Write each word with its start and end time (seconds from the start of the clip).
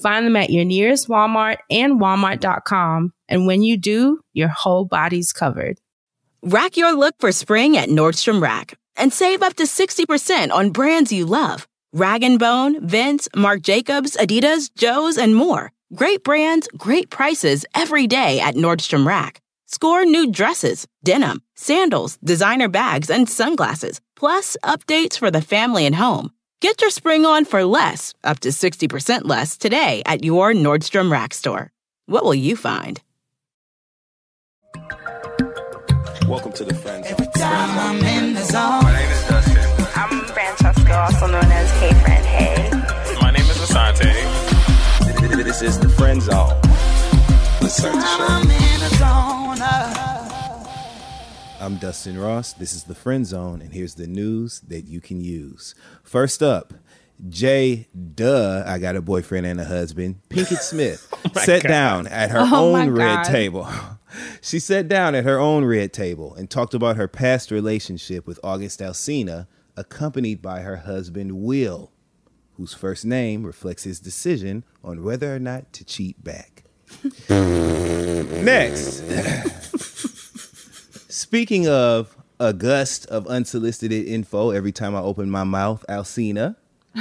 Find 0.00 0.26
them 0.26 0.36
at 0.36 0.50
your 0.50 0.64
nearest 0.64 1.08
Walmart 1.08 1.58
and 1.70 2.00
walmart.com. 2.00 3.12
And 3.28 3.46
when 3.46 3.62
you 3.62 3.76
do, 3.76 4.20
your 4.32 4.48
whole 4.48 4.84
body's 4.84 5.32
covered. 5.32 5.78
Rack 6.42 6.76
your 6.76 6.92
look 6.92 7.14
for 7.18 7.32
spring 7.32 7.76
at 7.76 7.88
Nordstrom 7.88 8.40
Rack 8.40 8.78
and 8.96 9.12
save 9.12 9.42
up 9.42 9.54
to 9.54 9.64
60% 9.64 10.52
on 10.52 10.70
brands 10.70 11.12
you 11.12 11.26
love. 11.26 11.66
Rag 11.92 12.38
& 12.38 12.38
Bone, 12.38 12.86
Vince, 12.86 13.28
Marc 13.34 13.62
Jacobs, 13.62 14.16
Adidas, 14.16 14.70
Joe's, 14.76 15.16
and 15.16 15.34
more. 15.34 15.72
Great 15.94 16.22
brands, 16.24 16.68
great 16.76 17.10
prices 17.10 17.64
every 17.74 18.06
day 18.06 18.38
at 18.38 18.54
Nordstrom 18.54 19.06
Rack. 19.06 19.40
Score 19.66 20.04
new 20.04 20.30
dresses, 20.30 20.86
denim, 21.02 21.42
sandals, 21.54 22.18
designer 22.18 22.68
bags, 22.68 23.08
and 23.08 23.28
sunglasses, 23.28 24.00
plus 24.14 24.56
updates 24.62 25.18
for 25.18 25.30
the 25.30 25.40
family 25.40 25.86
and 25.86 25.94
home. 25.94 26.30
Get 26.62 26.80
your 26.80 26.90
spring 26.90 27.26
on 27.26 27.44
for 27.44 27.64
less, 27.64 28.14
up 28.24 28.40
to 28.40 28.48
60% 28.48 29.24
less, 29.24 29.58
today 29.58 30.02
at 30.06 30.24
your 30.24 30.54
Nordstrom 30.54 31.12
Rack 31.12 31.34
store. 31.34 31.70
What 32.06 32.24
will 32.24 32.34
you 32.34 32.56
find? 32.56 32.98
Welcome 36.26 36.52
to 36.52 36.64
the 36.64 36.74
Friends. 36.74 37.08
Every 37.08 37.26
time 37.34 37.78
I'm 37.78 38.02
in 38.02 38.32
the 38.32 38.42
zone. 38.42 38.82
My 38.82 38.92
name 38.94 39.10
is 39.10 39.28
Dustin. 39.28 39.86
I'm 39.96 40.24
Francesca, 40.24 40.98
also 40.98 41.26
known 41.26 41.44
as 41.44 41.70
Hey 41.72 41.92
Friend 42.02 42.24
Hey. 42.24 42.70
My 43.20 43.30
name 43.30 43.44
is 43.44 43.58
Asante. 43.58 44.14
This 45.44 45.60
is 45.60 45.78
the 45.78 45.90
Friend 45.90 46.22
Zone. 46.22 46.58
Let's 47.60 47.76
start 47.76 47.94
the 47.94 48.00
I'm 48.02 48.48
show. 48.48 50.15
I'm 51.66 51.78
Dustin 51.78 52.16
Ross. 52.16 52.52
This 52.52 52.72
is 52.74 52.84
the 52.84 52.94
Friend 52.94 53.26
Zone, 53.26 53.60
and 53.60 53.72
here's 53.72 53.96
the 53.96 54.06
news 54.06 54.60
that 54.68 54.86
you 54.86 55.00
can 55.00 55.20
use. 55.20 55.74
First 56.04 56.40
up, 56.40 56.72
Jay 57.28 57.88
Duh, 58.14 58.62
I 58.64 58.78
got 58.78 58.94
a 58.94 59.02
boyfriend 59.02 59.46
and 59.46 59.60
a 59.60 59.64
husband, 59.64 60.20
Pinkett 60.30 60.58
Smith, 60.60 61.12
sat 61.34 61.64
down 61.64 62.06
at 62.06 62.30
her 62.30 62.38
Oh 62.38 62.76
own 62.76 62.90
red 62.90 63.24
table. 63.24 63.68
she 64.40 64.60
sat 64.60 64.86
down 64.86 65.16
at 65.16 65.24
her 65.24 65.40
own 65.40 65.64
red 65.64 65.92
table 65.92 66.36
and 66.36 66.48
talked 66.48 66.72
about 66.72 66.94
her 66.94 67.08
past 67.08 67.50
relationship 67.50 68.28
with 68.28 68.38
August 68.44 68.78
Alsina, 68.78 69.48
accompanied 69.76 70.40
by 70.40 70.60
her 70.60 70.76
husband, 70.76 71.32
Will, 71.32 71.90
whose 72.52 72.74
first 72.74 73.04
name 73.04 73.42
reflects 73.42 73.82
his 73.82 73.98
decision 73.98 74.62
on 74.84 75.02
whether 75.02 75.34
or 75.34 75.40
not 75.40 75.72
to 75.72 75.84
cheat 75.84 76.22
back. 76.22 76.62
Next. 77.28 79.02
Speaking 81.16 81.66
of 81.66 82.14
a 82.38 82.52
gust 82.52 83.06
of 83.06 83.26
unsolicited 83.26 84.06
info 84.06 84.50
every 84.50 84.70
time 84.70 84.94
I 84.94 85.00
open 85.00 85.30
my 85.30 85.44
mouth, 85.44 85.82
Alsina, 85.88 86.56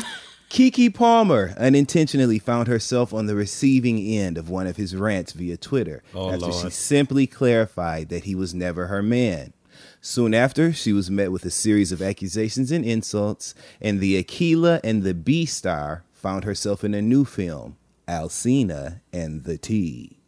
Keke 0.50 0.96
Palmer 0.96 1.54
unintentionally 1.58 2.40
found 2.40 2.70
herself 2.70 3.14
on 3.14 3.26
the 3.26 3.36
receiving 3.36 4.00
end 4.00 4.38
of 4.38 4.50
one 4.50 4.68
of 4.68 4.78
his 4.78 4.96
rants 4.96 5.34
via 5.34 5.58
Twitter 5.58 6.02
Oh, 6.14 6.32
after 6.32 6.54
she 6.54 6.70
simply 6.70 7.28
clarified 7.28 8.08
that 8.08 8.24
he 8.24 8.36
was 8.36 8.54
never 8.54 8.88
her 8.88 9.04
man. 9.04 9.52
Soon 10.00 10.34
after, 10.34 10.72
she 10.72 10.94
was 10.94 11.12
met 11.12 11.34
with 11.34 11.44
a 11.44 11.52
series 11.52 11.92
of 11.92 12.02
accusations 12.02 12.72
and 12.72 12.86
insults, 12.86 13.54
and 13.82 14.00
the 14.00 14.24
Akeelah 14.24 14.80
and 14.82 15.04
the 15.04 15.14
Bee 15.14 15.46
star 15.46 16.06
found 16.14 16.46
herself 16.46 16.86
in 16.86 16.94
a 16.94 17.02
new 17.02 17.26
film, 17.26 17.76
Alsina 18.08 19.02
and 19.12 19.44
the 19.44 19.58
T. 19.58 20.20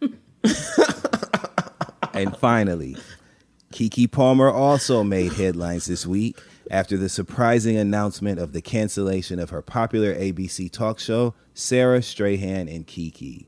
and 2.14 2.36
finally, 2.36 2.96
Keke 3.72 4.10
Palmer 4.10 4.50
also 4.50 5.02
made 5.02 5.32
headlines 5.32 5.86
this 5.86 6.06
week 6.06 6.38
after 6.70 6.96
the 6.96 7.08
surprising 7.08 7.76
announcement 7.76 8.38
of 8.38 8.52
the 8.52 8.62
cancellation 8.62 9.38
of 9.38 9.50
her 9.50 9.62
popular 9.62 10.14
ABC 10.14 10.70
talk 10.70 10.98
show, 10.98 11.34
Sara 11.54 12.02
Strahan 12.02 12.68
and 12.68 12.86
Keke. 12.86 13.46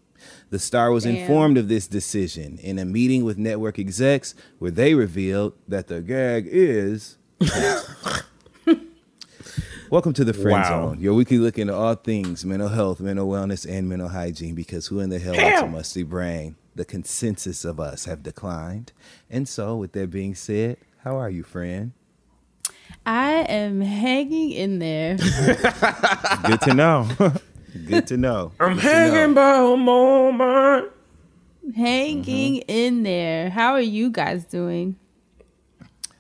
The 0.51 0.59
star 0.59 0.91
was 0.91 1.05
Damn. 1.05 1.17
informed 1.17 1.59
of 1.59 1.69
this 1.69 1.87
decision 1.87 2.59
in 2.59 2.79
a 2.79 2.85
meeting 2.85 3.25
with 3.25 3.39
network 3.39 3.79
execs 3.79 4.35
where 4.59 4.71
they 4.71 4.95
revealed 4.95 5.55
that 5.69 5.87
the 5.87 6.01
gag 6.01 6.47
is. 6.51 7.19
Welcome 9.89 10.13
to 10.15 10.25
the 10.25 10.33
Friend 10.33 10.51
Wow. 10.63 10.89
Zone, 10.89 11.01
your 11.01 11.15
weekly 11.15 11.39
look 11.39 11.59
into 11.59 11.73
all 11.73 11.95
things 11.95 12.45
mental 12.45 12.69
health, 12.69 12.99
mental 12.99 13.29
wellness, 13.29 13.65
and 13.71 13.89
mental 13.89 14.09
hygiene. 14.09 14.57
Because 14.57 14.89
who 14.89 14.99
in 14.99 15.11
the 15.11 15.21
hell 15.21 15.37
wants 15.37 15.61
a 15.63 15.67
musty 15.69 16.03
brain? 16.03 16.57
The 16.77 16.85
consensus 16.85 17.65
of 17.65 17.81
us 17.81 18.05
have 18.05 18.23
declined. 18.23 18.93
And 19.31 19.49
so, 19.49 19.77
with 19.77 19.93
that 19.93 20.11
being 20.11 20.35
said, 20.35 20.77
how 20.99 21.17
are 21.17 21.31
you, 21.31 21.43
friend? 21.43 21.93
I 23.07 23.47
am 23.49 23.81
hanging 23.81 24.51
in 24.51 24.79
there. 24.79 25.17
Good 26.47 26.61
to 26.63 26.75
know. 26.75 27.09
Good 27.87 28.07
to 28.09 28.19
know. 28.19 28.53
I'm 28.61 28.75
Good 28.75 28.83
to 28.83 28.89
hanging 28.89 29.35
know. 29.35 29.35
by 29.35 29.73
a 29.73 29.77
moment. 29.77 30.93
hanging 31.75 32.57
mm-hmm. 32.57 32.69
in 32.71 33.03
there. 33.05 33.49
How 33.51 33.73
are 33.73 33.81
you 33.81 34.11
guys 34.11 34.45
doing? 34.45 34.97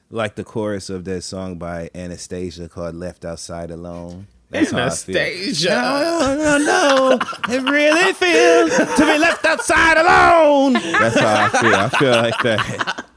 Like 0.09 0.37
the 0.37 0.45
chorus 0.45 0.89
of 0.89 1.05
that 1.05 1.23
song 1.23 1.59
by 1.59 1.91
Anastacia 1.95 2.71
called 2.71 2.95
"Left 2.95 3.25
Outside 3.27 3.71
Alone." 3.71 4.29
That's 4.51 4.71
how 4.71 4.87
I 4.87 4.91
feel. 4.91 5.15
Anastacia. 5.17 5.69
No, 5.71 6.37
no, 6.37 6.59
no. 6.59 7.19
It 7.55 7.63
really 7.69 8.13
feels 8.13 8.77
to 8.97 9.05
be 9.05 9.19
left 9.19 9.45
outside 9.45 9.97
alone. 9.99 10.75
That's 10.75 11.19
how 11.19 11.45
I 11.45 11.49
feel. 11.61 11.75
I 11.75 11.89
feel 11.91 12.11
like 12.13 12.43
that. 12.43 13.05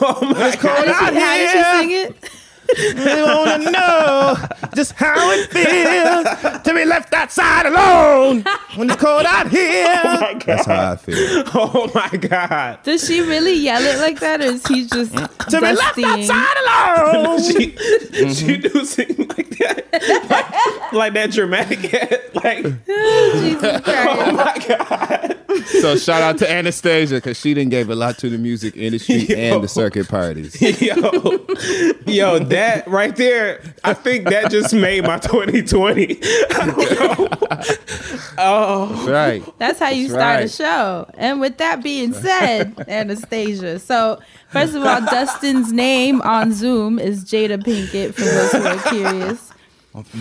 Oh 0.00 0.18
my 0.22 0.38
How 0.38 0.50
did, 0.52 0.60
god. 0.62 0.84
she, 1.12 1.20
how 1.20 1.36
did 1.36 1.50
she 1.50 1.62
sing 1.78 1.90
it? 1.90 2.30
I 2.76 3.44
want 3.46 3.62
to 3.62 3.70
know 3.70 4.36
just 4.74 4.92
how 4.92 5.30
it 5.32 5.50
feels 5.50 6.62
to 6.62 6.74
be 6.74 6.84
left 6.84 7.12
outside 7.12 7.66
alone 7.66 8.44
when 8.76 8.90
it's 8.90 9.00
cold 9.00 9.26
out 9.26 9.48
here. 9.48 9.86
Oh 10.04 10.20
my 10.20 10.34
That's 10.44 10.66
how 10.66 10.92
I 10.92 10.96
feel. 10.96 11.16
Oh 11.54 11.90
my 11.94 12.18
god. 12.18 12.82
Does 12.82 13.06
she 13.06 13.20
really 13.20 13.54
yell 13.54 13.82
it 13.82 13.98
like 13.98 14.20
that, 14.20 14.40
or 14.40 14.44
is 14.44 14.66
he 14.66 14.86
just 14.86 15.12
To 15.14 15.60
be 15.60 15.72
left 15.72 15.98
outside 15.98 16.56
alone. 16.64 17.42
She 17.42 17.72
mm-hmm. 17.72 18.32
she 18.32 18.56
do 18.56 18.84
sing 18.84 19.16
like 19.18 19.50
that. 19.58 19.86
Like, 20.30 20.92
like 20.92 21.12
that 21.14 21.30
dramatic 21.32 21.80
like 22.34 22.62
Jesus 22.86 23.64
oh 23.64 23.80
Christ. 23.80 24.32
my 24.34 24.76
god. 24.76 25.36
So 25.66 25.96
shout 25.96 26.22
out 26.22 26.38
to 26.38 26.46
Anastacia 26.46 27.16
because 27.16 27.38
she 27.38 27.54
didn't 27.54 27.70
gave 27.70 27.90
a 27.90 27.94
lot 27.94 28.18
to 28.18 28.28
the 28.28 28.38
music 28.38 28.76
industry 28.76 29.26
and 29.36 29.62
the 29.62 29.68
circuit 29.68 30.08
parties. 30.08 30.60
Yo, 30.80 31.46
yo, 32.06 32.38
that 32.38 32.59
right 32.86 33.14
there, 33.16 33.62
I 33.84 33.94
think 33.94 34.28
that 34.28 34.50
just 34.50 34.74
made 34.74 35.04
my 35.04 35.18
2020. 35.18 36.18
oh, 38.38 39.06
Right. 39.08 39.42
That's 39.58 39.78
how 39.78 39.88
you 39.90 40.08
That's 40.08 40.14
start 40.14 40.42
a 40.44 40.48
show. 40.48 41.10
And 41.14 41.40
with 41.40 41.58
that 41.58 41.82
being 41.82 42.12
said, 42.12 42.74
Anastacia. 42.76 43.80
So, 43.80 44.20
first 44.48 44.74
of 44.74 44.84
all, 44.84 45.00
Dustin's 45.00 45.72
name 45.72 46.20
on 46.22 46.52
Zoom 46.52 46.98
is 46.98 47.24
Jada 47.24 47.62
Pinkett, 47.62 48.14
for 48.14 48.22
those 48.22 48.52
who 48.52 48.64
are 48.64 48.78
curious. 48.90 49.52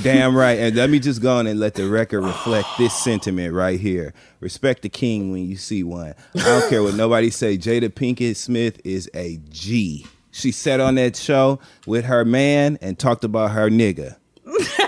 Damn 0.02 0.36
right. 0.36 0.58
And 0.58 0.76
let 0.76 0.90
me 0.90 0.98
just 1.00 1.22
go 1.22 1.38
on 1.38 1.46
and 1.46 1.60
let 1.60 1.76
the 1.76 1.88
record 1.88 2.22
reflect 2.22 2.68
this 2.80 2.92
sentiment 2.94 3.54
right 3.54 3.80
here. 3.80 4.14
Respect 4.40 4.82
the 4.82 4.90
king 4.90 5.32
when 5.32 5.46
you 5.46 5.58
see 5.58 5.84
one. 5.84 6.16
I 6.36 6.40
don't 6.44 6.68
care 6.70 6.82
what 6.82 6.96
nobody 6.96 7.30
say. 7.30 7.56
Jada 7.58 7.90
Pinkett 7.90 8.36
Smith 8.36 8.82
is 8.84 9.10
a 9.14 9.38
G. 9.50 10.08
She 10.32 10.52
sat 10.52 10.80
on 10.80 10.96
that 10.96 11.16
show 11.16 11.60
with 11.88 12.06
her 12.06 12.24
man 12.26 12.78
and 12.82 12.98
talked 13.00 13.24
about 13.24 13.52
her 13.52 13.70
nigga. 13.70 14.16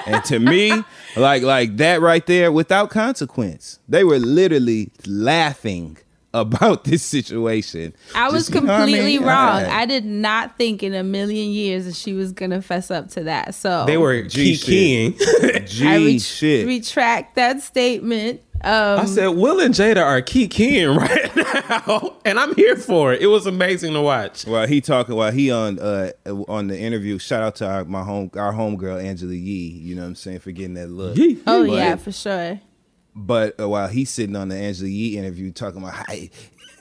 and 0.08 0.24
to 0.26 0.40
me, 0.40 0.72
like 1.16 1.44
like 1.44 1.78
that 1.78 2.02
right 2.02 2.26
there, 2.26 2.52
without 2.52 2.90
consequence, 2.90 3.80
they 3.88 4.04
were 4.04 4.20
literally 4.20 4.92
laughing 5.06 5.98
about 6.34 6.84
this 6.86 7.04
situation. 7.04 7.94
I 8.16 8.30
was 8.30 8.48
Just, 8.48 8.56
you 8.56 8.62
know 8.62 8.74
I 8.74 8.78
completely 8.80 9.18
mean? 9.20 9.28
wrong. 9.28 9.62
Yeah. 9.62 9.78
I 9.78 9.86
did 9.86 10.06
not 10.06 10.58
think 10.58 10.82
in 10.82 10.94
a 10.94 11.04
million 11.04 11.50
years 11.52 11.86
that 11.86 11.96
she 11.96 12.14
was 12.14 12.32
going 12.32 12.52
to 12.52 12.62
fess 12.62 12.90
up 12.90 13.10
to 13.10 13.24
that. 13.26 13.54
So, 13.54 13.86
they 13.86 13.98
were 13.98 14.22
G 14.24 14.54
kikiing. 14.54 15.68
G 15.70 15.88
I 15.88 15.98
ret- 15.98 16.22
shit. 16.22 16.66
retract 16.68 17.36
that 17.36 17.62
statement. 17.62 18.42
Um, 18.64 19.00
I 19.00 19.06
said, 19.06 19.28
Will 19.30 19.60
and 19.60 19.74
Jada 19.74 20.04
are 20.04 20.22
kikiing 20.22 20.96
right 20.98 21.36
now, 21.36 22.18
and 22.26 22.40
I'm 22.40 22.54
here 22.56 22.76
for 22.76 23.12
it. 23.14 23.22
It 23.22 23.28
was 23.28 23.48
amazing 23.48 23.94
to 23.94 24.02
watch. 24.02 24.46
While 24.46 24.68
he 24.68 24.82
talking, 24.82 25.16
while 25.16 25.32
he 25.32 25.50
on 25.52 25.80
uh 25.80 26.12
on 26.48 26.68
the 26.68 26.78
interview, 26.80 27.18
shout 27.18 27.42
out 27.42 27.56
to 27.58 27.68
our 27.68 27.86
my 27.86 28.04
home 28.04 28.30
our 28.36 28.54
homegirl 28.54 29.04
Angela 29.04 29.34
Yee. 29.34 29.70
You 29.70 29.96
know 29.96 30.02
what 30.02 30.08
I'm 30.10 30.16
saying 30.16 30.40
for 30.40 30.52
getting 30.52 30.76
that 30.76 30.90
look. 30.90 31.18
oh, 31.48 31.66
But- 31.68 31.74
yeah, 31.74 31.96
for 31.96 32.12
sure. 32.12 32.60
But 33.16 33.60
uh, 33.60 33.68
while 33.68 33.88
he's 33.90 34.10
sitting 34.10 34.36
on 34.38 34.48
the 34.50 34.56
Angela 34.56 34.90
Yee 34.90 35.18
interview 35.18 35.52
talking 35.52 35.82
about 35.82 35.94
how 35.96 36.06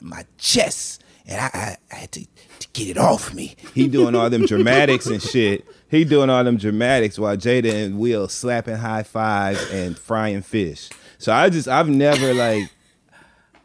my 0.01 0.25
chest, 0.37 1.03
and 1.27 1.41
I, 1.41 1.49
I, 1.53 1.77
I 1.91 1.95
had 1.95 2.11
to, 2.13 2.21
to 2.59 2.67
get 2.73 2.87
it 2.87 2.97
off 2.97 3.33
me. 3.33 3.55
He 3.75 3.87
doing 3.89 4.15
all 4.15 4.29
them 4.29 4.45
dramatics 4.47 5.07
and 5.07 5.21
shit. 5.21 5.65
He 5.89 6.05
doing 6.05 6.29
all 6.29 6.43
them 6.45 6.55
dramatics 6.57 7.19
while 7.19 7.35
Jada 7.35 7.85
and 7.85 7.99
Will 7.99 8.29
slapping 8.29 8.77
high 8.77 9.03
fives 9.03 9.69
and 9.71 9.97
frying 9.97 10.41
fish. 10.41 10.89
So 11.21 11.31
I 11.31 11.49
just 11.49 11.67
I've 11.67 11.87
never 11.87 12.33
like 12.33 12.67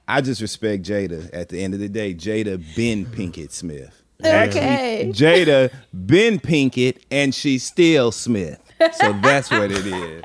I 0.06 0.20
just 0.20 0.42
respect 0.42 0.82
Jada. 0.84 1.30
At 1.32 1.48
the 1.48 1.62
end 1.62 1.72
of 1.72 1.80
the 1.80 1.88
day, 1.88 2.14
Jada 2.14 2.62
been 2.76 3.06
Pinkett 3.06 3.50
Smith. 3.50 4.02
Okay. 4.22 5.10
Jada 5.12 5.72
been 6.06 6.38
Pinkett 6.38 6.98
and 7.10 7.34
she's 7.34 7.64
still 7.64 8.12
Smith. 8.12 8.60
So 8.92 9.12
that's 9.22 9.50
what 9.50 9.70
it 9.72 9.86
is. 9.86 10.22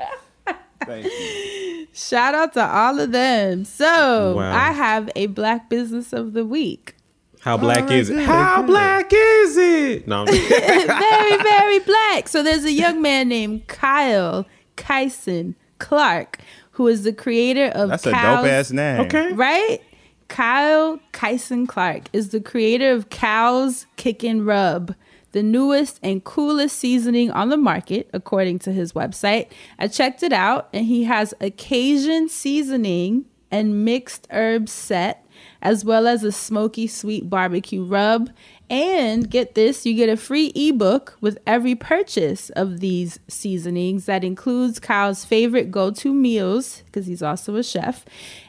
Thank 0.84 1.06
you. 1.06 1.86
Shout 1.94 2.34
out 2.34 2.52
to 2.52 2.64
all 2.66 3.00
of 3.00 3.12
them. 3.12 3.64
So 3.64 4.36
Wow. 4.36 4.54
I 4.54 4.72
have 4.72 5.10
a 5.16 5.26
black 5.26 5.70
business 5.70 6.12
of 6.12 6.34
the 6.34 6.44
week. 6.44 6.96
How 7.40 7.56
black 7.56 7.88
right, 7.88 7.92
is 7.92 8.10
it? 8.10 8.24
How 8.24 8.62
black 8.62 9.10
is 9.10 9.56
it? 9.56 10.06
No, 10.06 10.20
I'm 10.20 10.26
very, 10.26 11.42
very 11.42 11.78
black. 11.80 12.28
So 12.28 12.42
there's 12.42 12.64
a 12.64 12.72
young 12.72 13.00
man 13.00 13.28
named 13.28 13.66
Kyle 13.68 14.46
Kyson 14.76 15.56
Clark, 15.82 16.38
who 16.72 16.86
is 16.88 17.02
the 17.04 17.12
creator 17.12 17.66
of 17.74 17.88
That's 17.90 18.06
a 18.06 18.12
Cal's- 18.12 18.44
dope 18.44 18.50
ass 18.52 18.70
name. 18.72 19.00
okay. 19.02 19.32
Right? 19.32 19.80
Kyle 20.28 20.98
Kyson 21.12 21.66
Clark 21.66 22.04
is 22.12 22.30
the 22.30 22.40
creator 22.40 22.92
of 22.92 23.10
Cow's 23.10 23.86
Kickin' 23.96 24.44
Rub, 24.46 24.94
the 25.32 25.42
newest 25.42 26.00
and 26.02 26.24
coolest 26.24 26.78
seasoning 26.78 27.30
on 27.30 27.50
the 27.50 27.56
market, 27.58 28.08
according 28.14 28.58
to 28.60 28.72
his 28.72 28.92
website. 28.94 29.48
I 29.78 29.88
checked 29.88 30.22
it 30.22 30.32
out, 30.32 30.68
and 30.72 30.86
he 30.86 31.04
has 31.04 31.34
a 31.40 31.50
Cajun 31.50 32.28
seasoning 32.30 33.26
and 33.50 33.84
mixed 33.84 34.26
herbs 34.30 34.72
set, 34.72 35.26
as 35.60 35.84
well 35.84 36.06
as 36.06 36.24
a 36.24 36.32
smoky 36.32 36.86
sweet 36.86 37.28
barbecue 37.30 37.84
rub. 37.84 38.30
And 38.70 39.28
get 39.30 39.54
this, 39.54 39.84
you 39.84 39.94
get 39.94 40.08
a 40.08 40.16
free 40.16 40.46
ebook 40.54 41.16
with 41.20 41.38
every 41.46 41.74
purchase 41.74 42.48
of 42.50 42.80
these 42.80 43.20
seasonings 43.28 44.06
that 44.06 44.24
includes 44.24 44.78
Kyle's 44.78 45.24
favorite 45.24 45.70
go 45.70 45.90
to 45.90 46.14
meals, 46.14 46.82
because 46.86 47.06
he's 47.06 47.22
also 47.22 47.56
a 47.56 47.62
chef. 47.62 48.04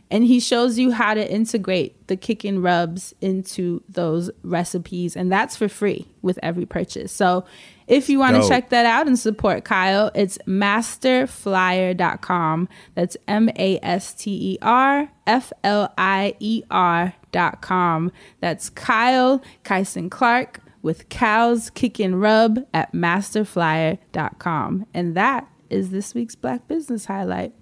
And 0.10 0.24
he 0.24 0.40
shows 0.40 0.78
you 0.78 0.92
how 0.92 1.14
to 1.16 1.32
integrate 1.32 2.08
the 2.08 2.16
kicking 2.16 2.62
rubs 2.62 3.16
into 3.20 3.82
those 3.90 4.30
recipes. 4.44 5.16
And 5.16 5.32
that's 5.32 5.58
for 5.58 5.68
free 5.68 6.08
with 6.22 6.40
every 6.44 6.66
purchase. 6.66 7.12
So 7.12 7.46
if 7.88 8.10
you 8.10 8.20
want 8.20 8.42
to 8.42 8.48
check 8.48 8.70
that 8.70 8.86
out 8.86 9.08
and 9.08 9.18
support 9.18 9.66
Kyle, 9.66 10.12
it's 10.16 10.38
masterflier.com. 10.48 12.70
That's 12.96 13.18
M 13.28 13.50
A 13.58 13.80
S 13.82 14.14
T 14.14 14.54
E 14.54 14.58
R 14.62 15.10
F 15.28 15.52
L 15.64 15.94
I 15.98 16.36
E 16.40 16.64
R.com. 16.70 18.12
That's 18.40 18.70
Kyle 18.70 19.42
Kyson 19.64 20.10
Clark 20.10 20.60
with 20.82 21.10
Cow's 21.10 21.70
Kick 21.70 22.00
and 22.00 22.22
Rub 22.22 22.66
at 22.74 22.94
masterflier.com. 22.94 24.86
And 24.94 25.16
that 25.16 25.50
is 25.70 25.90
this 25.90 26.14
week's 26.14 26.36
Black 26.36 26.68
Business 26.68 27.06
Highlight. 27.06 27.54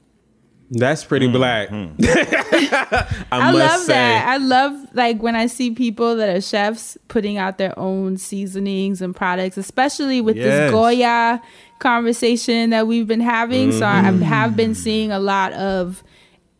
That's 0.73 1.03
pretty 1.03 1.27
Mm, 1.27 1.33
black. 1.33 1.69
I, 2.01 3.06
I 3.31 3.51
must 3.51 3.59
love 3.59 3.81
say. 3.81 3.94
that. 3.94 4.27
I 4.27 4.38
love 4.38 4.73
like 4.94 5.21
when 5.21 5.35
I 5.35 5.47
see 5.47 5.71
people 5.71 6.15
that 6.15 6.29
are 6.35 6.39
chefs 6.41 6.97
putting 7.09 7.38
out 7.38 7.57
their 7.57 7.77
own 7.77 8.18
seasonings 8.18 9.01
and 9.01 9.13
products, 9.15 9.57
especially 9.57 10.21
with 10.21 10.38
Yes. 10.38 10.45
this 10.45 10.71
Goya 10.71 11.41
conversation 11.79 12.69
that 12.69 12.88
we've 12.88 13.07
been 13.07 13.19
having. 13.21 13.71
So 13.73 13.85
I 13.85 14.01
Mm-hmm. 14.03 14.21
have 14.21 14.56
been 14.56 14.73
seeing 14.73 15.12
a 15.12 15.19
lot 15.19 15.51
of 15.53 16.03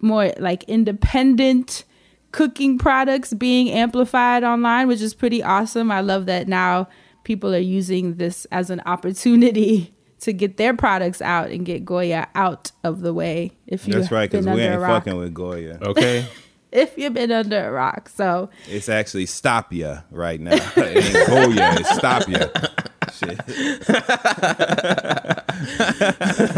more 0.02 0.34
like 0.40 0.64
independent 0.66 1.86
cooking 2.31 2.78
products 2.78 3.34
being 3.34 3.69
amplified 3.72 4.44
online, 4.44 4.88
which 4.88 5.02
is 5.02 5.14
pretty 5.14 5.42
awesome. 5.44 5.92
I 5.92 6.02
love 6.02 6.25
that 6.25 6.48
now 6.48 6.88
people 7.24 7.54
are 7.54 7.60
using 7.60 8.16
this 8.16 8.46
as 8.52 8.69
an 8.69 8.81
opportunity 8.86 9.94
to 10.21 10.33
get 10.33 10.57
their 10.57 10.73
products 10.75 11.21
out 11.21 11.50
and 11.50 11.65
get 11.65 11.83
Goya 11.83 12.27
out 12.35 12.71
of 12.83 13.01
the 13.01 13.13
way. 13.13 13.51
If 13.68 13.88
you 13.88 13.94
That's 13.94 14.12
right, 14.12 14.29
because 14.29 14.45
we 14.45 14.62
ain't 14.62 14.81
fucking 14.81 15.18
with 15.18 15.33
Goya. 15.33 15.77
Okay. 15.81 16.25
if 16.71 16.97
you've 16.97 17.13
been 17.13 17.31
under 17.31 17.68
a 17.68 17.71
rock. 17.71 18.07
So 18.09 18.50
It's 18.69 18.88
actually 18.88 19.25
stop 19.25 19.73
ya 19.73 20.01
right 20.12 20.39
now. 20.39 20.53
it 20.75 21.15
ain't 21.15 21.27
Goya, 21.27 21.75
it's 21.79 21.95
stop 21.97 22.27
ya. 22.27 22.47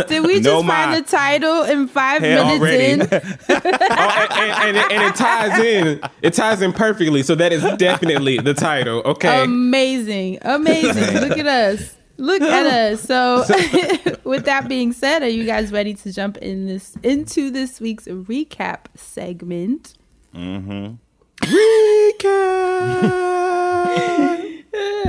Did 0.07 0.25
we 0.25 0.35
just 0.35 0.43
No, 0.43 0.63
find 0.63 0.93
the 0.93 1.01
title 1.09 1.63
in 1.63 1.87
five 1.87 2.21
Hell, 2.21 2.45
minutes 2.45 2.61
already. 2.61 2.85
in? 2.85 3.01
oh, 3.01 3.07
and, 3.49 4.31
and, 4.31 4.51
and, 4.61 4.77
it, 4.77 4.91
and 4.91 5.03
it 5.03 5.15
ties 5.15 5.59
in. 5.59 6.01
It 6.21 6.33
ties 6.33 6.61
in 6.61 6.73
perfectly. 6.73 7.23
So 7.23 7.35
that 7.35 7.51
is 7.51 7.63
definitely 7.77 8.37
the 8.39 8.53
title. 8.53 9.01
Okay. 9.05 9.43
Amazing. 9.43 10.39
Amazing. 10.41 11.21
Look 11.21 11.37
at 11.37 11.47
us. 11.47 11.95
Look 12.17 12.41
at 12.41 12.65
us. 12.65 13.01
So 13.01 13.43
with 14.23 14.45
that 14.45 14.67
being 14.69 14.93
said, 14.93 15.23
are 15.23 15.27
you 15.29 15.45
guys 15.45 15.71
ready 15.71 15.93
to 15.95 16.11
jump 16.13 16.37
in 16.37 16.67
this 16.67 16.95
into 17.03 17.49
this 17.49 17.81
week's 17.81 18.05
recap 18.05 18.85
segment? 18.95 19.93
Recap! 23.03 24.49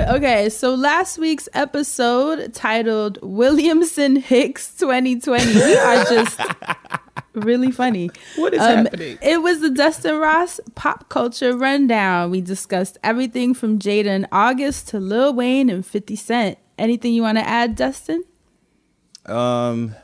Okay, 0.07 0.51
so 0.51 0.75
last 0.75 1.17
week's 1.19 1.49
episode 1.55 2.53
titled 2.53 3.19
Williamson 3.23 4.17
Hicks 4.17 4.75
2020. 4.77 5.55
We 5.55 5.77
are 5.77 6.05
just 6.05 6.39
really 7.35 7.71
funny. 7.71 8.11
What 8.37 8.53
is 8.53 8.61
Um, 8.61 8.85
happening? 8.85 9.19
It 9.23 9.43
was 9.43 9.61
the 9.61 9.71
Dustin 9.71 10.17
Ross 10.17 10.61
pop 10.75 11.09
culture 11.09 11.57
rundown. 11.57 12.31
We 12.31 12.43
discussed 12.43 12.99
everything 13.03 13.55
from 13.55 13.79
Jada 13.79 14.09
and 14.09 14.27
August 14.31 14.89
to 14.89 15.01
Lil 15.01 15.33
Wayne 15.33 15.71
and 15.71 15.85
50 15.87 16.17
Cent. 16.17 16.59
Anything 16.79 17.15
you 17.15 17.23
want 17.23 17.39
to 17.39 17.47
add, 17.47 17.77
Dustin? 17.77 18.25
Um, 19.27 19.95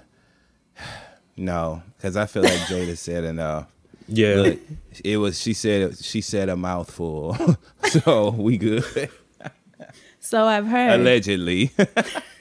no, 1.36 1.82
because 1.96 2.16
I 2.16 2.26
feel 2.26 2.42
like 2.42 2.52
Jada 2.52 2.96
said 2.96 3.24
enough. 3.24 3.66
yeah. 4.08 4.34
Look, 4.36 4.58
it 5.04 5.16
was 5.18 5.40
she 5.40 5.52
said 5.52 5.98
she 5.98 6.20
said 6.20 6.48
a 6.48 6.56
mouthful, 6.56 7.36
so 7.84 8.30
we 8.30 8.56
good. 8.56 8.84
So 10.20 10.44
I've 10.46 10.66
heard. 10.66 11.00
Allegedly, 11.00 11.72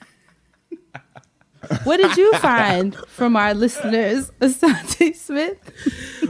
What 1.83 1.97
did 1.97 2.17
you 2.17 2.33
find 2.35 2.95
from 3.07 3.35
our 3.35 3.53
listeners, 3.53 4.31
Asante 4.41 5.15
Smith? 5.15 5.57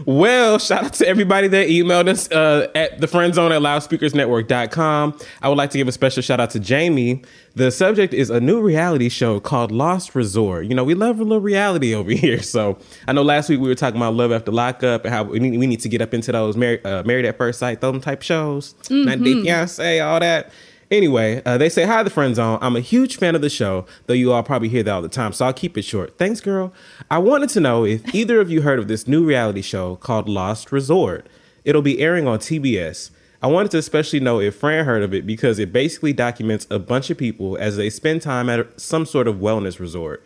Well, 0.05 0.59
shout 0.59 0.85
out 0.85 0.93
to 0.95 1.07
everybody 1.07 1.47
that 1.49 1.67
emailed 1.67 2.07
us 2.09 2.31
uh, 2.31 2.67
at 2.75 2.99
the 2.99 3.07
friend 3.07 3.33
zone 3.33 3.51
at 3.51 3.61
loudspeakersnetwork.com. 3.61 5.19
I 5.41 5.49
would 5.49 5.57
like 5.57 5.69
to 5.71 5.77
give 5.77 5.87
a 5.87 5.91
special 5.91 6.21
shout 6.21 6.39
out 6.39 6.49
to 6.51 6.59
Jamie. 6.59 7.23
The 7.55 7.71
subject 7.71 8.13
is 8.13 8.29
a 8.29 8.39
new 8.39 8.61
reality 8.61 9.09
show 9.09 9.39
called 9.39 9.71
Lost 9.71 10.15
Resort. 10.15 10.65
You 10.65 10.75
know, 10.75 10.83
we 10.83 10.93
love 10.93 11.19
a 11.19 11.23
little 11.23 11.41
reality 11.41 11.93
over 11.99 12.11
here. 12.11 12.41
So 12.41 12.77
I 13.07 13.13
know 13.13 13.23
last 13.23 13.49
week 13.49 13.59
we 13.59 13.67
were 13.67 13.75
talking 13.75 13.97
about 13.97 14.15
love 14.15 14.31
after 14.31 14.51
lockup 14.51 15.05
and 15.05 15.13
how 15.13 15.23
we 15.23 15.39
need, 15.39 15.57
we 15.57 15.67
need 15.67 15.79
to 15.81 15.89
get 15.89 16.01
up 16.01 16.13
into 16.13 16.31
those 16.31 16.57
married, 16.57 16.85
uh, 16.85 17.03
married 17.05 17.25
at 17.25 17.37
first 17.37 17.59
sight, 17.59 17.81
those 17.81 18.01
type 18.01 18.21
shows, 18.21 18.75
90 18.89 19.23
Day 19.23 19.41
Fiance, 19.43 19.99
all 19.99 20.19
that. 20.19 20.51
Anyway, 20.91 21.41
uh, 21.45 21.57
they 21.57 21.69
say, 21.69 21.85
Hi, 21.85 22.01
the 22.01 22.09
friend 22.09 22.35
zone. 22.35 22.57
I'm 22.61 22.75
a 22.75 22.79
huge 22.79 23.17
fan 23.17 23.35
of 23.35 23.41
the 23.41 23.49
show, 23.49 23.85
though 24.07 24.13
you 24.13 24.31
all 24.31 24.41
probably 24.41 24.69
hear 24.69 24.81
that 24.83 24.91
all 24.91 25.01
the 25.01 25.09
time, 25.09 25.33
so 25.33 25.45
I'll 25.45 25.53
keep 25.53 25.77
it 25.77 25.83
short. 25.83 26.17
Thanks, 26.17 26.41
girl. 26.41 26.73
I 27.11 27.19
wanted 27.19 27.49
to 27.49 27.59
know 27.59 27.85
if 27.85 28.13
either 28.13 28.41
of 28.41 28.49
you 28.49 28.63
heard 28.63 28.79
of 28.79 28.87
this 28.87 29.07
new 29.07 29.23
reality 29.23 29.61
show 29.61 29.97
called 29.97 30.27
Lost 30.27 30.71
Resort. 30.71 31.27
It'll 31.63 31.83
be 31.83 31.99
airing 31.99 32.27
on 32.27 32.39
TBS. 32.39 33.11
I 33.41 33.47
wanted 33.47 33.71
to 33.71 33.77
especially 33.77 34.19
know 34.19 34.41
if 34.41 34.55
Fran 34.55 34.85
heard 34.85 35.03
of 35.03 35.13
it 35.13 35.25
because 35.25 35.59
it 35.59 35.71
basically 35.71 36.11
documents 36.11 36.67
a 36.69 36.79
bunch 36.79 37.09
of 37.09 37.17
people 37.17 37.55
as 37.57 37.77
they 37.77 37.89
spend 37.89 38.21
time 38.21 38.49
at 38.49 38.81
some 38.81 39.05
sort 39.05 39.27
of 39.27 39.37
wellness 39.37 39.79
resort. 39.79 40.23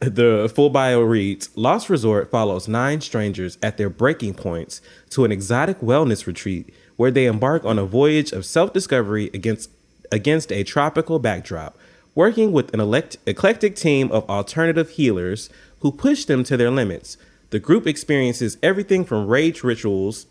The 0.00 0.50
full 0.54 0.70
bio 0.70 1.00
reads 1.00 1.50
Lost 1.56 1.90
Resort 1.90 2.30
follows 2.30 2.68
nine 2.68 3.00
strangers 3.00 3.58
at 3.62 3.76
their 3.78 3.90
breaking 3.90 4.34
points 4.34 4.80
to 5.10 5.24
an 5.24 5.32
exotic 5.32 5.80
wellness 5.80 6.26
retreat 6.26 6.72
where 6.94 7.10
they 7.10 7.26
embark 7.26 7.64
on 7.64 7.78
a 7.80 7.84
voyage 7.84 8.30
of 8.30 8.44
self 8.44 8.72
discovery 8.72 9.30
against, 9.34 9.70
against 10.10 10.52
a 10.52 10.64
tropical 10.64 11.18
backdrop, 11.18 11.76
working 12.14 12.52
with 12.52 12.72
an 12.74 12.80
elect, 12.80 13.16
eclectic 13.26 13.76
team 13.76 14.10
of 14.10 14.28
alternative 14.28 14.90
healers 14.90 15.50
who 15.80 15.92
push 15.92 16.24
them 16.24 16.44
to 16.44 16.56
their 16.56 16.70
limits. 16.70 17.16
The 17.50 17.58
group 17.58 17.86
experiences 17.86 18.58
everything 18.62 19.04
from 19.04 19.26
rage 19.26 19.62
rituals, 19.62 20.26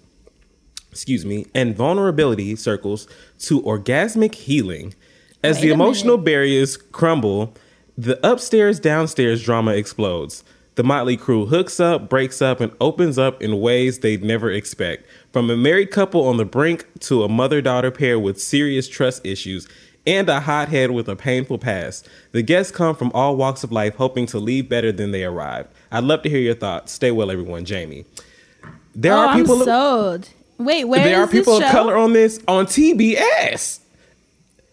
excuse 0.91 1.25
me, 1.25 1.47
and 1.53 1.75
vulnerability 1.75 2.55
circles 2.55 3.07
to 3.39 3.61
orgasmic 3.61 4.35
healing. 4.35 4.93
As 5.43 5.57
Wait 5.57 5.61
the 5.63 5.73
emotional 5.73 6.17
minute. 6.17 6.25
barriers 6.25 6.77
crumble, 6.77 7.53
the 7.97 8.19
upstairs 8.27 8.79
downstairs 8.79 9.43
drama 9.43 9.71
explodes. 9.71 10.43
The 10.77 10.83
Motley 10.83 11.17
Crew 11.17 11.47
hooks 11.47 11.79
up, 11.79 12.07
breaks 12.07 12.39
up, 12.39 12.61
and 12.61 12.71
opens 12.79 13.17
up 13.17 13.41
in 13.41 13.59
ways 13.59 13.97
they'd 13.97 14.23
never 14.23 14.51
expect. 14.51 15.07
From 15.33 15.49
a 15.49 15.57
married 15.57 15.89
couple 15.89 16.27
on 16.27 16.37
the 16.37 16.45
brink 16.45 16.85
to 16.99 17.23
a 17.23 17.27
mother 17.27 17.63
daughter 17.63 17.89
pair 17.89 18.19
with 18.19 18.39
serious 18.39 18.87
trust 18.87 19.25
issues 19.25 19.67
and 20.05 20.29
a 20.29 20.41
hothead 20.41 20.91
with 20.91 21.09
a 21.09 21.15
painful 21.15 21.57
past. 21.57 22.07
The 22.31 22.43
guests 22.43 22.71
come 22.71 22.95
from 22.95 23.11
all 23.15 23.35
walks 23.35 23.63
of 23.63 23.71
life 23.71 23.95
hoping 23.95 24.27
to 24.27 24.37
leave 24.37 24.69
better 24.69 24.91
than 24.91 25.09
they 25.09 25.23
arrived. 25.23 25.69
I'd 25.91 26.03
love 26.03 26.21
to 26.21 26.29
hear 26.29 26.41
your 26.41 26.53
thoughts. 26.53 26.91
Stay 26.91 27.09
well, 27.09 27.31
everyone. 27.31 27.65
Jamie. 27.65 28.05
There 28.93 29.13
oh, 29.13 29.17
are 29.17 29.27
I'm 29.29 29.39
people. 29.39 29.65
sold. 29.65 30.29
Wait, 30.59 30.83
where 30.83 31.03
there 31.03 31.23
are 31.23 31.27
people 31.27 31.57
of 31.57 31.63
color 31.71 31.97
on 31.97 32.13
this 32.13 32.39
on 32.47 32.67
TBS. 32.67 33.79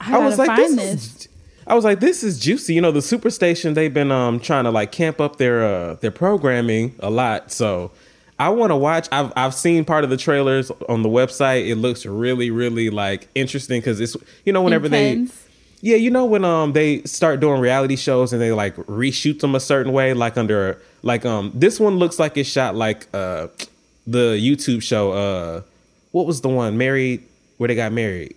I, 0.03 0.11
gotta 0.11 0.25
was 0.27 0.37
like, 0.37 0.49
find 0.49 0.79
this, 0.79 1.13
this. 1.15 1.29
I 1.67 1.75
was 1.75 1.85
like, 1.85 2.01
this 2.01 2.23
is 2.23 2.39
juicy. 2.39 2.75
You 2.75 2.81
know, 2.81 2.93
the 2.93 3.01
Superstation 3.01 3.75
they've 3.75 3.93
been 3.93 4.11
um 4.11 4.41
trying 4.41 4.65
to 4.65 4.71
like 4.71 4.93
camp 4.93 5.21
up 5.21 5.37
their 5.37 5.65
uh 5.65 5.95
their 5.95 6.11
programming 6.11 6.95
a 7.01 7.11
lot. 7.11 7.51
So 7.53 7.91
I 8.39 8.49
want 8.51 8.71
to 8.71 8.77
watch. 8.77 9.09
I've 9.13 9.33
I've 9.37 9.55
seen 9.55 9.85
part 9.85 10.05
of 10.05 10.11
the 10.11 10.17
trailers 10.17 10.71
on 10.89 11.03
the 11.03 11.09
website. 11.09 11.69
It 11.69 11.77
looks 11.77 12.05
really 12.05 12.51
really 12.51 12.91
like 12.91 13.29
interesting 13.35 13.81
because 13.81 14.01
it's 14.01 14.17
you 14.45 14.53
know 14.53 14.63
whenever 14.63 14.87
Intense. 14.87 15.33
they. 15.33 15.41
Yeah, 15.81 15.97
you 15.97 16.11
know 16.11 16.25
when 16.25 16.45
um 16.45 16.73
they 16.73 17.03
start 17.03 17.41
doing 17.41 17.61
reality 17.61 17.97
shows 17.97 18.33
and 18.33 18.41
they 18.41 18.53
like 18.53 18.75
reshoot 18.77 19.41
them 19.41 19.55
a 19.55 19.61
certain 19.61 19.93
way, 19.93 20.15
like 20.15 20.37
under 20.37 20.81
like 21.03 21.25
um 21.25 21.53
this 21.55 21.79
one 21.79 21.97
looks 21.97 22.19
like 22.19 22.37
it's 22.37 22.49
shot 22.49 22.75
like 22.75 23.07
uh 23.15 23.49
the 24.07 24.37
YouTube 24.37 24.83
show 24.83 25.13
uh 25.13 25.63
what 26.11 26.27
was 26.27 26.41
the 26.43 26.49
one 26.49 26.77
married 26.77 27.23
where 27.57 27.69
they 27.69 27.75
got 27.75 27.93
married 27.93 28.35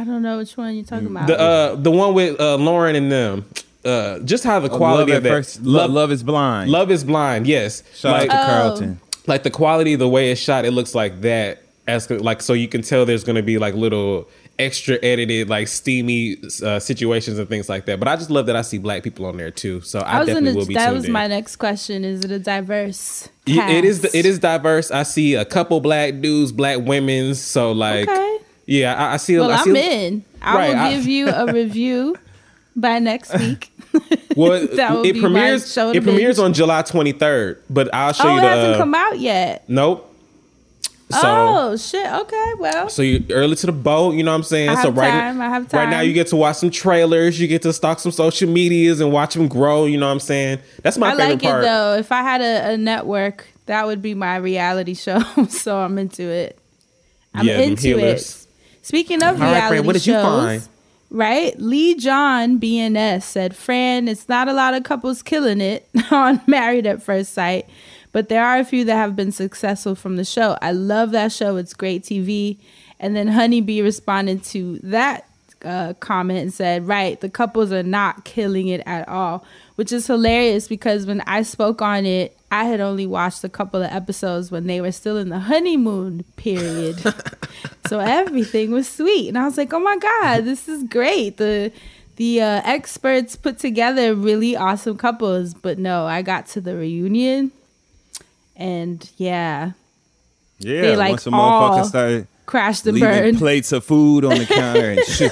I 0.00 0.04
don't 0.04 0.22
know 0.22 0.38
which 0.38 0.56
one 0.56 0.74
you're 0.74 0.84
talking 0.84 1.06
about. 1.08 1.26
the 1.26 1.38
uh 1.38 1.74
the 1.76 1.90
one 1.90 2.14
with 2.14 2.40
uh 2.40 2.56
Lauren 2.56 2.96
and 2.96 3.10
them 3.12 3.44
uh 3.84 4.18
just 4.20 4.44
how 4.44 4.60
the 4.60 4.68
quality 4.68 5.12
love 5.12 5.18
of 5.18 5.26
at 5.26 5.28
that 5.28 5.28
first, 5.36 5.62
love, 5.62 5.90
love 5.90 6.10
is 6.10 6.22
blind. 6.22 6.70
Love 6.70 6.90
is 6.90 7.04
blind 7.04 7.46
yes 7.46 7.82
Shout 7.94 8.12
like 8.12 8.30
out 8.30 8.34
to 8.34 8.42
Oh. 8.42 8.46
Carlton. 8.46 9.00
like 9.26 9.42
the 9.42 9.50
quality 9.50 9.94
the 9.96 10.08
way 10.08 10.30
it's 10.30 10.40
shot 10.40 10.64
it 10.64 10.70
looks 10.72 10.94
like 10.94 11.20
that 11.22 11.62
as 11.86 12.08
like 12.10 12.40
so 12.42 12.54
you 12.54 12.66
can 12.68 12.80
tell 12.82 13.04
there's 13.04 13.24
gonna 13.24 13.42
be 13.42 13.58
like 13.58 13.74
little 13.74 14.26
extra 14.58 14.96
edited 15.02 15.48
like 15.50 15.66
steamy 15.66 16.36
uh, 16.62 16.78
situations 16.78 17.38
and 17.40 17.48
things 17.48 17.68
like 17.68 17.86
that 17.86 17.98
but 17.98 18.06
I 18.08 18.14
just 18.16 18.30
love 18.30 18.46
that 18.46 18.54
I 18.56 18.62
see 18.62 18.78
black 18.78 19.02
people 19.02 19.26
on 19.26 19.36
there 19.36 19.50
too 19.50 19.80
so 19.82 19.98
I, 19.98 20.02
I 20.02 20.18
was 20.20 20.28
definitely 20.28 20.50
gonna. 20.50 20.58
will 20.60 20.66
be 20.66 20.74
That 20.74 20.92
was 20.94 21.04
in. 21.06 21.12
my 21.12 21.26
next 21.26 21.56
question. 21.56 22.04
Is 22.04 22.24
it 22.24 22.30
a 22.30 22.38
diverse? 22.38 23.28
Yeah, 23.46 23.68
It 23.68 23.84
is. 23.84 24.02
It 24.14 24.24
is 24.24 24.38
diverse. 24.38 24.90
I 24.92 25.02
see 25.02 25.34
a 25.34 25.44
couple 25.44 25.80
black 25.80 26.20
dudes, 26.20 26.52
black 26.52 26.78
women. 26.80 27.34
So 27.34 27.72
like, 27.72 28.08
Okay. 28.08 28.38
Yeah, 28.66 28.94
I, 28.94 29.14
I 29.14 29.16
see. 29.18 29.38
Well, 29.38 29.50
I 29.50 29.56
I'm 29.56 29.76
in. 29.76 30.24
I 30.42 30.54
Right, 30.56 30.68
will 30.70 30.76
I- 30.78 30.94
give 30.94 31.06
you 31.06 31.28
a 31.28 31.52
review 31.52 32.16
by 32.76 32.98
next 32.98 33.36
week. 33.38 33.70
Well, 34.36 34.52
it 34.72 35.20
premieres. 35.20 35.76
It 35.76 36.02
premieres 36.02 36.40
on 36.40 36.52
July 36.52 36.82
23rd, 36.82 37.58
but 37.70 37.94
I'll 37.94 38.12
show 38.12 38.26
oh, 38.28 38.32
you 38.32 38.38
it 38.38 38.42
hasn't 38.42 38.74
uh, 38.74 38.78
come 38.78 38.92
out 38.92 39.20
yet. 39.20 39.62
Nope. 39.68 40.12
So. 41.10 41.20
oh 41.22 41.76
shit. 41.76 42.04
Okay. 42.04 42.52
Well, 42.58 42.88
So 42.88 43.02
you 43.02 43.24
early 43.30 43.54
to 43.54 43.66
the 43.66 43.72
boat, 43.72 44.14
you 44.16 44.24
know 44.24 44.32
what 44.32 44.38
I'm 44.38 44.42
saying? 44.42 44.70
I 44.70 44.82
so 44.82 44.90
right, 44.90 45.10
time, 45.10 45.40
I 45.40 45.48
have 45.48 45.72
right 45.72 45.88
now 45.88 46.00
you 46.00 46.12
get 46.12 46.26
to 46.28 46.36
watch 46.36 46.56
some 46.56 46.70
trailers, 46.70 47.38
you 47.40 47.46
get 47.46 47.62
to 47.62 47.72
stalk 47.72 48.00
some 48.00 48.10
social 48.10 48.50
medias 48.50 49.00
and 49.00 49.12
watch 49.12 49.34
them 49.34 49.46
grow. 49.46 49.84
You 49.84 49.98
know 49.98 50.06
what 50.06 50.12
I'm 50.14 50.20
saying? 50.20 50.58
That's 50.82 50.98
my 50.98 51.08
I 51.08 51.16
favorite 51.16 51.28
like 51.30 51.42
part. 51.42 51.62
it 51.62 51.66
though. 51.68 51.94
If 51.96 52.10
I 52.10 52.22
had 52.22 52.40
a, 52.40 52.72
a 52.72 52.76
network, 52.76 53.46
that 53.66 53.86
would 53.86 54.02
be 54.02 54.14
my 54.14 54.36
reality 54.36 54.94
show. 54.94 55.20
so 55.48 55.78
I'm 55.78 55.96
into 55.98 56.24
it. 56.24 56.58
I'm 57.32 57.46
Yeah, 57.46 57.58
into 57.60 57.96
it. 57.98 58.46
Speaking 58.84 59.22
of 59.22 59.40
All 59.40 59.48
right, 59.48 59.52
reality 59.52 59.76
Fran, 59.76 59.86
what 59.86 59.92
did 59.94 60.06
you 60.06 60.12
shows, 60.12 60.24
find? 60.24 60.68
right? 61.08 61.58
Lee 61.58 61.94
John 61.94 62.60
BNS 62.60 63.22
said, 63.22 63.56
"Fran, 63.56 64.08
it's 64.08 64.28
not 64.28 64.46
a 64.46 64.52
lot 64.52 64.74
of 64.74 64.84
couples 64.84 65.22
killing 65.22 65.62
it 65.62 65.88
on 66.10 66.42
Married 66.46 66.86
at 66.86 67.02
First 67.02 67.32
Sight, 67.32 67.66
but 68.12 68.28
there 68.28 68.44
are 68.44 68.58
a 68.58 68.64
few 68.64 68.84
that 68.84 68.96
have 68.96 69.16
been 69.16 69.32
successful 69.32 69.94
from 69.94 70.16
the 70.16 70.24
show. 70.24 70.58
I 70.60 70.72
love 70.72 71.12
that 71.12 71.32
show. 71.32 71.56
It's 71.56 71.72
great 71.72 72.02
TV." 72.04 72.58
And 73.00 73.16
then 73.16 73.26
Honeybee 73.26 73.80
responded 73.80 74.44
to 74.44 74.78
that 74.82 75.26
uh, 75.64 75.94
comment 75.94 76.38
and 76.40 76.52
said, 76.52 76.86
"Right, 76.86 77.20
the 77.20 77.28
couples 77.28 77.72
are 77.72 77.82
not 77.82 78.24
killing 78.24 78.68
it 78.68 78.82
at 78.86 79.08
all," 79.08 79.44
which 79.76 79.92
is 79.92 80.06
hilarious 80.06 80.68
because 80.68 81.06
when 81.06 81.20
I 81.22 81.42
spoke 81.42 81.82
on 81.82 82.06
it, 82.06 82.36
I 82.50 82.64
had 82.64 82.80
only 82.80 83.06
watched 83.06 83.42
a 83.44 83.48
couple 83.48 83.82
of 83.82 83.90
episodes 83.90 84.50
when 84.50 84.66
they 84.66 84.80
were 84.80 84.92
still 84.92 85.16
in 85.16 85.28
the 85.28 85.40
honeymoon 85.40 86.24
period. 86.36 87.00
so 87.86 87.98
everything 87.98 88.70
was 88.70 88.88
sweet, 88.88 89.28
and 89.28 89.38
I 89.38 89.44
was 89.44 89.56
like, 89.56 89.72
"Oh 89.72 89.80
my 89.80 89.96
god, 89.96 90.44
this 90.44 90.68
is 90.68 90.84
great!" 90.84 91.36
The 91.38 91.72
the 92.16 92.40
uh, 92.40 92.62
experts 92.64 93.34
put 93.34 93.58
together 93.58 94.14
really 94.14 94.56
awesome 94.56 94.96
couples, 94.96 95.54
but 95.54 95.78
no, 95.78 96.06
I 96.06 96.22
got 96.22 96.46
to 96.48 96.60
the 96.60 96.76
reunion, 96.76 97.50
and 98.54 99.10
yeah, 99.16 99.72
Yeah, 100.58 100.80
They, 100.82 100.96
like, 100.96 101.10
once 101.10 101.26
a 101.26 101.30
all 101.32 101.84
started 101.84 102.28
crashed 102.46 102.86
and 102.86 102.94
leaving 102.94 103.08
burned. 103.08 103.38
plates 103.38 103.72
of 103.72 103.84
food 103.84 104.24
on 104.24 104.38
the 104.38 104.44
counter 104.46 104.90
and 104.92 105.04
sho- 105.04 105.28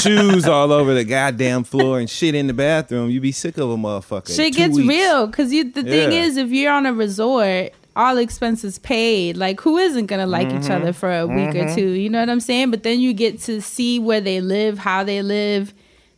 shoes 0.00 0.46
all 0.46 0.72
over 0.72 0.94
the 0.94 1.04
goddamn 1.04 1.64
floor 1.64 1.98
and 2.00 2.10
shit 2.10 2.34
in 2.34 2.46
the 2.46 2.52
bathroom, 2.54 3.10
You'd 3.10 3.22
be 3.22 3.32
sick 3.32 3.56
of 3.58 3.70
a 3.70 3.76
motherfucker. 3.76 4.34
Shit 4.34 4.52
Two 4.52 4.58
gets 4.58 4.76
weeks. 4.76 4.88
real 4.88 5.26
because 5.26 5.52
you. 5.52 5.64
The 5.70 5.82
thing 5.82 6.12
Yeah. 6.12 6.22
is, 6.24 6.36
if 6.36 6.50
you're 6.50 6.72
on 6.72 6.86
a 6.86 6.92
resort, 6.92 7.72
all 7.94 8.18
expenses 8.18 8.78
paid. 8.78 9.36
Like, 9.36 9.60
who 9.60 9.78
isn't 9.78 10.06
gonna 10.06 10.26
like 10.26 10.52
each 10.52 10.68
other 10.70 10.92
for 10.92 11.10
a 11.16 11.26
week 11.26 11.54
or 11.54 11.74
two? 11.74 11.90
You 11.90 12.10
know 12.10 12.20
what 12.20 12.28
I'm 12.28 12.40
saying? 12.40 12.70
But 12.70 12.82
then 12.82 13.00
you 13.00 13.12
get 13.14 13.40
to 13.42 13.60
see 13.62 13.98
where 13.98 14.20
they 14.20 14.40
live, 14.40 14.78
how 14.78 15.02
they 15.04 15.22
live. 15.22 15.72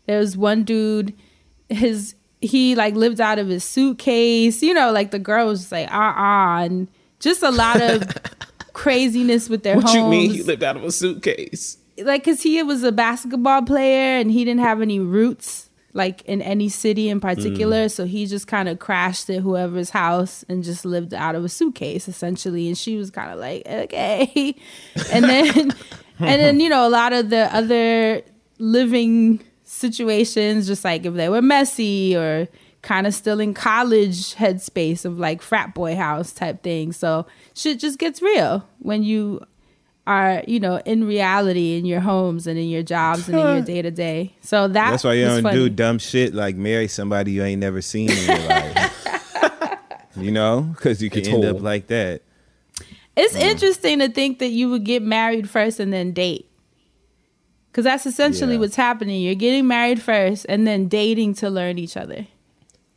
There 0.07 0.19
was 0.19 0.37
one 0.37 0.65
dude, 0.65 1.13
his 1.69 2.15
he 2.41 2.75
like 2.75 2.95
lived 2.95 3.21
out 3.21 3.39
of 3.39 3.49
his 3.49 3.63
suitcase. 3.65 4.63
You 4.63 4.73
know, 4.75 4.91
like 4.93 5.11
the 5.11 5.19
girl 5.19 5.47
was 5.47 5.61
just 5.61 5.73
like 5.73 5.93
uh 5.93 5.97
uh 5.97 6.63
and 6.65 6.89
just 7.21 7.43
a 7.43 7.51
lot 7.51 7.81
of 7.81 8.03
craziness 8.83 9.49
with 9.49 9.63
their 9.65 9.77
What 9.77 9.85
homes 9.85 9.97
you 9.97 10.07
mean? 10.09 10.31
He 10.31 10.43
lived 10.43 10.63
out 10.63 10.77
of 10.77 10.85
a 10.85 10.93
suitcase. 10.93 11.79
like 12.11 12.23
because 12.25 12.43
he 12.43 12.63
was 12.63 12.83
a 12.85 12.93
basketball 12.93 13.63
player 13.63 14.19
and 14.21 14.31
he 14.31 14.45
didn't 14.45 14.61
have 14.63 14.81
any 14.81 15.01
roots 15.01 15.65
like 15.95 16.23
in 16.27 16.41
any 16.43 16.69
city 16.69 17.09
in 17.09 17.19
particular 17.19 17.87
Mm. 17.87 17.91
so 17.91 18.05
he 18.05 18.27
just 18.27 18.47
kind 18.47 18.69
of 18.69 18.79
crashed 18.79 19.29
at 19.31 19.41
whoever's 19.43 19.91
house 19.91 20.45
and 20.49 20.63
just 20.63 20.85
lived 20.85 21.13
out 21.15 21.35
of 21.35 21.43
a 21.45 21.49
suitcase 21.49 22.07
essentially 22.09 22.69
and 22.69 22.77
she 22.79 22.97
was 22.97 23.11
kind 23.11 23.33
of 23.33 23.39
like 23.41 23.63
okay 23.67 24.55
and 25.13 25.25
then 25.25 25.55
and 26.21 26.39
then 26.43 26.61
you 26.61 26.69
know 26.69 26.87
a 26.87 26.93
lot 27.01 27.13
of 27.13 27.31
the 27.31 27.45
other 27.55 28.23
living 28.59 29.41
situations 29.65 30.67
just 30.67 30.85
like 30.85 31.05
if 31.07 31.15
they 31.15 31.29
were 31.29 31.43
messy 31.43 32.15
or 32.17 32.47
kind 32.83 33.07
of 33.07 33.15
still 33.15 33.41
in 33.41 33.55
college 33.55 34.35
headspace 34.37 35.05
of 35.05 35.19
like 35.19 35.43
frat 35.43 35.75
boy 35.75 35.97
house 35.97 36.33
type 36.33 36.63
thing 36.63 36.93
so 36.93 37.27
shit 37.55 37.79
just 37.79 37.99
gets 37.99 38.23
real 38.23 38.67
when 38.79 39.03
you 39.03 39.45
are 40.09 40.43
you 40.47 40.59
know 40.59 40.81
in 40.87 41.05
reality 41.05 41.77
in 41.77 41.85
your 41.85 42.01
homes 42.01 42.47
and 42.47 42.59
in 42.59 42.69
your 42.69 42.83
jobs 42.83 43.29
and 43.29 43.39
in 43.39 43.47
your 43.47 43.61
day 43.61 43.83
to 43.83 43.91
day. 43.91 44.35
So 44.41 44.67
that 44.67 44.91
That's 44.91 45.05
why 45.05 45.13
you 45.13 45.27
don't 45.27 45.43
funny. 45.43 45.57
do 45.57 45.69
dumb 45.69 45.99
shit 45.99 46.35
like 46.35 46.57
marry 46.57 46.89
somebody 46.89 47.33
you 47.33 47.45
ain't 47.45 47.61
never 47.61 47.83
seen 47.83 48.11
in 48.11 48.17
your 48.17 48.49
life. 48.49 49.79
you 50.17 50.33
know, 50.33 50.63
because 50.63 51.03
you 51.03 51.11
can 51.11 51.21
It's 51.21 51.29
end 51.29 51.45
up 51.45 51.61
like 51.61 51.89
that. 51.89 52.23
It's 53.17 53.37
mm. 53.37 53.41
interesting 53.41 53.99
to 53.99 54.09
think 54.09 54.39
that 54.39 54.49
you 54.49 54.71
would 54.71 54.85
get 54.85 55.03
married 55.03 55.51
first 55.51 55.79
and 55.79 55.93
then 55.93 56.13
date. 56.13 56.49
Cause 57.75 57.85
that's 57.85 58.07
essentially 58.07 58.55
Yeah. 58.55 58.61
what's 58.61 58.77
happening. 58.77 59.21
You're 59.21 59.35
getting 59.35 59.67
married 59.67 60.01
first 60.01 60.47
and 60.49 60.67
then 60.67 60.89
dating 60.89 61.35
to 61.35 61.51
learn 61.51 61.79
each 61.79 61.99
other. 61.99 62.27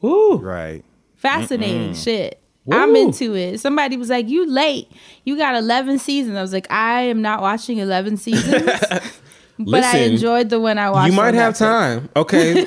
Ooh. 0.03 0.37
Right. 0.37 0.83
Fascinating 1.15 1.93
shit. 1.93 2.39
I'm 2.71 2.95
into 2.95 3.35
it. 3.35 3.59
Somebody 3.59 3.97
was 3.97 4.09
like, 4.09 4.29
"You 4.29 4.45
late? 4.45 4.91
You 5.25 5.35
got 5.37 5.55
11 5.55 5.99
seasons." 5.99 6.37
I 6.37 6.41
was 6.41 6.53
like, 6.53 6.71
"I 6.71 7.01
am 7.01 7.21
not 7.21 7.41
watching 7.41 7.79
11 7.79 8.17
seasons." 8.17 8.65
but 9.59 9.83
I 9.83 9.97
enjoyed 9.99 10.49
the 10.49 10.59
one 10.59 10.77
I 10.77 10.89
watched. 10.91 11.11
You 11.11 11.17
might 11.17 11.33
have 11.33 11.53
Netflix. 11.53 11.57
time. 11.57 12.09
Okay. 12.15 12.65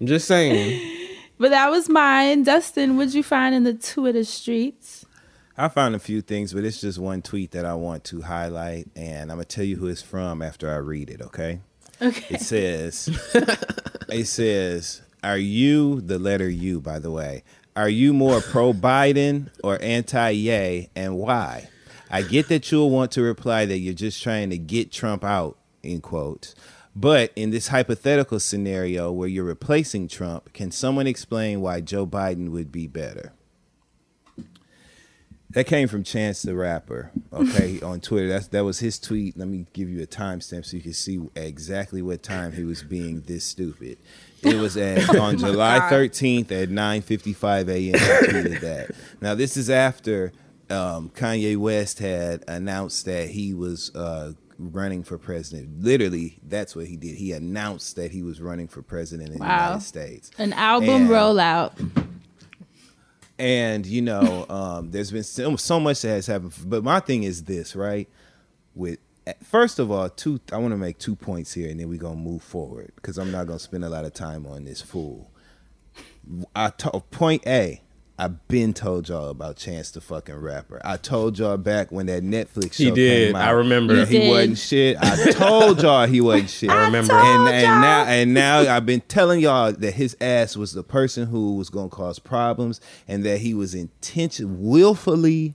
I'm 0.00 0.06
just 0.06 0.28
saying. 0.28 1.16
But 1.38 1.50
that 1.50 1.70
was 1.70 1.88
mine. 1.88 2.42
Dustin, 2.42 2.96
what'd 2.96 3.14
you 3.14 3.22
find 3.22 3.54
in 3.54 3.64
the 3.64 3.74
Twitter 3.74 4.24
streets? 4.24 5.06
I 5.56 5.68
found 5.68 5.96
a 5.96 5.98
few 5.98 6.20
things, 6.20 6.52
but 6.52 6.64
it's 6.64 6.80
just 6.80 6.98
one 6.98 7.20
tweet 7.22 7.50
that 7.52 7.64
I 7.64 7.74
want 7.74 8.04
to 8.04 8.22
highlight, 8.22 8.88
and 8.94 9.30
I'm 9.30 9.38
gonna 9.38 9.44
tell 9.44 9.64
you 9.64 9.76
who 9.76 9.88
it's 9.88 10.02
from 10.02 10.40
after 10.42 10.70
I 10.70 10.76
read 10.76 11.10
it. 11.10 11.20
Okay. 11.20 11.60
Okay. 12.00 12.34
It 12.36 12.40
says, 12.42 13.08
it 14.08 14.26
says, 14.26 15.02
are 15.22 15.38
you 15.38 16.00
the 16.00 16.18
letter 16.18 16.48
U? 16.48 16.80
By 16.80 16.98
the 16.98 17.10
way, 17.10 17.44
are 17.76 17.88
you 17.88 18.12
more 18.12 18.40
pro 18.40 18.72
Biden 18.72 19.50
or 19.62 19.80
anti 19.82 20.30
Yay, 20.30 20.90
and 20.96 21.16
why? 21.16 21.68
I 22.10 22.22
get 22.22 22.48
that 22.48 22.70
you'll 22.72 22.90
want 22.90 23.12
to 23.12 23.22
reply 23.22 23.66
that 23.66 23.78
you're 23.78 23.94
just 23.94 24.22
trying 24.22 24.50
to 24.50 24.58
get 24.58 24.90
Trump 24.90 25.22
out, 25.24 25.58
in 25.82 26.00
quotes. 26.00 26.54
But 26.96 27.32
in 27.36 27.50
this 27.50 27.68
hypothetical 27.68 28.40
scenario 28.40 29.12
where 29.12 29.28
you're 29.28 29.44
replacing 29.44 30.08
Trump, 30.08 30.52
can 30.52 30.70
someone 30.70 31.06
explain 31.06 31.60
why 31.60 31.80
Joe 31.80 32.06
Biden 32.06 32.50
would 32.50 32.72
be 32.72 32.86
better? 32.86 33.32
That 35.50 35.64
came 35.64 35.88
from 35.88 36.02
Chance 36.02 36.42
the 36.42 36.54
Rapper, 36.54 37.10
okay, 37.32 37.80
on 37.82 38.00
Twitter. 38.00 38.38
That 38.38 38.64
was 38.64 38.80
his 38.80 38.98
tweet. 38.98 39.38
Let 39.38 39.48
me 39.48 39.66
give 39.72 39.88
you 39.88 40.02
a 40.02 40.06
timestamp 40.06 40.66
so 40.66 40.76
you 40.76 40.82
can 40.82 40.92
see 40.92 41.20
exactly 41.36 42.02
what 42.02 42.22
time 42.22 42.52
he 42.52 42.64
was 42.64 42.82
being 42.82 43.22
this 43.22 43.44
stupid. 43.44 43.98
It 44.42 44.56
was 44.56 44.76
at 44.76 45.14
on 45.16 45.38
July 45.38 45.88
thirteenth 45.90 46.50
at 46.52 46.70
nine 46.70 47.02
fifty 47.02 47.32
five 47.32 47.68
a.m. 47.68 47.80
He 47.80 47.90
tweeted 47.92 48.60
that. 48.60 48.90
Now 49.20 49.34
this 49.34 49.56
is 49.56 49.68
after 49.70 50.32
um, 50.70 51.10
Kanye 51.10 51.56
West 51.56 51.98
had 51.98 52.44
announced 52.46 53.04
that 53.06 53.30
he 53.30 53.54
was 53.54 53.94
uh, 53.94 54.32
running 54.58 55.02
for 55.02 55.18
president. 55.18 55.82
Literally, 55.82 56.38
that's 56.46 56.76
what 56.76 56.86
he 56.86 56.96
did. 56.96 57.16
He 57.16 57.32
announced 57.32 57.96
that 57.96 58.10
he 58.12 58.22
was 58.22 58.40
running 58.40 58.68
for 58.68 58.82
president 58.82 59.30
in 59.30 59.38
the 59.38 59.44
United 59.44 59.80
States. 59.82 60.30
An 60.38 60.52
album 60.52 60.88
And- 61.02 61.08
rollout. 61.10 61.72
and 63.38 63.86
you 63.86 64.02
know, 64.02 64.46
um, 64.48 64.90
there's 64.90 65.10
been 65.10 65.22
so, 65.24 65.56
so 65.56 65.78
much 65.80 66.02
that 66.02 66.08
has 66.08 66.26
happened. 66.26 66.52
But 66.64 66.84
my 66.84 67.00
thing 67.00 67.22
is 67.22 67.44
this, 67.44 67.74
right? 67.76 68.08
With 68.74 68.98
first 69.42 69.78
of 69.78 69.90
all, 69.90 70.08
two. 70.08 70.40
I 70.52 70.58
want 70.58 70.72
to 70.72 70.78
make 70.78 70.98
two 70.98 71.16
points 71.16 71.54
here, 71.54 71.68
and 71.70 71.78
then 71.80 71.88
we're 71.88 71.98
gonna 71.98 72.16
move 72.16 72.42
forward 72.42 72.92
because 72.96 73.18
I'm 73.18 73.30
not 73.30 73.46
gonna 73.46 73.58
spend 73.58 73.84
a 73.84 73.88
lot 73.88 74.04
of 74.04 74.14
time 74.14 74.46
on 74.46 74.64
this 74.64 74.80
fool. 74.80 75.30
I 76.54 76.70
to, 76.70 77.00
point 77.10 77.46
A. 77.46 77.82
I've 78.20 78.48
been 78.48 78.74
told 78.74 79.08
y'all 79.08 79.28
about 79.28 79.56
Chance 79.56 79.92
the 79.92 80.00
fucking 80.00 80.34
rapper. 80.34 80.80
I 80.84 80.96
told 80.96 81.38
y'all 81.38 81.56
back 81.56 81.92
when 81.92 82.06
that 82.06 82.24
Netflix 82.24 82.72
show 82.72 82.82
He 82.86 82.90
did. 82.90 83.28
came 83.28 83.36
out. 83.36 83.46
I 83.46 83.50
remember. 83.52 83.94
that 83.94 84.10
You 84.10 84.22
he 84.22 84.28
wasn't 84.28 84.58
shit. 84.58 84.96
I 85.00 85.30
told 85.30 85.82
y'all 85.82 86.04
he 86.04 86.20
wasn't 86.20 86.50
shit. 86.50 86.68
I 86.72 86.86
remember. 86.86 87.12
And, 87.14 87.48
and 87.48 87.80
now 87.80 88.04
and 88.06 88.34
now 88.34 88.58
I've 88.58 88.84
been 88.84 89.02
telling 89.02 89.38
y'all 89.38 89.70
that 89.70 89.94
his 89.94 90.16
ass 90.20 90.56
was 90.56 90.72
the 90.72 90.82
person 90.82 91.28
who 91.28 91.54
was 91.54 91.70
gonna 91.70 91.90
cause 91.90 92.18
problems 92.18 92.80
and 93.06 93.24
that 93.24 93.38
he 93.38 93.54
was 93.54 93.72
intention 93.72 94.62
willfully 94.62 95.54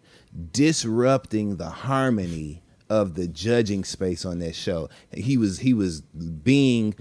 disrupting 0.54 1.58
the 1.58 1.70
harmony 1.70 2.63
of 2.94 3.16
the 3.16 3.28
judging 3.28 3.84
space 3.84 4.24
on 4.24 4.38
that 4.38 4.54
show. 4.54 4.88
He 5.12 5.36
was 5.36 5.58
he 5.60 5.74
was 5.74 6.02
being 6.02 6.94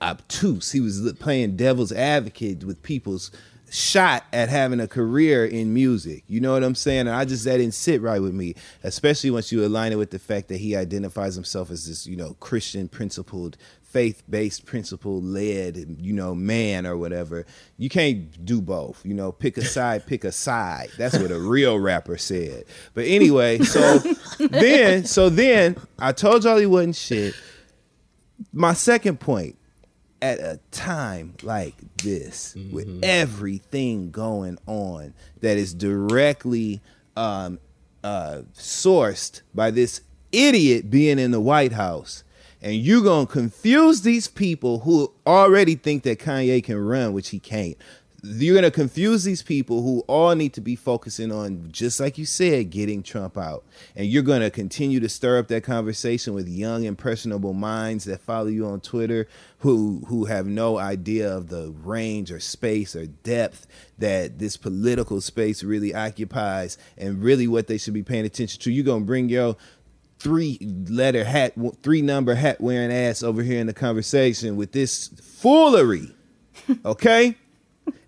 obtuse. 0.00 0.72
He 0.72 0.80
was 0.80 1.12
playing 1.20 1.56
devil's 1.56 1.92
advocate 1.92 2.64
with 2.64 2.82
people's 2.82 3.30
shot 3.70 4.24
at 4.32 4.48
having 4.48 4.80
a 4.80 4.88
career 4.88 5.44
in 5.44 5.74
music. 5.74 6.24
You 6.26 6.40
know 6.40 6.54
what 6.54 6.64
I'm 6.64 6.74
saying? 6.74 7.00
And 7.00 7.10
I 7.10 7.26
just 7.26 7.44
that 7.44 7.58
didn't 7.58 7.74
sit 7.74 8.00
right 8.00 8.22
with 8.22 8.32
me, 8.32 8.54
especially 8.82 9.30
once 9.30 9.52
you 9.52 9.62
align 9.62 9.92
it 9.92 9.96
with 9.96 10.10
the 10.10 10.18
fact 10.18 10.48
that 10.48 10.56
he 10.56 10.74
identifies 10.74 11.34
himself 11.34 11.70
as 11.70 11.86
this, 11.86 12.06
you 12.06 12.16
know, 12.16 12.34
Christian 12.40 12.88
principled, 12.88 13.58
faith-based, 13.90 14.64
principle-led, 14.66 15.96
you 16.00 16.12
know, 16.12 16.34
man 16.34 16.86
or 16.86 16.96
whatever. 16.96 17.44
You 17.76 17.88
can't 17.88 18.44
do 18.44 18.60
both. 18.60 19.04
You 19.04 19.14
know, 19.14 19.32
pick 19.32 19.56
a 19.56 19.64
side, 19.64 20.06
pick 20.06 20.24
a 20.24 20.32
side. 20.32 20.90
That's 20.96 21.18
what 21.18 21.30
a 21.30 21.38
real 21.38 21.78
rapper 21.78 22.16
said. 22.16 22.64
But 22.94 23.06
anyway, 23.06 23.58
so 23.58 23.98
then, 24.38 25.04
so 25.04 25.28
then 25.28 25.76
I 25.98 26.12
told 26.12 26.44
y'all 26.44 26.56
he 26.56 26.66
wasn't 26.66 26.96
shit. 26.96 27.34
My 28.52 28.72
second 28.74 29.20
point, 29.20 29.56
at 30.22 30.38
a 30.38 30.60
time 30.70 31.34
like 31.42 31.74
this 32.02 32.54
with 32.70 33.00
everything 33.02 34.10
going 34.10 34.58
on 34.66 35.14
that 35.40 35.56
is 35.56 35.72
directly 35.72 36.80
um, 37.16 37.58
uh, 38.04 38.42
sourced 38.54 39.42
by 39.54 39.70
this 39.70 40.02
idiot 40.32 40.90
being 40.90 41.18
in 41.18 41.30
the 41.30 41.40
White 41.40 41.72
House. 41.72 42.22
And 42.62 42.74
you're 42.74 43.02
to 43.26 43.32
confuse 43.32 44.02
these 44.02 44.28
people 44.28 44.80
who 44.80 45.12
already 45.26 45.76
think 45.76 46.02
that 46.02 46.18
Kanye 46.18 46.62
can 46.62 46.76
run, 46.76 47.12
which 47.12 47.30
he 47.30 47.38
can't. 47.38 47.76
You're 48.22 48.54
to 48.64 48.70
confuse 48.70 49.24
these 49.24 49.42
people 49.42 49.82
who 49.82 50.00
all 50.00 50.34
need 50.34 50.52
to 50.52 50.60
be 50.60 50.76
focusing 50.76 51.32
on, 51.32 51.70
just 51.72 51.98
like 51.98 52.18
you 52.18 52.26
said, 52.26 52.68
getting 52.68 53.02
Trump 53.02 53.38
out. 53.38 53.64
And 53.96 54.08
you're 54.08 54.22
to 54.42 54.50
continue 54.50 55.00
to 55.00 55.08
stir 55.08 55.38
up 55.38 55.48
that 55.48 55.64
conversation 55.64 56.34
with 56.34 56.46
young, 56.46 56.84
impressionable 56.84 57.54
minds 57.54 58.04
that 58.04 58.20
follow 58.20 58.48
you 58.48 58.66
on 58.66 58.80
Twitter 58.80 59.26
who 59.60 60.02
who 60.08 60.26
have 60.26 60.46
no 60.46 60.76
idea 60.76 61.34
of 61.34 61.48
the 61.48 61.74
range 61.82 62.30
or 62.30 62.40
space 62.40 62.94
or 62.94 63.06
depth 63.06 63.66
that 63.98 64.38
this 64.38 64.58
political 64.58 65.22
space 65.22 65.62
really 65.62 65.94
occupies 65.94 66.76
and 66.98 67.22
really 67.22 67.46
what 67.46 67.68
they 67.68 67.78
should 67.78 67.94
be 67.94 68.02
paying 68.02 68.26
attention 68.26 68.60
to. 68.60 68.70
You're 68.70 68.84
to 69.02 69.06
bring 69.06 69.30
your 69.30 69.56
three 70.20 70.58
letter 70.88 71.24
hat, 71.24 71.54
three 71.82 72.02
number 72.02 72.34
hat 72.34 72.60
wearing 72.60 72.92
ass 72.92 73.22
over 73.22 73.42
here 73.42 73.58
in 73.58 73.66
the 73.66 73.74
conversation 73.74 74.56
with 74.56 74.72
this 74.72 75.08
foolery. 75.08 76.14
Okay? 76.84 77.36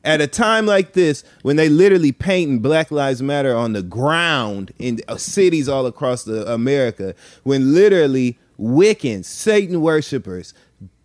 At 0.04 0.21
a 0.21 0.26
time 0.26 0.66
like 0.66 0.92
this, 0.92 1.25
when 1.42 1.57
they 1.57 1.69
literally 1.69 2.12
painting 2.12 2.61
Black 2.61 2.90
Lives 2.90 3.23
Matter 3.23 3.57
on 3.57 3.73
the 3.73 3.83
ground 3.83 4.73
in 4.78 5.00
uh, 5.09 5.16
cities 5.16 5.69
all 5.69 5.87
across 5.87 6.25
the 6.25 6.52
America, 6.52 7.14
when 7.45 7.73
literally 7.75 8.38
Wiccans, 8.61 9.25
Satan 9.25 9.81
worshippers, 9.81 10.54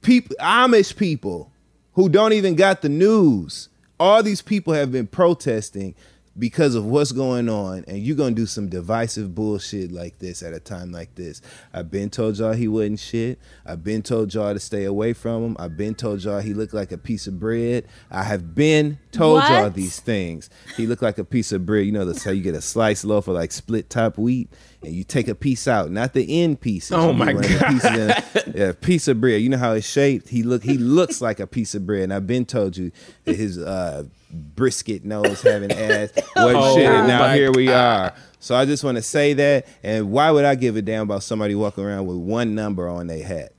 people, 0.02 0.36
Amish 0.40 0.96
people 0.96 1.52
who 1.94 2.10
don't 2.10 2.34
even 2.34 2.56
got 2.56 2.82
the 2.82 2.90
news, 2.90 3.70
all 4.00 4.22
these 4.22 4.42
people 4.42 4.74
have 4.74 4.92
been 4.92 5.08
protesting 5.08 5.96
because 6.38 6.76
of 6.76 6.86
what's 6.86 7.12
going 7.12 7.50
on, 7.50 7.84
and 7.88 8.00
you're 8.00 8.16
gonna 8.16 8.36
do 8.36 8.46
some 8.46 8.70
divisive 8.70 9.34
bullshit 9.34 9.92
like 9.92 10.20
this 10.20 10.44
at 10.44 10.54
a 10.54 10.60
time 10.60 10.92
like 10.92 11.16
this. 11.16 11.42
I've 11.74 11.90
been 11.90 12.10
told 12.10 12.38
y'all 12.38 12.54
he 12.54 12.68
wasn't 12.68 13.00
shit. 13.00 13.40
I've 13.66 13.84
been 13.84 14.02
told 14.02 14.34
y'all 14.34 14.54
to 14.54 14.60
stay 14.60 14.84
away 14.84 15.14
from 15.14 15.44
him. 15.44 15.58
I've 15.60 15.76
been 15.78 15.96
told 15.96 16.24
y'all 16.24 16.40
he 16.40 16.54
looked 16.54 16.74
like 16.74 16.92
a 16.92 16.98
piece 16.98 17.28
of 17.28 17.40
bread. 17.40 17.86
I 18.12 18.24
have 18.24 18.54
been 18.54 19.00
told 19.12 19.42
y'all 19.44 19.70
these 19.70 20.00
things. 20.00 20.50
He 20.76 20.86
looked 20.86 21.02
like 21.02 21.18
a 21.18 21.24
piece 21.26 21.52
of 21.52 21.66
bread. 21.66 21.86
You 21.86 21.92
know, 21.92 22.06
that's 22.06 22.24
how 22.24 22.32
you 22.32 22.44
get 22.44 22.56
a 22.56 22.62
sliced 22.62 23.06
loaf 23.06 23.28
of 23.28 23.36
like 23.36 23.52
split 23.52 23.90
top 23.90 24.18
wheat, 24.18 24.50
and 24.84 24.94
you 24.94 25.04
take 25.04 25.28
a 25.28 25.36
piece 25.36 25.68
out, 25.68 25.92
not 25.92 26.14
the 26.14 26.44
end 26.44 26.62
pieces. 26.62 26.92
Oh 26.92 27.08
You 27.08 27.14
my 27.14 27.34
get 27.34 27.36
one 27.36 27.46
of 27.46 27.82
the 27.82 28.54
yeah, 28.56 28.70
a 28.70 28.74
piece 28.74 29.08
of 29.08 29.20
bread. 29.20 29.42
You 29.42 29.50
know 29.50 29.58
how 29.58 29.74
it's 29.74 29.88
shaped. 29.88 30.30
He 30.30 30.44
look. 30.44 30.64
He 30.64 30.78
looks 30.78 31.22
like 31.22 31.40
a 31.40 31.48
piece 31.48 31.74
of 31.74 31.86
bread. 31.86 32.04
And 32.04 32.14
I've 32.14 32.28
been 32.28 32.46
told 32.46 32.78
you 32.78 32.92
that 33.26 33.36
his 33.36 33.58
uh, 33.58 34.06
brisket 34.32 35.06
nose 35.06 35.42
having 35.42 35.72
ass. 35.74 36.12
Oh 36.36 36.46
what 36.46 36.56
Oh 36.56 36.76
shit? 36.76 36.86
And 36.86 37.08
now 37.08 37.34
here 37.34 37.52
we 37.52 37.70
are. 37.70 38.14
So 38.40 38.56
I 38.56 38.66
just 38.66 38.84
want 38.84 38.98
to 38.98 39.02
say 39.02 39.34
that. 39.34 39.68
And 39.84 40.12
why 40.12 40.32
would 40.32 40.46
I 40.46 40.56
give 40.56 40.76
a 40.76 40.82
damn 40.82 41.04
about 41.04 41.24
somebody 41.24 41.56
walking 41.56 41.84
around 41.84 42.06
with 42.08 42.18
one 42.18 42.56
number 42.56 42.88
on 42.88 43.08
their 43.08 43.26
hat? 43.26 43.54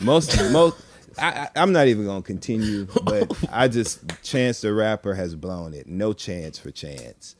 Most 0.00 0.36
most. 0.52 0.76
I, 1.18 1.48
I'm 1.56 1.72
not 1.72 1.86
even 1.86 2.04
gonna 2.04 2.20
continue, 2.22 2.86
but 3.04 3.32
I 3.50 3.68
just 3.68 4.00
Chance 4.22 4.60
the 4.60 4.74
rapper 4.74 5.14
has 5.14 5.34
blown 5.34 5.72
it. 5.72 5.86
No 5.86 6.12
chance 6.12 6.58
for 6.58 6.70
Chance, 6.70 7.36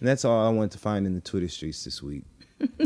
and 0.00 0.08
that's 0.08 0.24
all 0.24 0.44
I 0.46 0.50
wanted 0.50 0.72
to 0.72 0.78
find 0.78 1.06
in 1.06 1.14
the 1.14 1.20
Twitter 1.20 1.48
streets 1.48 1.84
this 1.84 2.02
week. 2.02 2.24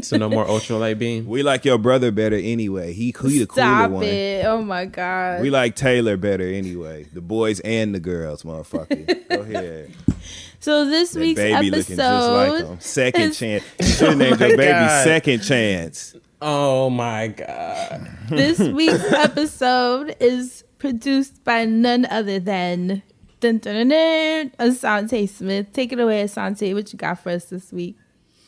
So 0.03 0.17
no 0.17 0.29
more 0.29 0.45
ultralight 0.45 0.99
beam. 0.99 1.27
We 1.27 1.43
like 1.43 1.65
your 1.65 1.79
brother 1.79 2.11
better 2.11 2.37
anyway. 2.37 2.93
He, 2.93 3.07
he 3.07 3.11
the 3.13 3.47
cooler 3.47 3.47
Stop 3.47 3.91
one. 3.91 4.05
it. 4.05 4.45
Oh 4.45 4.63
my 4.63 4.85
God. 4.85 5.41
We 5.43 5.51
like 5.51 5.75
Taylor 5.77 6.17
better 6.17 6.47
anyway. 6.47 7.05
The 7.13 7.21
boys 7.21 7.61
and 7.61 7.95
the 7.95 8.01
girls, 8.01 8.43
motherfucker. 8.43 9.29
Go 9.29 9.41
ahead. 9.43 9.93
so 10.61 10.85
this 10.89 11.13
That 11.13 11.21
week's 11.21 11.41
baby 11.41 11.71
looking 11.71 11.97
just 11.97 11.99
like 11.99 12.49
episode. 12.51 12.67
him. 12.73 12.81
Second 12.81 13.23
is- 13.23 13.39
chance. 13.39 13.65
You 13.81 13.87
should 13.87 14.09
have 14.09 14.19
named 14.19 14.41
your 14.41 14.53
oh 14.53 14.57
baby 14.57 14.71
God. 14.73 15.05
Second 15.05 15.43
Chance. 15.43 16.17
Oh 16.43 16.91
my 16.91 17.29
god. 17.29 18.11
this 18.29 18.59
week's 18.79 19.13
episode 19.13 20.15
is 20.21 20.65
produced 20.79 21.43
by 21.45 21.65
none 21.65 22.05
other 22.07 22.39
than 22.39 23.03
dun, 23.41 23.59
dun, 23.59 23.75
dun, 23.75 23.89
dun, 23.89 24.51
Asante 24.59 25.27
Smith. 25.29 25.73
Take 25.73 25.93
it 25.93 25.99
away, 26.01 26.23
Asante. 26.25 26.75
What 26.75 26.93
you 26.93 26.99
got 26.99 27.19
for 27.21 27.31
us 27.31 27.47
this 27.47 27.73
week? 27.73 27.97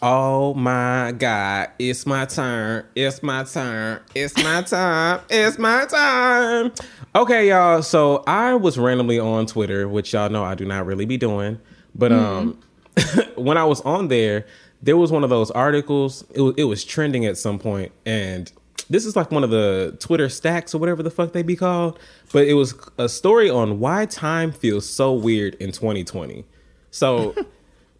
Oh 0.02 0.52
my 0.54 1.12
god. 1.16 1.70
It's 1.78 2.04
my 2.04 2.26
turn. 2.26 2.84
It's 2.94 3.22
my 3.22 3.44
turn. 3.44 4.00
It's 4.14 4.36
my 4.42 4.62
time. 4.62 5.20
It's 5.30 5.58
my 5.58 5.86
time. 5.86 6.72
Okay, 7.14 7.48
y'all. 7.48 7.82
So 7.82 8.22
I 8.26 8.54
was 8.54 8.78
randomly 8.78 9.18
on 9.18 9.46
Twitter, 9.46 9.88
which 9.88 10.12
y'all 10.12 10.28
know 10.28 10.44
I 10.44 10.54
do 10.54 10.66
not 10.66 10.84
really 10.84 11.06
be 11.06 11.16
doing. 11.16 11.58
But 11.94 12.12
um 12.12 12.58
when 13.36 13.56
I 13.56 13.64
was 13.64 13.80
on 13.82 14.08
there, 14.08 14.46
there 14.82 14.96
was 14.96 15.10
one 15.10 15.24
of 15.24 15.30
those 15.30 15.50
articles. 15.50 16.24
It 16.34 16.40
was, 16.42 16.54
it 16.56 16.64
was 16.64 16.84
trending 16.84 17.24
at 17.24 17.38
some 17.38 17.58
point, 17.58 17.92
and 18.04 18.50
this 18.88 19.06
is 19.06 19.16
like 19.16 19.30
one 19.30 19.44
of 19.44 19.50
the 19.50 19.96
Twitter 19.98 20.28
stacks 20.28 20.74
or 20.74 20.78
whatever 20.78 21.02
the 21.02 21.10
fuck 21.10 21.32
they 21.32 21.42
be 21.42 21.56
called. 21.56 21.98
But 22.32 22.46
it 22.46 22.54
was 22.54 22.74
a 22.98 23.08
story 23.08 23.50
on 23.50 23.80
why 23.80 24.06
time 24.06 24.52
feels 24.52 24.88
so 24.88 25.12
weird 25.12 25.54
in 25.56 25.72
2020. 25.72 26.44
So, 26.90 27.34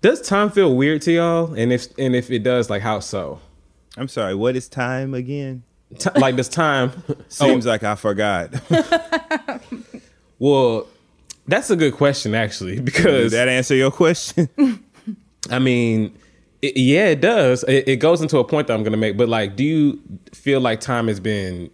does 0.07 0.21
time 0.21 0.51
feel 0.51 0.75
weird 0.75 1.03
to 1.03 1.12
y'all? 1.12 1.53
And 1.55 1.73
if 1.73 1.87
and 1.99 2.14
if 2.14 2.31
it 2.31 2.45
does, 2.45 2.71
like 2.71 2.83
how 2.83 3.01
so? 3.01 3.40
I'm 3.97 4.07
sorry, 4.07 4.35
what 4.37 4.55
is 4.55 4.69
time 4.69 5.14
again? 5.14 5.64
Ti- 5.99 6.11
like 6.16 6.37
this 6.37 6.49
time? 6.49 6.92
Seems 7.29 7.66
Oh, 7.66 7.71
like 7.71 7.83
I 7.83 7.97
forgot. 7.97 8.55
well, 10.38 10.87
that's 11.49 11.71
a 11.71 11.77
good 11.77 11.95
question 11.95 12.35
actually 12.37 12.79
because 12.81 13.33
that 13.33 13.49
answer 13.49 13.75
your 13.75 13.90
question? 13.90 14.49
I 15.51 15.59
mean, 15.59 16.16
it, 16.62 16.77
yeah, 16.77 17.07
it 17.09 17.21
does. 17.21 17.64
It, 17.64 17.88
it 17.88 17.97
goes 17.97 18.21
into 18.21 18.38
a 18.38 18.45
point 18.45 18.69
that 18.69 18.75
I'm 18.75 18.83
going 18.83 18.92
to 18.92 18.99
make. 18.99 19.16
But 19.16 19.29
like, 19.29 19.57
do 19.57 19.64
you 19.64 20.01
feel 20.33 20.61
like 20.61 20.81
time 20.81 21.09
has 21.09 21.19
been 21.19 21.71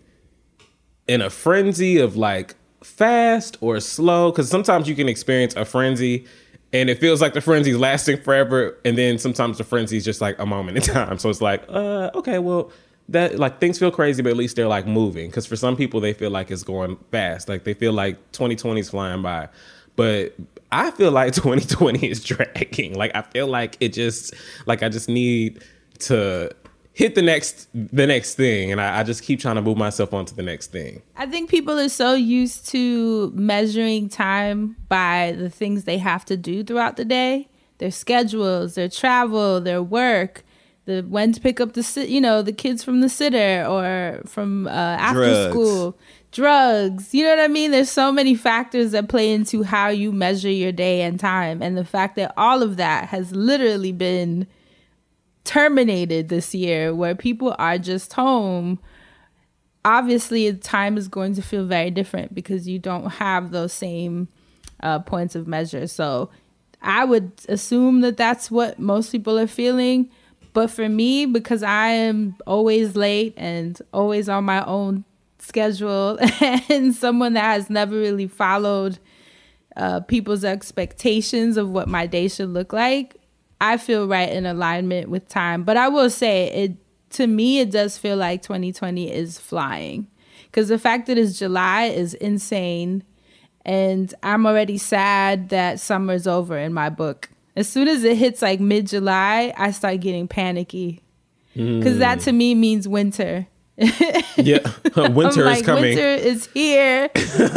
in 1.07 1.21
a 1.21 1.29
frenzy 1.29 1.99
of 1.99 2.17
like 2.17 2.55
fast 2.83 3.59
or 3.61 3.79
slow? 3.81 4.31
Because 4.31 4.49
sometimes 4.49 4.89
you 4.89 4.95
can 4.95 5.09
experience 5.09 5.55
a 5.55 5.67
frenzy. 5.67 6.27
And 6.73 6.89
it 6.89 6.99
feels 6.99 7.21
like 7.21 7.35
the 7.35 7.41
frenzy's 7.41 7.77
lasting 7.77 8.23
forever, 8.23 8.79
and 8.85 8.97
then 8.97 9.19
sometimes 9.19 9.59
the 9.59 9.65
frenzy's 9.65 10.05
just 10.05 10.21
like 10.21 10.39
a 10.39 10.47
moment 10.47 10.79
in 10.79 10.83
time. 10.95 11.19
So 11.19 11.29
it's 11.29 11.43
like, 11.43 11.65
uh, 11.69 12.11
okay, 12.15 12.39
well, 12.39 12.73
that 13.09 13.39
like 13.39 13.61
things 13.61 13.79
feel 13.79 13.91
crazy, 13.91 14.23
but 14.23 14.31
at 14.31 14.37
least 14.37 14.57
they're 14.57 14.69
like 14.69 14.87
moving. 14.87 15.29
Because 15.29 15.47
for 15.47 15.57
some 15.57 15.77
people, 15.77 16.01
they 16.01 16.15
feel 16.15 16.31
like 16.31 16.51
it's 16.51 16.63
going 16.63 16.97
fast. 17.11 17.49
Like 17.49 17.65
they 17.65 17.75
feel 17.75 17.93
like 17.93 18.17
2020 18.33 18.81
is 18.81 18.91
flying 18.91 19.23
by, 19.23 19.49
but 19.97 20.35
I 20.71 20.91
feel 20.93 21.11
like 21.11 21.33
2020 21.35 22.11
is 22.11 22.25
dragging. 22.25 22.95
Like 22.95 23.15
I 23.15 23.23
feel 23.23 23.47
like 23.47 23.77
it 23.81 23.93
just 23.93 24.35
like 24.67 24.83
I 24.83 24.89
just 24.89 25.09
need 25.09 25.63
to 26.01 26.51
hit 26.93 27.15
the 27.15 27.23
next 27.23 27.69
the 27.75 28.07
next 28.07 28.35
thing, 28.35 28.71
and 28.71 28.81
I, 28.81 29.01
I 29.01 29.03
just 29.03 29.23
keep 29.23 29.41
trying 29.41 29.57
to 29.57 29.63
move 29.63 29.77
myself 29.77 30.13
onto 30.13 30.35
the 30.35 30.43
next 30.43 30.73
thing. 30.73 31.03
I 31.17 31.27
think 31.27 31.51
people 31.51 31.79
are 31.79 31.89
so 31.89 32.15
used 32.15 32.69
to 32.69 33.31
measuring 33.35 34.09
time 34.09 34.77
by 34.89 35.35
the 35.39 35.51
things 35.51 35.85
they 35.85 35.99
have 35.99 36.25
to 36.27 36.37
do 36.37 36.63
throughout 36.63 36.97
the 36.97 37.05
day 37.05 37.49
their 37.79 37.91
schedules, 37.91 38.77
their 38.77 38.89
travel, 38.89 39.61
their 39.61 39.83
work, 39.83 40.45
the 40.85 41.03
when 41.03 41.33
to 41.33 41.41
pick 41.41 41.61
up 41.61 41.73
the 41.73 41.83
sit, 41.83 42.09
you 42.09 42.21
know, 42.21 42.43
the 42.43 42.53
kids 42.53 42.85
from 42.85 43.01
the 43.01 43.09
sitter 43.09 43.67
or 43.69 44.21
from 44.27 44.69
uh, 44.69 44.71
after 44.71 45.25
Drugs. 45.25 45.51
school, 45.51 45.99
drugs. 46.31 47.15
You 47.15 47.25
know 47.25 47.31
what 47.31 47.41
I 47.41 47.49
mean? 47.49 47.71
There's 47.71 47.91
so 47.91 48.13
many 48.13 48.35
factors 48.35 48.93
that 48.93 49.09
play 49.09 49.33
into 49.33 49.63
how 49.65 49.89
you 49.89 50.13
measure 50.13 50.51
your 50.51 50.73
day 50.73 51.03
and 51.03 51.19
time, 51.19 51.63
and 51.63 51.77
the 51.77 51.85
fact 51.85 52.17
that 52.17 52.33
all 52.37 52.63
of 52.63 52.77
that 52.77 53.09
has 53.09 53.33
literally 53.35 53.93
been 53.93 54.47
terminated 55.45 56.29
this 56.29 56.55
year, 56.55 56.95
where 56.95 57.15
people 57.15 57.55
are 57.59 57.79
just 57.79 58.13
home 58.13 58.79
obviously 59.85 60.53
time 60.55 60.97
is 60.97 61.09
going 61.09 61.35
to 61.35 61.43
feel 61.43 61.65
very 61.65 61.91
different 61.91 62.35
because 62.35 62.69
you 62.69 62.79
don't 62.79 63.11
have 63.11 63.51
those 63.51 63.73
same 63.73 64.29
uh, 64.83 64.99
points 65.01 65.35
of 65.35 65.47
measure. 65.47 65.87
So 65.87 66.31
i 66.85 67.05
would 67.05 67.31
assume 67.49 68.01
that 68.01 68.17
that's 68.17 68.51
what 68.51 68.79
most 68.79 69.13
people 69.13 69.39
are 69.39 69.47
feeling. 69.47 70.11
But 70.53 70.71
for 70.71 70.89
me 70.89 71.27
because 71.27 71.63
i 71.63 71.89
am 71.89 72.37
always 72.47 72.95
late 72.95 73.35
and 73.37 73.81
always 73.93 74.29
on 74.29 74.45
my 74.45 74.65
own 74.67 75.05
schedule 75.39 76.19
and 76.69 76.95
someone 76.95 77.33
that 77.33 77.55
has 77.55 77.71
never 77.71 77.97
really 77.97 78.27
followed 78.27 78.99
uh, 79.77 80.01
people's 80.01 80.45
expectations 80.45 81.57
of 81.57 81.71
what 81.71 81.89
my 81.89 82.07
day 82.07 82.29
should 82.29 82.51
look 82.51 82.73
like 82.73 83.17
i 83.63 83.77
feel 83.77 84.07
right 84.07 84.31
in 84.31 84.45
alignment 84.45 85.09
with 85.09 85.27
time 85.29 85.63
but 85.63 85.77
i 85.77 85.89
will 85.89 86.11
say 86.11 86.49
it 86.53 86.77
to 87.13 87.27
me 87.27 87.61
it 87.61 87.71
does 87.71 87.97
feel 87.99 88.17
like 88.17 88.43
2020 88.43 89.11
is 89.11 89.39
flying. 89.39 90.09
Because 90.47 90.69
the 90.69 90.79
fact 90.79 91.07
that 91.07 91.17
it's 91.17 91.39
july 91.39 91.85
is 91.85 92.15
insane 92.15 93.05
and 93.65 94.15
i'm 94.23 94.47
already 94.47 94.77
sad 94.79 95.49
that 95.51 95.79
summer's 95.81 96.27
over 96.27 96.59
in 96.59 96.73
my 96.73 96.89
book. 96.91 97.31
As 97.55 97.69
soon 97.69 97.87
as 97.87 98.03
it 98.03 98.17
hits 98.17 98.43
like 98.43 98.61
mid-july 98.61 99.53
i 99.57 99.71
start 99.71 100.01
getting 100.01 100.29
panicky. 100.29 101.03
Because 101.55 101.99
that 101.99 102.21
to 102.21 102.33
me 102.33 102.55
means 102.55 102.89
winter. 102.89 103.47
Yeah, 104.37 104.61
winter 104.97 105.45
like, 105.45 105.59
is 105.59 105.67
coming. 105.67 105.83
winter 105.83 106.09
is 106.09 106.47
here. 106.55 107.11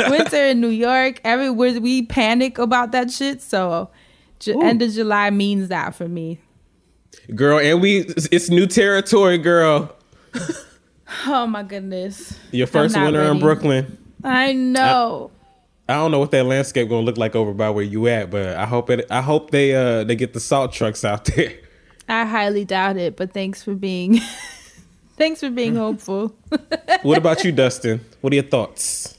Winter 0.10 0.48
in 0.48 0.60
new 0.60 0.70
york 0.70 1.22
everywhere 1.24 1.80
we 1.80 2.06
panic 2.06 2.58
about 2.58 2.92
that 2.92 3.10
shit 3.12 3.42
so 3.42 3.90
Ju- 4.40 4.62
end 4.62 4.82
of 4.82 4.92
july 4.92 5.30
means 5.30 5.70
that 5.70 5.96
for 5.96 6.08
me 6.08 6.40
Girl, 7.34 7.60
and 7.60 7.82
we 7.82 8.00
it's 8.32 8.50
new 8.50 8.68
territory, 8.68 9.38
girl. 9.38 9.96
oh 11.28 11.48
my 11.48 11.64
goodness 11.64 12.38
Your 12.52 12.68
first 12.68 12.96
I'm 12.96 13.04
not 13.06 13.14
winter 13.14 13.32
in. 13.32 13.40
Brooklyn. 13.40 13.98
I 14.24 14.54
know. 14.54 15.32
I 15.88 15.94
don't 15.94 16.12
know 16.12 16.20
what 16.20 16.32
that 16.32 16.46
landscape 16.46 16.90
gonna 16.90 17.06
look 17.06 17.18
like 17.18 17.36
over 17.36 17.54
by 17.54 17.70
where 17.70 17.84
you 17.86 18.08
at, 18.08 18.32
but 18.32 18.58
I 18.58 18.66
hope 18.66 18.90
it. 18.90 19.06
I 19.10 19.22
hope 19.22 19.52
they 19.52 19.74
uh 19.76 20.04
they 20.04 20.16
get 20.16 20.34
the 20.34 20.40
salt 20.40 20.74
trucks 20.74 21.06
out 21.06 21.26
there. 21.36 21.54
I 22.10 22.26
highly 22.26 22.66
doubt 22.66 22.98
it, 22.98 23.16
but 23.16 23.34
thanks 23.34 23.64
for 23.64 23.74
being 23.76 24.20
thanks 25.18 25.40
for 25.40 25.50
being 25.50 25.76
hopeful. 25.76 26.36
What 27.04 27.18
about 27.18 27.44
you, 27.44 27.52
Dustin? 27.52 28.02
What 28.22 28.34
are 28.34 28.36
your 28.36 28.44
thoughts? 28.46 29.18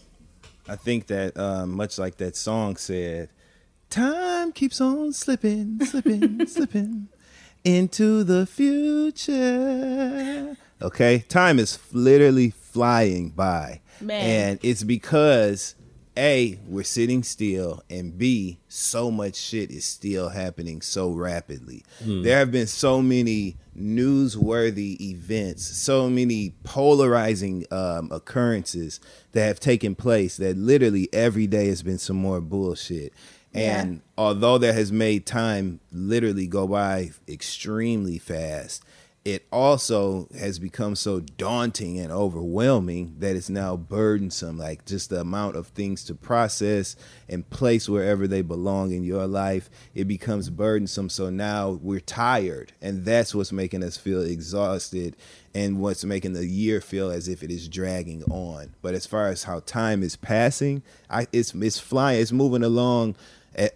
I 0.69 0.77
think 0.77 1.07
that 1.07 1.37
um, 1.39 1.73
much 1.77 1.99
like 1.99 2.17
that 2.17 2.37
song 2.37 2.77
said, 2.77 3.29
time 3.91 4.53
keeps 4.53 4.81
on 4.81 5.13
slipping, 5.13 5.85
slipping, 5.85 6.47
slipping 6.47 7.09
into 7.65 8.25
the 8.25 8.47
future. 8.47 9.37
Okay, 10.83 11.25
time 11.29 11.59
is 11.59 11.79
literally 11.93 12.51
flying 12.51 13.31
by, 13.31 13.81
Man. 14.01 14.21
and 14.21 14.59
it's 14.63 14.83
because 14.83 15.75
a 16.19 16.59
we're 16.67 16.83
sitting 16.83 17.23
still, 17.23 17.83
and 17.91 18.17
b 18.19 18.59
so 18.69 19.11
much 19.11 19.37
shit 19.37 19.71
is 19.71 19.85
still 19.85 20.31
happening 20.31 20.81
so 20.81 21.13
rapidly. 21.13 21.85
There 22.01 22.39
have 22.39 22.51
been 22.51 22.67
so 22.67 23.03
many 23.03 23.57
newsworthy 23.79 24.99
events, 25.01 25.65
so 25.65 26.09
many 26.09 26.55
polarizing 26.65 27.67
um, 27.71 28.09
occurrences 28.11 28.99
that 29.33 29.47
have 29.47 29.61
taken 29.61 29.95
place 29.95 30.37
that 30.39 30.57
literally 30.57 31.09
every 31.13 31.47
day 31.47 31.69
has 31.69 31.83
been 31.83 31.99
some 31.99 32.17
more 32.17 32.41
bullshit. 32.41 33.13
Yeah. 33.57 33.81
And 33.81 34.03
although 34.17 34.59
that 34.59 34.75
has 34.75 34.93
made 34.93 35.27
time 35.27 35.81
literally 35.93 36.47
go 36.47 36.67
by 36.67 37.11
extremely 37.29 38.19
fast, 38.19 38.85
it 39.27 39.45
also 39.51 40.29
has 40.39 40.61
become 40.61 40.95
so 40.95 41.19
daunting 41.19 41.99
and 41.99 42.13
overwhelming 42.13 43.17
that 43.19 43.35
it's 43.35 43.51
now 43.51 43.77
burdensome. 43.77 44.57
Like 44.57 44.85
just 44.85 45.11
the 45.11 45.21
amount 45.21 45.57
of 45.57 45.67
things 45.67 46.05
to 46.05 46.15
process 46.15 46.95
and 47.29 47.51
place 47.51 47.89
wherever 47.89 48.29
they 48.29 48.43
belong 48.43 48.93
in 48.93 49.03
your 49.03 49.27
life, 49.27 49.69
it 49.97 50.05
becomes 50.05 50.49
burdensome. 50.49 51.09
So 51.09 51.29
now 51.29 51.71
we're 51.83 51.99
tired, 51.99 52.73
and 52.81 53.05
that's 53.05 53.35
what's 53.35 53.51
making 53.51 53.83
us 53.83 53.97
feel 53.97 54.23
exhausted 54.23 55.17
and 55.57 55.81
what's 55.81 56.05
making 56.05 56.35
the 56.35 56.47
year 56.47 56.81
feel 56.81 57.11
as 57.11 57.27
if 57.27 57.43
it 57.43 57.51
is 57.51 57.69
dragging 57.69 58.23
on. 58.31 58.77
But 58.81 58.95
as 58.95 59.07
far 59.07 59.27
as 59.27 59.43
how 59.43 59.59
time 59.59 60.05
is 60.05 60.15
passing, 60.15 60.85
I, 61.11 61.27
it's 61.33 61.53
it's 61.53 61.81
flying, 61.81 62.23
it's 62.23 62.31
moving 62.31 62.63
along 62.63 63.17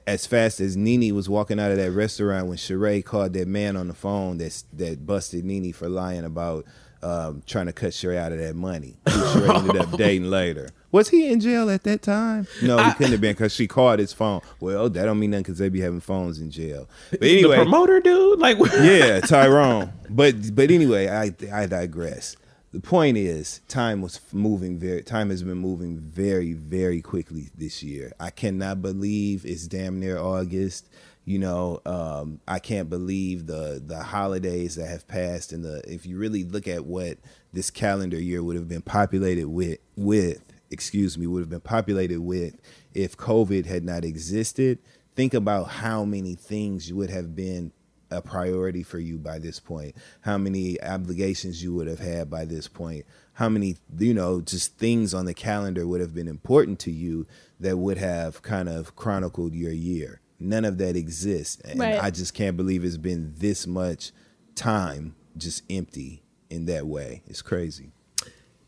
as 0.06 0.26
fast 0.26 0.60
as 0.60 0.76
Nene 0.76 1.14
was 1.14 1.28
walking 1.28 1.58
out 1.58 1.70
of 1.70 1.78
that 1.78 1.92
restaurant 1.92 2.46
when 2.46 2.58
Sheree 2.58 3.04
called 3.04 3.32
that 3.32 3.48
man 3.48 3.76
on 3.76 3.88
the 3.88 3.94
phone 3.94 4.38
that's 4.38 4.62
that 4.74 5.06
busted 5.06 5.44
Nene 5.44 5.72
for 5.72 5.88
lying 5.88 6.24
about 6.24 6.66
um, 7.02 7.42
trying 7.46 7.66
to 7.66 7.72
cut 7.72 7.90
Sheree 7.90 8.16
out 8.16 8.32
of 8.32 8.38
that 8.38 8.54
money. 8.54 8.96
Sheree 9.06 9.56
ended 9.58 9.76
up 9.76 9.90
dating 9.96 10.28
later. 10.28 10.68
Was 10.92 11.08
he 11.08 11.32
in 11.32 11.38
jail 11.38 11.70
at 11.70 11.84
that 11.84 12.02
time? 12.02 12.48
No, 12.62 12.76
he 12.82 12.92
couldn't 12.94 13.12
have 13.12 13.20
been 13.20 13.32
because 13.32 13.54
she 13.54 13.68
called 13.68 14.00
his 14.00 14.12
phone. 14.12 14.40
Well, 14.58 14.90
that 14.90 15.04
don't 15.04 15.20
mean 15.20 15.30
nothing 15.30 15.44
because 15.44 15.58
they 15.58 15.68
be 15.68 15.80
having 15.80 16.00
phones 16.00 16.40
in 16.40 16.50
jail. 16.50 16.88
But 17.10 17.22
anyway, 17.22 17.58
the 17.58 17.62
promoter 17.62 18.00
dude, 18.00 18.40
like 18.40 18.58
yeah, 18.80 19.20
Tyrone. 19.20 19.92
But 20.10 20.54
but 20.54 20.70
anyway, 20.70 21.08
I 21.08 21.32
I 21.52 21.66
digress. 21.66 22.36
The 22.72 22.80
point 22.80 23.16
is, 23.16 23.60
time 23.66 24.00
was 24.00 24.20
moving 24.32 24.78
very. 24.78 25.02
Time 25.02 25.30
has 25.30 25.42
been 25.42 25.58
moving 25.58 25.98
very 25.98 26.52
very 26.52 27.02
quickly 27.02 27.50
this 27.56 27.82
year. 27.82 28.12
I 28.20 28.30
cannot 28.30 28.80
believe 28.80 29.44
it's 29.44 29.66
damn 29.66 29.98
near 29.98 30.18
August. 30.18 30.88
You 31.24 31.40
know, 31.40 31.80
um, 31.84 32.40
I 32.46 32.60
can't 32.60 32.88
believe 32.88 33.46
the 33.46 33.82
the 33.84 34.02
holidays 34.04 34.76
that 34.76 34.86
have 34.86 35.08
passed, 35.08 35.52
and 35.52 35.64
the 35.64 35.82
if 35.92 36.06
you 36.06 36.16
really 36.16 36.44
look 36.44 36.68
at 36.68 36.86
what 36.86 37.18
this 37.52 37.70
calendar 37.70 38.20
year 38.20 38.42
would 38.42 38.54
have 38.54 38.68
been 38.68 38.82
populated 38.82 39.48
with 39.48 39.78
with 39.96 40.44
excuse 40.70 41.18
me 41.18 41.26
would 41.26 41.40
have 41.40 41.50
been 41.50 41.60
populated 41.60 42.20
with 42.20 42.54
if 42.94 43.16
COVID 43.16 43.66
had 43.66 43.84
not 43.84 44.04
existed. 44.04 44.78
Think 45.16 45.34
about 45.34 45.64
how 45.64 46.04
many 46.04 46.36
things 46.36 46.92
would 46.92 47.10
have 47.10 47.34
been 47.34 47.72
a 48.10 48.20
priority 48.20 48.82
for 48.82 48.98
you 48.98 49.18
by 49.18 49.38
this 49.38 49.60
point 49.60 49.94
how 50.22 50.36
many 50.38 50.80
obligations 50.82 51.62
you 51.62 51.74
would 51.74 51.86
have 51.86 51.98
had 52.00 52.28
by 52.30 52.44
this 52.44 52.68
point 52.68 53.04
how 53.34 53.48
many 53.48 53.76
you 53.98 54.12
know 54.14 54.40
just 54.40 54.76
things 54.78 55.14
on 55.14 55.24
the 55.26 55.34
calendar 55.34 55.86
would 55.86 56.00
have 56.00 56.14
been 56.14 56.28
important 56.28 56.78
to 56.78 56.90
you 56.90 57.26
that 57.58 57.76
would 57.76 57.98
have 57.98 58.42
kind 58.42 58.68
of 58.68 58.94
chronicled 58.96 59.54
your 59.54 59.72
year 59.72 60.20
none 60.38 60.64
of 60.64 60.78
that 60.78 60.96
exists 60.96 61.60
and 61.62 61.78
Right. 61.80 62.02
i 62.02 62.10
just 62.10 62.34
can't 62.34 62.56
believe 62.56 62.84
it's 62.84 62.96
been 62.96 63.34
this 63.38 63.66
much 63.66 64.12
time 64.54 65.14
just 65.36 65.62
empty 65.70 66.22
in 66.50 66.66
that 66.66 66.86
way 66.86 67.22
it's 67.26 67.42
crazy 67.42 67.92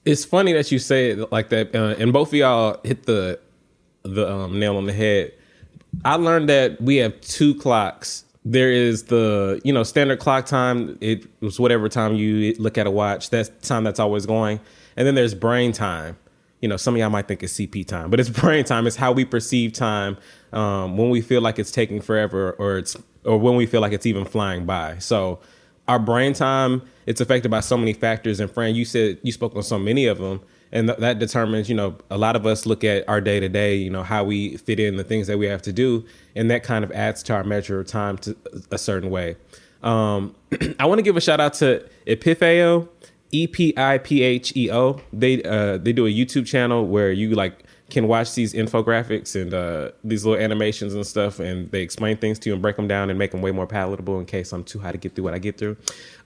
it's 0.05 0.25
funny 0.25 0.53
that 0.55 0.73
you 0.73 0.81
say 0.81 1.11
it 1.11 1.31
like 1.31 1.51
that, 1.51 1.77
uh, 1.77 1.95
and 1.97 2.13
both 2.13 2.29
of 2.31 2.35
y'all 2.35 2.81
hit 2.83 3.05
the 3.05 3.39
the 4.03 4.29
um, 4.29 4.59
nail 4.59 4.77
on 4.77 4.87
the 4.87 4.93
head. 4.93 5.33
I 6.05 6.17
learned 6.17 6.49
that 6.49 6.81
we 6.81 6.97
have 6.97 7.21
two 7.21 7.55
clocks. 7.55 8.25
There 8.45 8.73
is 8.73 9.05
the 9.05 9.61
you 9.65 9.73
know 9.73 9.83
standard 9.83 10.19
clock 10.19 10.47
time. 10.47 10.99
It 11.01 11.27
was 11.41 11.61
whatever 11.61 11.89
time 11.89 12.15
you 12.15 12.55
look 12.59 12.77
at 12.77 12.87
a 12.87 12.91
watch. 12.91 13.31
That's 13.31 13.51
time 13.67 13.85
that's 13.85 14.01
always 14.01 14.27
going. 14.27 14.61
And 14.97 15.07
then 15.07 15.15
there's 15.15 15.35
brain 15.35 15.73
time. 15.73 16.19
You 16.61 16.69
know, 16.69 16.77
some 16.77 16.95
of 16.95 17.01
y'all 17.01 17.11
might 17.11 17.27
think 17.27 17.43
it's 17.43 17.55
CP 17.55 17.87
time, 17.87 18.11
but 18.11 18.21
it's 18.21 18.31
brain 18.41 18.65
time. 18.65 18.87
It's 18.87 18.97
how 18.97 19.13
we 19.13 19.25
perceive 19.25 19.73
time 19.73 20.17
um, 20.53 20.97
when 20.97 21.11
we 21.11 21.21
feel 21.21 21.41
like 21.41 21.59
it's 21.59 21.71
taking 21.71 22.01
forever, 22.01 22.53
or 22.53 22.79
it's 22.79 22.97
or 23.25 23.39
when 23.39 23.57
we 23.57 23.67
feel 23.67 23.81
like 23.81 23.93
it's 23.93 24.07
even 24.07 24.25
flying 24.25 24.67
by. 24.67 24.99
So 24.99 25.41
our 25.89 25.99
brain 25.99 26.33
time 26.33 26.83
it's 27.07 27.21
affected 27.21 27.51
by 27.51 27.61
so 27.61 27.77
many 27.77 27.93
factors 27.93 28.41
and 28.41 28.51
fran 28.51 28.75
you 28.75 28.85
said 28.85 29.19
you 29.23 29.33
spoke 29.33 29.55
on 29.57 29.63
so 29.63 29.79
many 29.79 30.07
of 30.07 30.19
them 30.19 30.41
and 30.73 30.89
th- 30.89 30.99
that 30.99 31.19
determines 31.19 31.69
you 31.69 31.75
know 31.75 31.97
a 32.11 32.19
lot 32.19 32.37
of 32.37 32.47
us 32.47 32.67
look 32.67 32.83
at 32.85 33.09
our 33.09 33.21
day 33.21 33.41
to 33.41 33.49
day 33.49 33.77
you 33.77 33.91
know 33.91 34.03
how 34.03 34.25
we 34.25 34.57
fit 34.57 34.81
in 34.81 34.97
the 34.97 35.05
things 35.05 35.27
that 35.27 35.39
we 35.39 35.47
have 35.47 35.63
to 35.63 35.73
do. 35.73 36.05
And 36.35 36.51
that 36.51 36.63
kind 36.63 36.85
of 36.85 36.91
adds 36.93 37.23
to 37.25 37.35
our 37.35 37.45
measure 37.45 37.81
of 37.81 37.87
time 37.87 38.17
to 38.19 38.37
a 38.71 38.79
certain 38.79 39.11
way. 39.11 39.37
Um, 39.83 40.35
i 40.79 40.87
want 40.87 40.99
to 40.99 41.03
give 41.03 41.17
a 41.17 41.21
shout 41.21 41.41
out 41.41 41.55
to 41.55 41.85
epipheo 42.07 42.89
e-p-i-p-h-e-o 43.33 45.01
they 45.13 45.43
uh, 45.43 45.79
they 45.79 45.93
do 45.93 46.07
a 46.07 46.11
youtube 46.11 46.47
channel 46.47 46.87
where 46.87 47.11
you 47.11 47.31
like 47.31 47.65
can 47.93 48.09
watch 48.09 48.35
these 48.35 48.53
infographics 48.55 49.41
and 49.41 49.55
uh, 49.55 49.93
these 50.03 50.25
little 50.25 50.43
animations 50.43 50.95
and 50.95 51.07
stuff, 51.07 51.39
and 51.39 51.71
they 51.71 51.83
explain 51.83 52.17
things 52.17 52.39
to 52.41 52.49
you 52.51 52.55
and 52.55 52.61
break 52.63 52.75
them 52.77 52.89
down 52.89 53.11
and 53.11 53.19
make 53.19 53.31
them 53.31 53.43
way 53.43 53.53
more 53.53 53.67
palatable 53.67 54.19
in 54.19 54.27
case 54.27 54.53
I'm 54.53 54.65
too 54.65 54.81
high 54.81 54.91
to 54.93 54.99
get 54.99 55.15
through 55.15 55.25
what 55.25 55.35
I 55.35 55.39
get 55.39 55.59
through. 55.59 55.77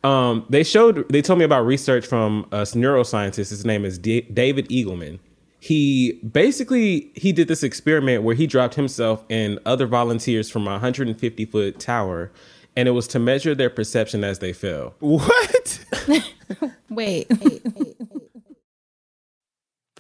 Um, 0.03 0.47
they 0.49 0.65
showed, 0.65 1.07
they 1.11 1.21
told 1.21 1.39
me 1.39 1.45
about 1.45 1.67
research 1.67 2.07
from 2.07 2.47
a 2.53 2.63
neuroscientist. 2.63 3.51
His 3.51 3.65
name 3.67 3.85
is 3.85 3.99
D- 3.99 4.23
David 4.33 4.69
Eagleman. 4.71 5.19
he 5.61 6.13
basically 6.33 7.11
he 7.17 7.33
did 7.33 7.49
this 7.49 7.63
experiment 7.63 8.23
where 8.23 8.35
he 8.37 8.47
dropped 8.47 8.75
himself 8.77 9.25
and 9.29 9.59
other 9.67 9.87
volunteers 9.87 10.49
from 10.51 10.67
a 10.69 10.73
150 10.73 11.45
foot 11.47 11.79
tower, 11.81 12.31
and 12.77 12.87
it 12.89 12.93
was 12.93 13.09
to 13.09 13.19
measure 13.19 13.55
their 13.55 13.71
perception 13.71 14.23
as 14.23 14.39
they 14.39 14.53
fell. 14.53 14.95
What? 15.01 15.85
Wait. 16.09 17.27
Wait. 17.29 17.29
Wait. 17.41 17.97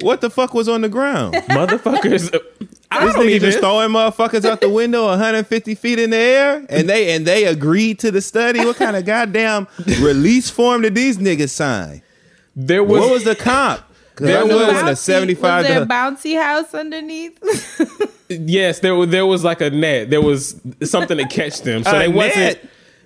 What 0.00 0.20
the 0.20 0.30
fuck 0.30 0.54
was 0.54 0.68
on 0.68 0.80
the 0.82 0.88
ground? 0.88 1.34
Motherfuckers, 1.48 2.34
I 2.90 3.06
This 3.06 3.16
nigga 3.16 3.26
even. 3.30 3.50
just 3.50 3.58
throwing 3.60 3.90
motherfuckers 3.90 4.44
out 4.44 4.60
the 4.60 4.68
window 4.70 5.06
150 5.06 5.74
feet 5.74 5.98
in 5.98 6.10
the 6.10 6.16
air, 6.16 6.66
and 6.68 6.88
they 6.88 7.14
and 7.14 7.26
they 7.26 7.44
agreed 7.44 7.98
to 8.00 8.10
the 8.10 8.20
study. 8.20 8.60
What 8.64 8.76
kind 8.76 8.96
of 8.96 9.04
goddamn 9.04 9.66
release 10.00 10.48
form 10.50 10.82
did 10.82 10.94
these 10.94 11.18
niggas 11.18 11.50
sign? 11.50 12.02
There 12.56 12.82
was, 12.82 13.00
What 13.00 13.10
was 13.12 13.24
the 13.24 13.36
comp? 13.36 13.82
There 14.16 14.42
I 14.42 14.46
know 14.46 14.56
it 14.58 14.66
was- 14.66 14.72
wasn't 14.74 14.88
a 14.90 14.96
75 14.96 15.58
Was 15.60 15.66
there 15.68 15.76
a 15.82 15.86
to, 15.86 15.86
bouncy 15.86 16.40
house 16.42 16.74
underneath? 16.74 17.38
yes, 18.28 18.80
there 18.80 18.94
was 18.96 19.10
there 19.10 19.26
was 19.26 19.44
like 19.44 19.60
a 19.60 19.70
net. 19.70 20.10
There 20.10 20.20
was 20.22 20.60
something 20.82 21.18
to 21.18 21.26
catch 21.28 21.60
them, 21.62 21.84
so 21.84 21.94
A 21.94 21.98
they 22.00 22.08
wasn't. 22.08 22.58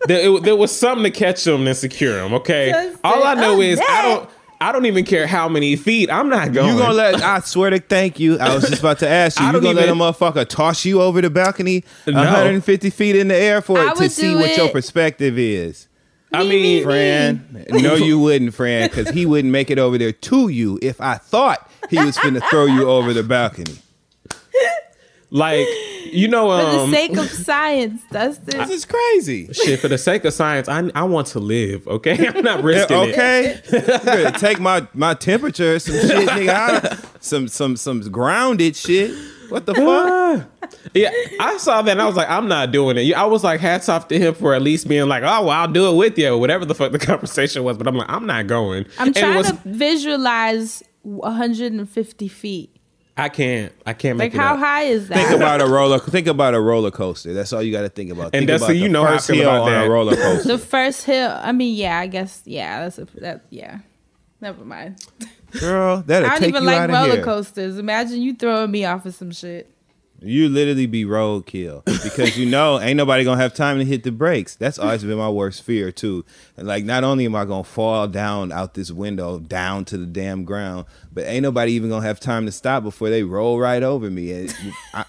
There, 0.07 0.37
it- 0.37 0.43
there 0.45 0.57
was 0.57 0.75
something 0.75 1.05
to 1.05 1.11
catch 1.17 1.45
them 1.45 1.67
and 1.67 1.77
secure 1.77 2.15
them. 2.17 2.35
Okay, 2.35 2.71
Just 2.73 2.99
all 3.05 3.23
I 3.25 3.35
know 3.35 3.61
"A 3.61 3.65
is 3.65 3.81
I 3.81 4.03
don't. 4.03 4.31
I 4.63 4.71
don't 4.71 4.87
even 4.87 5.05
care 5.05 5.27
how 5.27 5.49
many 5.49 5.75
feet. 5.75 6.09
I'm 6.09 6.29
not 6.29 6.53
going. 6.53 6.69
You 6.73 6.79
gonna 6.79 6.95
let? 6.95 7.21
I 7.21 7.41
swear 7.41 7.71
to 7.71 7.81
thank 7.81 8.21
you. 8.21 8.39
I 8.39 8.55
was 8.55 8.69
just 8.69 8.81
about 8.81 9.01
to 9.01 9.09
ask 9.09 9.41
you. 9.41 9.47
You 9.47 9.53
don't 9.53 9.63
gonna 9.63 9.75
let 9.81 9.89
a 9.89 9.93
motherfucker 9.93 10.49
toss 10.49 10.85
you 10.85 11.03
over 11.03 11.21
the 11.21 11.31
balcony, 11.31 11.85
No. 12.07 12.15
150 12.15 12.91
feet 12.91 13.17
in 13.17 13.27
the 13.29 13.35
air 13.35 13.61
for 13.61 13.77
I 13.77 13.91
it 13.91 13.97
to 13.97 14.09
see 14.09 14.23
do 14.31 14.39
what 14.39 14.57
your 14.57 14.69
perspective 14.69 15.37
is? 15.37 15.89
I 16.33 16.45
mean, 16.45 16.85
Fran, 16.85 17.67
no, 17.71 17.95
you 17.97 18.19
wouldn't, 18.21 18.55
Fran, 18.55 18.89
because 18.89 19.11
he 19.11 19.27
wouldn't 19.27 19.53
make 19.53 19.71
it 19.71 19.79
over 19.79 19.99
there 19.99 20.13
to 20.13 20.49
you 20.49 20.79
if 20.81 21.01
I 21.01 21.17
thought 21.17 21.69
he 21.91 21.99
was 21.99 22.17
gonna 22.17 22.41
throw 22.49 22.67
you 22.67 22.89
over 22.89 23.13
the 23.13 23.25
balcony. 23.25 23.75
Like 25.33 25.67
you 26.13 26.29
know, 26.29 26.51
For 26.51 26.63
the 26.77 26.79
um, 26.83 26.91
sake 26.91 27.17
of 27.17 27.31
science, 27.31 28.03
Dustin. 28.11 28.59
This 28.59 28.69
is 28.71 28.85
crazy. 28.85 29.51
shit. 29.53 29.81
For 29.81 29.89
the 29.89 29.97
sake 29.97 30.25
of 30.27 30.33
science, 30.35 30.69
I 30.69 30.91
I 30.95 31.05
want 31.05 31.29
to 31.29 31.39
live. 31.41 31.89
Okay, 31.89 32.29
I'm 32.35 32.45
not 32.45 32.63
risking 32.63 32.97
it. 32.99 33.13
okay, 33.13 33.61
you 33.73 33.81
better 33.81 34.39
take 34.39 34.61
my 34.61 34.87
my 34.93 35.15
temperature, 35.15 35.79
some 35.79 35.95
shit, 35.95 36.29
nigga, 36.29 36.49
out 36.49 36.99
some 37.25 37.49
some 37.49 37.77
some 37.77 38.01
grounded 38.03 38.77
shit. 38.77 39.15
What 39.49 39.67
the 39.67 39.75
fuck? 39.75 40.49
Yeah, 40.95 41.11
I 41.39 41.59
saw 41.59 41.83
that 41.83 41.91
and 41.93 42.01
I 42.03 42.07
was 42.07 42.17
like, 42.17 42.29
I'm 42.29 42.49
not 42.49 42.73
doing 42.73 42.97
it. 42.97 43.13
I 43.15 43.25
was 43.27 43.45
like, 43.45 43.61
hats 43.61 43.89
off 43.89 44.09
to 44.09 44.19
him 44.19 44.35
for 44.35 44.55
at 44.55 44.63
least 44.63 44.89
being 44.89 45.07
like, 45.09 45.23
oh, 45.23 45.43
well, 45.47 45.51
I'll 45.51 45.69
do 45.71 45.91
it 45.91 45.97
with 45.97 46.19
you, 46.19 46.31
or 46.31 46.39
whatever 46.39 46.65
the 46.65 46.75
fuck 46.75 46.93
the 46.93 46.99
conversation 46.99 47.63
was. 47.63 47.77
But 47.77 47.87
I'm 47.87 47.95
like, 47.95 48.09
I'm 48.11 48.27
not 48.27 48.47
going. 48.47 48.87
I'm 48.99 49.09
And 49.09 49.17
trying 49.17 49.37
was- 49.37 49.49
to 49.53 49.59
visualize 49.65 50.83
150 51.03 52.29
feet. 52.29 52.72
I 53.17 53.29
can't. 53.29 53.73
I 53.85 53.93
can't 53.93 54.17
make 54.19 54.33
Like, 54.33 54.41
it 54.41 54.43
how 54.43 54.55
up. 54.55 54.61
high 54.61 54.83
is 54.85 55.09
that? 55.09 55.17
Think 55.17 55.31
about 55.31 55.61
a 55.61 55.67
roller. 55.67 55.99
Think 55.99 56.27
about 56.27 56.55
a 56.55 56.61
roller 56.61 56.91
coaster. 56.91 57.35
That's 57.35 57.53
all 57.53 57.63
you 57.63 57.71
got 57.73 57.83
to 57.83 57.89
think 57.91 58.11
about. 58.11 58.25
And 58.27 58.33
think 58.33 58.47
that's 58.49 58.63
about 58.63 58.69
so 58.69 58.73
you 58.73 58.85
the 58.85 58.89
know 58.89 59.05
how 59.05 59.11
I 59.11 59.17
first 59.17 59.27
feel 59.29 59.37
hill 59.37 59.49
about 59.51 59.63
on 59.63 59.71
that. 59.73 59.87
a 59.87 59.91
roller 59.91 60.17
coaster. 60.23 60.49
the 60.49 60.59
first 60.59 61.05
hill. 61.05 61.39
I 61.43 61.53
mean, 61.53 61.77
yeah, 61.77 61.99
I 61.99 62.07
guess, 62.07 62.43
yeah, 62.47 62.81
that's 62.81 62.99
a, 62.99 63.05
that, 63.21 63.43
yeah. 63.51 63.79
Never 64.41 64.65
mind. 64.65 65.05
Girl, 65.61 66.03
that'll 66.07 66.27
I 66.27 66.33
don't 66.33 66.41
take 66.41 66.49
even 66.49 66.63
you 66.63 66.69
like 66.71 66.91
roller 66.91 67.15
here. 67.17 67.25
coasters. 67.25 67.79
Imagine 67.79 68.23
you 68.23 68.35
throwing 68.35 68.71
me 68.71 68.85
off 68.85 69.05
of 69.07 69.15
some 69.15 69.31
shit. 69.31 69.72
You 70.25 70.49
literally 70.49 70.87
be 70.87 71.05
roadkill 71.05 71.85
because 71.85 72.39
you 72.39 72.47
know 72.47 72.79
ain't 72.81 72.97
nobody 72.97 73.25
gonna 73.25 73.41
have 73.41 73.55
time 73.55 73.79
to 73.79 73.85
hit 73.85 74.05
the 74.05 74.13
brakes. 74.13 74.55
That's 74.55 74.79
always 74.79 75.03
been 75.03 75.19
my 75.19 75.29
worst 75.29 75.63
fear 75.63 75.91
too. 75.91 76.25
And 76.57 76.67
like, 76.69 76.85
not 76.85 77.03
only 77.03 77.25
am 77.25 77.35
I 77.35 77.45
gonna 77.45 77.65
fall 77.65 78.07
down 78.07 78.53
out 78.53 78.75
this 78.75 78.91
window 78.91 79.41
down 79.41 79.85
to 79.87 79.99
the 79.99 80.07
damn 80.07 80.45
ground, 80.45 80.87
but 81.13 81.25
ain't 81.25 81.43
nobody 81.43 81.73
even 81.73 81.91
gonna 81.91 82.07
have 82.07 82.21
time 82.21 82.47
to 82.47 82.53
stop 82.53 82.83
before 82.83 83.11
they 83.11 83.23
roll 83.25 83.59
right 83.59 83.83
over 83.83 84.11
me. 84.11 84.49
I, 84.95 85.05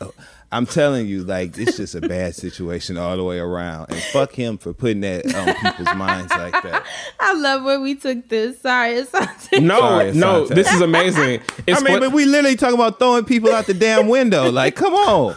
I'm 0.53 0.65
telling 0.65 1.07
you, 1.07 1.23
like, 1.23 1.57
it's 1.57 1.77
just 1.77 1.95
a 1.95 2.01
bad 2.01 2.35
situation 2.35 2.97
all 2.97 3.17
the 3.17 3.23
way 3.23 3.39
around. 3.39 3.89
And 3.89 3.99
fuck 3.99 4.31
him 4.33 4.57
for 4.57 4.73
putting 4.73 5.01
that 5.01 5.25
on 5.35 5.53
people's 5.55 5.95
minds 5.97 6.31
like 6.31 6.53
that. 6.63 6.85
I 7.19 7.33
love 7.33 7.63
where 7.63 7.79
we 7.81 7.95
took 7.95 8.29
this. 8.29 8.61
Sorry, 8.61 8.91
it's 8.93 9.09
something. 9.09 9.65
No, 9.65 9.79
Sorry, 9.79 10.11
no, 10.13 10.45
Asante. 10.45 10.55
this 10.55 10.71
is 10.71 10.81
amazing. 10.81 11.41
It's 11.67 11.81
I 11.81 11.83
mean, 11.83 11.93
what- 11.93 12.01
but 12.01 12.11
we 12.11 12.25
literally 12.25 12.55
talking 12.55 12.75
about 12.75 12.99
throwing 12.99 13.25
people 13.25 13.51
out 13.51 13.65
the 13.65 13.73
damn 13.73 14.07
window. 14.07 14.51
Like, 14.51 14.75
come 14.75 14.93
on. 14.93 15.35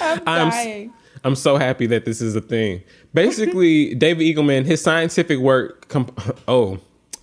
I'm 0.00 0.20
I'm 0.26 0.50
dying. 0.50 0.92
I'm 1.24 1.34
so 1.34 1.56
happy 1.58 1.86
that 1.86 2.04
this 2.04 2.20
is 2.22 2.34
a 2.36 2.40
thing. 2.40 2.82
Basically, 3.12 3.94
David 3.94 4.24
Eagleman, 4.24 4.64
his 4.64 4.80
scientific 4.80 5.38
work. 5.38 5.88
Comp- 5.88 6.18
oh, 6.48 6.78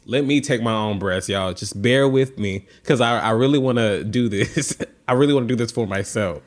let 0.08 0.26
me 0.26 0.40
take 0.40 0.62
my 0.62 0.74
own 0.74 1.00
breaths, 1.00 1.28
y'all. 1.28 1.54
Just 1.54 1.80
bear 1.82 2.08
with 2.08 2.40
me 2.40 2.66
because 2.82 3.02
I, 3.02 3.20
I 3.20 3.32
really 3.32 3.60
want 3.60 3.78
to 3.78 4.04
do 4.04 4.30
this. 4.30 4.78
I 5.08 5.14
really 5.14 5.34
want 5.34 5.48
to 5.48 5.54
do 5.54 5.58
this 5.58 5.72
for 5.72 5.86
myself. 5.86 6.42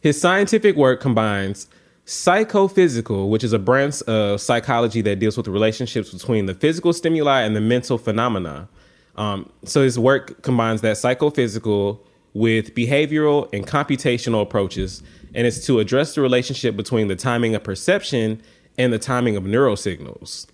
His 0.00 0.20
scientific 0.20 0.74
work 0.74 1.00
combines 1.00 1.66
psychophysical, 2.06 3.30
which 3.30 3.44
is 3.44 3.52
a 3.52 3.58
branch 3.58 4.02
of 4.02 4.40
psychology 4.40 5.00
that 5.02 5.18
deals 5.18 5.36
with 5.36 5.46
the 5.46 5.52
relationships 5.52 6.12
between 6.12 6.46
the 6.46 6.54
physical 6.54 6.92
stimuli 6.92 7.42
and 7.42 7.54
the 7.54 7.60
mental 7.60 7.98
phenomena. 7.98 8.68
Um, 9.16 9.50
so 9.64 9.82
his 9.82 9.98
work 9.98 10.42
combines 10.42 10.80
that 10.80 10.96
psychophysical 10.96 12.00
with 12.32 12.74
behavioral 12.74 13.48
and 13.52 13.66
computational 13.66 14.42
approaches, 14.42 15.02
and 15.34 15.46
it's 15.46 15.64
to 15.66 15.78
address 15.78 16.14
the 16.14 16.20
relationship 16.20 16.76
between 16.76 17.08
the 17.08 17.16
timing 17.16 17.54
of 17.54 17.62
perception 17.62 18.42
and 18.76 18.92
the 18.92 18.98
timing 18.98 19.36
of 19.36 19.44
neural 19.44 19.76
signals. 19.76 20.46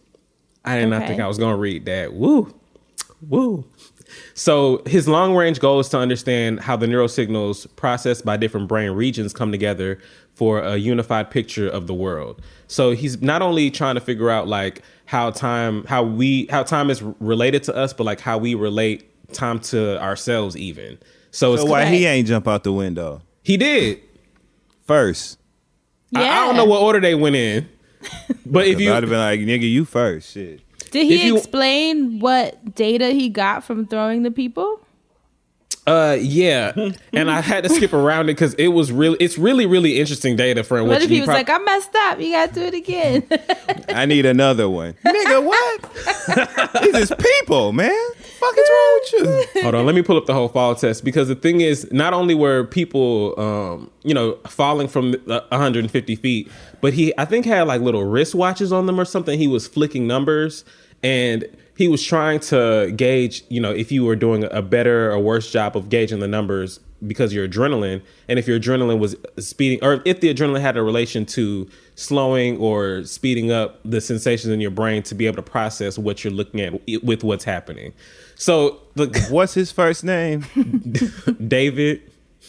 I 0.65 0.79
did 0.79 0.87
not 0.89 1.07
think 1.07 1.21
I 1.21 1.27
was 1.27 1.39
going 1.39 1.55
to 1.55 1.59
read 1.61 1.87
that. 1.87 2.13
Woo, 2.13 2.55
woo. 3.29 3.65
So 4.35 4.83
his 4.87 5.07
long 5.07 5.35
range 5.37 5.61
goal 5.61 5.79
is 5.81 5.89
to 5.91 5.99
understand 5.99 6.61
how 6.61 6.77
the 6.77 6.87
neural 6.87 7.09
signals 7.09 7.67
processed 7.67 8.25
by 8.25 8.37
different 8.37 8.69
brain 8.69 8.91
regions 8.91 9.33
come 9.33 9.53
together 9.53 9.99
for 10.35 10.61
a 10.61 10.77
unified 10.77 11.31
picture 11.31 11.69
of 11.69 11.87
the 11.87 11.95
world. 11.95 12.41
So 12.67 12.91
he's 12.93 13.23
not 13.23 13.41
only 13.43 13.71
trying 13.71 13.95
to 13.95 14.01
figure 14.01 14.29
out 14.31 14.49
like 14.49 14.83
how 15.07 15.31
time 15.31 15.85
how 15.85 16.03
we 16.03 16.47
how 16.51 16.63
time 16.63 16.91
is 16.91 17.03
related 17.21 17.63
to 17.65 17.75
us, 17.77 17.93
but 17.93 18.05
like 18.05 18.21
how 18.21 18.39
we 18.39 18.55
relate 18.55 19.07
time 19.33 19.61
to 19.61 20.01
ourselves 20.03 20.57
even. 20.57 20.99
So, 21.31 21.53
it's 21.55 21.63
So 21.63 21.69
why 21.69 21.85
he 21.85 22.07
ain't 22.07 22.27
jump 22.27 22.49
out 22.49 22.65
the 22.65 22.73
window 22.73 23.23
he 23.43 23.57
did. 23.57 24.01
first? 24.85 25.39
I, 26.15 26.29
I 26.29 26.47
don't 26.47 26.57
know 26.57 26.65
what 26.65 26.83
order 26.83 26.99
they 27.01 27.15
went 27.15 27.37
in. 27.37 27.69
But 28.47 28.67
if 28.67 28.75
If 28.75 28.81
you 28.81 28.93
I'd 28.93 29.03
have 29.03 29.11
been 29.11 29.19
like, 29.19 29.41
nigga, 29.41 29.71
you 29.71 29.85
first. 29.85 30.33
Shit. 30.33 30.61
Did 30.91 31.07
he 31.07 31.27
you- 31.29 31.37
explain 31.37 32.19
what 32.21 32.75
data 32.75 33.07
he 33.11 33.29
got 33.29 33.63
from 33.65 33.87
throwing 33.87 34.23
the 34.23 34.31
people? 34.31 34.81
Uh, 35.87 36.17
yeah, 36.21 36.73
and 37.15 37.31
I 37.31 37.41
had 37.41 37.65
to 37.65 37.71
skip 37.71 37.93
around 37.95 38.25
it 38.29 38.35
because 38.35 38.53
it 38.55 38.69
was 38.69 38.93
really, 38.93 39.17
it's 39.19 39.39
really, 39.39 39.65
really 39.67 39.99
interesting 39.99 40.37
data 40.37 40.63
for 40.63 40.79
him. 40.79 40.87
What 40.87 41.03
if 41.03 41.09
he 41.09 41.21
was 41.21 41.27
prob- 41.27 41.37
like, 41.39 41.51
I 41.51 41.59
messed 41.59 41.95
up. 41.97 42.21
You 42.21 42.33
got 42.33 42.53
to 42.53 42.55
do 42.55 42.67
it 42.67 42.75
again. 42.75 43.23
I 43.89 44.05
need 44.05 44.27
another 44.27 44.69
one. 44.69 44.93
nigga, 45.05 45.43
what? 45.45 46.83
These 46.83 46.95
is 46.95 47.13
people, 47.19 47.73
man. 47.73 47.91
fuck 48.19 48.55
is 48.59 48.71
wrong 48.71 49.01
with 49.01 49.13
you? 49.55 49.63
Hold 49.63 49.75
on, 49.75 49.87
let 49.87 49.95
me 49.95 50.03
pull 50.03 50.17
up 50.19 50.27
the 50.27 50.35
whole 50.35 50.49
fall 50.49 50.75
test 50.75 51.03
because 51.03 51.29
the 51.29 51.35
thing 51.35 51.61
is, 51.63 51.91
not 51.91 52.13
only 52.13 52.35
were 52.35 52.65
people, 52.65 53.35
um, 53.41 53.91
you 54.03 54.13
know, 54.15 54.35
falling 54.47 54.87
from 54.87 55.13
150 55.25 56.15
feet, 56.17 56.49
but 56.81 56.93
he, 56.93 57.13
I 57.19 57.25
think, 57.25 57.47
had 57.47 57.63
like 57.63 57.81
little 57.81 58.03
wristwatches 58.03 58.73
on 58.73 58.87
them 58.87 59.01
or 59.01 59.05
something. 59.05 59.39
He 59.39 59.47
was 59.47 59.67
flicking 59.67 60.07
numbers 60.07 60.65
and 61.03 61.45
he 61.77 61.89
was 61.89 62.03
trying 62.05 62.41
to 62.41 62.93
gauge, 62.95 63.45
you 63.49 63.61
know, 63.61 63.73
if 63.73 63.91
you 63.91 64.05
were 64.05 64.17
doing 64.17 64.45
a 64.51 64.63
better 64.63 65.11
or 65.11 65.19
worse 65.19 65.51
job 65.51 65.77
of 65.77 65.89
gauging 65.89 66.21
the 66.21 66.29
numbers 66.29 66.81
because 67.07 67.33
your 67.33 67.49
adrenaline, 67.49 68.03
and 68.29 68.39
if 68.39 68.47
your 68.47 68.61
adrenaline 68.61 68.99
was 68.99 69.17
speeding, 69.39 69.83
or 69.83 70.03
if 70.05 70.21
the 70.21 70.33
adrenaline 70.33 70.61
had 70.61 70.77
a 70.77 70.83
relation 70.83 71.25
to 71.25 71.67
slowing 71.95 72.59
or 72.59 73.05
speeding 73.05 73.51
up 73.51 73.81
the 73.85 74.01
sensations 74.01 74.53
in 74.53 74.61
your 74.61 74.71
brain 74.71 75.03
to 75.05 75.15
be 75.15 75.27
able 75.27 75.37
to 75.37 75.43
process 75.43 75.99
what 75.99 76.23
you're 76.23 76.33
looking 76.33 76.61
at 76.61 77.03
with 77.03 77.25
what's 77.25 77.45
happening. 77.45 77.95
So 78.35 78.81
the 78.95 79.07
What's 79.31 79.55
his 79.55 79.73
first 79.73 80.05
name? 80.05 80.45
David. 81.47 82.03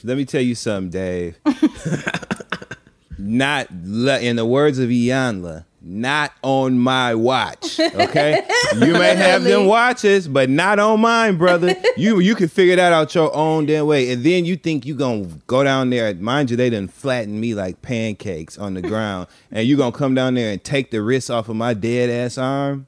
Let 0.03 0.17
me 0.17 0.25
tell 0.25 0.41
you 0.41 0.55
something, 0.55 0.89
Dave. 0.89 1.37
Not 3.21 3.69
in 3.69 4.35
the 4.35 4.45
words 4.45 4.79
of 4.79 4.89
Iyanla, 4.89 5.65
not 5.81 6.33
on 6.41 6.77
my 6.79 7.15
watch. 7.15 7.79
Okay, 7.79 8.41
you 8.73 8.93
may 8.93 9.15
have 9.15 9.43
them 9.43 9.65
watches, 9.65 10.27
but 10.27 10.49
not 10.49 10.79
on 10.79 11.01
mine, 11.01 11.37
brother. 11.37 11.75
You 11.97 12.19
you 12.19 12.35
can 12.35 12.47
figure 12.47 12.75
that 12.75 12.93
out 12.93 13.13
your 13.13 13.33
own 13.35 13.65
damn 13.65 13.85
way, 13.85 14.11
and 14.11 14.23
then 14.23 14.45
you 14.45 14.55
think 14.55 14.85
you 14.85 14.95
gonna 14.95 15.25
go 15.47 15.63
down 15.63 15.89
there. 15.89 16.13
Mind 16.15 16.51
you, 16.51 16.57
they 16.57 16.69
done 16.69 16.87
flatten 16.87 17.39
me 17.39 17.53
like 17.53 17.81
pancakes 17.81 18.57
on 18.57 18.73
the 18.73 18.81
ground, 18.81 19.27
and 19.51 19.67
you 19.67 19.77
gonna 19.77 19.91
come 19.91 20.13
down 20.15 20.33
there 20.33 20.51
and 20.51 20.63
take 20.63 20.91
the 20.91 21.01
wrist 21.01 21.29
off 21.29 21.49
of 21.49 21.55
my 21.55 21.73
dead 21.73 22.09
ass 22.09 22.37
arm, 22.37 22.87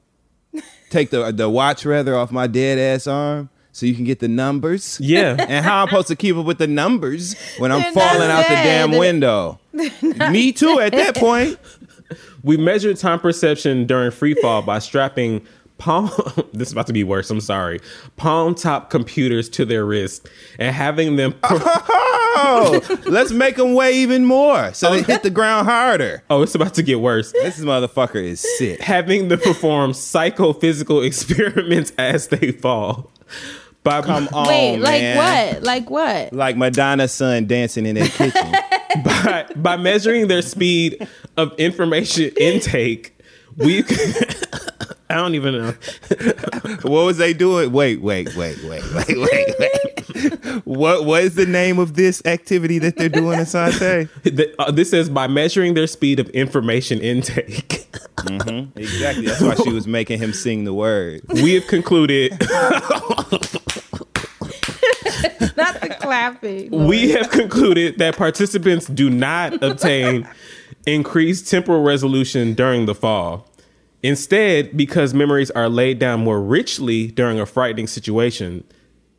take 0.90 1.10
the 1.10 1.32
the 1.32 1.48
watch 1.48 1.84
rather 1.84 2.16
off 2.16 2.30
my 2.32 2.46
dead 2.46 2.78
ass 2.78 3.06
arm. 3.06 3.50
So 3.74 3.86
you 3.86 3.94
can 3.96 4.04
get 4.04 4.20
the 4.20 4.28
numbers. 4.28 4.98
Yeah. 5.00 5.34
And 5.48 5.64
how 5.64 5.82
I'm 5.82 5.88
supposed 5.88 6.06
to 6.08 6.16
keep 6.16 6.36
up 6.36 6.46
with 6.46 6.58
the 6.58 6.68
numbers 6.68 7.34
when 7.58 7.72
I'm 7.72 7.82
They're 7.82 7.92
falling 7.92 8.20
not 8.20 8.30
out 8.30 8.48
the 8.48 8.54
damn 8.54 8.92
dead. 8.92 8.98
window. 9.00 9.58
Me 10.30 10.52
too 10.52 10.78
at 10.80 10.92
that 10.92 11.16
point. 11.16 11.58
We 12.44 12.58
measured 12.58 12.98
time 12.98 13.18
perception 13.20 13.86
during 13.86 14.10
free 14.10 14.34
fall 14.34 14.60
by 14.60 14.78
strapping 14.78 15.46
palm 15.78 16.10
this 16.52 16.68
is 16.68 16.72
about 16.72 16.86
to 16.88 16.92
be 16.92 17.02
worse, 17.02 17.30
I'm 17.30 17.40
sorry. 17.40 17.80
Palm 18.16 18.54
top 18.54 18.90
computers 18.90 19.48
to 19.50 19.64
their 19.64 19.86
wrist 19.86 20.28
and 20.58 20.74
having 20.76 21.16
them 21.16 21.34
Oh, 21.42 22.80
let's 23.06 23.32
make 23.32 23.56
them 23.56 23.72
weigh 23.74 23.94
even 23.96 24.26
more 24.26 24.72
so 24.74 24.90
they 24.90 25.02
hit 25.02 25.22
the 25.22 25.30
ground 25.30 25.66
harder. 25.66 26.22
Oh, 26.28 26.42
it's 26.42 26.54
about 26.54 26.74
to 26.74 26.82
get 26.82 27.00
worse. 27.00 27.32
This 27.32 27.58
motherfucker 27.60 28.22
is 28.22 28.44
sick. 28.58 28.80
Having 28.80 29.28
them 29.28 29.40
perform 29.40 29.92
psychophysical 29.94 31.00
experiments 31.04 31.92
as 31.96 32.28
they 32.28 32.52
fall. 32.52 33.10
Come 33.84 34.28
on, 34.32 34.48
Wait, 34.48 34.78
like 34.78 35.00
man. 35.02 35.16
what? 35.54 35.62
Like 35.62 35.90
what? 35.90 36.32
Like 36.32 36.56
Madonna's 36.56 37.12
son 37.12 37.46
dancing 37.46 37.84
in 37.86 37.94
their 37.96 38.08
kitchen. 38.08 38.50
by, 39.04 39.46
by 39.56 39.76
measuring 39.76 40.28
their 40.28 40.42
speed 40.42 41.06
of 41.36 41.52
information 41.58 42.30
intake, 42.40 43.16
we 43.56 43.84
I 45.10 45.16
don't 45.16 45.34
even 45.34 45.52
know. 45.58 45.74
what 46.82 47.04
was 47.04 47.18
they 47.18 47.34
doing? 47.34 47.72
Wait, 47.72 48.00
wait, 48.00 48.34
wait, 48.34 48.56
wait, 48.64 48.82
wait, 48.94 49.16
wait, 49.18 49.54
wait. 49.58 50.62
what 50.64 51.04
what 51.04 51.22
is 51.22 51.34
the 51.34 51.44
name 51.46 51.78
of 51.78 51.94
this 51.94 52.24
activity 52.24 52.78
that 52.78 52.96
they're 52.96 53.08
doing, 53.10 53.38
Assanté? 53.38 54.08
The- 54.22 54.54
uh, 54.58 54.70
This 54.70 54.92
is 54.94 55.10
by 55.10 55.26
measuring 55.28 55.74
their 55.74 55.86
speed 55.86 56.20
of 56.20 56.28
information 56.30 57.00
intake. 57.00 57.86
Exactly. 58.76 59.26
That's 59.26 59.42
why 59.42 59.54
she 59.56 59.70
was 59.72 59.86
making 59.86 60.18
him 60.18 60.32
sing 60.32 60.64
the 60.64 60.72
word. 60.72 61.20
We 61.28 61.54
have 61.54 61.66
concluded 61.66 62.32
clapping. 65.88 66.70
we 66.86 67.10
have 67.10 67.30
concluded 67.30 67.98
that 67.98 68.16
participants 68.16 68.86
do 68.86 69.10
not 69.10 69.62
obtain 69.62 70.28
increased 70.86 71.50
temporal 71.50 71.82
resolution 71.82 72.54
during 72.54 72.86
the 72.86 72.94
fall. 72.94 73.48
Instead, 74.02 74.76
because 74.76 75.14
memories 75.14 75.50
are 75.52 75.68
laid 75.68 75.98
down 75.98 76.20
more 76.20 76.42
richly 76.42 77.06
during 77.06 77.40
a 77.40 77.46
frightening 77.46 77.86
situation, 77.86 78.62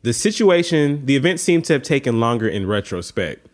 the 0.02 0.12
situation, 0.12 1.04
the 1.04 1.16
event 1.16 1.40
seemed 1.40 1.64
to 1.64 1.72
have 1.72 1.82
taken 1.82 2.20
longer 2.20 2.46
in 2.46 2.66
retrospect. 2.66 3.48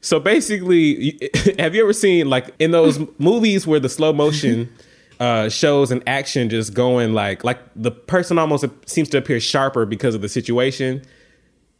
So 0.00 0.18
basically, 0.18 1.30
have 1.58 1.76
you 1.76 1.82
ever 1.84 1.92
seen 1.92 2.28
like 2.28 2.52
in 2.58 2.72
those 2.72 2.98
movies 3.18 3.66
where 3.66 3.78
the 3.78 3.88
slow 3.88 4.12
motion 4.12 4.68
uh, 5.20 5.48
shows 5.48 5.92
an 5.92 6.02
action 6.08 6.50
just 6.50 6.74
going 6.74 7.14
like 7.14 7.44
like 7.44 7.60
the 7.76 7.92
person 7.92 8.36
almost 8.36 8.64
seems 8.86 9.08
to 9.10 9.18
appear 9.18 9.38
sharper 9.38 9.86
because 9.86 10.16
of 10.16 10.20
the 10.20 10.28
situation? 10.28 11.02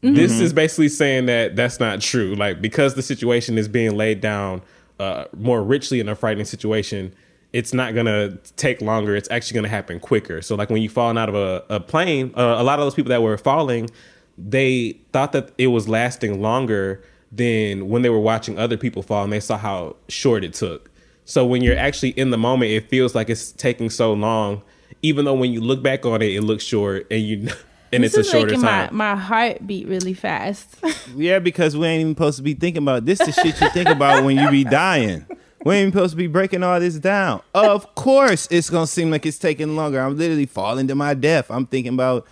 This 0.03 0.41
is 0.41 0.53
basically 0.53 0.89
saying 0.89 1.27
that 1.27 1.55
that's 1.55 1.79
not 1.79 2.01
true. 2.01 2.35
Like 2.35 2.61
because 2.61 2.95
the 2.95 3.03
situation 3.03 3.57
is 3.57 3.69
being 3.69 3.97
laid 3.97 4.21
down 4.21 4.63
uh, 4.99 5.27
more 5.37 5.63
richly 5.63 6.01
in 6.01 6.09
a 6.09 6.17
frightening 6.17 6.45
situation, 6.45 7.15
it's 7.53 7.73
not 7.73 7.95
gonna 7.95 8.39
take 8.57 8.81
longer. 8.81 9.15
It's 9.15 9.31
actually 9.31 9.57
gonna 9.57 9.69
happen 9.69 10.01
quicker. 10.01 10.43
So 10.43 10.57
like 10.57 10.71
when 10.71 10.83
you 10.83 10.89
falling 10.89 11.19
out 11.19 11.29
of 11.29 11.35
a, 11.35 11.65
a 11.69 11.81
plane, 11.81 12.33
uh, 12.37 12.57
a 12.59 12.65
lot 12.65 12.79
of 12.79 12.87
those 12.87 12.95
people 12.95 13.11
that 13.11 13.23
were 13.23 13.39
falling, 13.39 13.91
they 14.37 14.99
thought 15.13 15.33
that 15.33 15.53
it 15.59 15.69
was 15.69 15.89
lasting 15.89 16.43
longer 16.43 17.03
than 17.31 17.89
when 17.89 18.03
they 18.03 18.11
were 18.11 18.21
watching 18.21 18.59
other 18.59 18.77
people 18.77 19.03
fall, 19.03 19.25
and 19.25 19.33
they 19.33 19.41
saw 19.41 19.57
how 19.57 19.97
short 20.09 20.45
it 20.45 20.53
took. 20.53 20.91
So 21.25 21.47
when 21.47 21.63
you're 21.63 21.79
actually 21.79 22.11
in 22.11 22.31
the 22.31 22.39
moment, 22.39 22.73
it 22.73 22.89
feels 22.89 23.15
like 23.15 23.31
it's 23.31 23.53
taking 23.53 23.89
so 23.89 24.13
long, 24.13 24.63
even 25.03 25.25
though 25.25 25.35
when 25.35 25.53
you 25.53 25.61
look 25.61 25.83
back 25.83 26.05
on 26.05 26.21
it, 26.23 26.33
it 26.33 26.43
looks 26.43 26.65
short, 26.65 27.07
and 27.11 27.23
you 27.23 27.49
and 27.93 28.05
this 28.05 28.15
it's 28.15 28.17
a 28.17 28.21
is 28.21 28.31
shorter 28.31 28.47
making 28.47 28.63
time. 28.63 28.97
my, 28.97 29.15
my 29.15 29.21
heart 29.21 29.67
beat 29.67 29.87
really 29.89 30.15
fast. 30.15 30.77
Yeah, 31.15 31.41
because 31.41 31.77
we 31.77 31.87
ain't 31.87 32.01
even 32.01 32.15
supposed 32.15 32.39
to 32.39 32.43
be 32.43 32.55
thinking 32.55 32.83
about 32.83 33.05
this. 33.05 33.19
The 33.19 33.33
shit 33.33 33.61
you 33.61 33.69
think 33.71 33.89
about 33.89 34.25
when 34.25 34.39
you 34.39 34.51
be 34.51 34.65
dying. 34.85 35.27
We 35.65 35.75
ain't 35.75 35.89
even 35.89 35.93
supposed 35.93 36.13
to 36.13 36.17
be 36.17 36.27
breaking 36.27 36.63
all 36.63 36.81
this 36.81 36.99
down. 36.99 37.43
Of 37.55 37.95
course, 37.95 38.49
it's 38.51 38.71
gonna 38.71 38.87
seem 38.87 39.11
like 39.11 39.27
it's 39.27 39.39
taking 39.39 39.77
longer. 39.77 40.01
I'm 40.01 40.17
literally 40.17 40.47
falling 40.47 40.89
to 40.89 40.95
my 40.95 41.15
death. 41.15 41.51
I'm 41.51 41.67
thinking 41.67 41.95
about 41.95 42.27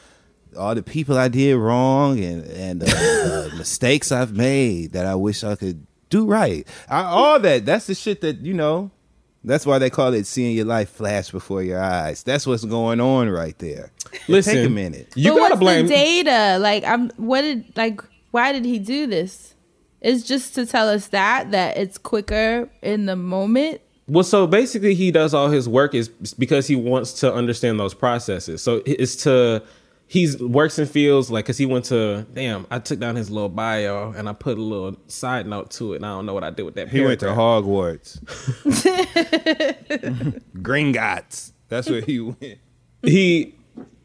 all 0.57 0.75
the 0.75 0.83
people 0.83 1.17
I 1.19 1.29
did 1.29 1.57
wrong 1.57 2.19
and 2.19 2.45
and 2.45 2.83
uh, 2.83 2.87
uh, 2.97 3.49
mistakes 3.57 4.11
I've 4.11 4.33
made 4.35 4.93
that 4.93 5.07
I 5.07 5.15
wish 5.15 5.45
I 5.45 5.57
could 5.57 5.87
do 6.09 6.27
right. 6.27 6.67
I, 6.89 7.03
all 7.03 7.39
that. 7.41 7.67
That's 7.67 7.87
the 7.87 7.95
shit 7.95 8.21
that 8.23 8.39
you 8.41 8.55
know. 8.55 8.91
That's 9.43 9.65
why 9.65 9.79
they 9.79 9.89
call 9.89 10.13
it 10.13 10.27
seeing 10.27 10.55
your 10.55 10.67
life 10.67 10.91
flash 10.91 11.31
before 11.31 11.63
your 11.63 11.81
eyes. 11.81 12.23
That's 12.23 12.47
what's 12.47 12.65
going 12.65 13.01
on 13.01 13.31
right 13.31 13.59
there. 13.59 13.91
Listen, 14.29 14.55
take 14.55 14.67
a 14.67 14.71
minute. 14.71 15.13
You 15.17 15.33
but 15.33 15.39
gotta 15.39 15.55
what's 15.55 15.61
blame. 15.61 15.87
the 15.87 15.95
data? 15.95 16.59
Like, 16.59 16.85
I'm. 16.85 17.11
What 17.17 17.41
did 17.43 17.77
like? 17.77 18.03
Why 18.33 18.53
did 18.53 18.65
he 18.65 18.79
do 18.79 19.07
this? 19.07 19.55
It's 20.01 20.25
just 20.25 20.55
to 20.55 20.67
tell 20.67 20.89
us 20.89 21.09
that 21.09 21.51
that 21.53 21.77
it's 21.79 21.97
quicker 21.99 22.69
in 22.83 23.07
the 23.07 23.17
moment. 23.17 23.81
Well, 24.07 24.25
so 24.25 24.47
basically, 24.47 24.95
he 24.95 25.11
does 25.11 25.33
all 25.33 25.49
his 25.49 25.69
work 25.69 25.95
is 25.95 26.09
because 26.09 26.67
he 26.67 26.77
wants 26.77 27.13
to 27.21 27.33
understand 27.33 27.79
those 27.79 27.95
processes. 27.95 28.61
So 28.63 28.83
it's 28.85 29.17
to 29.23 29.63
he's 30.11 30.43
works 30.43 30.77
and 30.77 30.91
feels 30.91 31.31
like 31.31 31.45
because 31.45 31.57
he 31.57 31.67
went 31.67 31.85
to 31.87 32.27
damn. 32.35 32.67
I 32.69 32.81
took 32.81 32.99
down 32.99 33.15
his 33.15 33.31
little 33.31 33.49
bio 33.49 34.11
and 34.11 34.29
I 34.29 34.33
put 34.33 34.59
a 34.59 34.61
little 34.61 35.01
side 35.07 35.47
note 35.47 35.71
to 35.73 35.93
it, 35.93 35.97
and 35.97 36.07
I 36.07 36.09
don't 36.11 36.27
know 36.27 36.35
what 36.35 36.43
I 36.43 36.51
did 36.51 36.65
with 36.65 36.75
that. 36.75 36.89
He 36.89 37.01
went 37.01 37.21
to 37.21 37.27
paragraph. 37.27 37.65
Hogwarts. 37.65 38.19
Gringotts. 40.57 41.53
That's 41.69 41.89
where 41.89 42.01
he 42.01 42.19
went. 42.21 42.59
he 43.03 43.55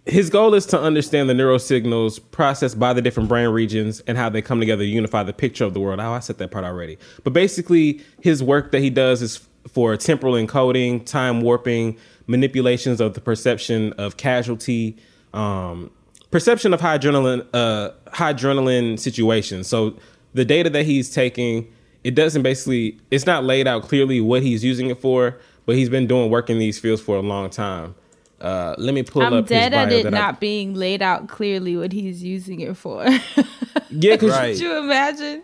his 0.05 0.29
goal 0.29 0.53
is 0.53 0.67
to 0.67 0.79
understand 0.79 1.27
the 1.27 1.33
neural 1.33 1.57
signals 1.57 2.19
processed 2.19 2.79
by 2.79 2.93
the 2.93 3.01
different 3.01 3.27
brain 3.27 3.49
regions 3.49 4.01
and 4.01 4.15
how 4.19 4.29
they 4.29 4.43
come 4.43 4.59
together 4.59 4.83
to 4.83 4.87
unify 4.87 5.23
the 5.23 5.33
picture 5.33 5.65
of 5.65 5.73
the 5.73 5.79
world. 5.79 5.99
Oh, 5.99 6.11
I 6.11 6.19
said 6.19 6.37
that 6.37 6.51
part 6.51 6.63
already. 6.63 6.99
But 7.23 7.33
basically, 7.33 8.01
his 8.21 8.43
work 8.43 8.71
that 8.71 8.81
he 8.81 8.91
does 8.91 9.23
is 9.23 9.47
for 9.67 9.97
temporal 9.97 10.35
encoding, 10.35 11.03
time 11.03 11.41
warping, 11.41 11.97
manipulations 12.27 13.01
of 13.01 13.15
the 13.15 13.21
perception 13.21 13.93
of 13.93 14.17
casualty, 14.17 14.99
um, 15.35 15.91
perception 16.31 16.73
of 16.73 16.81
high 16.81 16.97
adrenaline, 16.97 17.45
uh, 17.53 17.91
high 18.11 18.33
adrenaline 18.33 18.99
situations. 18.99 19.67
So 19.67 19.95
the 20.33 20.45
data 20.45 20.69
that 20.71 20.85
he's 20.85 21.13
taking, 21.13 21.71
it 22.03 22.15
doesn't 22.15 22.41
basically, 22.43 22.97
it's 23.11 23.25
not 23.25 23.43
laid 23.43 23.67
out 23.67 23.83
clearly 23.83 24.21
what 24.21 24.41
he's 24.43 24.63
using 24.63 24.89
it 24.89 24.99
for, 24.99 25.37
but 25.65 25.75
he's 25.75 25.89
been 25.89 26.07
doing 26.07 26.29
work 26.29 26.49
in 26.49 26.59
these 26.59 26.79
fields 26.79 27.01
for 27.01 27.15
a 27.17 27.21
long 27.21 27.49
time. 27.49 27.95
Uh, 28.41 28.75
let 28.77 28.93
me 28.93 29.01
pull 29.01 29.23
I'm 29.23 29.33
up 29.33 29.47
dead 29.47 29.71
his 29.71 29.77
bio 29.77 29.85
at 29.85 29.91
it 29.91 30.03
that 30.03 30.13
I- 30.13 30.17
not 30.17 30.39
being 30.39 30.73
laid 30.73 31.01
out 31.01 31.27
clearly 31.27 31.77
what 31.77 31.91
he's 31.91 32.21
using 32.23 32.59
it 32.59 32.75
for. 32.77 33.03
yeah, 33.89 34.15
because 34.15 34.31
Right. 34.31 34.53
Could 34.55 34.61
you 34.61 34.77
imagine? 34.77 35.43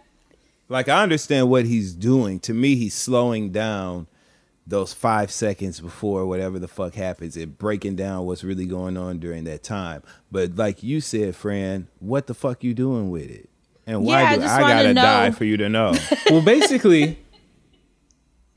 Like 0.70 0.88
I 0.88 1.02
understand 1.04 1.50
what 1.50 1.66
he's 1.66 1.94
doing. 1.94 2.40
To 2.42 2.54
me, 2.54 2.76
he's 2.76 2.94
slowing 2.94 3.52
down 3.52 4.08
those 4.72 4.94
five 4.94 5.30
seconds 5.32 5.80
before 5.80 6.26
whatever 6.26 6.58
the 6.58 6.68
fuck 6.68 6.96
happens 6.96 7.38
and 7.38 7.56
breaking 7.58 7.96
down 7.96 8.26
what's 8.26 8.44
really 8.44 8.66
going 8.66 8.98
on 8.98 9.20
during 9.20 9.44
that 9.44 9.62
time. 9.62 10.02
But 10.32 10.56
like 10.56 10.82
you 10.82 11.00
said, 11.02 11.36
Fran, 11.36 11.88
what 12.00 12.26
the 12.26 12.34
fuck 12.34 12.64
you 12.64 12.74
doing 12.74 13.12
with 13.12 13.30
it? 13.30 13.50
And 13.86 14.04
why 14.04 14.22
Yeah, 14.24 14.30
I 14.30 14.36
do 14.36 14.42
just 14.42 14.54
I, 14.56 14.60
gotta 14.62 14.94
know. 14.96 15.02
die 15.02 15.32
for 15.32 15.44
you 15.46 15.58
to 15.58 15.70
know? 15.70 15.94
well, 16.30 16.42
basically, 16.42 17.20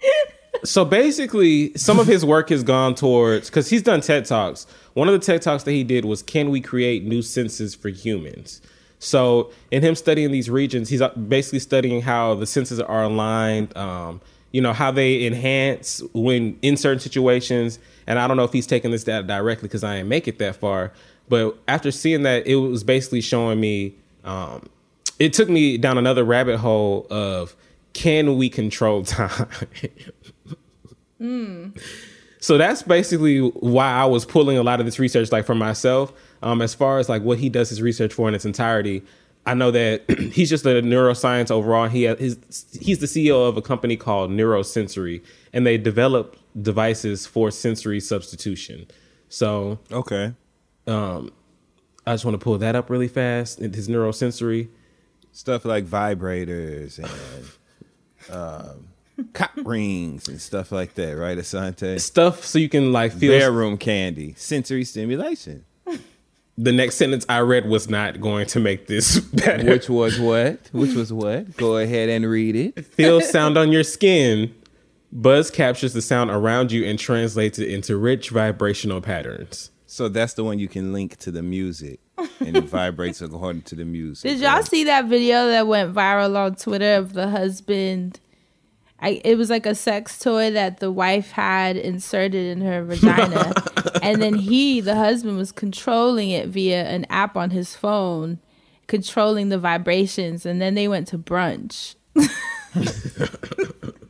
so 0.65 0.85
basically, 0.85 1.73
some 1.77 1.99
of 1.99 2.07
his 2.07 2.25
work 2.25 2.49
has 2.51 2.63
gone 2.63 2.95
towards 2.95 3.51
because 3.51 3.69
he's 3.69 3.83
done 3.83 4.01
TED 4.01 4.25
talks. 4.25 4.67
One 4.95 5.09
of 5.09 5.13
the 5.15 5.19
TED 5.25 5.43
talks 5.43 5.65
that 5.65 5.73
he 5.73 5.85
did 5.85 6.05
was, 6.05 6.23
"Can 6.23 6.51
we 6.51 6.61
create 6.61 7.05
new 7.05 7.23
senses 7.23 7.75
for 7.75 7.89
humans?" 7.89 8.61
So, 8.99 9.51
in 9.71 9.83
him 9.83 9.95
studying 9.95 10.31
these 10.31 10.49
regions, 10.49 10.89
he's 10.89 11.03
basically 11.29 11.59
studying 11.59 12.01
how 12.03 12.35
the 12.35 12.47
senses 12.47 12.81
are 12.81 13.03
aligned. 13.03 13.77
Um, 13.77 14.21
you 14.55 14.61
know 14.61 14.73
how 14.73 14.93
they 14.93 15.27
enhance 15.27 16.01
when 16.13 16.57
in 16.63 16.77
certain 16.77 17.01
situations. 17.01 17.81
And 18.07 18.21
I 18.21 18.29
don't 18.29 18.37
know 18.37 18.45
if 18.45 18.53
he's 18.53 18.69
taking 18.69 18.93
this 18.93 19.03
data 19.03 19.27
directly 19.27 19.67
because 19.67 19.83
I 19.83 19.97
didn't 19.97 20.09
make 20.09 20.29
it 20.29 20.39
that 20.39 20.55
far. 20.55 20.93
But 21.29 21.59
after 21.67 21.91
seeing 21.91 22.23
that, 22.23 22.47
it 22.47 22.55
was 22.55 22.85
basically 22.85 23.21
showing 23.21 23.59
me. 23.59 23.97
Um, 24.23 24.69
it 25.19 25.33
took 25.33 25.49
me 25.49 25.77
down 25.77 25.99
another 25.99 26.23
rabbit 26.23 26.59
hole 26.59 27.09
of 27.11 27.57
can 27.95 28.39
we 28.39 28.49
control 28.49 29.03
time? 29.05 29.49
So 32.39 32.57
that's 32.57 32.85
basically 32.85 33.41
why 33.41 33.91
I 33.91 34.05
was 34.05 34.25
pulling 34.25 34.57
a 34.57 34.63
lot 34.63 34.79
of 34.79 34.87
this 34.87 35.01
research 35.01 35.33
like 35.33 35.47
for 35.47 35.57
myself. 35.57 36.13
Um, 36.45 36.63
as 36.63 36.75
far 36.75 37.01
as 37.01 37.09
like 37.09 37.23
what 37.23 37.39
he 37.39 37.49
does 37.49 37.71
his 37.71 37.83
research 37.83 38.13
for 38.13 38.29
in 38.29 38.37
its 38.37 38.45
entirety, 38.45 39.03
I 39.47 39.55
know 39.55 39.71
that 39.71 40.09
he's 40.33 40.49
just 40.51 40.65
a 40.65 40.81
neuroscience 40.83 41.51
overall. 41.51 41.89
He 41.89 42.05
his 42.05 42.39
he's 42.81 42.99
the 42.99 43.07
CEO 43.07 43.49
of 43.49 43.57
a 43.57 43.63
company 43.63 43.97
called 43.97 44.31
Neosensory, 44.31 45.23
and 45.53 45.67
they 45.67 45.77
develop 45.79 46.37
devices 46.61 47.27
for 47.27 47.51
sensory 47.51 48.01
substitution. 48.01 48.87
So 49.29 49.79
Okay. 49.93 50.33
um, 50.87 51.31
I 52.07 52.15
just 52.15 52.25
want 52.25 52.39
to 52.39 52.43
pull 52.45 52.57
that 52.59 52.75
up 52.77 52.89
really 52.91 53.09
fast. 53.09 53.59
His 53.59 53.89
Neosensory. 53.89 54.69
Stuff 55.33 55.65
like 55.65 55.85
vibrators 55.85 56.99
and 56.99 58.31
um, 58.31 58.89
cock 59.33 59.51
rings 59.65 60.29
and 60.29 60.41
stuff 60.41 60.71
like 60.71 60.95
that, 60.95 61.17
right, 61.17 61.37
Assanté? 61.37 62.01
stuff 62.01 62.45
so 62.45 62.59
you 62.61 62.69
can 62.69 62.93
like 62.93 63.13
feel 63.13 63.37
Bedroom 63.37 63.77
candy, 63.77 64.35
sensory 64.37 64.85
stimulation. 64.85 65.65
The 66.57 66.73
next 66.73 66.97
sentence 66.97 67.27
I 67.29 67.41
read 67.41 67.69
was 67.69 67.89
not 67.89 68.21
going 68.21 68.47
to 68.47 68.61
make 68.61 68.87
this 68.87 69.19
better. 69.21 69.71
Which 69.71 69.89
was 69.89 70.19
what? 70.19 70.69
Which 70.73 70.95
was 70.95 71.13
what? 71.13 71.57
Go 71.57 71.79
ahead 71.79 72.09
and 72.09 72.29
read 72.29 72.57
it. 72.57 72.85
feel 72.85 73.21
sound 73.21 73.57
on 73.59 73.73
your 73.73 73.85
skin. 73.85 74.55
Buzz 75.13 75.51
captures 75.51 75.93
the 75.93 76.03
sound 76.03 76.31
around 76.31 76.73
you 76.73 76.85
and 76.85 76.99
translates 76.99 77.59
it 77.59 77.69
into 77.71 77.97
rich 77.97 78.31
vibrational 78.31 79.01
patterns. 79.01 79.71
So 79.87 80.09
that's 80.09 80.35
the 80.35 80.43
one 80.43 80.59
you 80.59 80.67
can 80.67 80.93
link 80.93 81.19
to 81.19 81.31
the 81.31 81.43
music, 81.43 82.01
and 82.41 82.57
it 82.57 82.65
vibrates 82.65 83.21
according 83.23 83.63
to 83.63 83.77
the 83.77 83.85
music. 83.85 84.29
Did 84.29 84.41
y'all 84.41 84.65
see 84.65 84.83
that 84.85 85.05
video 85.05 85.47
that 85.47 85.69
went 85.69 85.95
viral 85.95 86.37
on 86.37 86.57
Twitter 86.57 86.97
of 86.97 87.13
the 87.13 87.29
husband? 87.29 88.19
I, 89.05 89.21
it 89.23 89.37
was 89.37 89.51
like 89.51 89.67
a 89.67 89.75
sex 89.75 90.19
toy 90.19 90.51
that 90.53 90.81
the 90.81 90.91
wife 90.91 91.33
had 91.33 91.77
inserted 91.77 92.57
in 92.57 92.63
her 92.63 92.83
vagina. 92.83 93.53
and 94.03 94.23
then 94.23 94.33
he, 94.33 94.81
the 94.81 94.95
husband, 94.95 95.37
was 95.37 95.53
controlling 95.53 96.31
it 96.31 96.49
via 96.49 96.87
an 96.87 97.05
app 97.11 97.37
on 97.37 97.51
his 97.51 97.77
phone, 97.77 98.39
controlling 98.87 99.51
the 99.51 99.59
vibrations. 99.59 100.47
And 100.47 100.59
then 100.59 100.73
they 100.73 100.89
went 100.89 101.07
to 101.09 101.19
brunch. 101.19 101.97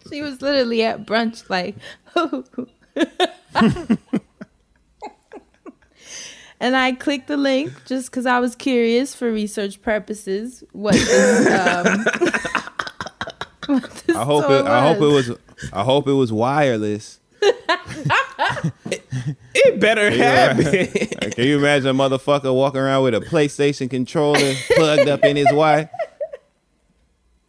she 0.08 0.22
was 0.22 0.40
literally 0.40 0.84
at 0.84 1.04
brunch, 1.04 1.50
like, 1.50 1.74
And 6.60 6.76
I 6.76 6.92
clicked 6.92 7.26
the 7.26 7.36
link 7.36 7.72
just 7.84 8.12
because 8.12 8.26
I 8.26 8.38
was 8.38 8.54
curious 8.54 9.12
for 9.12 9.30
research 9.32 9.82
purposes. 9.82 10.62
What 10.70 10.94
this, 10.94 11.48
um, 11.48 12.06
I 13.68 14.24
hope 14.24 14.46
toy 14.46 14.58
it. 14.60 14.66
I 14.66 14.82
hope 14.82 14.98
it 14.98 15.12
was. 15.12 15.30
I 15.72 15.82
hope 15.82 16.08
it 16.08 16.12
was 16.12 16.32
wireless. 16.32 17.20
It 19.54 19.80
better 19.80 20.10
have 20.10 20.56
been. 20.56 20.88
Can 21.30 21.44
you 21.44 21.58
imagine 21.58 21.88
a 21.88 21.94
motherfucker 21.94 22.52
walking 22.54 22.80
around 22.80 23.04
with 23.04 23.14
a 23.14 23.20
PlayStation 23.20 23.88
controller 23.88 24.54
plugged 24.74 25.08
up 25.08 25.24
in 25.24 25.36
his 25.36 25.52
wife? 25.52 25.88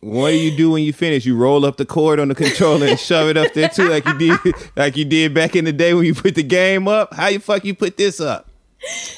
What 0.01 0.29
do 0.29 0.37
you 0.37 0.55
do 0.55 0.71
when 0.71 0.83
you 0.83 0.93
finish? 0.93 1.25
You 1.25 1.35
roll 1.35 1.65
up 1.65 1.77
the 1.77 1.85
cord 1.85 2.19
on 2.19 2.27
the 2.27 2.35
controller 2.35 2.85
and 2.87 2.99
shove 2.99 3.27
it 3.27 3.37
up 3.37 3.53
there 3.53 3.69
too, 3.69 3.89
like 3.89 4.05
you 4.05 4.17
did, 4.17 4.39
like 4.75 4.95
you 4.95 5.03
did 5.03 5.33
back 5.33 5.55
in 5.55 5.65
the 5.65 5.73
day 5.73 5.93
when 5.95 6.05
you 6.05 6.13
put 6.13 6.35
the 6.35 6.43
game 6.43 6.87
up. 6.87 7.13
How 7.13 7.27
you 7.27 7.39
fuck 7.39 7.65
you 7.65 7.73
put 7.73 7.97
this 7.97 8.19
up? 8.21 8.47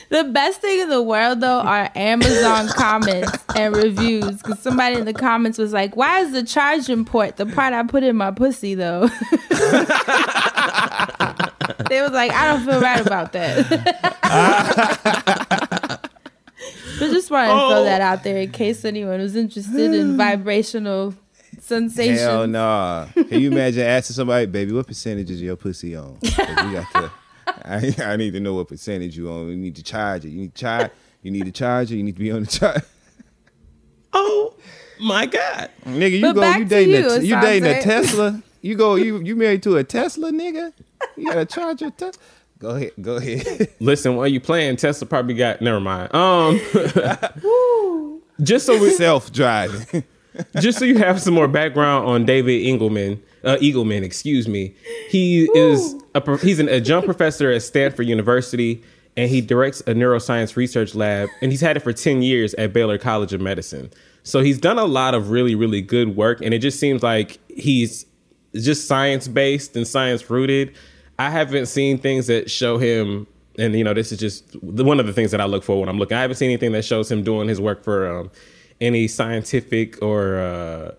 The 0.10 0.24
best 0.24 0.62
thing 0.62 0.80
in 0.80 0.90
the 0.90 1.02
world, 1.02 1.42
though, 1.42 1.60
are 1.60 1.90
Amazon 1.96 2.70
comments 2.70 3.32
and 3.56 3.76
reviews. 3.76 4.38
Because 4.42 4.60
somebody 4.60 4.96
in 4.96 5.06
the 5.06 5.14
comments 5.14 5.58
was 5.58 5.74
like, 5.74 5.98
"Why 5.98 6.20
is 6.22 6.32
the 6.32 6.44
charging 6.44 7.04
port 7.04 7.36
the 7.36 7.46
part 7.46 7.74
I 7.74 7.84
put 7.84 8.04
in 8.04 8.16
my 8.16 8.32
pussy?" 8.32 8.76
Though 8.76 9.08
they 11.90 12.02
was 12.02 12.12
like, 12.12 12.32
"I 12.32 12.48
don't 12.48 12.66
feel 12.66 12.80
right 12.80 13.06
about 13.06 13.34
that." 13.34 13.68
but 17.00 17.12
just 17.12 17.30
wanted 17.30 17.54
to 17.54 17.68
throw 17.68 17.84
that 17.84 18.02
out 18.02 18.24
there 18.24 18.38
in 18.38 18.52
case 18.52 18.86
anyone 18.86 19.20
was 19.20 19.36
interested 19.36 19.94
in 19.94 20.16
vibrational 20.18 21.14
sensations. 21.60 22.22
Hell 22.22 22.48
nah. 22.48 23.08
Can 23.14 23.42
you 23.42 23.52
imagine 23.52 23.84
asking 23.86 24.14
somebody, 24.14 24.46
baby, 24.46 24.72
what 24.72 24.88
percentage 24.88 25.30
is 25.30 25.42
your 25.42 25.58
pussy 25.58 25.96
on? 25.98 26.18
'Cause 27.48 27.82
we 27.82 27.92
got 27.92 27.96
to. 27.98 28.06
I, 28.08 28.14
I 28.14 28.16
need 28.18 28.34
to 28.34 28.40
know 28.40 28.54
what 28.56 28.68
percentage 28.68 29.18
you 29.18 29.30
on. 29.32 29.48
You 29.50 29.56
need 29.58 29.76
to 29.78 29.84
charge 29.84 30.26
it. 30.26 30.30
You 30.30 30.42
need 30.42 30.56
to 30.56 30.62
charge. 30.62 30.92
You 31.24 31.32
need 31.32 31.46
to 31.46 31.52
charge 31.52 31.92
it. 31.92 31.98
You 31.98 32.04
need 32.04 32.16
to 32.16 32.20
be 32.22 32.32
on 32.32 32.42
the 32.42 32.48
charge. 32.48 32.84
oh 34.14 34.54
my 35.00 35.26
God. 35.26 35.70
Nigga, 35.86 36.12
you 36.12 36.22
But 36.22 36.34
go. 36.34 36.42
You 36.52 36.60
to 36.60 36.66
dating 36.66 36.94
you, 36.94 37.10
a, 37.10 37.20
you 37.22 37.42
dating 37.42 37.70
a 37.70 37.82
Tesla. 37.82 38.42
You 38.62 38.76
go. 38.76 38.96
You 38.96 39.20
you 39.22 39.36
married 39.36 39.62
to 39.64 39.78
a 39.78 39.84
Tesla, 39.84 40.32
nigga. 40.32 40.74
You 41.16 41.26
got 41.32 41.36
to 41.36 41.46
charge 41.46 41.82
your 41.82 41.92
Tesla. 41.92 42.22
Go 42.60 42.70
ahead. 42.72 42.92
Go 43.00 43.18
ahead. 43.18 43.70
Listen, 43.80 44.16
while 44.16 44.28
you 44.28 44.40
playing, 44.42 44.78
Tesla 44.78 45.08
probably 45.08 45.36
got 45.36 45.62
never 45.62 45.80
mind. 45.80 46.14
Um 46.14 46.60
just 48.42 48.66
so 48.66 48.82
we 48.82 48.90
Self 48.92 49.32
driving. 49.32 50.04
just 50.60 50.80
so 50.80 50.86
you 50.86 50.98
have 50.98 51.22
some 51.22 51.34
more 51.36 51.48
background 51.48 52.08
on 52.08 52.26
David 52.26 52.66
Engelman, 52.66 53.22
uh, 53.48 53.58
Eagleman, 53.58 54.04
excuse 54.04 54.48
me. 54.48 54.76
He 55.10 55.50
is 55.56 55.96
a 56.14 56.38
he's 56.38 56.60
an 56.60 56.68
adjunct 56.68 57.06
professor 57.06 57.50
at 57.50 57.64
Stanford 57.64 58.06
University, 58.06 58.84
and 59.16 59.30
he 59.30 59.40
directs 59.40 59.80
a 59.82 59.94
neuroscience 59.94 60.56
research 60.58 60.94
lab, 60.94 61.30
and 61.42 61.52
he's 61.52 61.62
had 61.62 61.78
it 61.78 61.80
for 61.80 61.94
ten 61.94 62.22
years 62.22 62.54
at 62.56 62.74
Baylor 62.74 62.98
College 62.98 63.34
of 63.34 63.40
Medicine. 63.40 63.90
So 64.24 64.42
he's 64.42 64.60
done 64.60 64.78
a 64.78 64.86
lot 64.86 65.16
of 65.16 65.30
really, 65.32 65.56
really 65.56 65.82
good 65.82 66.18
work, 66.18 66.42
and 66.42 66.54
it 66.54 66.60
just 66.60 66.78
seems 66.78 67.02
like 67.02 67.40
he's 67.48 68.06
just 68.54 68.86
science 68.86 69.30
based 69.30 69.78
and 69.78 69.88
science 69.88 70.30
rooted. 70.30 70.76
I 71.18 71.30
haven't 71.30 71.68
seen 71.68 71.98
things 71.98 72.28
that 72.28 72.52
show 72.52 72.78
him, 72.78 73.28
and 73.58 73.74
you 73.76 73.84
know, 73.86 73.94
this 73.94 74.12
is 74.12 74.20
just 74.20 74.62
one 74.62 75.00
of 75.00 75.08
the 75.08 75.14
things 75.14 75.32
that 75.32 75.40
I 75.40 75.46
look 75.46 75.64
for 75.64 75.80
when 75.80 75.88
I'm 75.88 75.98
looking. 75.98 76.18
I 76.18 76.22
haven't 76.22 76.36
seen 76.36 76.50
anything 76.50 76.74
that 76.74 76.84
shows 76.84 77.10
him 77.10 77.24
doing 77.24 77.48
his 77.48 77.62
work 77.62 77.82
for 77.86 78.20
um, 78.20 78.32
any 78.82 79.08
scientific 79.08 80.04
or 80.04 80.38
uh, 80.38 80.92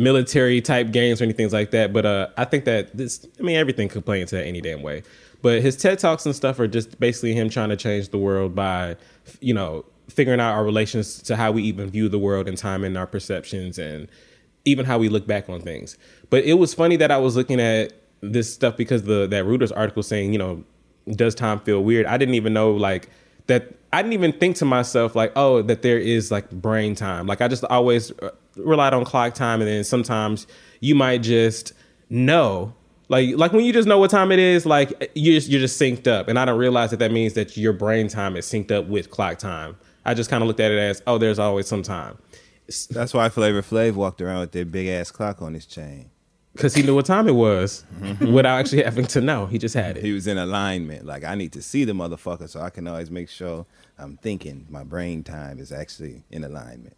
military 0.00 0.62
type 0.62 0.90
games 0.92 1.20
or 1.20 1.24
anything 1.24 1.50
like 1.50 1.70
that. 1.72 1.92
But 1.92 2.06
uh, 2.06 2.28
I 2.38 2.46
think 2.46 2.64
that 2.64 2.96
this, 2.96 3.26
I 3.38 3.42
mean, 3.42 3.56
everything 3.56 3.88
could 3.88 4.04
play 4.04 4.20
into 4.22 4.34
that 4.34 4.46
any 4.46 4.62
damn 4.62 4.82
way. 4.82 5.02
But 5.42 5.60
his 5.60 5.76
TED 5.76 5.98
talks 5.98 6.24
and 6.24 6.34
stuff 6.34 6.58
are 6.58 6.66
just 6.66 6.98
basically 6.98 7.34
him 7.34 7.50
trying 7.50 7.68
to 7.68 7.76
change 7.76 8.08
the 8.08 8.18
world 8.18 8.54
by, 8.54 8.96
you 9.40 9.52
know, 9.52 9.84
figuring 10.08 10.40
out 10.40 10.54
our 10.54 10.64
relations 10.64 11.22
to 11.22 11.36
how 11.36 11.52
we 11.52 11.62
even 11.64 11.90
view 11.90 12.08
the 12.08 12.18
world 12.18 12.48
and 12.48 12.56
time 12.56 12.82
and 12.82 12.96
our 12.96 13.06
perceptions 13.06 13.78
and 13.78 14.08
even 14.64 14.86
how 14.86 14.98
we 14.98 15.08
look 15.08 15.26
back 15.26 15.48
on 15.50 15.60
things. 15.60 15.98
But 16.30 16.44
it 16.44 16.54
was 16.54 16.72
funny 16.72 16.96
that 16.96 17.10
I 17.10 17.18
was 17.18 17.36
looking 17.36 17.60
at 17.60 17.92
this 18.22 18.52
stuff 18.52 18.76
because 18.76 19.04
the 19.04 19.26
that 19.26 19.44
Reuters 19.44 19.72
article 19.74 20.02
saying, 20.02 20.32
you 20.32 20.38
know, 20.38 20.64
does 21.10 21.34
time 21.34 21.60
feel 21.60 21.82
weird? 21.84 22.06
I 22.06 22.16
didn't 22.16 22.34
even 22.34 22.54
know 22.54 22.72
like 22.72 23.10
that. 23.48 23.74
I 23.92 24.02
didn't 24.02 24.14
even 24.14 24.32
think 24.32 24.56
to 24.56 24.64
myself 24.64 25.14
like, 25.14 25.32
oh, 25.36 25.62
that 25.62 25.82
there 25.82 25.98
is 25.98 26.30
like 26.30 26.50
brain 26.50 26.94
time. 26.94 27.26
Like 27.26 27.40
I 27.40 27.48
just 27.48 27.64
always 27.64 28.12
relied 28.56 28.94
on 28.94 29.04
clock 29.04 29.34
time, 29.34 29.60
and 29.60 29.68
then 29.68 29.84
sometimes 29.84 30.46
you 30.80 30.94
might 30.94 31.22
just 31.22 31.72
know. 32.08 32.74
Like, 33.08 33.36
like 33.36 33.52
when 33.52 33.64
you 33.64 33.72
just 33.72 33.88
know 33.88 33.98
what 33.98 34.10
time 34.10 34.30
it 34.30 34.38
is, 34.38 34.64
like 34.64 35.10
you're 35.14 35.34
just, 35.34 35.48
you're 35.48 35.60
just 35.60 35.80
synced 35.80 36.06
up, 36.06 36.28
and 36.28 36.38
I 36.38 36.44
don't 36.44 36.58
realize 36.58 36.90
that 36.90 36.98
that 36.98 37.10
means 37.10 37.34
that 37.34 37.56
your 37.56 37.72
brain 37.72 38.06
time 38.08 38.36
is 38.36 38.46
synced 38.46 38.70
up 38.70 38.86
with 38.86 39.10
clock 39.10 39.38
time. 39.38 39.76
I 40.04 40.14
just 40.14 40.30
kind 40.30 40.42
of 40.42 40.46
looked 40.46 40.60
at 40.60 40.70
it 40.70 40.78
as, 40.78 41.02
oh, 41.06 41.18
there's 41.18 41.38
always 41.38 41.66
some 41.66 41.82
time, 41.82 42.16
That's 42.90 43.12
why 43.12 43.28
Flavor 43.28 43.62
Flav 43.62 43.94
walked 43.94 44.22
around 44.22 44.40
with 44.40 44.52
that 44.52 44.70
big 44.70 44.86
ass 44.86 45.10
clock 45.10 45.42
on 45.42 45.54
his 45.54 45.66
chain. 45.66 46.10
because 46.52 46.74
he 46.74 46.82
knew 46.82 46.94
what 46.94 47.06
time 47.06 47.28
it 47.28 47.34
was 47.34 47.84
mm-hmm. 48.00 48.32
without 48.32 48.58
actually 48.58 48.82
having 48.82 49.06
to 49.06 49.20
know. 49.20 49.46
He 49.46 49.58
just 49.58 49.74
had 49.74 49.96
it. 49.96 50.04
He 50.04 50.12
was 50.12 50.26
in 50.26 50.38
alignment. 50.38 51.06
Like 51.06 51.24
I 51.24 51.34
need 51.34 51.52
to 51.52 51.62
see 51.62 51.84
the 51.84 51.92
motherfucker 51.92 52.48
so 52.48 52.60
I 52.60 52.70
can 52.70 52.86
always 52.86 53.10
make 53.10 53.28
sure 53.28 53.66
I'm 53.98 54.16
thinking 54.18 54.66
my 54.68 54.84
brain 54.84 55.22
time 55.22 55.58
is 55.58 55.72
actually 55.72 56.24
in 56.30 56.44
alignment. 56.44 56.96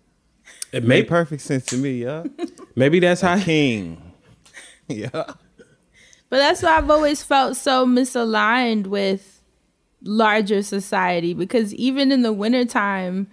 It 0.72 0.84
Made 0.84 0.88
made 0.88 1.08
perfect 1.08 1.42
sense 1.42 1.66
to 1.66 1.76
me, 1.76 2.02
yeah. 2.02 2.24
maybe 2.76 2.98
that's 2.98 3.20
how 3.20 3.38
King. 3.38 4.12
yeah. 4.88 5.08
But 5.12 6.38
that's 6.38 6.62
why 6.62 6.78
I've 6.78 6.90
always 6.90 7.22
felt 7.22 7.58
so 7.58 7.86
misaligned 7.86 8.86
with 8.86 9.42
larger 10.02 10.62
society 10.62 11.34
because 11.34 11.74
even 11.74 12.10
in 12.10 12.22
the 12.22 12.32
wintertime, 12.32 13.28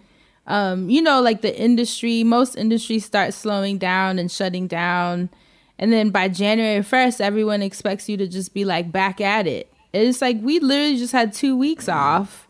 um, 0.48 0.90
you 0.90 1.02
know, 1.02 1.22
like 1.22 1.42
the 1.42 1.58
industry, 1.58 2.26
most 2.26 2.58
industries 2.58 3.06
start 3.06 3.34
slowing 3.34 3.78
down 3.78 4.20
and 4.20 4.30
shutting 4.30 4.68
down. 4.68 5.30
And 5.78 5.94
then 5.94 6.10
by 6.10 6.28
January 6.28 6.84
1st, 6.84 7.22
everyone 7.22 7.62
expects 7.62 8.10
you 8.10 8.18
to 8.18 8.28
just 8.28 8.54
be 8.54 8.66
like 8.66 8.92
back 8.92 9.22
at 9.22 9.48
it. 9.48 9.72
It's 9.94 10.22
like 10.22 10.38
we 10.42 10.60
literally 10.60 10.98
just 10.98 11.14
had 11.14 11.32
two 11.32 11.56
weeks 11.56 11.88
off. 11.88 12.49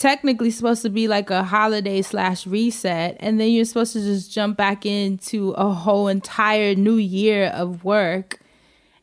Technically 0.00 0.50
supposed 0.50 0.80
to 0.80 0.88
be 0.88 1.06
like 1.08 1.28
a 1.28 1.42
holiday 1.44 2.00
slash 2.00 2.46
reset, 2.46 3.18
and 3.20 3.38
then 3.38 3.50
you're 3.50 3.66
supposed 3.66 3.92
to 3.92 4.00
just 4.00 4.32
jump 4.32 4.56
back 4.56 4.86
into 4.86 5.50
a 5.52 5.70
whole 5.74 6.08
entire 6.08 6.74
new 6.74 6.96
year 6.96 7.48
of 7.48 7.84
work. 7.84 8.40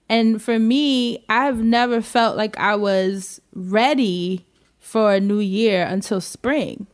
And 0.09 0.41
for 0.41 0.57
me, 0.57 1.23
I've 1.29 1.59
never 1.63 2.01
felt 2.01 2.35
like 2.35 2.57
I 2.57 2.75
was 2.75 3.39
ready 3.53 4.47
for 4.79 5.13
a 5.13 5.19
new 5.19 5.37
year 5.39 5.85
until 5.85 6.19
spring. 6.19 6.87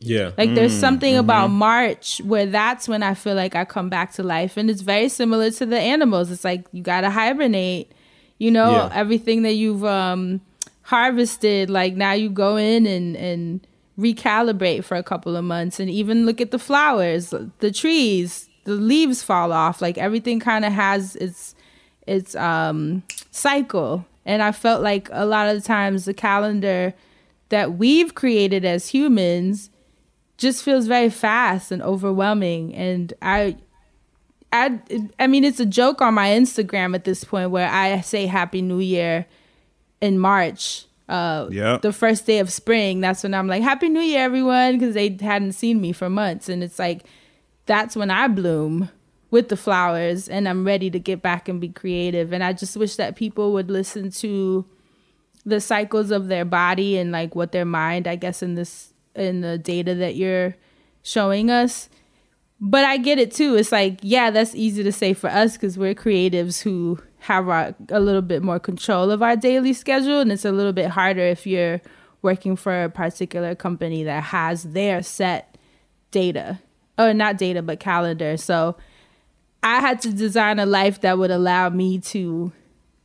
yeah. 0.00 0.30
Like 0.38 0.54
there's 0.54 0.72
something 0.72 1.14
about 1.16 1.48
March 1.50 2.22
where 2.24 2.46
that's 2.46 2.88
when 2.88 3.02
I 3.02 3.12
feel 3.14 3.34
like 3.34 3.54
I 3.54 3.64
come 3.66 3.90
back 3.90 4.12
to 4.14 4.22
life. 4.22 4.56
And 4.56 4.70
it's 4.70 4.80
very 4.82 5.10
similar 5.10 5.50
to 5.50 5.66
the 5.66 5.78
animals. 5.78 6.30
It's 6.30 6.44
like 6.44 6.64
you 6.72 6.82
gotta 6.82 7.10
hibernate. 7.10 7.92
You 8.38 8.50
know, 8.50 8.70
Yeah. 8.72 8.90
everything 8.94 9.42
that 9.42 9.54
you've 9.54 9.84
um 9.84 10.40
harvested, 10.86 11.68
like 11.68 11.94
now 11.94 12.12
you 12.12 12.30
go 12.30 12.56
in 12.56 12.86
and 12.86 13.16
and 13.16 13.66
recalibrate 13.98 14.84
for 14.84 14.96
a 14.96 15.02
couple 15.02 15.34
of 15.36 15.44
months 15.44 15.80
and 15.80 15.90
even 15.90 16.26
look 16.26 16.40
at 16.40 16.52
the 16.52 16.58
flowers, 16.58 17.34
the 17.58 17.72
trees, 17.72 18.48
the 18.64 18.74
leaves 18.74 19.22
fall 19.22 19.52
off. 19.52 19.82
Like 19.82 19.98
everything 19.98 20.38
kind 20.38 20.64
of 20.64 20.72
has 20.72 21.16
its 21.16 21.54
its 22.06 22.36
um 22.36 23.02
cycle. 23.32 24.06
And 24.24 24.42
I 24.42 24.52
felt 24.52 24.82
like 24.82 25.08
a 25.12 25.26
lot 25.26 25.48
of 25.48 25.56
the 25.60 25.66
times 25.66 26.04
the 26.04 26.14
calendar 26.14 26.94
that 27.48 27.78
we've 27.78 28.14
created 28.14 28.64
as 28.64 28.88
humans 28.88 29.70
just 30.36 30.62
feels 30.62 30.86
very 30.86 31.10
fast 31.10 31.72
and 31.72 31.82
overwhelming 31.82 32.74
and 32.74 33.14
I 33.22 33.56
I 34.52 34.78
I 35.18 35.26
mean 35.26 35.44
it's 35.44 35.60
a 35.60 35.66
joke 35.66 36.02
on 36.02 36.14
my 36.14 36.28
Instagram 36.28 36.94
at 36.94 37.04
this 37.04 37.24
point 37.24 37.50
where 37.50 37.70
I 37.70 38.00
say 38.02 38.26
happy 38.26 38.60
new 38.62 38.80
year 38.80 39.26
in 40.00 40.18
March 40.18 40.86
uh 41.08 41.46
Yep. 41.50 41.82
the 41.82 41.92
first 41.92 42.26
day 42.26 42.40
of 42.40 42.50
spring 42.52 43.00
that's 43.00 43.22
when 43.22 43.32
I'm 43.32 43.46
like 43.46 43.62
happy 43.62 43.88
new 43.88 44.00
year 44.00 44.24
everyone 44.24 44.78
because 44.78 44.94
they 44.94 45.16
hadn't 45.20 45.52
seen 45.52 45.80
me 45.80 45.92
for 45.92 46.10
months. 46.10 46.48
And 46.48 46.64
it's 46.64 46.78
like 46.78 47.04
that's 47.66 47.94
when 47.96 48.10
I 48.10 48.28
bloom 48.28 48.90
with 49.30 49.48
the 49.48 49.56
flowers 49.56 50.28
and 50.28 50.48
I'm 50.48 50.64
ready 50.66 50.90
to 50.90 50.98
get 50.98 51.20
back 51.22 51.48
and 51.48 51.60
be 51.60 51.68
creative. 51.68 52.32
And 52.32 52.42
I 52.42 52.52
just 52.52 52.76
wish 52.76 52.96
that 52.96 53.16
people 53.16 53.52
would 53.52 53.70
listen 53.70 54.10
to 54.12 54.64
the 55.44 55.60
cycles 55.60 56.10
of 56.10 56.26
their 56.28 56.44
body 56.44 56.98
and 56.98 57.12
like 57.12 57.36
what 57.36 57.52
their 57.52 57.64
mind 57.64 58.08
I 58.08 58.16
guess 58.16 58.42
in 58.42 58.56
this 58.56 58.92
in 59.14 59.42
the 59.42 59.58
data 59.58 59.94
that 59.94 60.16
you're 60.16 60.56
showing 61.02 61.50
us 61.50 61.88
but 62.60 62.84
I 62.84 62.96
get 62.96 63.18
it 63.18 63.32
too. 63.32 63.54
It's 63.54 63.72
like, 63.72 63.98
yeah, 64.02 64.30
that's 64.30 64.54
easy 64.54 64.82
to 64.82 64.92
say 64.92 65.12
for 65.12 65.28
us 65.28 65.54
because 65.54 65.76
we're 65.76 65.94
creatives 65.94 66.62
who 66.62 66.98
have 67.20 67.48
our, 67.48 67.74
a 67.90 68.00
little 68.00 68.22
bit 68.22 68.42
more 68.42 68.58
control 68.58 69.10
of 69.10 69.22
our 69.22 69.36
daily 69.36 69.72
schedule. 69.72 70.20
And 70.20 70.32
it's 70.32 70.44
a 70.44 70.52
little 70.52 70.72
bit 70.72 70.88
harder 70.88 71.22
if 71.22 71.46
you're 71.46 71.80
working 72.22 72.56
for 72.56 72.84
a 72.84 72.88
particular 72.88 73.54
company 73.54 74.04
that 74.04 74.24
has 74.24 74.62
their 74.62 75.02
set 75.02 75.58
data 76.10 76.58
or 76.98 77.12
not 77.12 77.36
data, 77.36 77.60
but 77.60 77.78
calendar. 77.78 78.38
So 78.38 78.76
I 79.62 79.80
had 79.80 80.00
to 80.02 80.12
design 80.12 80.58
a 80.58 80.66
life 80.66 81.02
that 81.02 81.18
would 81.18 81.30
allow 81.30 81.68
me 81.68 81.98
to 81.98 82.52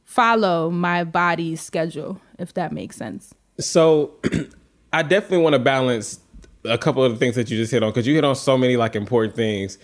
follow 0.06 0.70
my 0.70 1.04
body's 1.04 1.60
schedule, 1.60 2.22
if 2.39 2.54
that 2.54 2.72
makes 2.72 2.95
sense. 2.95 3.34
So 3.60 4.14
I 4.93 5.04
definitely 5.04 5.39
want 5.39 5.54
to 5.54 5.60
balance 5.60 6.20
a 6.66 6.78
couple 6.78 7.03
of 7.03 7.12
the 7.12 7.18
things 7.18 7.36
that 7.36 7.49
you 7.49 7.57
just 7.57 7.72
hit 7.72 7.84
on 7.84 7.89
because 7.89 8.07
you 8.07 8.16
hit 8.16 8.24
on 8.24 8.36
so 8.36 8.57
many 8.57 8.78
like 8.78 8.95
important 8.95 9.36
things. 9.36 9.78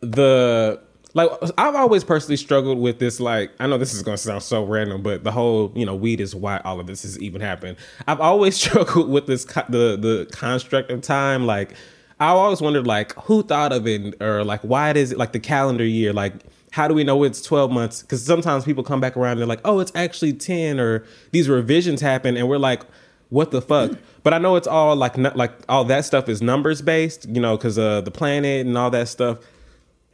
The 0.00 0.80
like 1.14 1.30
I've 1.56 1.74
always 1.74 2.04
personally 2.04 2.36
struggled 2.36 2.78
with 2.78 2.98
this. 2.98 3.20
Like 3.20 3.50
I 3.58 3.66
know 3.66 3.78
this 3.78 3.94
is 3.94 4.02
going 4.02 4.16
to 4.16 4.22
sound 4.22 4.42
so 4.42 4.64
random, 4.64 5.02
but 5.02 5.24
the 5.24 5.32
whole 5.32 5.72
you 5.74 5.86
know 5.86 5.94
weed 5.94 6.20
is 6.20 6.34
why 6.34 6.60
all 6.64 6.78
of 6.78 6.86
this 6.86 7.02
has 7.02 7.18
even 7.20 7.40
happened. 7.40 7.78
I've 8.06 8.20
always 8.20 8.56
struggled 8.60 9.08
with 9.08 9.26
this 9.26 9.44
co- 9.44 9.64
the 9.68 9.96
the 9.96 10.28
construct 10.32 10.90
of 10.90 11.00
time. 11.00 11.46
Like 11.46 11.74
I 12.18 12.28
always 12.28 12.60
wondered 12.60 12.86
like 12.86 13.14
who 13.14 13.42
thought 13.42 13.72
of 13.72 13.86
it 13.86 14.20
or 14.20 14.44
like 14.44 14.60
why 14.60 14.90
is 14.92 15.12
it 15.12 15.18
like 15.18 15.32
the 15.32 15.40
calendar 15.40 15.84
year 15.84 16.12
like 16.12 16.34
how 16.72 16.88
do 16.88 16.94
we 16.94 17.04
know 17.04 17.22
it's 17.24 17.40
12 17.40 17.70
months 17.70 18.02
because 18.02 18.24
sometimes 18.24 18.64
people 18.64 18.82
come 18.82 19.00
back 19.00 19.16
around 19.16 19.32
and 19.32 19.40
they're 19.40 19.46
like 19.46 19.60
oh 19.64 19.80
it's 19.80 19.92
actually 19.94 20.32
10 20.32 20.80
or 20.80 21.04
these 21.30 21.48
revisions 21.48 22.00
happen 22.00 22.36
and 22.36 22.48
we're 22.48 22.58
like 22.58 22.82
what 23.28 23.50
the 23.50 23.60
fuck 23.60 23.92
but 24.26 24.34
i 24.34 24.38
know 24.38 24.56
it's 24.56 24.66
all 24.66 24.96
like 24.96 25.16
like 25.36 25.52
all 25.68 25.84
that 25.84 26.04
stuff 26.04 26.28
is 26.28 26.42
numbers 26.42 26.82
based 26.82 27.28
you 27.28 27.40
know 27.40 27.56
because 27.56 27.78
uh 27.78 28.00
the 28.00 28.10
planet 28.10 28.66
and 28.66 28.76
all 28.76 28.90
that 28.90 29.06
stuff. 29.06 29.38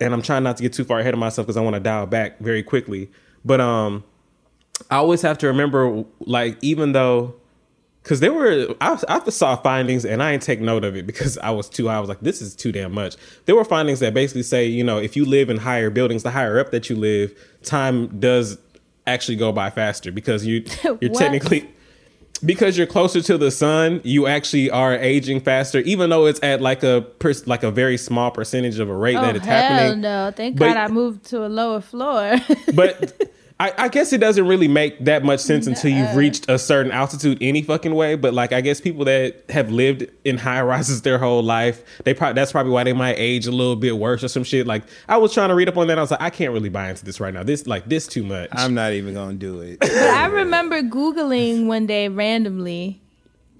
And 0.03 0.13
i'm 0.13 0.21
trying 0.21 0.43
not 0.43 0.59
to 0.59 0.63
get 0.63 0.75
too 0.75 0.85
far 0.85 0.99
ahead 0.99 1.15
of 1.15 1.19
myself 1.19 1.47
because 1.47 1.57
i 1.57 1.63
want 1.63 1.77
to 1.77 1.81
dial 1.81 2.05
back 2.05 2.39
very 2.39 2.63
quickly. 2.63 3.11
But 3.43 3.63
um 3.63 4.05
i 4.91 4.97
always 4.97 5.23
have 5.23 5.39
to 5.39 5.47
remember 5.47 6.05
like 6.21 6.59
even 6.61 6.93
though 6.93 7.37
because 8.03 8.21
there 8.21 8.35
were 8.35 8.75
I, 8.83 9.03
I 9.09 9.31
saw 9.31 9.57
findings 9.57 10.05
and 10.05 10.23
i 10.23 10.33
didn't 10.33 10.43
take 10.43 10.61
note 10.61 10.85
of 10.85 10.95
it 10.95 11.07
because 11.07 11.39
i 11.39 11.49
was 11.51 11.71
too 11.71 11.89
i 11.89 11.99
was 11.99 12.11
like 12.11 12.21
this 12.21 12.43
is 12.43 12.55
too 12.55 12.71
damn 12.71 12.93
much. 12.93 13.17
There 13.47 13.57
were 13.57 13.65
findings 13.65 14.01
that 14.01 14.13
basically 14.13 14.43
say 14.43 14.67
you 14.67 14.85
know 14.85 14.99
if 14.99 15.17
you 15.17 15.25
live 15.25 15.49
in 15.49 15.57
higher 15.57 15.89
buildings 15.89 16.23
the 16.23 16.33
higher 16.33 16.59
up 16.59 16.71
that 16.73 16.91
you 16.91 16.97
live 16.97 17.35
time 17.63 18.21
does 18.21 18.59
actually 19.07 19.37
go 19.37 19.53
by 19.53 19.71
faster 19.71 20.13
because 20.13 20.45
you 20.45 20.67
you're 21.01 21.15
technically 21.15 21.67
because 22.45 22.77
you're 22.77 22.87
closer 22.87 23.21
to 23.21 23.39
the 23.39 23.51
sun 23.51 24.01
you 24.05 24.27
actually 24.27 24.71
are 24.71 24.95
aging 24.97 25.41
faster 25.41 25.79
even 25.81 26.11
though 26.11 26.27
it's 26.27 26.41
at 26.43 26.61
like 26.61 26.83
a 26.83 27.07
like 27.47 27.63
a 27.63 27.71
very 27.71 27.97
small 27.97 28.31
percentage 28.31 28.79
of 28.79 28.89
a 28.89 28.95
rate 28.95 29.15
that 29.15 29.35
oh, 29.35 29.37
it's 29.37 29.47
hell 29.47 29.63
happening 29.63 30.01
no. 30.01 30.33
Thank 30.35 30.59
But- 30.59 30.75
God 30.75 30.77
I 30.77 30.89
moved 30.89 31.25
to 31.27 31.45
a 31.47 31.49
lower 31.49 31.81
floor. 31.81 32.37
but 32.75 33.31
I, 33.63 33.73
I 33.79 33.89
guess 33.89 34.13
it 34.13 34.19
doesn't 34.19 34.49
really 34.49 34.67
make 34.67 35.05
that 35.05 35.23
much 35.23 35.39
sense 35.39 35.69
until 35.69 35.93
you've 35.93 36.17
reached 36.17 36.51
a 36.51 36.59
certain 36.59 36.91
altitude 36.91 37.39
any 37.41 37.63
fucking 37.63 37.95
way. 37.95 38.17
But 38.17 38.35
like, 38.35 38.53
I 38.53 38.61
guess 38.61 38.81
people 38.81 39.05
that 39.05 39.45
have 39.51 39.71
lived 39.71 40.05
in 40.25 40.37
high 40.37 40.63
rises 40.63 41.03
their 41.03 41.17
whole 41.17 41.45
life, 41.45 41.85
they 42.03 42.13
probably 42.13 42.35
that's 42.35 42.51
probably 42.51 42.73
why 42.73 42.83
they 42.83 42.93
might 42.93 43.15
age 43.19 43.47
a 43.47 43.53
little 43.53 43.77
bit 43.77 43.99
worse 43.99 44.25
or 44.25 44.27
some 44.27 44.43
shit. 44.43 44.67
Like, 44.67 44.83
I 45.09 45.17
was 45.17 45.33
trying 45.33 45.51
to 45.51 45.55
read 45.55 45.69
up 45.69 45.77
on 45.77 45.87
that. 45.87 45.97
I 45.97 46.01
was 46.01 46.11
like, 46.11 46.21
I 46.21 46.31
can't 46.31 46.53
really 46.53 46.71
buy 46.71 46.91
into 46.91 47.05
this 47.05 47.21
right 47.21 47.33
now. 47.33 47.45
This 47.45 47.65
like 47.69 47.89
this 47.89 48.09
too 48.09 48.25
much. 48.25 48.49
I'm 48.51 48.75
not 48.75 48.95
even 48.95 49.15
gonna 49.15 49.35
do 49.35 49.61
it. 49.61 49.79
But 49.79 49.93
I 49.93 50.27
remember 50.27 50.83
Googling 50.83 51.67
one 51.67 51.87
day 51.87 52.09
randomly, 52.09 53.01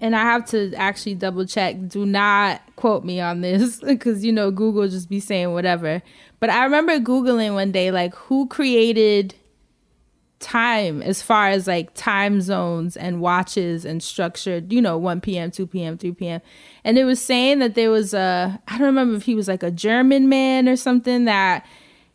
and 0.01 0.17
I 0.17 0.23
have 0.23 0.45
to 0.47 0.73
actually 0.73 1.15
double 1.15 1.45
check. 1.45 1.77
Do 1.87 2.05
not 2.05 2.61
quote 2.75 3.05
me 3.05 3.21
on 3.21 3.39
this 3.39 3.79
because 3.79 4.25
you 4.25 4.33
know 4.33 4.51
Google 4.51 4.89
just 4.89 5.07
be 5.07 5.21
saying 5.21 5.53
whatever. 5.53 6.03
But 6.41 6.49
I 6.49 6.65
remember 6.65 6.99
Googling 6.99 7.53
one 7.53 7.71
day, 7.71 7.89
like, 7.91 8.13
who 8.15 8.47
created 8.47 9.33
time 10.43 11.01
as 11.01 11.21
far 11.21 11.47
as 11.47 11.65
like 11.67 11.93
time 11.93 12.41
zones 12.41 12.97
and 12.97 13.21
watches 13.21 13.85
and 13.85 14.03
structured, 14.03 14.71
you 14.71 14.81
know, 14.81 14.97
1 14.97 15.21
p.m., 15.21 15.49
2 15.49 15.65
p.m., 15.65 15.97
3 15.97 16.11
p.m. 16.11 16.41
And 16.83 16.97
it 16.97 17.05
was 17.05 17.23
saying 17.23 17.59
that 17.59 17.75
there 17.75 17.89
was 17.89 18.13
a, 18.13 18.61
I 18.67 18.77
don't 18.77 18.87
remember 18.87 19.15
if 19.15 19.23
he 19.23 19.35
was 19.35 19.47
like 19.47 19.63
a 19.63 19.71
German 19.71 20.27
man 20.29 20.67
or 20.67 20.75
something 20.75 21.25
that 21.25 21.65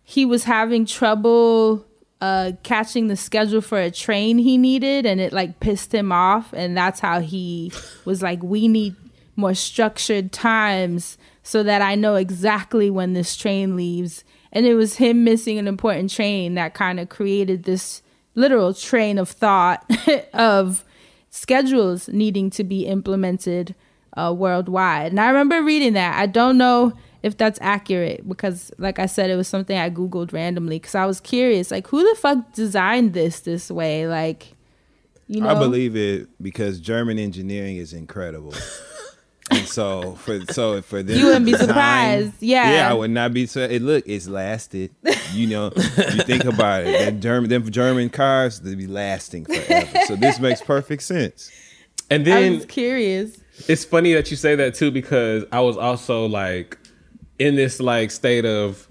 he 0.04 0.24
was 0.24 0.44
having 0.44 0.86
trouble 0.86 1.84
uh 2.20 2.50
catching 2.64 3.06
the 3.06 3.14
schedule 3.14 3.60
for 3.60 3.78
a 3.78 3.92
train 3.92 4.38
he 4.38 4.58
needed 4.58 5.06
and 5.06 5.20
it 5.20 5.32
like 5.32 5.60
pissed 5.60 5.94
him 5.94 6.10
off 6.10 6.52
and 6.52 6.76
that's 6.76 6.98
how 6.98 7.20
he 7.20 7.70
was 8.04 8.22
like 8.22 8.42
we 8.42 8.66
need 8.66 8.96
more 9.36 9.54
structured 9.54 10.32
times 10.32 11.16
so 11.44 11.62
that 11.62 11.80
I 11.80 11.94
know 11.94 12.16
exactly 12.16 12.90
when 12.90 13.12
this 13.12 13.36
train 13.36 13.76
leaves 13.76 14.24
and 14.50 14.66
it 14.66 14.74
was 14.74 14.96
him 14.96 15.22
missing 15.22 15.58
an 15.58 15.68
important 15.68 16.10
train 16.10 16.54
that 16.54 16.74
kind 16.74 16.98
of 16.98 17.08
created 17.08 17.62
this 17.62 18.02
literal 18.38 18.72
train 18.72 19.18
of 19.18 19.28
thought 19.28 19.84
of 20.32 20.84
schedules 21.30 22.08
needing 22.08 22.50
to 22.50 22.64
be 22.64 22.86
implemented 22.86 23.74
uh, 24.16 24.32
worldwide. 24.36 25.12
And 25.12 25.20
I 25.20 25.28
remember 25.28 25.62
reading 25.62 25.92
that. 25.94 26.18
I 26.18 26.26
don't 26.26 26.56
know 26.56 26.92
if 27.22 27.36
that's 27.36 27.58
accurate 27.60 28.26
because, 28.28 28.70
like 28.78 28.98
I 28.98 29.06
said, 29.06 29.28
it 29.30 29.36
was 29.36 29.48
something 29.48 29.76
I 29.76 29.90
Googled 29.90 30.32
randomly 30.32 30.78
because 30.78 30.94
I 30.94 31.04
was 31.04 31.20
curious, 31.20 31.70
like, 31.70 31.86
who 31.88 32.08
the 32.08 32.18
fuck 32.18 32.52
designed 32.52 33.12
this 33.12 33.40
this 33.40 33.70
way? 33.70 34.06
Like, 34.06 34.54
you 35.26 35.40
know, 35.40 35.48
I 35.48 35.54
believe 35.54 35.96
it 35.96 36.28
because 36.40 36.80
German 36.80 37.18
engineering 37.18 37.76
is 37.76 37.92
incredible. 37.92 38.54
and 39.58 39.66
so 39.78 40.12
for 40.16 40.40
so 40.52 40.80
for 40.82 41.02
them, 41.02 41.18
You 41.18 41.26
wouldn't 41.26 41.46
be 41.46 41.52
to 41.52 41.58
design- 41.58 41.68
surprised. 41.68 42.42
Yeah. 42.42 42.70
yeah, 42.72 42.90
I 42.90 42.94
would 42.94 43.10
not 43.10 43.32
be. 43.32 43.46
So 43.46 43.60
it 43.60 43.82
look, 43.82 44.04
it's 44.06 44.28
lasted. 44.28 44.90
You 45.32 45.46
know, 45.48 45.72
you 45.76 46.22
think 46.22 46.44
about 46.44 46.84
it. 46.84 46.98
That 46.98 47.20
German, 47.20 47.50
them 47.50 47.70
German 47.70 48.10
cars, 48.10 48.60
they 48.60 48.74
be 48.74 48.86
lasting 48.86 49.44
forever. 49.44 49.98
So 50.06 50.16
this 50.16 50.38
makes 50.40 50.60
perfect 50.62 51.02
sense. 51.02 51.50
and 52.10 52.22
I 52.22 52.24
then 52.24 52.54
was 52.54 52.66
curious. 52.66 53.38
it's 53.68 53.84
funny 53.84 54.14
that 54.14 54.30
you 54.30 54.36
say 54.36 54.54
that 54.56 54.74
too 54.74 54.90
because 54.90 55.44
I 55.52 55.60
was 55.60 55.76
also 55.76 56.26
like 56.26 56.78
in 57.38 57.54
this 57.56 57.80
like 57.80 58.10
state 58.10 58.44
of 58.44 58.88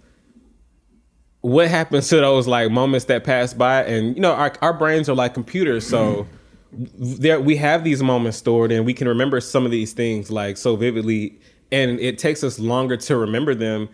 what 1.42 1.68
happens 1.68 2.10
to 2.10 2.18
those 2.18 2.48
like 2.48 2.72
moments 2.72 3.06
that 3.06 3.24
pass 3.24 3.54
by 3.54 3.84
and 3.84 4.16
you 4.16 4.22
know 4.22 4.34
our, 4.34 4.54
our 4.62 4.74
brains 4.74 5.08
are 5.08 5.16
like 5.16 5.34
computers 5.34 5.88
so 5.88 6.24
mm-hmm. 6.24 6.36
There 6.72 7.40
we 7.40 7.56
have 7.56 7.84
these 7.84 8.04
moments 8.04 8.38
stored 8.38 8.72
and 8.72 8.86
we 8.86 8.94
can 8.94 9.08
remember 9.08 9.40
some 9.40 9.66
of 9.66 9.72
these 9.72 9.94
things 9.94 10.30
like 10.30 10.58
so 10.58 10.76
vividly 10.76 11.40
and 11.72 12.00
it 12.00 12.18
takes 12.18 12.44
us 12.44 12.60
longer 12.60 12.98
to 12.98 13.18
remember 13.18 13.56
them 13.56 13.90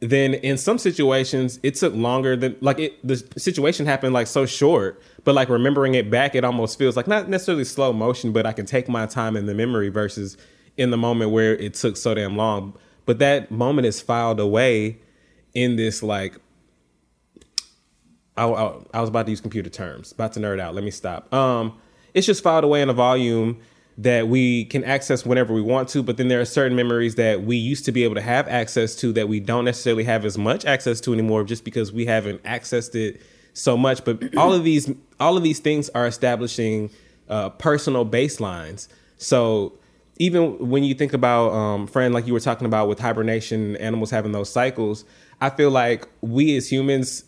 then 0.00 0.34
in 0.34 0.58
some 0.58 0.76
situations 0.76 1.58
it 1.62 1.74
took 1.74 1.94
longer 1.94 2.36
than 2.36 2.56
like 2.60 2.78
it 2.78 3.06
the 3.06 3.16
situation 3.36 3.86
happened 3.86 4.12
like 4.12 4.26
so 4.26 4.44
short 4.44 5.00
but 5.24 5.34
like 5.34 5.48
remembering 5.48 5.94
it 5.94 6.10
back 6.10 6.34
it 6.34 6.44
almost 6.44 6.78
feels 6.78 6.96
like 6.96 7.06
not 7.06 7.28
necessarily 7.28 7.64
slow 7.64 7.92
motion 7.92 8.32
but 8.32 8.44
i 8.44 8.52
can 8.52 8.66
take 8.66 8.88
my 8.88 9.06
time 9.06 9.36
in 9.36 9.46
the 9.46 9.54
memory 9.54 9.88
versus 9.88 10.36
in 10.76 10.90
the 10.90 10.96
moment 10.96 11.30
where 11.30 11.54
it 11.56 11.74
took 11.74 11.96
so 11.96 12.14
damn 12.14 12.36
long. 12.36 12.76
But 13.04 13.18
that 13.20 13.50
moment 13.50 13.86
is 13.86 14.00
filed 14.00 14.40
away 14.40 14.98
in 15.54 15.76
this 15.76 16.02
like 16.02 16.38
I, 18.36 18.44
I, 18.44 18.78
I 18.92 19.00
was 19.00 19.08
about 19.08 19.24
to 19.26 19.30
use 19.32 19.40
computer 19.40 19.70
terms 19.70 20.12
about 20.12 20.34
to 20.34 20.40
nerd 20.40 20.60
out 20.60 20.74
let 20.74 20.84
me 20.84 20.90
stop. 20.90 21.32
Um 21.32 21.78
it's 22.16 22.26
just 22.26 22.42
filed 22.42 22.64
away 22.64 22.82
in 22.82 22.88
a 22.88 22.94
volume 22.94 23.60
that 23.98 24.28
we 24.28 24.64
can 24.66 24.82
access 24.84 25.24
whenever 25.24 25.54
we 25.54 25.62
want 25.62 25.88
to 25.90 26.02
but 26.02 26.16
then 26.16 26.28
there 26.28 26.40
are 26.40 26.44
certain 26.44 26.76
memories 26.76 27.14
that 27.14 27.42
we 27.42 27.56
used 27.56 27.84
to 27.84 27.92
be 27.92 28.02
able 28.02 28.14
to 28.14 28.20
have 28.20 28.48
access 28.48 28.96
to 28.96 29.12
that 29.12 29.28
we 29.28 29.38
don't 29.38 29.64
necessarily 29.64 30.04
have 30.04 30.24
as 30.24 30.36
much 30.36 30.64
access 30.64 31.00
to 31.00 31.12
anymore 31.12 31.44
just 31.44 31.64
because 31.64 31.92
we 31.92 32.04
haven't 32.06 32.42
accessed 32.42 32.94
it 32.94 33.20
so 33.54 33.76
much 33.76 34.04
but 34.04 34.22
all 34.36 34.52
of 34.52 34.64
these 34.64 34.90
all 35.20 35.36
of 35.36 35.44
these 35.44 35.60
things 35.60 35.88
are 35.90 36.06
establishing 36.06 36.90
uh, 37.28 37.48
personal 37.50 38.04
baselines 38.04 38.88
so 39.18 39.72
even 40.18 40.70
when 40.70 40.82
you 40.82 40.94
think 40.94 41.12
about 41.12 41.52
um, 41.52 41.86
friend, 41.86 42.14
like 42.14 42.26
you 42.26 42.32
were 42.32 42.40
talking 42.40 42.66
about 42.66 42.88
with 42.88 42.98
hibernation, 42.98 43.76
animals 43.76 44.10
having 44.10 44.32
those 44.32 44.50
cycles. 44.50 45.04
I 45.40 45.50
feel 45.50 45.70
like 45.70 46.08
we 46.22 46.56
as 46.56 46.70
humans, 46.70 47.24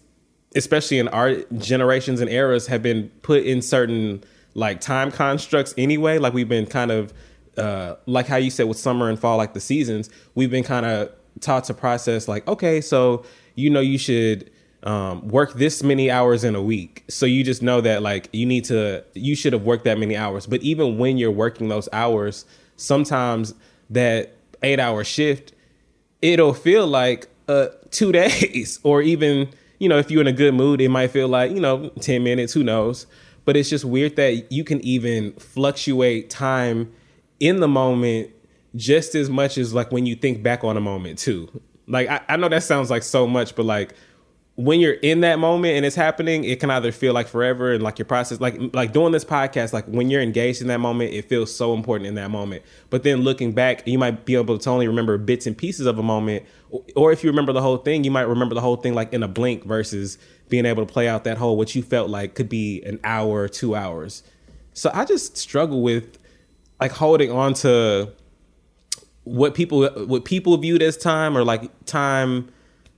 especially 0.56 0.98
in 0.98 1.08
our 1.08 1.36
generations 1.58 2.20
and 2.20 2.30
eras, 2.30 2.66
have 2.66 2.82
been 2.82 3.10
put 3.22 3.44
in 3.44 3.60
certain 3.60 4.24
like 4.58 4.80
time 4.80 5.12
constructs 5.12 5.72
anyway. 5.78 6.18
Like 6.18 6.34
we've 6.34 6.48
been 6.48 6.66
kind 6.66 6.90
of 6.90 7.14
uh, 7.56 7.94
like 8.06 8.26
how 8.26 8.36
you 8.36 8.50
said 8.50 8.66
with 8.66 8.76
summer 8.76 9.08
and 9.08 9.18
fall, 9.18 9.36
like 9.36 9.54
the 9.54 9.60
seasons. 9.60 10.10
We've 10.34 10.50
been 10.50 10.64
kind 10.64 10.84
of 10.84 11.12
taught 11.40 11.64
to 11.64 11.74
process 11.74 12.26
like, 12.26 12.46
okay, 12.48 12.80
so 12.80 13.24
you 13.54 13.70
know 13.70 13.80
you 13.80 13.98
should 13.98 14.50
um, 14.82 15.26
work 15.28 15.54
this 15.54 15.84
many 15.84 16.10
hours 16.10 16.42
in 16.42 16.56
a 16.56 16.62
week. 16.62 17.04
So 17.08 17.24
you 17.24 17.44
just 17.44 17.62
know 17.62 17.80
that 17.80 18.02
like 18.02 18.28
you 18.32 18.46
need 18.46 18.64
to, 18.64 19.04
you 19.14 19.36
should 19.36 19.52
have 19.52 19.62
worked 19.62 19.84
that 19.84 19.96
many 19.96 20.16
hours. 20.16 20.46
But 20.46 20.60
even 20.62 20.98
when 20.98 21.18
you're 21.18 21.30
working 21.30 21.68
those 21.68 21.88
hours, 21.92 22.44
sometimes 22.76 23.54
that 23.90 24.34
eight 24.64 24.80
hour 24.80 25.04
shift, 25.04 25.52
it'll 26.20 26.54
feel 26.54 26.84
like 26.84 27.28
uh, 27.46 27.68
two 27.92 28.10
days 28.22 28.80
or 28.82 29.02
even, 29.02 29.50
you 29.78 29.88
know, 29.88 29.98
if 29.98 30.10
you're 30.10 30.20
in 30.20 30.26
a 30.26 30.32
good 30.32 30.54
mood, 30.54 30.80
it 30.80 30.88
might 30.88 31.12
feel 31.12 31.28
like, 31.28 31.52
you 31.52 31.60
know, 31.60 31.90
10 32.00 32.24
minutes, 32.24 32.52
who 32.52 32.64
knows. 32.64 33.06
But 33.48 33.56
it's 33.56 33.70
just 33.70 33.86
weird 33.86 34.16
that 34.16 34.52
you 34.52 34.62
can 34.62 34.78
even 34.84 35.32
fluctuate 35.32 36.28
time 36.28 36.92
in 37.40 37.60
the 37.60 37.66
moment 37.66 38.28
just 38.76 39.14
as 39.14 39.30
much 39.30 39.56
as 39.56 39.72
like 39.72 39.90
when 39.90 40.04
you 40.04 40.16
think 40.16 40.42
back 40.42 40.64
on 40.64 40.76
a 40.76 40.82
moment 40.82 41.18
too. 41.18 41.48
Like 41.86 42.10
I, 42.10 42.20
I 42.28 42.36
know 42.36 42.50
that 42.50 42.62
sounds 42.62 42.90
like 42.90 43.02
so 43.02 43.26
much, 43.26 43.54
but 43.54 43.64
like 43.64 43.94
when 44.56 44.80
you're 44.80 44.92
in 44.92 45.22
that 45.22 45.38
moment 45.38 45.76
and 45.76 45.86
it's 45.86 45.96
happening, 45.96 46.44
it 46.44 46.60
can 46.60 46.68
either 46.68 46.92
feel 46.92 47.14
like 47.14 47.26
forever 47.26 47.72
and 47.72 47.82
like 47.82 47.98
your 47.98 48.04
process, 48.04 48.38
like 48.38 48.58
like 48.74 48.92
doing 48.92 49.12
this 49.12 49.24
podcast, 49.24 49.72
like 49.72 49.86
when 49.86 50.10
you're 50.10 50.20
engaged 50.20 50.60
in 50.60 50.66
that 50.66 50.80
moment, 50.80 51.14
it 51.14 51.26
feels 51.26 51.54
so 51.54 51.72
important 51.72 52.06
in 52.06 52.16
that 52.16 52.30
moment. 52.30 52.62
But 52.90 53.02
then 53.02 53.22
looking 53.22 53.52
back, 53.52 53.86
you 53.88 53.98
might 53.98 54.26
be 54.26 54.34
able 54.34 54.58
to 54.58 54.68
only 54.68 54.88
remember 54.88 55.16
bits 55.16 55.46
and 55.46 55.56
pieces 55.56 55.86
of 55.86 55.98
a 55.98 56.02
moment, 56.02 56.44
or 56.96 57.12
if 57.12 57.24
you 57.24 57.30
remember 57.30 57.54
the 57.54 57.62
whole 57.62 57.78
thing, 57.78 58.04
you 58.04 58.10
might 58.10 58.28
remember 58.28 58.54
the 58.54 58.60
whole 58.60 58.76
thing 58.76 58.92
like 58.92 59.14
in 59.14 59.22
a 59.22 59.28
blink 59.28 59.64
versus 59.64 60.18
being 60.48 60.66
able 60.66 60.84
to 60.84 60.92
play 60.92 61.08
out 61.08 61.24
that 61.24 61.38
whole 61.38 61.56
what 61.56 61.74
you 61.74 61.82
felt 61.82 62.10
like 62.10 62.34
could 62.34 62.48
be 62.48 62.82
an 62.82 63.00
hour 63.04 63.48
two 63.48 63.74
hours. 63.74 64.22
So 64.72 64.90
I 64.94 65.04
just 65.04 65.36
struggle 65.36 65.82
with 65.82 66.18
like 66.80 66.92
holding 66.92 67.30
on 67.30 67.54
to 67.54 68.12
what 69.24 69.54
people 69.54 69.86
what 70.06 70.24
people 70.24 70.56
viewed 70.56 70.82
as 70.82 70.96
time 70.96 71.36
or 71.36 71.44
like 71.44 71.70
time 71.84 72.48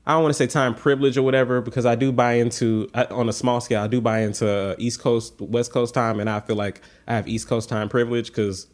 I 0.06 0.14
don't 0.14 0.22
want 0.22 0.34
to 0.34 0.38
say 0.38 0.46
time 0.46 0.74
privilege 0.74 1.16
or 1.16 1.22
whatever 1.22 1.60
because 1.60 1.86
I 1.86 1.94
do 1.94 2.10
buy 2.10 2.34
into 2.34 2.88
on 2.94 3.28
a 3.28 3.32
small 3.32 3.60
scale. 3.60 3.82
I 3.82 3.86
do 3.86 4.00
buy 4.00 4.20
into 4.20 4.74
East 4.78 5.00
Coast, 5.00 5.40
West 5.40 5.72
Coast 5.72 5.94
time, 5.94 6.18
and 6.18 6.28
I 6.28 6.40
feel 6.40 6.56
like 6.56 6.80
I 7.06 7.14
have 7.14 7.28
East 7.28 7.48
Coast 7.48 7.68
time 7.68 7.88
privilege 7.88 8.28
because 8.28 8.66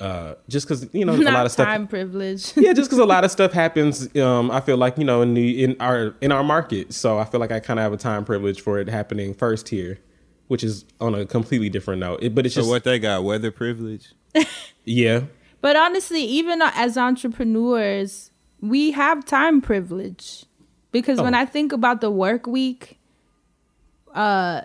uh, 0.00 0.34
just 0.48 0.66
because 0.68 0.88
you 0.92 1.04
know 1.04 1.16
Not 1.16 1.32
a 1.32 1.34
lot 1.36 1.46
of 1.46 1.52
stuff. 1.52 1.66
time 1.66 1.86
privilege. 1.88 2.52
yeah, 2.56 2.72
just 2.72 2.88
because 2.90 2.98
a 2.98 3.04
lot 3.06 3.24
of 3.24 3.30
stuff 3.30 3.52
happens. 3.52 4.14
Um, 4.16 4.50
I 4.50 4.60
feel 4.60 4.76
like 4.76 4.98
you 4.98 5.04
know 5.04 5.22
in 5.22 5.34
the 5.34 5.64
in 5.64 5.76
our 5.80 6.14
in 6.20 6.32
our 6.32 6.44
market, 6.44 6.92
so 6.94 7.18
I 7.18 7.24
feel 7.24 7.40
like 7.40 7.52
I 7.52 7.60
kind 7.60 7.78
of 7.78 7.84
have 7.84 7.92
a 7.92 7.96
time 7.96 8.24
privilege 8.24 8.60
for 8.60 8.78
it 8.78 8.88
happening 8.88 9.34
first 9.34 9.68
here, 9.68 9.98
which 10.48 10.62
is 10.64 10.84
on 11.00 11.14
a 11.14 11.24
completely 11.26 11.68
different 11.70 12.00
note. 12.00 12.20
It, 12.22 12.34
but 12.34 12.46
it's 12.46 12.54
So 12.54 12.60
just 12.62 12.70
what 12.70 12.84
they 12.84 12.98
got? 12.98 13.24
Weather 13.24 13.50
privilege? 13.50 14.12
yeah. 14.84 15.22
But 15.62 15.76
honestly, 15.76 16.20
even 16.22 16.60
as 16.62 16.96
entrepreneurs, 16.98 18.30
we 18.60 18.92
have 18.92 19.24
time 19.24 19.60
privilege 19.60 20.44
because 20.92 21.20
when 21.20 21.34
Oh. 21.34 21.38
I 21.38 21.44
think 21.46 21.72
about 21.72 22.00
the 22.00 22.10
work 22.10 22.46
week, 22.46 22.98
uh, 24.14 24.62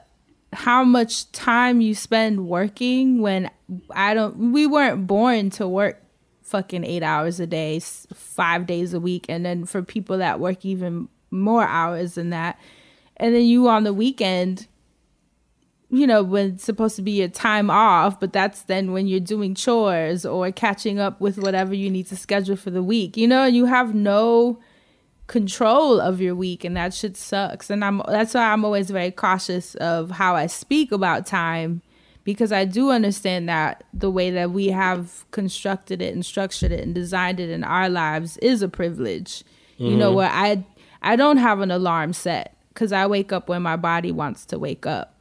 how 0.54 0.84
much 0.84 1.32
time 1.32 1.82
you 1.82 1.96
spend 1.96 2.48
working 2.48 3.22
when 3.22 3.50
I 3.92 4.14
don't, 4.14 4.52
we 4.52 4.68
weren't 4.68 5.08
born 5.08 5.50
to 5.52 5.68
work 5.68 6.02
fucking 6.42 6.84
eight 6.84 7.04
hours 7.04 7.40
a 7.40 7.48
day, 7.48 7.80
five 7.80 8.66
days 8.66 8.94
a 8.94 9.00
week, 9.00 9.26
and 9.30 9.46
then 9.46 9.66
for 9.66 9.82
people 9.82 10.18
that 10.18 10.40
work 10.40 10.66
even 10.66 11.08
more 11.30 11.64
hours 11.64 12.16
than 12.16 12.32
that, 12.32 12.60
and 13.18 13.34
then 13.34 13.44
you 13.44 13.70
on 13.70 13.84
the 13.84 13.94
weekend 13.94 14.68
you 15.92 16.08
know, 16.08 16.24
when 16.24 16.52
it's 16.52 16.64
supposed 16.64 16.96
to 16.96 17.02
be 17.02 17.12
your 17.12 17.28
time 17.28 17.70
off, 17.70 18.20
but 18.20 18.32
that's 18.32 18.62
then 18.64 18.94
when 18.94 19.08
you're 19.08 19.20
doing 19.20 19.54
chores 19.54 20.26
or 20.26 20.50
catching 20.52 21.00
up 21.00 21.20
with 21.20 21.38
whatever 21.38 21.74
you 21.74 21.90
need 21.90 22.08
to 22.08 22.16
schedule 22.16 22.56
for 22.56 22.72
the 22.72 22.82
week. 22.82 23.18
You 23.18 23.28
know, 23.28 23.46
you 23.46 23.66
have 23.66 23.94
no 23.94 24.60
control 25.32 26.02
of 26.02 26.20
your 26.20 26.36
week 26.36 26.66
and 26.66 26.76
that 26.76 26.94
shit 26.94 27.16
sucks. 27.16 27.70
And 27.70 27.86
I'm 27.86 28.02
that's 28.06 28.34
why 28.34 28.52
I'm 28.52 28.66
always 28.66 28.92
very 28.92 29.12
cautious 29.12 29.76
of 29.76 30.12
how 30.12 30.36
I 30.36 30.48
speak 30.48 30.92
about 30.92 31.26
time 31.26 31.82
because 32.26 32.52
I 32.52 32.66
do 32.66 32.92
understand 32.92 33.48
that 33.48 33.86
the 33.94 34.12
way 34.12 34.30
that 34.30 34.52
we 34.52 34.68
have 34.68 35.26
constructed 35.32 36.02
it 36.02 36.14
and 36.14 36.26
structured 36.26 36.74
it 36.74 36.82
and 36.82 36.94
designed 36.94 37.40
it 37.40 37.50
in 37.50 37.64
our 37.64 37.88
lives 37.88 38.36
is 38.40 38.62
a 38.62 38.68
privilege. 38.68 39.46
You 39.78 39.96
know, 39.96 40.10
mm-hmm. 40.10 40.18
where 40.18 40.30
I 40.30 40.66
I 41.02 41.16
don't 41.16 41.38
have 41.38 41.62
an 41.62 41.72
alarm 41.72 42.12
set 42.12 42.58
cuz 42.74 42.92
I 42.92 43.08
wake 43.08 43.32
up 43.32 43.48
when 43.48 43.62
my 43.62 43.78
body 43.78 44.12
wants 44.12 44.46
to 44.48 44.60
wake 44.60 44.86
up 44.86 45.18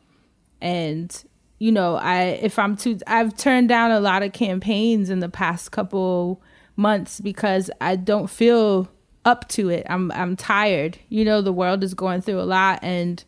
and 0.61 1.25
you 1.59 1.73
know 1.73 1.97
i 1.97 2.39
if 2.43 2.59
i'm 2.59 2.77
too 2.77 2.99
i've 3.07 3.35
turned 3.37 3.69
down 3.69 3.91
a 3.91 4.01
lot 4.01 4.23
of 4.23 4.33
campaigns 4.33 5.09
in 5.09 5.21
the 5.21 5.29
past 5.29 5.73
couple 5.73 6.43
months 6.77 7.19
because 7.21 7.71
i 7.81 7.97
don't 7.97 8.29
feel 8.29 8.91
up 9.25 9.49
to 9.49 9.69
it. 9.69 9.87
I'm 9.89 10.11
i'm 10.13 10.37
tired. 10.37 10.99
You 11.09 11.25
know 11.25 11.43
the 11.43 11.53
world 11.53 11.83
is 11.83 11.95
going 11.95 12.21
through 12.23 12.41
a 12.41 12.45
lot 12.45 12.81
and 12.83 13.23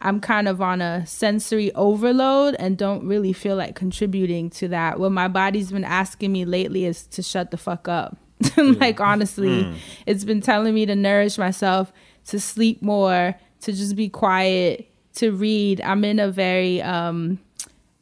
i'm 0.00 0.20
kind 0.20 0.48
of 0.48 0.60
on 0.60 0.82
a 0.82 1.06
sensory 1.06 1.72
overload 1.74 2.54
and 2.58 2.76
don't 2.76 3.06
really 3.06 3.32
feel 3.32 3.56
like 3.56 3.74
contributing 3.74 4.50
to 4.50 4.68
that. 4.68 4.98
What 4.98 5.12
my 5.12 5.28
body's 5.28 5.72
been 5.72 5.84
asking 5.84 6.32
me 6.32 6.44
lately 6.44 6.84
is 6.84 7.06
to 7.08 7.22
shut 7.22 7.50
the 7.50 7.56
fuck 7.56 7.88
up. 7.88 8.16
Like 8.56 9.00
honestly 9.00 9.74
it's 10.06 10.24
been 10.24 10.40
telling 10.40 10.74
me 10.74 10.86
to 10.86 10.94
nourish 10.94 11.38
myself 11.38 11.92
to 12.26 12.38
sleep 12.40 12.82
more 12.82 13.34
to 13.62 13.72
just 13.72 13.96
be 13.96 14.08
quiet 14.08 14.88
to 15.14 15.30
read. 15.32 15.80
I'm 15.80 16.04
in 16.04 16.18
a 16.18 16.30
very 16.30 16.82
um 16.82 17.38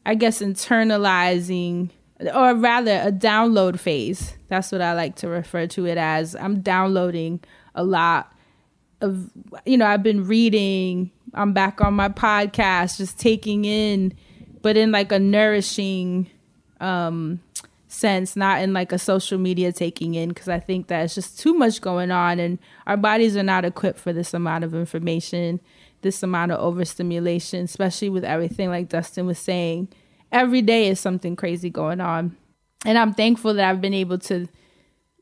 i 0.05 0.15
guess 0.15 0.41
internalizing 0.43 1.91
or 2.35 2.55
rather 2.55 3.01
a 3.05 3.13
download 3.13 3.79
phase. 3.79 4.37
That's 4.49 4.71
what 4.71 4.83
i 4.83 4.93
like 4.93 5.17
to 5.17 5.29
refer 5.29 5.67
to 5.69 5.87
it 5.87 5.99
as. 5.99 6.35
I'm 6.37 6.61
downloading 6.61 7.41
a 7.75 7.85
lot 7.85 8.33
of 9.03 9.31
you 9.67 9.77
know 9.77 9.87
i've 9.87 10.03
been 10.03 10.27
reading 10.27 11.11
i'm 11.35 11.53
back 11.53 11.81
on 11.81 11.93
my 11.93 12.09
podcast 12.09 12.97
just 12.97 13.19
taking 13.19 13.65
in 13.65 14.15
but 14.63 14.77
in 14.77 14.93
like 14.93 15.13
a 15.13 15.19
nourishing 15.19 16.31
um 16.81 17.41
sense 17.89 18.37
not 18.37 18.63
in 18.63 18.73
like 18.73 18.93
a 18.93 18.99
social 18.99 19.39
media 19.39 19.73
taking 19.73 20.15
in 20.15 20.29
because 20.29 20.49
i 20.49 20.59
think 20.59 20.87
that 20.87 21.05
it's 21.05 21.15
just 21.15 21.39
too 21.39 21.53
much 21.53 21.81
going 21.81 22.11
on 22.11 22.39
and 22.39 22.59
our 22.87 22.97
bodies 22.97 23.37
are 23.37 23.43
not 23.43 23.65
equipped 23.65 23.99
for 23.99 24.13
this 24.13 24.33
amount 24.33 24.65
of 24.65 24.73
information 24.73 25.61
this 26.01 26.23
amount 26.23 26.53
of 26.53 26.61
overstimulation 26.61 27.65
especially 27.65 28.09
with 28.09 28.25
everything 28.25 28.71
like 28.71 28.89
dustin 28.89 29.27
was 29.27 29.39
saying 29.39 29.89
every 30.33 30.63
day 30.63 30.89
is 30.89 30.99
something 30.99 31.37
crazy 31.37 31.71
going 31.71 32.01
on 32.01 32.37
and 32.85 32.99
i'm 32.99 33.13
thankful 33.15 33.55
that 33.55 33.69
i've 33.69 33.81
been 33.81 33.95
able 33.95 34.19
to 34.19 34.49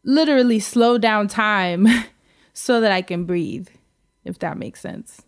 literally 0.05 0.59
slow 0.59 0.97
down 0.99 1.29
time 1.29 1.87
so 2.53 2.81
that 2.81 2.93
i 2.93 3.03
can 3.03 3.25
breathe 3.25 3.69
if 4.25 4.39
that 4.39 4.57
makes 4.57 4.81
sense 4.81 5.23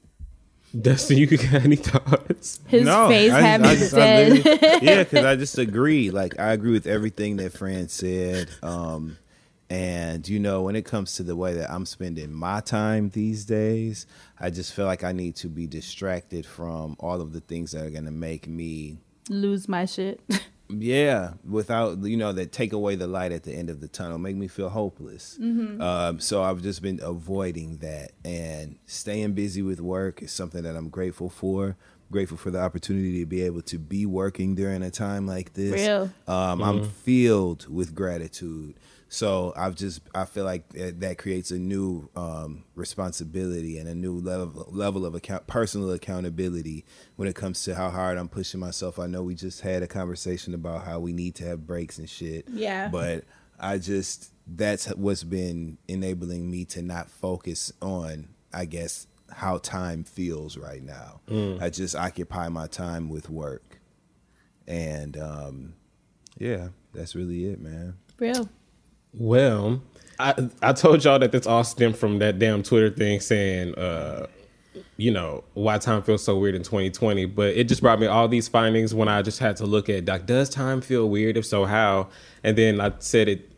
Dustin, 0.80 1.18
you 1.18 1.26
got 1.26 1.53
any 1.53 1.76
thoughts? 1.76 2.61
his 2.66 2.89
face 2.89 3.30
I 3.30 3.41
had 3.43 3.61
me 3.61 3.68
just- 3.76 3.93
I 3.93 3.97
dead 3.99 4.33
literally- 4.33 4.59
yeah, 4.87 5.03
because 5.03 5.22
I 5.26 5.37
just 5.37 5.59
agree. 5.59 6.11
Like 6.11 6.41
I 6.41 6.53
agree 6.55 6.72
with 6.72 6.87
everything 6.87 7.37
that 7.37 7.53
Fran 7.53 7.89
said. 7.89 8.49
Um, 8.62 9.18
and 9.68 10.26
you 10.26 10.39
know, 10.41 10.62
when 10.62 10.74
it 10.74 10.87
comes 10.87 11.12
to 11.16 11.24
the 11.24 11.37
way 11.37 11.53
that 11.57 11.70
I'm 11.70 11.85
spending 11.85 12.33
my 12.33 12.61
time 12.61 13.11
these 13.11 13.45
days, 13.45 14.07
I 14.41 14.49
just 14.49 14.72
feel 14.72 14.87
like 14.87 15.05
I 15.05 15.12
need 15.12 15.37
to 15.37 15.49
be 15.49 15.66
distracted 15.66 16.47
from 16.47 16.97
all 17.01 17.20
of 17.20 17.35
the 17.35 17.41
things 17.41 17.72
that 17.72 17.85
are 17.85 17.91
going 17.91 18.07
to 18.07 18.11
make 18.11 18.49
me 18.49 18.97
lose 19.29 19.68
my 19.68 19.85
shit. 19.85 20.20
Yeah 20.75 21.35
without 21.47 22.03
you 22.03 22.16
know 22.16 22.33
that 22.33 22.51
take 22.51 22.73
away 22.73 22.95
the 22.95 23.07
light 23.07 23.31
at 23.31 23.43
the 23.43 23.53
end 23.53 23.68
of 23.68 23.81
the 23.83 23.89
tunnel 23.89 24.16
make 24.16 24.37
me 24.37 24.49
feel 24.49 24.70
hopeless. 24.70 25.37
Um, 25.39 26.18
so 26.18 26.43
i've 26.43 26.62
just 26.62 26.81
been 26.81 26.99
avoiding 27.03 27.77
that. 27.79 28.12
And 28.25 28.79
staying 28.87 29.35
busy 29.35 29.61
with 29.61 29.83
work 29.83 30.23
is 30.23 30.33
something 30.33 30.62
that 30.62 30.75
i'm 30.75 30.89
grateful 30.89 31.29
for. 31.29 31.77
Grateful 32.11 32.39
for 32.39 32.51
the 32.51 32.59
opportunity 32.61 33.20
to 33.20 33.27
be 33.27 33.43
able 33.43 33.61
to 33.62 33.79
be 33.79 34.07
working 34.07 34.55
during 34.55 34.83
a 34.83 34.91
time 34.91 35.27
like 35.27 35.53
this. 35.53 35.75
Real. 35.75 36.11
um, 36.27 36.62
i'm 36.62 36.85
filled 36.89 37.66
with 37.68 37.95
gratitude 37.95 38.75
so 39.12 39.52
i've 39.56 39.74
just 39.74 40.00
i 40.14 40.24
feel 40.24 40.46
like 40.46 40.66
that, 40.70 40.98
that 41.00 41.18
creates 41.18 41.50
a 41.50 41.58
new 41.58 42.08
um, 42.16 42.64
responsibility 42.74 43.76
and 43.76 43.86
a 43.86 43.94
new 43.94 44.14
level 44.14 44.66
level 44.70 45.04
of 45.04 45.14
account 45.14 45.46
personal 45.46 45.90
accountability 45.92 46.82
when 47.16 47.28
it 47.28 47.34
comes 47.34 47.62
to 47.62 47.74
how 47.74 47.90
hard 47.90 48.16
i'm 48.16 48.28
pushing 48.28 48.58
myself. 48.58 48.98
I 48.98 49.06
know 49.06 49.22
we 49.22 49.34
just 49.34 49.60
had 49.60 49.82
a 49.82 49.86
conversation 49.86 50.54
about 50.54 50.86
how 50.86 50.98
we 50.98 51.12
need 51.12 51.34
to 51.36 51.44
have 51.44 51.66
breaks 51.66 51.98
and 51.98 52.08
shit. 52.08 52.46
Yeah. 52.48 52.88
but 52.88 53.24
i 53.60 53.76
just 53.76 54.32
that's 54.46 54.86
what's 54.94 55.24
been 55.24 55.76
enabling 55.88 56.50
me 56.50 56.64
to 56.64 56.80
not 56.80 57.10
focus 57.10 57.70
on 57.82 58.28
i 58.54 58.64
guess 58.64 59.06
how 59.30 59.58
time 59.58 60.04
feels 60.04 60.56
right 60.56 60.82
now. 60.82 61.20
I 61.60 61.70
just 61.70 61.94
occupy 61.96 62.48
my 62.48 62.66
time 62.66 63.08
with 63.08 63.28
work. 63.30 63.80
And 64.66 65.18
um 65.18 65.74
yeah 66.38 66.68
that's 66.94 67.14
really 67.14 67.44
it 67.46 67.60
man. 67.60 67.98
Real. 68.18 68.48
Well, 69.14 69.82
I 70.18 70.34
I 70.62 70.72
told 70.72 71.04
y'all 71.04 71.18
that 71.18 71.32
this 71.32 71.46
all 71.46 71.64
stemmed 71.64 71.96
from 71.96 72.18
that 72.20 72.38
damn 72.38 72.62
Twitter 72.62 72.90
thing 72.90 73.20
saying, 73.20 73.74
uh, 73.74 74.26
you 74.96 75.10
know, 75.10 75.44
why 75.54 75.78
time 75.78 76.02
feels 76.02 76.24
so 76.24 76.38
weird 76.38 76.54
in 76.54 76.62
2020. 76.62 77.26
But 77.26 77.56
it 77.56 77.64
just 77.68 77.82
brought 77.82 78.00
me 78.00 78.06
all 78.06 78.28
these 78.28 78.48
findings 78.48 78.94
when 78.94 79.08
I 79.08 79.22
just 79.22 79.38
had 79.38 79.56
to 79.58 79.66
look 79.66 79.88
at 79.88 80.06
like, 80.06 80.26
does 80.26 80.48
time 80.48 80.80
feel 80.80 81.08
weird? 81.08 81.36
If 81.36 81.46
so, 81.46 81.64
how? 81.64 82.08
And 82.44 82.56
then 82.56 82.80
I 82.80 82.92
said 82.98 83.28
it 83.28 83.50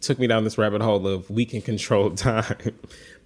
took 0.00 0.18
me 0.18 0.26
down 0.26 0.44
this 0.44 0.58
rabbit 0.58 0.82
hole 0.82 1.06
of 1.06 1.28
we 1.30 1.44
can 1.44 1.60
control 1.60 2.10
time. 2.14 2.56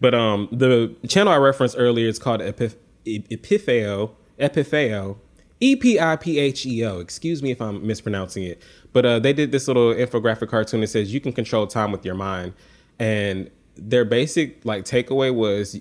but 0.00 0.14
um, 0.14 0.48
the 0.52 0.94
channel 1.08 1.32
I 1.32 1.36
referenced 1.36 1.76
earlier 1.78 2.08
is 2.08 2.18
called 2.18 2.40
Epif- 2.40 2.76
Epipheo. 3.06 4.10
Epipheo. 4.38 5.16
E 5.60 5.76
P 5.76 5.98
I 5.98 6.16
P 6.16 6.38
H 6.38 6.66
E 6.66 6.84
O. 6.84 6.98
Excuse 6.98 7.42
me 7.42 7.50
if 7.50 7.60
I'm 7.60 7.86
mispronouncing 7.86 8.44
it. 8.44 8.62
But 8.92 9.06
uh, 9.06 9.18
they 9.18 9.32
did 9.32 9.52
this 9.52 9.68
little 9.68 9.94
infographic 9.94 10.48
cartoon 10.48 10.80
that 10.80 10.88
says 10.88 11.12
you 11.12 11.20
can 11.20 11.32
control 11.32 11.66
time 11.66 11.92
with 11.92 12.04
your 12.04 12.14
mind. 12.14 12.52
And 12.98 13.50
their 13.76 14.04
basic 14.04 14.64
like 14.64 14.84
takeaway 14.84 15.34
was 15.34 15.78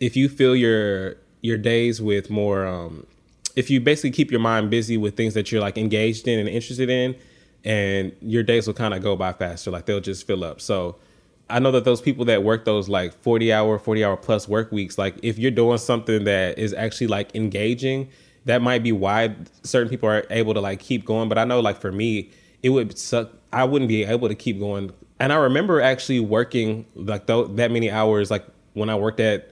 if 0.00 0.16
you 0.16 0.28
fill 0.28 0.54
your 0.54 1.16
your 1.42 1.58
days 1.58 2.00
with 2.00 2.30
more 2.30 2.66
um 2.66 3.06
if 3.56 3.68
you 3.68 3.80
basically 3.80 4.10
keep 4.10 4.30
your 4.30 4.40
mind 4.40 4.70
busy 4.70 4.96
with 4.96 5.16
things 5.16 5.34
that 5.34 5.50
you're 5.50 5.60
like 5.60 5.76
engaged 5.76 6.26
in 6.28 6.38
and 6.38 6.48
interested 6.48 6.88
in 6.88 7.16
and 7.64 8.12
your 8.20 8.42
days 8.42 8.66
will 8.66 8.74
kind 8.74 8.94
of 8.94 9.02
go 9.02 9.16
by 9.16 9.32
faster 9.32 9.70
like 9.70 9.86
they'll 9.86 10.00
just 10.00 10.26
fill 10.26 10.44
up 10.44 10.60
so 10.60 10.96
i 11.50 11.58
know 11.58 11.72
that 11.72 11.84
those 11.84 12.00
people 12.00 12.24
that 12.24 12.42
work 12.42 12.64
those 12.64 12.88
like 12.88 13.12
40 13.22 13.52
hour 13.52 13.78
40 13.78 14.04
hour 14.04 14.16
plus 14.16 14.48
work 14.48 14.70
weeks 14.70 14.98
like 14.98 15.16
if 15.22 15.38
you're 15.38 15.50
doing 15.50 15.78
something 15.78 16.24
that 16.24 16.58
is 16.58 16.72
actually 16.72 17.08
like 17.08 17.34
engaging 17.34 18.08
that 18.44 18.62
might 18.62 18.82
be 18.82 18.92
why 18.92 19.34
certain 19.62 19.88
people 19.88 20.08
are 20.08 20.24
able 20.30 20.54
to 20.54 20.60
like 20.60 20.80
keep 20.80 21.04
going 21.04 21.28
but 21.28 21.38
i 21.38 21.44
know 21.44 21.60
like 21.60 21.80
for 21.80 21.92
me 21.92 22.30
it 22.62 22.70
would 22.70 22.96
suck 22.98 23.30
i 23.52 23.64
wouldn't 23.64 23.88
be 23.88 24.04
able 24.04 24.28
to 24.28 24.34
keep 24.34 24.58
going 24.58 24.92
and 25.20 25.32
i 25.32 25.36
remember 25.36 25.80
actually 25.80 26.20
working 26.20 26.84
like 26.94 27.26
th- 27.26 27.48
that 27.50 27.70
many 27.70 27.90
hours 27.90 28.30
like 28.30 28.44
when 28.74 28.88
i 28.88 28.94
worked 28.94 29.20
at 29.20 29.50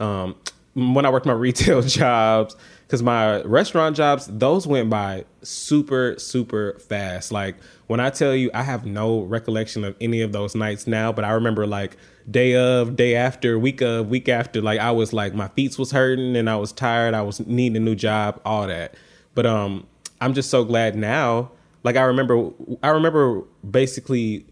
um, 0.00 0.34
when 0.74 1.04
I 1.04 1.10
worked 1.10 1.26
my 1.26 1.32
retail 1.34 1.82
jobs, 1.82 2.56
because 2.86 3.02
my 3.02 3.42
restaurant 3.42 3.96
jobs, 3.96 4.26
those 4.26 4.66
went 4.66 4.90
by 4.90 5.24
super, 5.42 6.16
super 6.18 6.78
fast. 6.80 7.30
Like 7.30 7.56
when 7.86 8.00
I 8.00 8.10
tell 8.10 8.34
you, 8.34 8.50
I 8.54 8.62
have 8.62 8.86
no 8.86 9.20
recollection 9.20 9.84
of 9.84 9.96
any 10.00 10.22
of 10.22 10.32
those 10.32 10.54
nights 10.54 10.86
now, 10.86 11.12
but 11.12 11.24
I 11.24 11.30
remember 11.32 11.66
like 11.66 11.96
day 12.28 12.54
of, 12.56 12.96
day 12.96 13.14
after, 13.14 13.58
week 13.58 13.80
of, 13.80 14.08
week 14.08 14.28
after, 14.28 14.60
like 14.60 14.80
I 14.80 14.90
was 14.90 15.12
like 15.12 15.34
my 15.34 15.48
feet 15.48 15.78
was 15.78 15.92
hurting 15.92 16.36
and 16.36 16.48
I 16.48 16.56
was 16.56 16.72
tired. 16.72 17.14
I 17.14 17.22
was 17.22 17.44
needing 17.46 17.76
a 17.76 17.80
new 17.80 17.94
job, 17.94 18.40
all 18.44 18.66
that. 18.66 18.94
But 19.34 19.46
um, 19.46 19.86
I'm 20.20 20.34
just 20.34 20.50
so 20.50 20.64
glad 20.64 20.96
now. 20.96 21.52
Like 21.82 21.96
I 21.96 22.02
remember, 22.02 22.50
I 22.82 22.88
remember 22.88 23.42
basically 23.68 24.46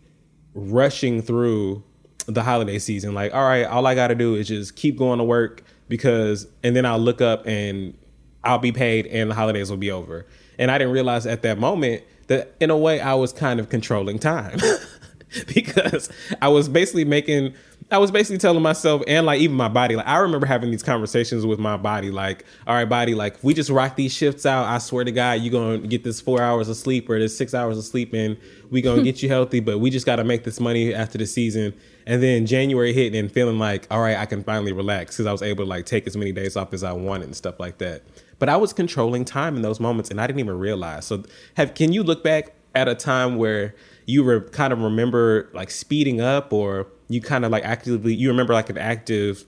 rushing 0.55 1.23
through 1.23 1.83
the 2.27 2.43
holiday 2.43 2.79
season. 2.79 3.15
Like, 3.15 3.35
all 3.35 3.45
right, 3.45 3.65
all 3.65 3.87
I 3.87 3.95
got 3.95 4.09
to 4.09 4.15
do 4.15 4.35
is 4.35 4.49
just 4.49 4.77
keep 4.77 4.97
going 4.97 5.19
to 5.19 5.25
work 5.25 5.63
because, 5.89 6.47
and 6.63 6.77
then 6.77 6.85
I'll 6.87 6.99
look 6.99 7.21
up 7.21 7.47
and 7.47 7.97
I'll 8.45 8.59
be 8.59 8.73
paid 8.73 9.07
and 9.07 9.31
the 9.31 9.35
holidays 9.35 9.71
will 9.71 9.79
be 9.79 9.91
over. 9.91 10.27
And 10.59 10.71
I 10.71 10.79
didn't 10.79 10.93
realize 10.93 11.27
at 11.27 11.43
that 11.43 11.59
moment 11.59 12.03
that 12.29 12.55
in 12.61 12.71
a 12.71 12.77
way 12.77 13.01
I 13.01 13.15
was 13.15 13.33
kind 13.33 13.59
of 13.59 13.69
controlling 13.69 14.19
time 14.19 14.59
because 15.55 16.09
I 16.41 16.49
was 16.49 16.69
basically 16.69 17.05
making, 17.05 17.55
I 17.91 17.99
was 17.99 18.11
basically 18.11 18.39
telling 18.39 18.63
myself 18.63 19.03
and 19.07 19.27
like 19.27 19.41
even 19.41 19.57
my 19.57 19.69
body, 19.69 19.97
like 19.97 20.07
I 20.07 20.19
remember 20.19 20.47
having 20.47 20.71
these 20.71 20.83
conversations 20.83 21.45
with 21.45 21.59
my 21.59 21.77
body, 21.77 22.11
like, 22.11 22.45
all 22.67 22.75
right, 22.75 22.85
body, 22.85 23.15
like 23.15 23.43
we 23.43 23.55
just 23.55 23.71
rock 23.71 23.97
these 23.97 24.13
shifts 24.13 24.47
out, 24.47 24.67
I 24.67 24.79
swear 24.79 25.05
to 25.05 25.13
God, 25.13 25.41
you're 25.41 25.79
to 25.79 25.87
get 25.87 26.05
this 26.05 26.21
four 26.21 26.41
hours 26.41 26.69
of 26.69 26.77
sleep 26.77 27.09
or 27.09 27.19
this 27.19 27.37
six 27.37 27.55
hours 27.55 27.79
of 27.79 27.85
sleep 27.85 28.13
and 28.15 28.37
we 28.71 28.83
to 28.83 29.03
get 29.03 29.23
you 29.23 29.29
healthy, 29.29 29.61
but 29.61 29.79
we 29.79 29.91
just 29.91 30.07
got 30.07 30.17
to 30.17 30.25
make 30.25 30.45
this 30.45 30.61
money 30.61 30.95
after 30.95 31.19
the 31.19 31.27
season. 31.27 31.75
And 32.07 32.23
then 32.23 32.47
January 32.47 32.93
hit 32.93 33.15
and 33.15 33.31
feeling 33.31 33.59
like, 33.59 33.87
all 33.91 34.01
right, 34.01 34.17
I 34.17 34.27
can 34.27 34.43
finally 34.43 34.73
relax 34.73 35.17
because 35.17 35.27
I 35.27 35.33
was 35.33 35.43
able 35.43 35.65
to 35.65 35.69
like 35.69 35.87
take 35.87 36.07
as 36.07 36.17
many 36.17 36.33
days 36.33 36.57
off 36.57 36.73
as 36.73 36.83
I 36.83 36.93
wanted 36.93 37.27
and 37.27 37.37
stuff 37.37 37.61
like 37.61 37.79
that. 37.79 38.03
But 38.39 38.49
I 38.49 38.57
was 38.57 38.73
controlling 38.73 39.25
time 39.25 39.57
in 39.57 39.63
those 39.63 39.81
moments 39.81 40.11
and 40.11 40.21
I 40.21 40.27
didn't 40.27 40.41
even 40.41 40.59
realize. 40.59 41.07
So 41.07 41.25
have 41.57 41.75
can 41.75 41.93
you 41.93 42.03
look 42.03 42.23
back 42.23 42.55
at 42.75 42.89
a 42.89 42.95
time 42.95 43.37
where 43.37 43.75
you 44.07 44.25
were 44.25 44.41
kind 44.41 44.73
of 44.73 44.81
remember 44.81 45.51
like 45.53 45.71
speeding 45.71 46.21
up 46.21 46.53
or 46.53 46.87
you 47.09 47.21
kind 47.21 47.45
of 47.45 47.51
like 47.51 47.65
actively 47.65 48.15
you 48.15 48.29
remember 48.29 48.53
like 48.53 48.71
an 48.71 48.79
active 48.79 49.45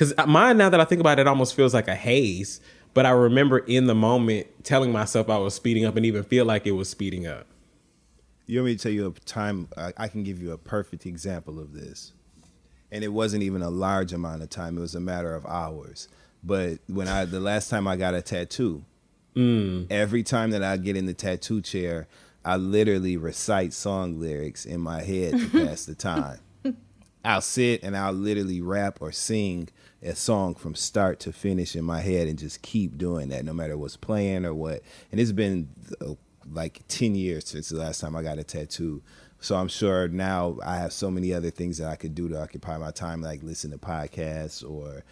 because 0.00 0.14
mine 0.26 0.56
now 0.56 0.70
that 0.70 0.80
I 0.80 0.86
think 0.86 1.00
about 1.00 1.18
it, 1.18 1.22
it 1.22 1.28
almost 1.28 1.54
feels 1.54 1.74
like 1.74 1.86
a 1.86 1.94
haze. 1.94 2.62
But 2.94 3.04
I 3.04 3.10
remember 3.10 3.58
in 3.58 3.86
the 3.86 3.94
moment 3.94 4.46
telling 4.64 4.92
myself 4.92 5.28
I 5.28 5.36
was 5.36 5.54
speeding 5.54 5.84
up 5.84 5.94
and 5.94 6.06
even 6.06 6.24
feel 6.24 6.46
like 6.46 6.66
it 6.66 6.72
was 6.72 6.88
speeding 6.88 7.26
up. 7.26 7.46
You 8.46 8.60
want 8.60 8.66
me 8.66 8.76
to 8.76 8.82
tell 8.82 8.92
you 8.92 9.06
a 9.06 9.20
time? 9.26 9.68
I, 9.76 9.92
I 9.98 10.08
can 10.08 10.24
give 10.24 10.40
you 10.42 10.52
a 10.52 10.58
perfect 10.58 11.04
example 11.04 11.60
of 11.60 11.74
this, 11.74 12.12
and 12.90 13.04
it 13.04 13.08
wasn't 13.08 13.42
even 13.42 13.60
a 13.60 13.70
large 13.70 14.12
amount 14.14 14.42
of 14.42 14.48
time. 14.48 14.78
It 14.78 14.80
was 14.80 14.94
a 14.94 15.00
matter 15.00 15.34
of 15.34 15.44
hours. 15.44 16.08
But 16.42 16.78
when 16.88 17.06
I 17.06 17.26
the 17.26 17.38
last 17.38 17.68
time 17.68 17.86
I 17.86 17.96
got 17.96 18.14
a 18.14 18.22
tattoo, 18.22 18.84
every 19.90 20.22
time 20.22 20.50
that 20.50 20.62
I 20.62 20.76
get 20.76 20.96
in 20.96 21.06
the 21.06 21.14
tattoo 21.14 21.60
chair, 21.60 22.08
I 22.44 22.56
literally 22.56 23.16
recite 23.16 23.72
song 23.72 24.18
lyrics 24.18 24.64
in 24.64 24.80
my 24.80 25.02
head 25.02 25.32
to 25.32 25.48
pass 25.66 25.84
the 25.84 25.94
time. 25.94 26.40
I'll 27.24 27.42
sit 27.42 27.82
and 27.82 27.96
I'll 27.96 28.12
literally 28.12 28.60
rap 28.60 28.98
or 29.00 29.12
sing 29.12 29.68
a 30.02 30.14
song 30.14 30.54
from 30.54 30.74
start 30.74 31.20
to 31.20 31.32
finish 31.32 31.76
in 31.76 31.84
my 31.84 32.00
head 32.00 32.28
and 32.28 32.38
just 32.38 32.62
keep 32.62 32.96
doing 32.96 33.28
that 33.28 33.44
no 33.44 33.52
matter 33.52 33.76
what's 33.76 33.96
playing 33.96 34.46
or 34.46 34.54
what. 34.54 34.82
And 35.12 35.20
it's 35.20 35.32
been 35.32 35.68
uh, 36.00 36.14
like 36.50 36.80
10 36.88 37.14
years 37.14 37.46
since 37.46 37.68
the 37.68 37.78
last 37.78 38.00
time 38.00 38.16
I 38.16 38.22
got 38.22 38.38
a 38.38 38.44
tattoo. 38.44 39.02
So 39.40 39.56
I'm 39.56 39.68
sure 39.68 40.08
now 40.08 40.58
I 40.64 40.76
have 40.76 40.92
so 40.92 41.10
many 41.10 41.34
other 41.34 41.50
things 41.50 41.78
that 41.78 41.88
I 41.88 41.96
could 41.96 42.14
do 42.14 42.28
to 42.30 42.40
occupy 42.40 42.78
my 42.78 42.90
time, 42.90 43.20
like 43.20 43.42
listen 43.42 43.70
to 43.70 43.78
podcasts 43.78 44.68
or, 44.68 45.04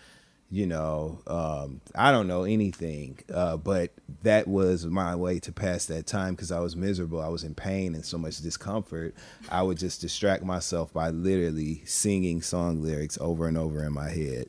you 0.51 0.67
know, 0.67 1.21
um, 1.27 1.81
I 1.95 2.11
don't 2.11 2.27
know 2.27 2.45
anything. 2.45 3.19
Uh, 3.33 3.57
but 3.57 3.93
that 4.23 4.49
was 4.49 4.87
my 4.87 5.15
way 5.15 5.39
to 5.41 5.53
pass 5.53 5.87
that 5.87 6.07
time 6.07 6.35
because 6.35 6.51
I 6.51 6.61
was 6.61 6.75
miserable. 6.75 7.21
I 7.21 7.29
was 7.29 7.45
in 7.45 7.55
pain 7.55 7.95
and 7.95 8.05
so 8.05 8.17
much 8.19 8.39
discomfort. 8.39 9.15
I 9.51 9.63
would 9.63 9.79
just 9.79 10.01
distract 10.01 10.43
myself 10.43 10.93
by 10.93 11.11
literally 11.11 11.83
singing 11.85 12.41
song 12.41 12.83
lyrics 12.83 13.19
over 13.21 13.47
and 13.47 13.59
over 13.59 13.85
in 13.85 13.93
my 13.93 14.09
head. 14.09 14.49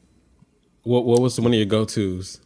What 0.83 1.05
what 1.05 1.21
was 1.21 1.39
one 1.39 1.51
of 1.51 1.57
your 1.57 1.65
go 1.65 1.83
tos? 1.85 2.39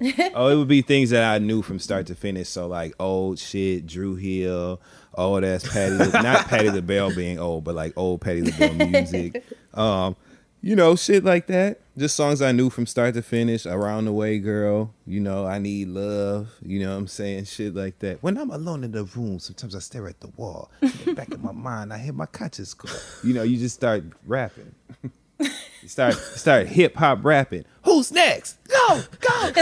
oh, 0.34 0.48
it 0.48 0.56
would 0.56 0.68
be 0.68 0.82
things 0.82 1.10
that 1.10 1.24
I 1.24 1.38
knew 1.38 1.62
from 1.62 1.78
start 1.78 2.06
to 2.08 2.14
finish. 2.14 2.48
So 2.48 2.66
like 2.66 2.94
old 2.98 3.38
shit, 3.38 3.86
Dru 3.86 4.16
Hill, 4.16 4.80
old 5.14 5.44
ass 5.44 5.68
Patti, 5.68 6.10
not 6.12 6.46
Patti 6.48 6.68
the 6.68 6.76
LaBelle 6.76 7.14
being 7.14 7.38
old, 7.38 7.64
but 7.64 7.74
like 7.74 7.92
old 7.96 8.20
Patti 8.20 8.42
LaBelle 8.42 8.74
music. 8.74 9.44
Um, 9.74 10.16
you 10.60 10.74
know, 10.74 10.96
shit 10.96 11.24
like 11.24 11.46
that. 11.46 11.80
Just 11.96 12.16
songs 12.16 12.42
I 12.42 12.52
knew 12.52 12.70
from 12.70 12.86
start 12.86 13.14
to 13.14 13.22
finish. 13.22 13.66
Around 13.66 14.06
the 14.06 14.12
way, 14.12 14.38
girl. 14.38 14.94
You 15.06 15.20
know, 15.20 15.46
I 15.46 15.58
need 15.58 15.88
love. 15.88 16.50
You 16.62 16.80
know 16.80 16.90
what 16.90 16.98
I'm 16.98 17.06
saying? 17.06 17.44
Shit 17.44 17.74
like 17.74 17.98
that. 18.00 18.22
When 18.22 18.36
I'm 18.36 18.50
alone 18.50 18.84
in 18.84 18.92
the 18.92 19.04
room, 19.04 19.38
sometimes 19.38 19.74
I 19.74 19.78
stare 19.78 20.08
at 20.08 20.20
the 20.20 20.28
wall. 20.36 20.70
The 20.80 21.12
back 21.14 21.32
of 21.32 21.42
my 21.42 21.52
mind, 21.52 21.92
I 21.92 21.98
hear 21.98 22.12
my 22.12 22.26
conscience 22.26 22.74
call. 22.74 22.90
You 23.22 23.34
know, 23.34 23.42
you 23.42 23.56
just 23.56 23.74
start 23.74 24.04
rapping. 24.26 24.74
you 25.40 25.48
start 25.86 26.14
start 26.14 26.66
hip 26.66 26.96
hop 26.96 27.24
rapping. 27.24 27.64
Who's 27.84 28.10
next? 28.10 28.58
Go, 28.68 29.02
go. 29.20 29.52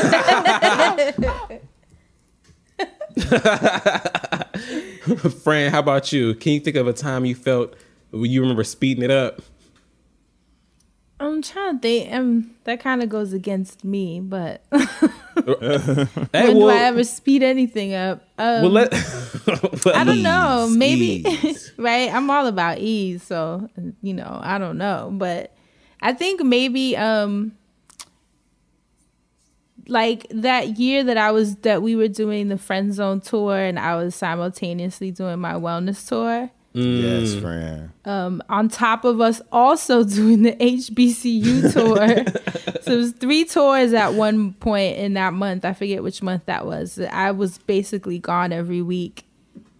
Fran, 5.42 5.70
how 5.70 5.78
about 5.78 6.12
you? 6.12 6.34
Can 6.34 6.52
you 6.52 6.60
think 6.60 6.76
of 6.76 6.86
a 6.86 6.92
time 6.92 7.24
you 7.24 7.34
felt 7.34 7.74
you 8.12 8.40
remember 8.40 8.64
speeding 8.64 9.04
it 9.04 9.10
up? 9.10 9.40
I'm 11.18 11.40
trying 11.40 11.76
to 11.76 11.80
think. 11.80 12.12
Um, 12.12 12.54
that 12.64 12.80
kind 12.80 13.02
of 13.02 13.08
goes 13.08 13.32
against 13.32 13.84
me, 13.84 14.20
but 14.20 14.62
Hey, 14.72 16.48
when 16.48 16.54
do 16.54 16.68
I 16.68 16.78
ever 16.82 17.04
speed 17.04 17.42
anything 17.42 17.94
up? 17.94 18.22
Um, 18.38 18.62
well, 18.62 18.70
let, 18.70 18.92
I 19.94 20.04
don't 20.04 20.22
know. 20.22 20.68
Maybe 20.70 21.24
right. 21.78 22.12
I'm 22.12 22.30
all 22.30 22.46
about 22.46 22.78
ease, 22.78 23.22
so 23.22 23.68
you 24.02 24.14
know, 24.14 24.40
I 24.42 24.58
don't 24.58 24.78
know, 24.78 25.10
but 25.12 25.54
I 26.02 26.12
think 26.12 26.42
maybe 26.42 26.96
um 26.96 27.52
like 29.88 30.26
that 30.30 30.78
year 30.78 31.04
that 31.04 31.16
I 31.16 31.30
was 31.30 31.56
that 31.56 31.82
we 31.82 31.96
were 31.96 32.08
doing 32.08 32.48
the 32.48 32.58
friend 32.58 32.92
zone 32.92 33.20
tour 33.20 33.56
and 33.56 33.78
I 33.78 33.96
was 33.96 34.14
simultaneously 34.14 35.10
doing 35.10 35.38
my 35.38 35.54
wellness 35.54 36.06
tour. 36.06 36.50
Yes, 36.82 37.34
Fran. 37.34 37.92
Um, 38.04 38.42
on 38.48 38.68
top 38.68 39.04
of 39.04 39.20
us 39.20 39.40
also 39.50 40.04
doing 40.18 40.42
the 40.42 40.52
HBCU 40.52 41.72
tour. 41.72 42.82
so 42.82 42.92
it 42.92 42.96
was 42.96 43.12
three 43.12 43.44
tours 43.44 43.92
at 43.92 44.14
one 44.14 44.52
point 44.54 44.98
in 44.98 45.14
that 45.14 45.32
month. 45.32 45.64
I 45.64 45.72
forget 45.72 46.02
which 46.02 46.22
month 46.22 46.46
that 46.46 46.66
was. 46.66 46.98
I 46.98 47.30
was 47.30 47.58
basically 47.58 48.18
gone 48.18 48.52
every 48.52 48.82
week. 48.82 49.24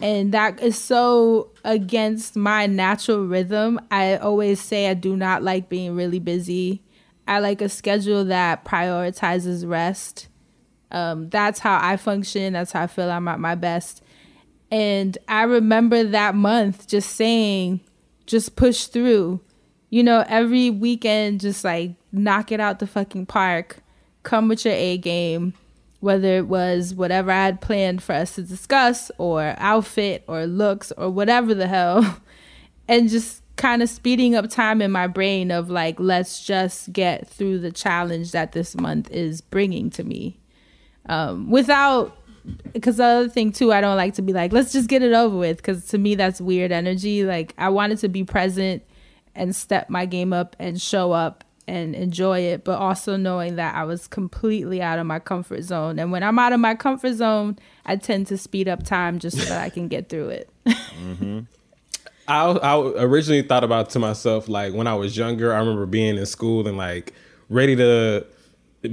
And 0.00 0.32
that 0.32 0.60
is 0.62 0.76
so 0.76 1.50
against 1.64 2.36
my 2.36 2.66
natural 2.66 3.26
rhythm. 3.26 3.80
I 3.90 4.16
always 4.16 4.60
say 4.60 4.90
I 4.90 4.94
do 4.94 5.16
not 5.16 5.42
like 5.42 5.68
being 5.68 5.96
really 5.96 6.18
busy. 6.18 6.82
I 7.26 7.38
like 7.40 7.60
a 7.60 7.68
schedule 7.68 8.24
that 8.26 8.64
prioritizes 8.64 9.68
rest. 9.68 10.28
Um, 10.90 11.28
that's 11.30 11.60
how 11.60 11.78
I 11.82 11.96
function. 11.96 12.52
That's 12.52 12.72
how 12.72 12.82
I 12.82 12.86
feel 12.86 13.10
I'm 13.10 13.26
at 13.28 13.40
my 13.40 13.54
best. 13.54 14.02
And 14.70 15.16
I 15.28 15.42
remember 15.42 16.02
that 16.04 16.34
month 16.34 16.88
just 16.88 17.14
saying, 17.16 17.80
just 18.26 18.56
push 18.56 18.86
through. 18.86 19.40
You 19.90 20.02
know, 20.02 20.24
every 20.28 20.70
weekend, 20.70 21.40
just 21.40 21.64
like 21.64 21.92
knock 22.12 22.50
it 22.50 22.60
out 22.60 22.80
the 22.80 22.86
fucking 22.86 23.26
park, 23.26 23.78
come 24.24 24.48
with 24.48 24.64
your 24.64 24.74
A 24.74 24.98
game, 24.98 25.54
whether 26.00 26.36
it 26.36 26.48
was 26.48 26.94
whatever 26.94 27.30
I 27.30 27.44
had 27.44 27.60
planned 27.60 28.02
for 28.02 28.12
us 28.12 28.34
to 28.34 28.42
discuss, 28.42 29.10
or 29.18 29.54
outfit, 29.58 30.24
or 30.26 30.46
looks, 30.46 30.92
or 30.92 31.10
whatever 31.10 31.54
the 31.54 31.68
hell. 31.68 32.20
And 32.88 33.08
just 33.08 33.42
kind 33.56 33.82
of 33.82 33.88
speeding 33.88 34.36
up 34.36 34.48
time 34.48 34.80
in 34.80 34.92
my 34.92 35.08
brain 35.08 35.50
of 35.50 35.68
like, 35.68 35.98
let's 35.98 36.44
just 36.44 36.92
get 36.92 37.26
through 37.26 37.58
the 37.58 37.72
challenge 37.72 38.30
that 38.30 38.52
this 38.52 38.76
month 38.76 39.10
is 39.10 39.40
bringing 39.40 39.90
to 39.90 40.04
me. 40.04 40.38
Um, 41.08 41.50
without 41.50 42.16
because 42.72 42.98
the 42.98 43.04
other 43.04 43.28
thing 43.28 43.52
too, 43.52 43.72
I 43.72 43.80
don't 43.80 43.96
like 43.96 44.14
to 44.14 44.22
be 44.22 44.32
like, 44.32 44.52
let's 44.52 44.72
just 44.72 44.88
get 44.88 45.02
it 45.02 45.12
over 45.12 45.36
with. 45.36 45.58
Because 45.58 45.86
to 45.88 45.98
me, 45.98 46.14
that's 46.14 46.40
weird 46.40 46.72
energy. 46.72 47.24
Like 47.24 47.54
I 47.58 47.68
wanted 47.68 47.98
to 47.98 48.08
be 48.08 48.24
present 48.24 48.82
and 49.34 49.54
step 49.54 49.90
my 49.90 50.06
game 50.06 50.32
up 50.32 50.56
and 50.58 50.80
show 50.80 51.12
up 51.12 51.44
and 51.68 51.94
enjoy 51.94 52.40
it, 52.40 52.64
but 52.64 52.78
also 52.78 53.16
knowing 53.16 53.56
that 53.56 53.74
I 53.74 53.84
was 53.84 54.06
completely 54.06 54.80
out 54.80 54.98
of 54.98 55.06
my 55.06 55.18
comfort 55.18 55.62
zone. 55.62 55.98
And 55.98 56.12
when 56.12 56.22
I'm 56.22 56.38
out 56.38 56.52
of 56.52 56.60
my 56.60 56.74
comfort 56.74 57.14
zone, 57.14 57.58
I 57.84 57.96
tend 57.96 58.28
to 58.28 58.38
speed 58.38 58.68
up 58.68 58.84
time 58.84 59.18
just 59.18 59.38
so 59.38 59.44
that 59.46 59.62
I 59.62 59.68
can 59.68 59.88
get 59.88 60.08
through 60.08 60.28
it. 60.30 60.50
Mm-hmm. 60.96 61.40
I, 62.26 62.46
I 62.46 63.04
originally 63.04 63.42
thought 63.42 63.62
about 63.62 63.90
to 63.90 63.98
myself 63.98 64.48
like 64.48 64.72
when 64.72 64.86
I 64.86 64.94
was 64.94 65.16
younger. 65.16 65.52
I 65.54 65.58
remember 65.58 65.86
being 65.86 66.16
in 66.16 66.26
school 66.26 66.66
and 66.66 66.76
like 66.76 67.12
ready 67.48 67.76
to 67.76 68.26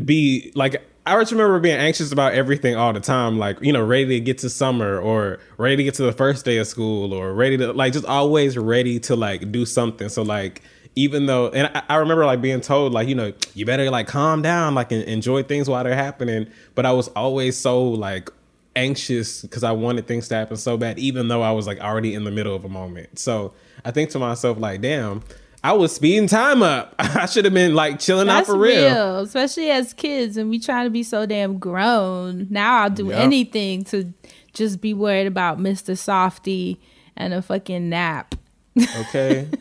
be 0.04 0.51
like. 0.54 0.84
I 1.06 1.20
just 1.20 1.32
remember 1.34 1.60
being 1.60 1.78
anxious 1.78 2.12
about 2.14 2.34
everything 2.34 2.76
all 2.76 2.93
the 2.93 3.01
time, 3.01 3.38
like 3.38 3.58
you 3.62 3.74
know, 3.74 3.84
ready 3.84 4.06
to 4.06 4.20
get 4.20 4.38
to 4.39 4.49
summer 4.49 4.99
or 4.99 5.39
ready 5.58 5.76
to 5.78 5.84
get 5.84 5.95
to 5.95 6.04
the 6.04 6.14
first 6.14 6.45
day 6.45 6.58
of 6.58 6.68
school 6.68 7.14
or 7.14 7.34
ready 7.34 7.58
to 7.58 7.74
like 7.74 7.93
just 7.93 8.06
always 8.06 8.58
ready 8.58 8.99
to 9.01 9.16
like 9.16 9.51
do 9.51 9.66
something. 9.66 10.08
So 10.08 10.22
like 10.22 10.62
even 10.95 11.26
though, 11.26 11.49
and 11.49 11.70
I, 11.76 11.84
I 11.89 11.95
remember 11.97 12.26
like 12.26 12.41
being 12.41 12.62
told 12.62 12.93
like 12.93 13.08
you 13.10 13.16
know 13.16 13.34
you 13.54 13.66
better 13.66 13.89
like 13.89 14.08
calm 14.08 14.41
down, 14.41 14.76
like 14.76 14.91
enjoy 14.91 15.43
things 15.43 15.70
while 15.70 15.84
they're 15.84 15.95
happening. 15.95 16.47
But 16.74 16.86
I 16.86 16.93
was 16.93 17.10
always 17.10 17.58
so 17.58 17.84
like 17.84 18.30
anxious 18.76 19.41
because 19.41 19.64
I 19.64 19.72
wanted 19.72 20.08
things 20.08 20.28
to 20.30 20.36
happen 20.36 20.58
so 20.58 20.78
bad, 20.78 20.99
even 20.99 21.28
though 21.28 21.41
I 21.41 21.51
was 21.51 21.68
like 21.68 21.80
already 21.80 22.14
in 22.14 22.24
the 22.24 22.32
middle 22.32 22.56
of 22.56 22.66
a 22.66 22.70
moment. 22.70 23.20
So 23.20 23.54
I 23.84 23.91
think 23.91 24.10
to 24.12 24.20
myself, 24.20 24.58
like, 24.58 24.82
damn, 24.82 25.24
I 25.64 25.72
was 25.74 25.95
speeding 25.95 26.28
time 26.28 26.61
up. 26.61 26.93
I 26.99 27.26
should 27.26 27.45
have 27.45 27.53
been 27.53 27.74
like 27.74 27.99
chilling 27.99 28.28
out 28.30 28.45
for 28.45 28.57
real. 28.57 28.84
real, 28.86 29.20
especially 29.20 29.70
as 29.72 29.93
kids, 29.93 30.36
and 30.38 30.49
we 30.49 30.59
trying 30.59 30.86
to 30.86 30.89
be 30.89 31.03
so 31.03 31.26
damn 31.26 31.57
grown. 31.57 32.47
Now 32.49 32.82
I'll 32.84 32.89
do 32.89 33.07
Yep. 33.07 33.20
anything 33.20 33.84
to 33.86 34.14
just 34.53 34.82
be 34.82 34.93
worried 34.93 35.28
about 35.28 35.59
Mr. 35.59 35.93
Softee 35.93 36.78
and 37.16 37.34
a 37.34 37.41
fucking 37.41 37.89
nap. 37.89 38.36
Okay. 38.78 39.47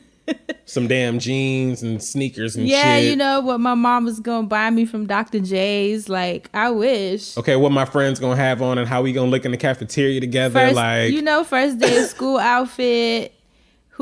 Some 0.64 0.86
damn 0.86 1.18
jeans 1.18 1.82
and 1.82 2.02
sneakers 2.02 2.56
and 2.56 2.66
Yeah, 2.66 2.96
shit. 2.98 3.10
you 3.10 3.16
know 3.16 3.40
what 3.40 3.60
my 3.60 3.74
mom 3.74 4.04
was 4.04 4.20
gonna 4.20 4.46
buy 4.46 4.70
me 4.70 4.86
from 4.86 5.06
Dr. 5.06 5.40
Jay's. 5.40 6.08
Like, 6.08 6.48
I 6.54 6.70
wish. 6.70 7.36
Okay, 7.36 7.56
what 7.56 7.72
my 7.72 7.84
friends 7.84 8.18
gonna 8.20 8.36
have 8.36 8.62
on 8.62 8.78
and 8.78 8.88
how 8.88 9.02
we 9.02 9.12
gonna 9.12 9.30
look 9.30 9.44
in 9.44 9.50
the 9.50 9.56
cafeteria 9.56 10.20
together. 10.20 10.58
First, 10.60 10.74
like, 10.76 11.12
you 11.12 11.22
know, 11.22 11.44
first 11.44 11.78
day 11.78 11.98
of 12.02 12.08
school 12.08 12.38
outfit. 12.40 13.34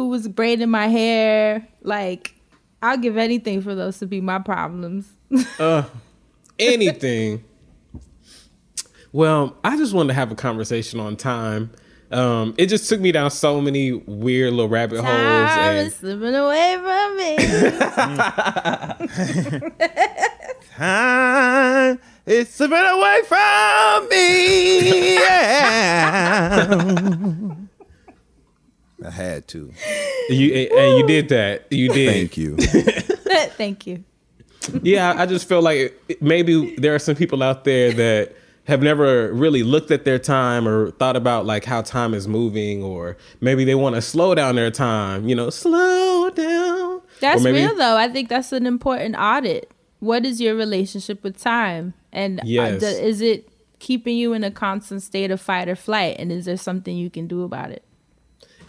Who 0.01 0.09
was 0.09 0.27
braiding 0.29 0.71
my 0.71 0.87
hair? 0.89 1.69
Like, 1.83 2.35
I'll 2.81 2.97
give 2.97 3.19
anything 3.19 3.61
for 3.61 3.75
those 3.75 3.99
to 3.99 4.07
be 4.07 4.23
my 4.23 4.39
problems. 4.39 5.13
anything. 6.59 7.45
well, 9.13 9.59
I 9.63 9.77
just 9.77 9.93
wanted 9.93 10.09
to 10.09 10.15
have 10.15 10.33
a 10.33 10.35
conversation 10.35 11.01
on 11.01 11.17
time. 11.17 11.71
Um, 12.11 12.55
it 12.57 12.71
just 12.71 12.89
took 12.89 12.99
me 12.99 13.13
down 13.13 13.31
so 13.31 13.61
many 13.61 13.93
weird 13.93 14.55
little 14.55 14.71
rabbit 14.71 15.05
holes. 15.05 15.11
Time 15.11 15.77
And, 15.77 15.87
is 15.89 15.97
slipping 15.97 16.35
away 16.35 16.79
from 16.81 17.17
me. 17.19 17.37
Time 20.77 22.01
is 22.25 22.49
slipping 22.49 22.79
away 22.79 23.21
from 23.27 24.09
me. 24.09 25.15
Yeah. 25.17 26.71
I 29.05 29.11
had 29.11 29.49
to. 29.49 29.73
you 30.29 30.53
and 30.55 30.99
you 30.99 31.07
did 31.07 31.29
that. 31.31 31.67
You 31.71 31.89
did. 31.89 32.13
Thank 32.13 32.37
you. 32.37 32.57
Thank 33.57 33.87
you. 33.87 34.05
yeah, 34.83 35.15
I 35.17 35.27
just 35.27 35.49
feel 35.49 35.63
like 35.63 35.99
maybe 36.21 36.75
there 36.77 36.95
are 36.95 36.99
some 36.99 37.15
people 37.17 37.43
out 37.43 37.65
there 37.65 37.93
that 37.93 38.37
have 38.65 38.83
never 38.83 39.33
really 39.33 39.63
looked 39.63 39.91
at 39.91 40.05
their 40.05 40.19
time 40.19 40.69
or 40.69 40.91
thought 40.93 41.17
about 41.17 41.47
like 41.47 41.65
how 41.65 41.83
time 41.83 42.15
is 42.15 42.29
moving, 42.29 42.83
or 42.83 43.17
maybe 43.41 43.65
they 43.65 43.75
want 43.75 43.95
to 43.97 44.03
slow 44.03 44.35
down 44.35 44.55
their 44.57 44.71
time. 44.71 45.29
You 45.29 45.35
know, 45.35 45.51
slow 45.51 46.31
down. 46.31 47.01
That's 47.21 47.43
maybe- 47.43 47.59
real 47.59 47.75
though. 47.77 47.97
I 47.97 48.09
think 48.09 48.29
that's 48.29 48.53
an 48.53 48.67
important 48.67 49.17
audit. 49.19 49.71
What 50.01 50.25
is 50.25 50.41
your 50.41 50.55
relationship 50.55 51.23
with 51.23 51.39
time? 51.41 51.95
And 52.13 52.41
uh, 52.41 52.45
Yes. 52.47 52.83
is 52.83 53.21
it 53.21 53.49
keeping 53.81 54.17
you 54.17 54.33
in 54.33 54.45
a 54.45 54.51
constant 54.51 55.03
state 55.03 55.31
of 55.31 55.41
fight 55.41 55.69
or 55.69 55.77
flight? 55.77 56.17
And 56.19 56.33
is 56.33 56.45
there 56.47 56.57
something 56.57 56.97
you 56.97 57.11
can 57.11 57.27
do 57.27 57.43
about 57.43 57.71
it? 57.71 57.85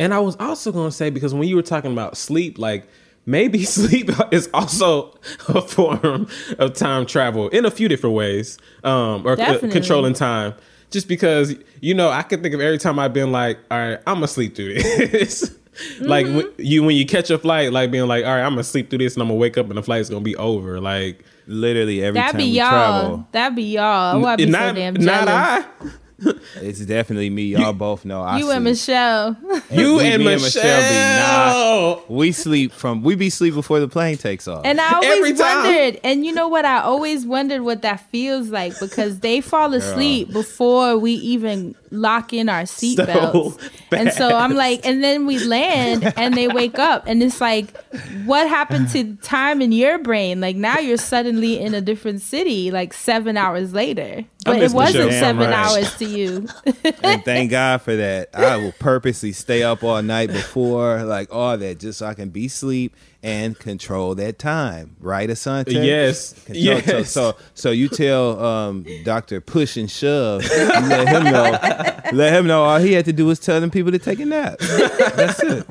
And 0.02 0.16
I 0.16 0.20
was 0.20 0.36
also 0.38 0.72
going 0.72 0.90
to 0.90 0.96
say 0.96 1.12
because 1.12 1.32
when 1.34 1.48
you 1.48 1.56
were 1.56 1.62
talking 1.62 1.92
about 1.92 2.18
sleep, 2.18 2.58
like 2.58 2.88
maybe 3.26 3.64
sleep 3.66 4.10
is 4.32 4.50
also 4.54 5.18
a 5.48 5.62
form 5.62 6.28
of 6.58 6.74
time 6.74 7.06
travel 7.06 7.50
in 7.50 7.66
a 7.66 7.72
few 7.72 7.88
different 7.88 8.16
ways, 8.16 8.58
um, 8.84 9.26
or 9.28 9.38
c- 9.38 9.70
controlling 9.70 10.14
time. 10.14 10.56
Just 10.90 11.08
because 11.08 11.56
you 11.80 11.94
know, 11.94 12.10
I 12.10 12.24
can 12.24 12.42
think 12.42 12.56
of 12.56 12.62
every 12.62 12.80
time 12.80 12.98
I've 12.98 13.14
been 13.14 13.32
like, 13.32 13.60
all 13.70 13.78
right, 13.78 14.00
I'm 14.08 14.16
gonna 14.16 14.28
sleep 14.28 14.56
through 14.56 14.74
this. 14.74 15.56
like 16.02 16.26
when 16.26 16.52
you 16.58 16.84
when 16.84 16.96
you 16.96 17.06
catch 17.06 17.30
a 17.30 17.38
flight, 17.38 17.72
like 17.72 17.92
being 17.92 18.08
like, 18.08 18.26
all 18.26 18.32
right, 18.32 18.44
I'm 18.44 18.54
gonna 18.54 18.64
sleep 18.64 18.90
through 18.90 19.00
this, 19.00 19.14
and 19.14 19.22
I'm 19.22 19.30
gonna 19.30 19.40
wake 19.40 19.58
up 19.58 19.68
and 19.70 19.78
the 19.78 19.84
flight's 19.84 20.10
gonna 20.10 20.22
be 20.22 20.36
over. 20.36 20.82
Like 20.82 21.24
Literally 21.48 22.04
every 22.04 22.20
That'd 22.20 22.32
time 22.32 22.38
be 22.38 22.52
we 22.52 22.58
y'all. 22.58 22.70
travel, 22.70 23.28
That'd 23.32 23.56
be 23.56 23.64
y'all. 23.74 24.24
Oh, 24.24 24.28
I'd 24.28 24.38
be 24.38 24.46
not, 24.46 24.70
so 24.70 24.74
damn 24.76 24.94
not. 24.94 25.28
I. 25.28 25.66
it's 26.56 26.80
definitely 26.86 27.30
me. 27.30 27.44
Y'all 27.46 27.74
both 27.74 28.06
know. 28.06 28.22
I 28.22 28.38
You 28.40 28.52
and 28.52 28.58
sleep. 28.64 28.64
Michelle. 28.64 29.38
You 29.72 29.96
we- 29.98 30.08
and 30.08 30.24
me 30.24 30.34
and 30.34 30.42
Michelle. 30.42 30.64
Michelle 30.64 31.96
be 32.08 32.14
We 32.14 32.32
sleep 32.32 32.72
from. 32.72 33.04
We 33.04 33.16
be 33.16 33.30
sleep 33.30 33.54
before 33.54 33.80
the 33.80 33.88
plane 33.88 34.18
takes 34.18 34.48
off. 34.48 34.66
And 34.66 34.80
I 34.80 34.98
Every 35.04 35.10
always 35.18 35.40
time. 35.40 35.64
wondered, 35.66 36.00
and 36.04 36.26
you 36.26 36.32
know 36.34 36.48
what? 36.48 36.66
I 36.66 36.80
always 36.82 37.26
wondered 37.26 37.62
what 37.64 37.82
that 37.82 38.02
feels 38.10 38.50
like 38.50 38.80
because 38.80 39.20
they 39.20 39.42
fall 39.42 39.74
asleep 39.74 40.32
before 40.32 40.98
we 40.98 41.14
even 41.14 41.76
lock 41.92 42.34
in 42.34 42.50
our 42.50 42.64
seatbelts. 42.64 43.60
and 43.92 44.12
so 44.14 44.36
I'm 44.36 44.56
like, 44.56 44.86
and 44.86 45.04
then 45.04 45.26
we 45.26 45.40
land 45.40 46.14
and 46.18 46.34
they 46.34 46.48
wake 46.48 46.80
up, 46.80 47.04
and 47.06 47.22
it's 47.22 47.40
like, 47.40 47.78
what 48.26 48.48
happened 48.48 48.90
to 48.92 49.16
time 49.18 49.62
in 49.62 49.72
your 49.72 50.00
brain? 50.00 50.42
Like 50.42 50.56
now 50.56 50.80
you're 50.80 50.98
suddenly 50.98 51.60
in 51.60 51.74
a 51.74 51.82
different 51.82 52.22
city, 52.22 52.72
like 52.72 52.94
seven 52.94 53.38
hours 53.38 53.74
later. 53.74 54.26
But 54.44 54.62
it 54.62 54.72
wasn't 54.72 55.12
seven 55.12 55.50
right. 55.50 55.54
hours 55.54 55.96
to 55.98 56.06
you. 56.06 56.48
and 57.04 57.24
thank 57.24 57.52
God 57.52 57.82
for 57.84 57.96
that. 57.96 58.30
I 58.34 58.58
will 58.58 58.74
purposely 58.80 59.34
stay 59.34 59.62
up 59.62 59.84
all 59.84 60.02
night 60.02 60.32
before, 60.32 61.04
like 61.04 61.32
all 61.32 61.58
that, 61.58 61.80
just 61.80 62.00
so 62.00 62.08
I 62.08 62.16
can 62.16 62.30
be 62.30 62.48
sleep 62.48 62.96
and 63.24 63.58
control 63.60 64.16
that 64.16 64.40
time. 64.40 64.96
Right, 65.00 65.30
Assanté? 65.30 65.74
Yes. 65.86 66.34
Control- 66.34 66.58
Yes. 66.64 66.86
So, 67.12 67.32
so, 67.32 67.38
so 67.54 67.72
you 67.72 67.88
tell 67.88 68.44
um, 68.44 68.86
Doctor 69.04 69.40
Push 69.42 69.78
and 69.78 69.90
Shove, 69.92 70.44
you 70.44 70.50
let 70.50 71.08
him 71.08 71.24
know. 71.26 71.52
Let 72.14 72.34
him 72.34 72.48
know 72.48 72.64
all 72.64 72.80
he 72.80 72.94
had 72.94 73.06
to 73.06 73.14
do 73.14 73.26
was 73.28 73.40
tell 73.40 73.62
them 73.62 73.70
people 73.72 73.92
to 73.92 74.00
take 74.00 74.20
a 74.20 74.26
nap. 74.26 74.58
That's 74.60 75.42
it. 75.44 75.68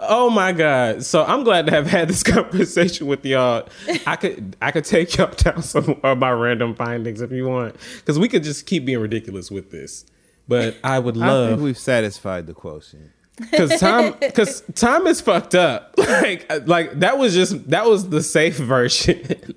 Oh 0.00 0.30
my 0.30 0.52
god! 0.52 1.04
So 1.04 1.24
I'm 1.24 1.42
glad 1.44 1.66
to 1.66 1.72
have 1.72 1.86
had 1.86 2.08
this 2.08 2.22
conversation 2.24 3.06
with 3.06 3.24
y'all. 3.24 3.68
I 4.06 4.16
could 4.16 4.56
I 4.60 4.70
could 4.70 4.84
take 4.84 5.16
y'all 5.16 5.32
down 5.34 5.62
some 5.62 5.98
of 6.02 6.18
my 6.18 6.30
random 6.30 6.74
findings 6.74 7.20
if 7.20 7.30
you 7.32 7.46
want, 7.48 7.76
because 7.96 8.18
we 8.18 8.28
could 8.28 8.42
just 8.44 8.66
keep 8.66 8.84
being 8.84 8.98
ridiculous 8.98 9.50
with 9.50 9.70
this. 9.70 10.04
But 10.46 10.76
I 10.84 10.98
would 10.98 11.16
I 11.16 11.20
think 11.20 11.26
love 11.26 11.60
we've 11.62 11.78
satisfied 11.78 12.46
the 12.46 12.54
quotient. 12.54 13.10
Because 13.38 13.80
time 13.80 14.14
because 14.20 14.60
time 14.74 15.06
is 15.06 15.20
fucked 15.20 15.54
up. 15.54 15.94
Like 16.08 16.66
like 16.66 17.00
that 17.00 17.18
was 17.18 17.34
just 17.34 17.70
that 17.70 17.86
was 17.86 18.08
the 18.08 18.22
safe 18.22 18.56
version. 18.58 19.54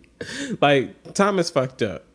like 0.61 1.13
time 1.13 1.39
is 1.39 1.49
fucked 1.49 1.81
up. 1.81 2.05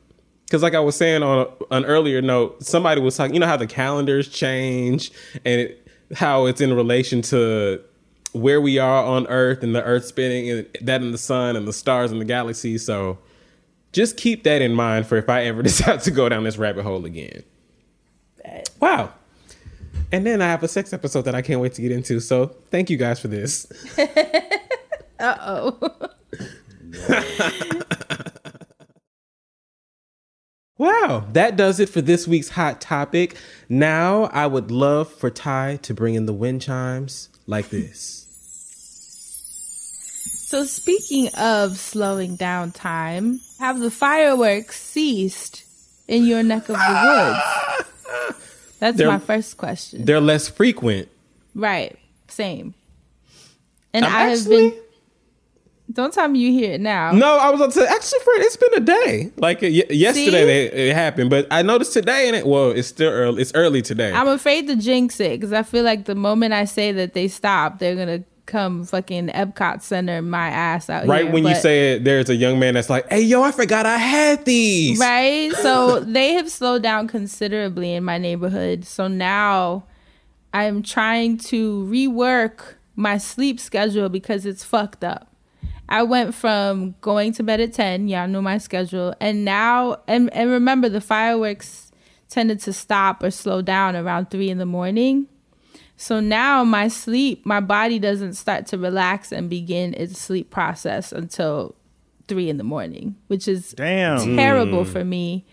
Because 0.44 0.62
like 0.62 0.74
I 0.74 0.80
was 0.80 0.94
saying 0.94 1.22
on 1.22 1.48
an 1.70 1.84
earlier 1.84 2.22
note, 2.22 2.62
somebody 2.62 3.00
was 3.00 3.16
talking. 3.16 3.34
You 3.34 3.40
know 3.40 3.46
how 3.46 3.56
the 3.56 3.66
calendars 3.66 4.28
change 4.28 5.10
and 5.44 5.62
it, 5.62 5.88
how 6.14 6.46
it's 6.46 6.60
in 6.60 6.72
relation 6.72 7.22
to 7.22 7.80
where 8.32 8.60
we 8.60 8.78
are 8.78 9.04
on 9.04 9.26
Earth 9.26 9.62
and 9.62 9.74
the 9.74 9.82
Earth 9.82 10.04
spinning 10.04 10.50
and 10.50 10.68
that 10.82 11.02
in 11.02 11.10
the 11.10 11.18
sun 11.18 11.56
and 11.56 11.66
the 11.66 11.72
stars 11.72 12.12
and 12.12 12.20
the 12.20 12.24
galaxy. 12.24 12.78
So 12.78 13.18
just 13.92 14.16
keep 14.16 14.44
that 14.44 14.62
in 14.62 14.74
mind 14.74 15.06
for 15.06 15.16
if 15.16 15.28
I 15.28 15.44
ever 15.44 15.62
decide 15.62 16.00
to 16.02 16.10
go 16.10 16.28
down 16.28 16.44
this 16.44 16.58
rabbit 16.58 16.84
hole 16.84 17.04
again. 17.04 17.42
Wow. 18.80 19.12
And 20.12 20.26
then 20.26 20.40
I 20.40 20.46
have 20.46 20.62
a 20.62 20.68
sex 20.68 20.92
episode 20.92 21.22
that 21.22 21.34
I 21.34 21.42
can't 21.42 21.60
wait 21.60 21.74
to 21.74 21.82
get 21.82 21.92
into. 21.92 22.20
So 22.20 22.46
thank 22.70 22.90
you 22.90 22.96
guys 22.96 23.20
for 23.20 23.28
this. 23.28 23.66
Uh 25.18 25.34
oh. 25.40 25.90
Wow, 30.78 31.24
that 31.32 31.56
does 31.56 31.80
it 31.80 31.88
for 31.88 32.02
this 32.02 32.28
week's 32.28 32.50
hot 32.50 32.82
topic. 32.82 33.36
Now, 33.66 34.24
I 34.24 34.46
would 34.46 34.70
love 34.70 35.10
for 35.10 35.30
Ty 35.30 35.78
to 35.82 35.94
bring 35.94 36.14
in 36.14 36.26
the 36.26 36.34
wind 36.34 36.60
chimes 36.60 37.30
like 37.46 37.70
this. 37.70 38.26
So 40.48 40.64
speaking 40.64 41.28
of 41.34 41.78
slowing 41.78 42.36
down 42.36 42.72
time, 42.72 43.40
have 43.58 43.80
the 43.80 43.90
fireworks 43.90 44.78
ceased 44.78 45.64
in 46.08 46.26
your 46.26 46.42
neck 46.42 46.68
of 46.68 46.76
the 46.76 47.86
woods? 48.26 48.42
That's 48.78 48.98
They're- 48.98 49.06
my 49.08 49.18
first 49.18 49.56
question. 49.56 50.04
They're 50.04 50.20
less 50.20 50.48
frequent. 50.48 51.08
Right. 51.54 51.98
Same. 52.28 52.74
And 53.94 54.04
I'm 54.04 54.12
I 54.14 54.22
have 54.30 54.46
been 54.48 54.74
Don't 55.92 56.12
tell 56.12 56.28
me 56.28 56.40
you 56.40 56.52
hear 56.52 56.72
it 56.74 56.80
now. 56.80 57.12
No, 57.12 57.38
I 57.38 57.48
was 57.50 57.58
going 57.60 57.70
to 57.70 57.78
say, 57.80 57.86
actually, 57.86 58.18
Fred, 58.20 58.40
it's 58.40 58.56
been 58.56 58.74
a 58.74 58.80
day. 58.80 59.30
Like 59.36 59.62
y- 59.62 59.68
yesterday, 59.88 60.44
they, 60.44 60.88
it 60.90 60.94
happened, 60.94 61.30
but 61.30 61.46
I 61.50 61.62
noticed 61.62 61.92
today, 61.92 62.26
and 62.26 62.36
it, 62.36 62.46
well, 62.46 62.72
it's 62.72 62.88
still 62.88 63.10
early. 63.10 63.40
It's 63.40 63.52
early 63.54 63.80
today. 63.82 64.12
I'm 64.12 64.28
afraid 64.28 64.66
to 64.66 64.76
jinx 64.76 65.18
it 65.20 65.38
because 65.40 65.52
I 65.52 65.62
feel 65.62 65.84
like 65.84 66.04
the 66.04 66.16
moment 66.16 66.52
I 66.52 66.64
say 66.66 66.90
that 66.92 67.14
they 67.14 67.28
stop, 67.28 67.78
they're 67.78 67.94
gonna 67.96 68.24
come 68.46 68.84
fucking 68.84 69.28
Epcot 69.28 69.82
Center 69.82 70.22
my 70.22 70.48
ass 70.48 70.88
out 70.88 71.06
right 71.06 71.24
here. 71.24 71.32
when 71.32 71.42
you 71.44 71.50
But- 71.54 71.62
say 71.62 71.94
it, 71.94 72.04
there's 72.04 72.30
a 72.30 72.36
young 72.36 72.58
man 72.58 72.74
that's 72.74 72.88
like, 72.88 73.08
hey, 73.10 73.20
yo, 73.22 73.42
I 73.42 73.52
forgot 73.52 73.86
I 73.86 73.96
had 73.98 74.44
these. 74.44 74.98
Right. 74.98 75.52
So 75.54 76.00
they 76.06 76.32
have 76.34 76.50
slowed 76.50 76.82
down 76.82 77.08
considerably 77.08 77.92
in 77.94 78.04
my 78.04 78.18
neighborhood. 78.18 78.84
So 78.84 79.08
now 79.08 79.84
I'm 80.54 80.82
trying 80.82 81.38
to 81.38 81.84
rework 81.90 82.74
my 82.94 83.18
sleep 83.18 83.60
schedule 83.60 84.08
because 84.08 84.46
it's 84.46 84.64
fucked 84.64 85.04
up. 85.04 85.30
I 85.88 86.02
went 86.02 86.34
from 86.34 86.94
going 87.00 87.32
to 87.34 87.42
bed 87.42 87.60
at 87.60 87.72
10, 87.72 88.08
y'all 88.08 88.26
know 88.26 88.42
my 88.42 88.58
schedule, 88.58 89.14
and 89.20 89.44
now 89.44 89.98
and, 90.08 90.32
and 90.34 90.50
remember 90.50 90.88
the 90.88 91.00
fireworks 91.00 91.92
tended 92.28 92.58
to 92.62 92.72
stop 92.72 93.22
or 93.22 93.30
slow 93.30 93.62
down 93.62 93.94
around 93.94 94.30
three 94.30 94.50
in 94.50 94.58
the 94.58 94.66
morning. 94.66 95.28
So 95.96 96.20
now 96.20 96.62
my 96.62 96.88
sleep, 96.88 97.46
my 97.46 97.60
body 97.60 97.98
doesn't 97.98 98.34
start 98.34 98.66
to 98.66 98.78
relax 98.78 99.32
and 99.32 99.48
begin 99.48 99.94
its 99.94 100.20
sleep 100.20 100.50
process 100.50 101.10
until 101.10 101.74
three 102.28 102.50
in 102.50 102.58
the 102.58 102.64
morning, 102.64 103.16
which 103.28 103.48
is 103.48 103.72
Damn. 103.72 104.36
terrible 104.36 104.84
hmm. 104.84 104.90
for 104.90 105.04
me. 105.04 105.44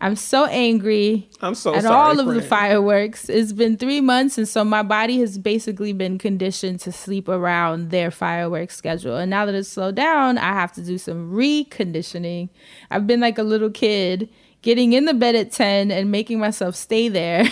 I'm 0.00 0.16
so 0.16 0.46
angry 0.46 1.28
I'm 1.40 1.54
so 1.54 1.76
at 1.76 1.82
sorry, 1.82 1.94
all 1.94 2.18
of 2.18 2.26
the 2.26 2.40
friend. 2.40 2.44
fireworks. 2.44 3.28
It's 3.28 3.52
been 3.52 3.76
three 3.76 4.00
months, 4.00 4.36
and 4.36 4.48
so 4.48 4.64
my 4.64 4.82
body 4.82 5.20
has 5.20 5.38
basically 5.38 5.92
been 5.92 6.18
conditioned 6.18 6.80
to 6.80 6.90
sleep 6.90 7.28
around 7.28 7.90
their 7.90 8.10
fireworks 8.10 8.74
schedule. 8.74 9.16
And 9.16 9.30
now 9.30 9.46
that 9.46 9.54
it's 9.54 9.68
slowed 9.68 9.94
down, 9.94 10.38
I 10.38 10.54
have 10.54 10.72
to 10.72 10.82
do 10.82 10.98
some 10.98 11.32
reconditioning. 11.32 12.48
I've 12.90 13.06
been 13.06 13.20
like 13.20 13.38
a 13.38 13.44
little 13.44 13.70
kid, 13.70 14.28
getting 14.62 14.92
in 14.92 15.04
the 15.04 15.14
bed 15.14 15.36
at 15.36 15.52
ten 15.52 15.92
and 15.92 16.10
making 16.10 16.40
myself 16.40 16.74
stay 16.74 17.08
there. 17.08 17.44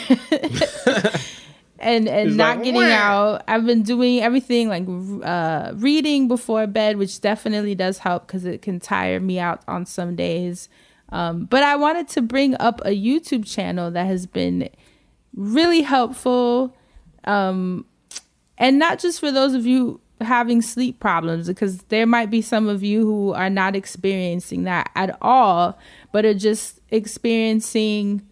and 1.81 2.09
and 2.09 2.29
It's 2.29 2.37
not 2.37 2.57
like, 2.57 2.65
getting 2.65 2.83
"Wah." 2.83 2.89
out. 2.91 3.43
I've 3.49 3.67
been 3.67 3.83
doing 3.83 4.21
everything 4.21 4.69
like 4.69 4.85
uh, 5.25 5.73
reading 5.75 6.29
before 6.29 6.67
bed, 6.67 6.97
which 6.97 7.21
definitely 7.21 7.75
does 7.75 7.99
help 7.99 8.27
because 8.27 8.45
it 8.45 8.63
can 8.63 8.81
tire 8.81 9.21
me 9.21 9.39
out 9.39 9.63
on 9.67 9.87
some 9.87 10.17
days. 10.17 10.69
Um, 11.11 11.45
but 11.47 11.63
I 11.63 11.77
wanted 11.77 12.09
to 12.09 12.23
bring 12.23 12.55
up 12.61 12.81
a 12.85 12.91
YouTube 12.97 13.45
channel 13.51 13.91
that 13.91 14.07
has 14.07 14.27
been 14.27 14.69
really 15.35 15.83
helpful, 15.83 16.77
um, 17.25 17.85
and 18.59 18.79
not 18.79 18.99
just 19.01 19.19
for 19.19 19.33
those 19.33 19.55
of 19.55 19.67
you 19.67 20.01
having 20.21 20.61
sleep 20.63 21.01
problems, 21.01 21.49
because 21.49 21.83
there 21.85 22.07
might 22.07 22.31
be 22.31 22.43
some 22.43 22.69
of 22.69 22.83
you 22.83 23.05
who 23.05 23.33
are 23.33 23.51
not 23.51 23.75
experiencing 23.75 24.65
that 24.65 24.91
at 24.95 25.17
all, 25.23 25.79
but 26.13 26.25
are 26.25 26.35
just 26.35 26.79
experiencing 26.91 28.23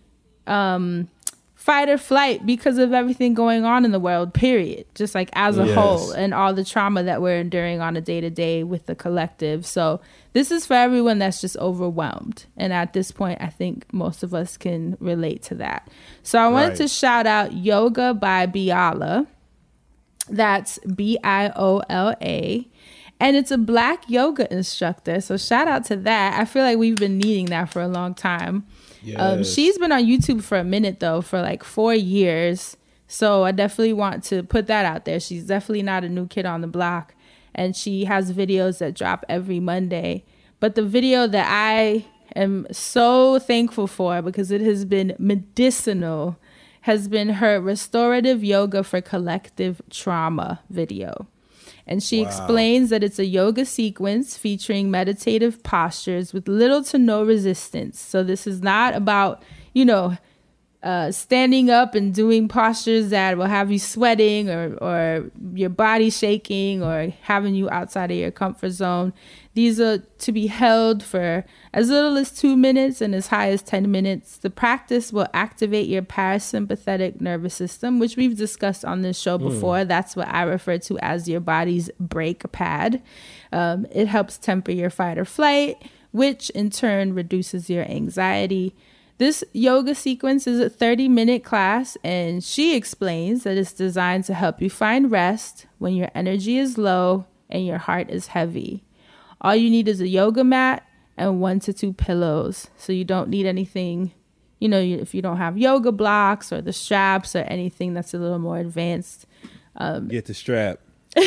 um, 0.46 1.08
fight 1.68 1.90
or 1.90 1.98
flight 1.98 2.46
because 2.46 2.78
of 2.78 2.94
everything 2.94 3.34
going 3.34 3.66
on 3.66 3.84
in 3.84 3.92
the 3.92 4.00
world, 4.00 4.32
period. 4.32 4.86
Just 4.94 5.14
like 5.14 5.28
as 5.34 5.58
a 5.58 5.66
Yes. 5.66 5.74
whole 5.74 6.12
and 6.12 6.32
all 6.32 6.54
the 6.54 6.64
trauma 6.64 7.02
that 7.02 7.20
we're 7.20 7.38
enduring 7.38 7.82
on 7.82 7.94
a 7.94 8.00
day 8.00 8.22
to 8.22 8.30
day 8.30 8.64
with 8.64 8.86
the 8.86 8.94
collective. 8.94 9.66
So, 9.66 10.00
this 10.32 10.50
is 10.50 10.64
for 10.64 10.72
everyone 10.74 11.18
that's 11.18 11.42
just 11.42 11.58
overwhelmed. 11.58 12.46
And 12.56 12.72
at 12.72 12.94
this 12.94 13.10
point, 13.10 13.42
I 13.42 13.48
think 13.48 13.84
most 13.92 14.22
of 14.22 14.32
us 14.32 14.56
can 14.56 14.96
relate 14.98 15.42
to 15.42 15.54
that. 15.56 15.86
So, 16.22 16.38
I 16.38 16.48
wanted 16.48 16.68
Right. 16.68 16.76
to 16.78 16.88
shout 16.88 17.26
out 17.26 17.52
Yoga 17.52 18.14
by 18.14 18.46
Biola. 18.46 19.26
That's 20.30 20.78
B 20.80 21.18
I 21.22 21.50
O 21.54 21.82
L 21.90 22.14
A. 22.22 22.66
And 23.20 23.36
it's 23.36 23.50
a 23.50 23.58
black 23.58 24.04
yoga 24.08 24.50
instructor. 24.52 25.20
So 25.20 25.36
shout 25.36 25.66
out 25.66 25.84
to 25.86 25.96
that. 25.96 26.38
I 26.40 26.44
feel 26.44 26.62
like 26.62 26.78
we've 26.78 26.94
been 26.96 27.18
needing 27.18 27.46
that 27.46 27.68
for 27.72 27.82
a 27.82 27.88
long 27.88 28.14
time. 28.14 28.64
Um, 29.16 29.44
she's 29.44 29.78
been 29.78 29.92
on 29.92 30.04
YouTube 30.04 30.42
for 30.42 30.58
a 30.58 30.64
minute 30.64 31.00
though, 31.00 31.20
for 31.20 31.40
like 31.40 31.64
four 31.64 31.94
years. 31.94 32.76
So 33.06 33.44
I 33.44 33.52
definitely 33.52 33.94
want 33.94 34.24
to 34.24 34.42
put 34.42 34.66
that 34.66 34.84
out 34.84 35.04
there. 35.04 35.18
She's 35.18 35.44
definitely 35.44 35.82
not 35.82 36.04
a 36.04 36.08
new 36.08 36.26
kid 36.26 36.46
on 36.46 36.60
the 36.60 36.66
block. 36.66 37.14
And 37.54 37.74
she 37.74 38.04
has 38.04 38.32
videos 38.32 38.78
that 38.78 38.94
drop 38.94 39.24
every 39.28 39.60
Monday. 39.60 40.24
But 40.60 40.74
the 40.74 40.84
video 40.84 41.26
that 41.26 41.46
I 41.48 42.04
am 42.36 42.66
so 42.70 43.38
thankful 43.38 43.86
for 43.86 44.22
because 44.22 44.50
it 44.50 44.60
has 44.60 44.84
been 44.84 45.14
medicinal 45.18 46.38
has 46.82 47.08
been 47.08 47.28
her 47.30 47.60
restorative 47.60 48.44
yoga 48.44 48.84
for 48.84 49.00
collective 49.00 49.80
trauma 49.90 50.60
video. 50.70 51.26
And 51.88 52.02
she 52.02 52.20
explains 52.20 52.90
that 52.90 53.02
it's 53.02 53.18
a 53.18 53.24
yoga 53.24 53.64
sequence 53.64 54.36
featuring 54.36 54.90
meditative 54.90 55.62
postures 55.62 56.34
with 56.34 56.46
little 56.46 56.84
to 56.84 56.98
no 56.98 57.24
resistance. 57.24 57.98
So 57.98 58.22
this 58.22 58.46
is 58.46 58.62
not 58.62 58.94
about, 58.94 59.42
you 59.72 59.86
know, 59.86 60.18
uh, 60.82 61.10
standing 61.10 61.70
up 61.70 61.94
and 61.94 62.14
doing 62.14 62.46
postures 62.46 63.10
that 63.10 63.36
will 63.36 63.46
have 63.46 63.72
you 63.72 63.78
sweating 63.78 64.48
or, 64.48 64.74
or 64.76 65.30
your 65.54 65.70
body 65.70 66.10
shaking 66.10 66.82
or 66.82 67.12
having 67.22 67.54
you 67.54 67.68
outside 67.70 68.10
of 68.10 68.16
your 68.16 68.30
comfort 68.30 68.70
zone. 68.70 69.12
These 69.58 69.80
are 69.80 69.98
to 69.98 70.30
be 70.30 70.46
held 70.46 71.02
for 71.02 71.44
as 71.74 71.90
little 71.90 72.16
as 72.16 72.30
two 72.30 72.56
minutes 72.56 73.00
and 73.00 73.12
as 73.12 73.26
high 73.26 73.48
as 73.48 73.60
10 73.60 73.90
minutes. 73.90 74.36
The 74.36 74.50
practice 74.50 75.12
will 75.12 75.26
activate 75.34 75.88
your 75.88 76.02
parasympathetic 76.02 77.20
nervous 77.20 77.56
system, 77.56 77.98
which 77.98 78.16
we've 78.16 78.36
discussed 78.36 78.84
on 78.84 79.02
this 79.02 79.18
show 79.18 79.36
before. 79.36 79.84
That's 79.84 80.14
what 80.14 80.28
I 80.28 80.42
refer 80.42 80.78
to 80.78 80.96
as 81.00 81.28
your 81.28 81.40
body's 81.40 81.90
brake 81.98 82.52
pad. 82.52 83.02
Um, 83.50 83.84
it 83.90 84.06
helps 84.06 84.38
temper 84.38 84.70
your 84.70 84.90
fight 84.90 85.18
or 85.18 85.24
flight, 85.24 85.82
which 86.12 86.50
in 86.50 86.70
turn 86.70 87.14
reduces 87.14 87.68
your 87.68 87.82
anxiety. 87.82 88.76
This 89.16 89.42
yoga 89.52 89.96
sequence 89.96 90.46
is 90.46 90.60
a 90.60 90.70
30 90.70 91.08
minute 91.08 91.42
class, 91.42 91.96
and 92.04 92.44
she 92.44 92.76
explains 92.76 93.42
that 93.42 93.58
it's 93.58 93.72
designed 93.72 94.22
to 94.26 94.34
help 94.34 94.62
you 94.62 94.70
find 94.70 95.10
rest 95.10 95.66
when 95.78 95.94
your 95.94 96.10
energy 96.14 96.58
is 96.58 96.78
low 96.78 97.26
and 97.50 97.66
your 97.66 97.78
heart 97.78 98.08
is 98.08 98.28
heavy. 98.28 98.84
All 99.40 99.54
you 99.54 99.70
need 99.70 99.88
is 99.88 100.00
a 100.00 100.08
yoga 100.08 100.44
mat 100.44 100.86
and 101.16 101.40
one 101.40 101.60
to 101.60 101.72
two 101.72 101.92
pillows. 101.92 102.68
So 102.76 102.92
you 102.92 103.04
don't 103.04 103.28
need 103.28 103.46
anything, 103.46 104.12
you 104.58 104.68
know, 104.68 104.80
if 104.80 105.14
you 105.14 105.22
don't 105.22 105.36
have 105.36 105.56
yoga 105.58 105.92
blocks 105.92 106.52
or 106.52 106.60
the 106.60 106.72
straps 106.72 107.36
or 107.36 107.40
anything 107.40 107.94
that's 107.94 108.14
a 108.14 108.18
little 108.18 108.38
more 108.38 108.58
advanced. 108.58 109.26
Um, 109.76 110.08
get 110.08 110.26
the 110.26 110.34
strap. 110.34 110.80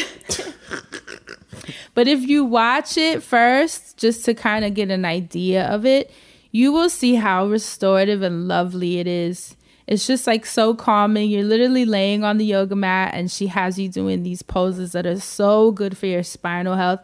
But 1.93 2.07
if 2.07 2.21
you 2.21 2.45
watch 2.45 2.97
it 2.97 3.21
first, 3.21 3.97
just 3.97 4.25
to 4.25 4.33
kind 4.33 4.63
of 4.63 4.73
get 4.73 4.89
an 4.89 5.05
idea 5.05 5.65
of 5.65 5.85
it, 5.85 6.11
you 6.51 6.71
will 6.71 6.89
see 6.89 7.15
how 7.15 7.47
restorative 7.47 8.21
and 8.21 8.47
lovely 8.47 8.99
it 8.99 9.07
is. 9.07 9.55
It's 9.87 10.07
just 10.07 10.25
like 10.25 10.45
so 10.45 10.73
calming. 10.73 11.29
You're 11.29 11.43
literally 11.43 11.85
laying 11.85 12.23
on 12.23 12.37
the 12.37 12.45
yoga 12.45 12.75
mat, 12.75 13.11
and 13.13 13.29
she 13.29 13.47
has 13.47 13.77
you 13.77 13.89
doing 13.89 14.23
these 14.23 14.41
poses 14.41 14.93
that 14.93 15.05
are 15.05 15.19
so 15.19 15.71
good 15.71 15.97
for 15.97 16.05
your 16.05 16.23
spinal 16.23 16.75
health. 16.75 17.01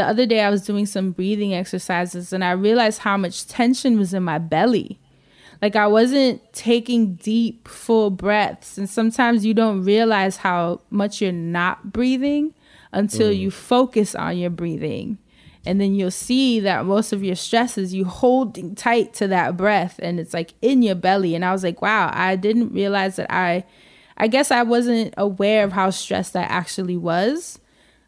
The 0.00 0.06
other 0.06 0.24
day, 0.24 0.40
I 0.40 0.48
was 0.48 0.64
doing 0.64 0.86
some 0.86 1.10
breathing 1.12 1.52
exercises, 1.52 2.32
and 2.32 2.42
I 2.42 2.52
realized 2.52 3.00
how 3.00 3.18
much 3.18 3.46
tension 3.46 3.98
was 3.98 4.14
in 4.14 4.22
my 4.22 4.38
belly 4.38 4.98
like 5.62 5.76
I 5.76 5.86
wasn't 5.86 6.40
taking 6.52 7.16
deep, 7.16 7.68
full 7.68 8.10
breaths. 8.10 8.78
And 8.78 8.88
sometimes 8.88 9.44
you 9.44 9.52
don't 9.52 9.84
realize 9.84 10.38
how 10.38 10.80
much 10.88 11.20
you're 11.20 11.32
not 11.32 11.92
breathing 11.92 12.54
until 12.92 13.30
mm. 13.30 13.38
you 13.38 13.50
focus 13.50 14.14
on 14.14 14.38
your 14.38 14.50
breathing. 14.50 15.18
And 15.66 15.78
then 15.78 15.94
you'll 15.94 16.10
see 16.10 16.60
that 16.60 16.86
most 16.86 17.12
of 17.12 17.22
your 17.22 17.36
stress 17.36 17.76
is 17.76 17.92
you 17.92 18.06
holding 18.06 18.74
tight 18.74 19.12
to 19.14 19.28
that 19.28 19.58
breath 19.58 20.00
and 20.02 20.18
it's 20.18 20.32
like 20.32 20.54
in 20.62 20.80
your 20.80 20.94
belly. 20.94 21.34
And 21.34 21.44
I 21.44 21.52
was 21.52 21.62
like, 21.62 21.82
wow, 21.82 22.10
I 22.14 22.36
didn't 22.36 22.72
realize 22.72 23.16
that 23.16 23.30
I, 23.30 23.64
I 24.16 24.28
guess 24.28 24.50
I 24.50 24.62
wasn't 24.62 25.12
aware 25.18 25.62
of 25.62 25.72
how 25.72 25.90
stressed 25.90 26.34
I 26.34 26.42
actually 26.44 26.96
was 26.96 27.59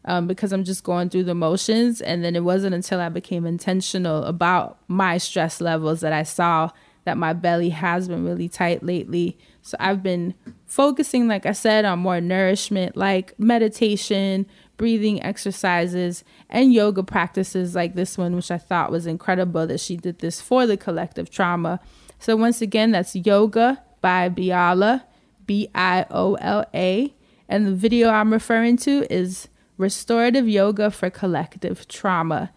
um, 0.05 0.27
because 0.27 0.51
I'm 0.51 0.63
just 0.63 0.83
going 0.83 1.09
through 1.09 1.23
the 1.25 1.35
motions. 1.35 2.01
And 2.01 2.23
then 2.23 2.35
it 2.35 2.43
wasn't 2.43 2.75
until 2.75 2.99
I 2.99 3.09
became 3.09 3.45
intentional 3.45 4.23
about 4.23 4.79
my 4.87 5.17
stress 5.17 5.61
levels 5.61 6.01
that 6.01 6.13
I 6.13 6.23
saw 6.23 6.71
that 7.05 7.17
my 7.17 7.33
belly 7.33 7.69
has 7.69 8.07
been 8.07 8.25
really 8.25 8.47
tight 8.47 8.83
lately. 8.83 9.37
So 9.61 9.75
I've 9.79 10.01
been 10.01 10.33
focusing, 10.65 11.27
like 11.27 11.45
I 11.45 11.51
said, 11.51 11.85
on 11.85 11.99
more 11.99 12.21
nourishment, 12.21 12.95
like 12.95 13.37
meditation, 13.37 14.45
breathing 14.77 15.21
exercises, 15.21 16.23
and 16.49 16.73
yoga 16.73 17.03
practices 17.03 17.75
like 17.75 17.95
this 17.95 18.17
one, 18.17 18.35
which 18.35 18.51
I 18.51 18.57
thought 18.57 18.91
was 18.91 19.05
incredible 19.05 19.67
that 19.67 19.79
she 19.79 19.97
did 19.97 20.19
this 20.19 20.39
for 20.39 20.65
the 20.65 20.77
collective 20.77 21.29
trauma. 21.29 21.79
So, 22.19 22.37
once 22.37 22.61
again, 22.61 22.91
that's 22.91 23.15
Yoga 23.15 23.83
by 23.99 24.29
Biola, 24.29 25.03
B 25.45 25.67
I 25.75 26.05
O 26.09 26.35
L 26.35 26.65
A. 26.73 27.13
And 27.49 27.67
the 27.67 27.73
video 27.73 28.09
I'm 28.09 28.31
referring 28.31 28.77
to 28.77 29.05
is 29.13 29.49
Restorative 29.83 30.47
Yoga 30.49 30.89
for 30.89 31.09
Collective 31.09 31.87
Trauma. 31.87 32.51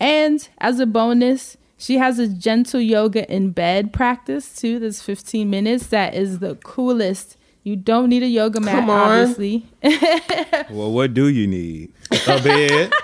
And 0.00 0.46
as 0.58 0.80
a 0.80 0.86
bonus, 0.86 1.56
she 1.78 1.96
has 1.98 2.18
a 2.18 2.26
gentle 2.28 2.80
yoga 2.80 3.30
in 3.32 3.50
bed 3.52 3.92
practice 3.92 4.54
too. 4.54 4.78
That's 4.80 5.00
15 5.00 5.48
minutes. 5.48 5.86
That 5.86 6.14
is 6.14 6.40
the 6.40 6.56
coolest. 6.56 7.36
You 7.62 7.76
don't 7.76 8.08
need 8.08 8.24
a 8.24 8.28
yoga 8.28 8.60
mat, 8.60 8.80
Come 8.80 8.90
on. 8.90 9.10
obviously. 9.10 9.64
Well, 10.70 10.90
what 10.92 11.14
do 11.14 11.28
you 11.28 11.46
need? 11.46 11.92
A 12.26 12.42
bed. 12.42 12.92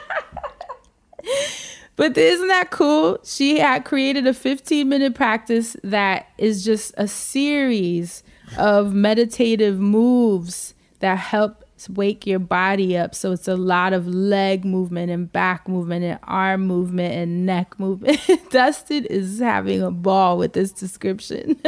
But 1.96 2.16
isn't 2.16 2.46
that 2.46 2.70
cool? 2.70 3.18
She 3.24 3.58
had 3.58 3.84
created 3.84 4.24
a 4.28 4.32
15 4.32 4.88
minute 4.88 5.14
practice 5.16 5.76
that 5.82 6.28
is 6.38 6.64
just 6.64 6.94
a 6.96 7.08
series 7.08 8.22
of 8.56 8.94
meditative 8.94 9.80
moves 9.80 10.74
that 11.00 11.18
help 11.18 11.64
wake 11.88 12.26
your 12.26 12.38
body 12.38 12.96
up. 12.96 13.14
So 13.14 13.32
it's 13.32 13.46
a 13.46 13.56
lot 13.56 13.92
of 13.92 14.06
leg 14.06 14.64
movement 14.64 15.10
and 15.10 15.30
back 15.30 15.68
movement 15.68 16.04
and 16.04 16.18
arm 16.24 16.66
movement 16.66 17.14
and 17.14 17.44
neck 17.44 17.78
movement. 17.78 18.18
Dustin 18.50 19.04
is 19.04 19.38
having 19.38 19.82
a 19.82 19.90
ball 19.90 20.38
with 20.38 20.54
this 20.54 20.72
description. 20.72 21.60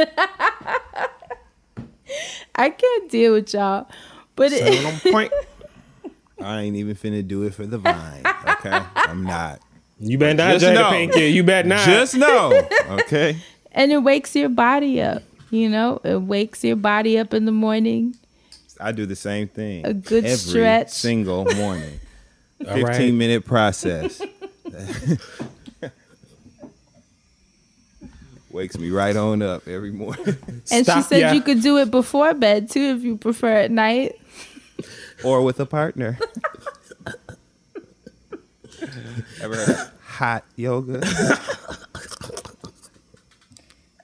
I 2.55 2.69
can't 2.69 3.11
deal 3.11 3.33
with 3.33 3.53
y'all. 3.53 3.87
But 4.35 4.51
it, 4.53 4.85
on 4.85 4.99
point. 5.11 5.31
I 6.41 6.61
ain't 6.61 6.75
even 6.75 6.95
finna 6.95 7.25
do 7.27 7.43
it 7.43 7.53
for 7.53 7.65
the 7.65 7.77
vine. 7.77 8.23
Okay, 8.47 8.81
I'm 8.95 9.23
not. 9.23 9.59
You 9.99 10.17
bet 10.17 10.35
not, 10.35 10.53
Just 10.53 10.65
Jada 10.65 10.73
know. 10.73 10.89
Pinkett. 10.89 11.31
You 11.31 11.43
bet 11.43 11.67
not. 11.67 11.85
Just 11.85 12.15
know. 12.15 12.67
Okay. 12.89 13.37
and 13.71 13.91
it 13.91 13.99
wakes 13.99 14.35
your 14.35 14.49
body 14.49 14.99
up. 15.01 15.21
You 15.51 15.69
know, 15.69 15.99
it 16.03 16.21
wakes 16.21 16.63
your 16.63 16.77
body 16.77 17.19
up 17.19 17.33
in 17.33 17.45
the 17.45 17.51
morning. 17.51 18.15
I 18.81 18.91
do 18.91 19.05
the 19.05 19.15
same 19.15 19.47
thing. 19.47 19.85
A 19.85 19.93
good 19.93 20.25
every 20.25 20.37
stretch. 20.37 20.89
single 20.89 21.45
morning. 21.45 21.99
15 22.59 22.83
right. 22.83 23.13
minute 23.13 23.45
process. 23.45 24.21
Wakes 28.51 28.77
me 28.77 28.91
right 28.91 29.15
on 29.15 29.41
up 29.41 29.67
every 29.67 29.91
morning. 29.91 30.37
And 30.71 30.85
she 30.85 31.01
said 31.01 31.19
yeah. 31.19 31.33
you 31.33 31.41
could 31.41 31.61
do 31.61 31.77
it 31.77 31.89
before 31.89 32.33
bed 32.33 32.69
too 32.69 32.95
if 32.97 33.03
you 33.03 33.17
prefer 33.17 33.51
at 33.51 33.71
night. 33.71 34.19
or 35.23 35.41
with 35.41 35.59
a 35.59 35.65
partner. 35.65 36.19
Ever 39.41 39.91
hot 40.03 40.43
yoga? 40.55 41.01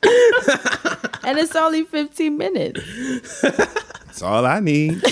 And 1.24 1.38
it's 1.38 1.56
only 1.58 1.84
15 1.84 2.38
minutes. 2.38 3.42
That's 3.42 4.22
all 4.22 4.46
I 4.46 4.60
need. 4.62 5.02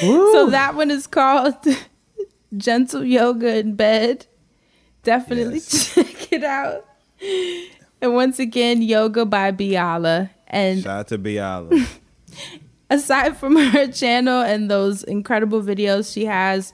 So 0.00 0.50
that 0.50 0.74
one 0.74 0.90
is 0.90 1.06
called 1.06 1.54
Gentle 2.56 3.04
Yoga 3.04 3.56
in 3.58 3.74
Bed. 3.76 4.26
Definitely 5.04 5.54
Yes. 5.60 5.94
check 5.94 6.32
it 6.32 6.44
out. 6.44 6.84
And 8.02 8.12
once 8.14 8.38
again, 8.38 8.82
Yoga 8.82 9.24
by 9.24 9.52
Biola. 9.52 10.30
And 10.48 10.82
Shout 10.82 10.98
out 11.00 11.08
to 11.08 11.18
Biola. 11.18 11.86
aside 12.90 13.36
from 13.36 13.56
her 13.56 13.86
channel 13.90 14.42
and 14.42 14.70
those 14.70 15.02
incredible 15.04 15.62
videos 15.62 16.12
she 16.12 16.24
has, 16.26 16.72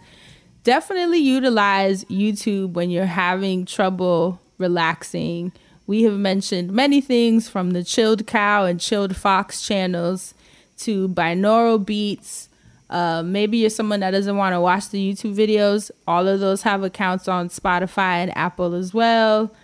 definitely 0.64 1.18
utilize 1.18 2.04
YouTube 2.04 2.72
when 2.72 2.90
you're 2.90 3.04
having 3.06 3.64
trouble 3.64 4.40
relaxing. 4.58 5.52
We 5.86 6.02
have 6.04 6.14
mentioned 6.14 6.72
many 6.72 7.00
things 7.00 7.48
from 7.48 7.70
the 7.72 7.84
Chilled 7.84 8.26
Cow 8.26 8.64
and 8.64 8.80
Chilled 8.80 9.16
Fox 9.16 9.66
channels 9.66 10.34
to 10.78 11.08
binaural 11.08 11.84
beats. 11.84 12.48
Uh, 12.88 13.22
maybe 13.22 13.58
you're 13.58 13.70
someone 13.70 14.00
that 14.00 14.10
doesn't 14.10 14.36
want 14.36 14.54
to 14.54 14.60
watch 14.60 14.90
the 14.90 15.12
YouTube 15.12 15.34
videos. 15.34 15.90
All 16.06 16.28
of 16.28 16.40
those 16.40 16.62
have 16.62 16.82
accounts 16.82 17.26
on 17.26 17.48
Spotify 17.48 18.22
and 18.22 18.36
Apple 18.36 18.74
as 18.74 18.92
well 18.92 19.54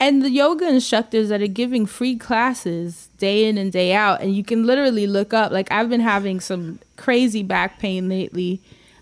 and 0.00 0.22
the 0.22 0.30
yoga 0.30 0.68
instructors 0.68 1.28
that 1.28 1.42
are 1.42 1.46
giving 1.46 1.86
free 1.86 2.16
classes 2.16 3.08
day 3.18 3.46
in 3.46 3.58
and 3.58 3.72
day 3.72 3.92
out 3.92 4.20
and 4.20 4.34
you 4.34 4.44
can 4.44 4.66
literally 4.66 5.06
look 5.06 5.32
up 5.34 5.50
like 5.50 5.70
i've 5.72 5.88
been 5.88 6.00
having 6.00 6.40
some 6.40 6.78
crazy 6.96 7.42
back 7.42 7.78
pain 7.78 8.08
lately 8.08 8.60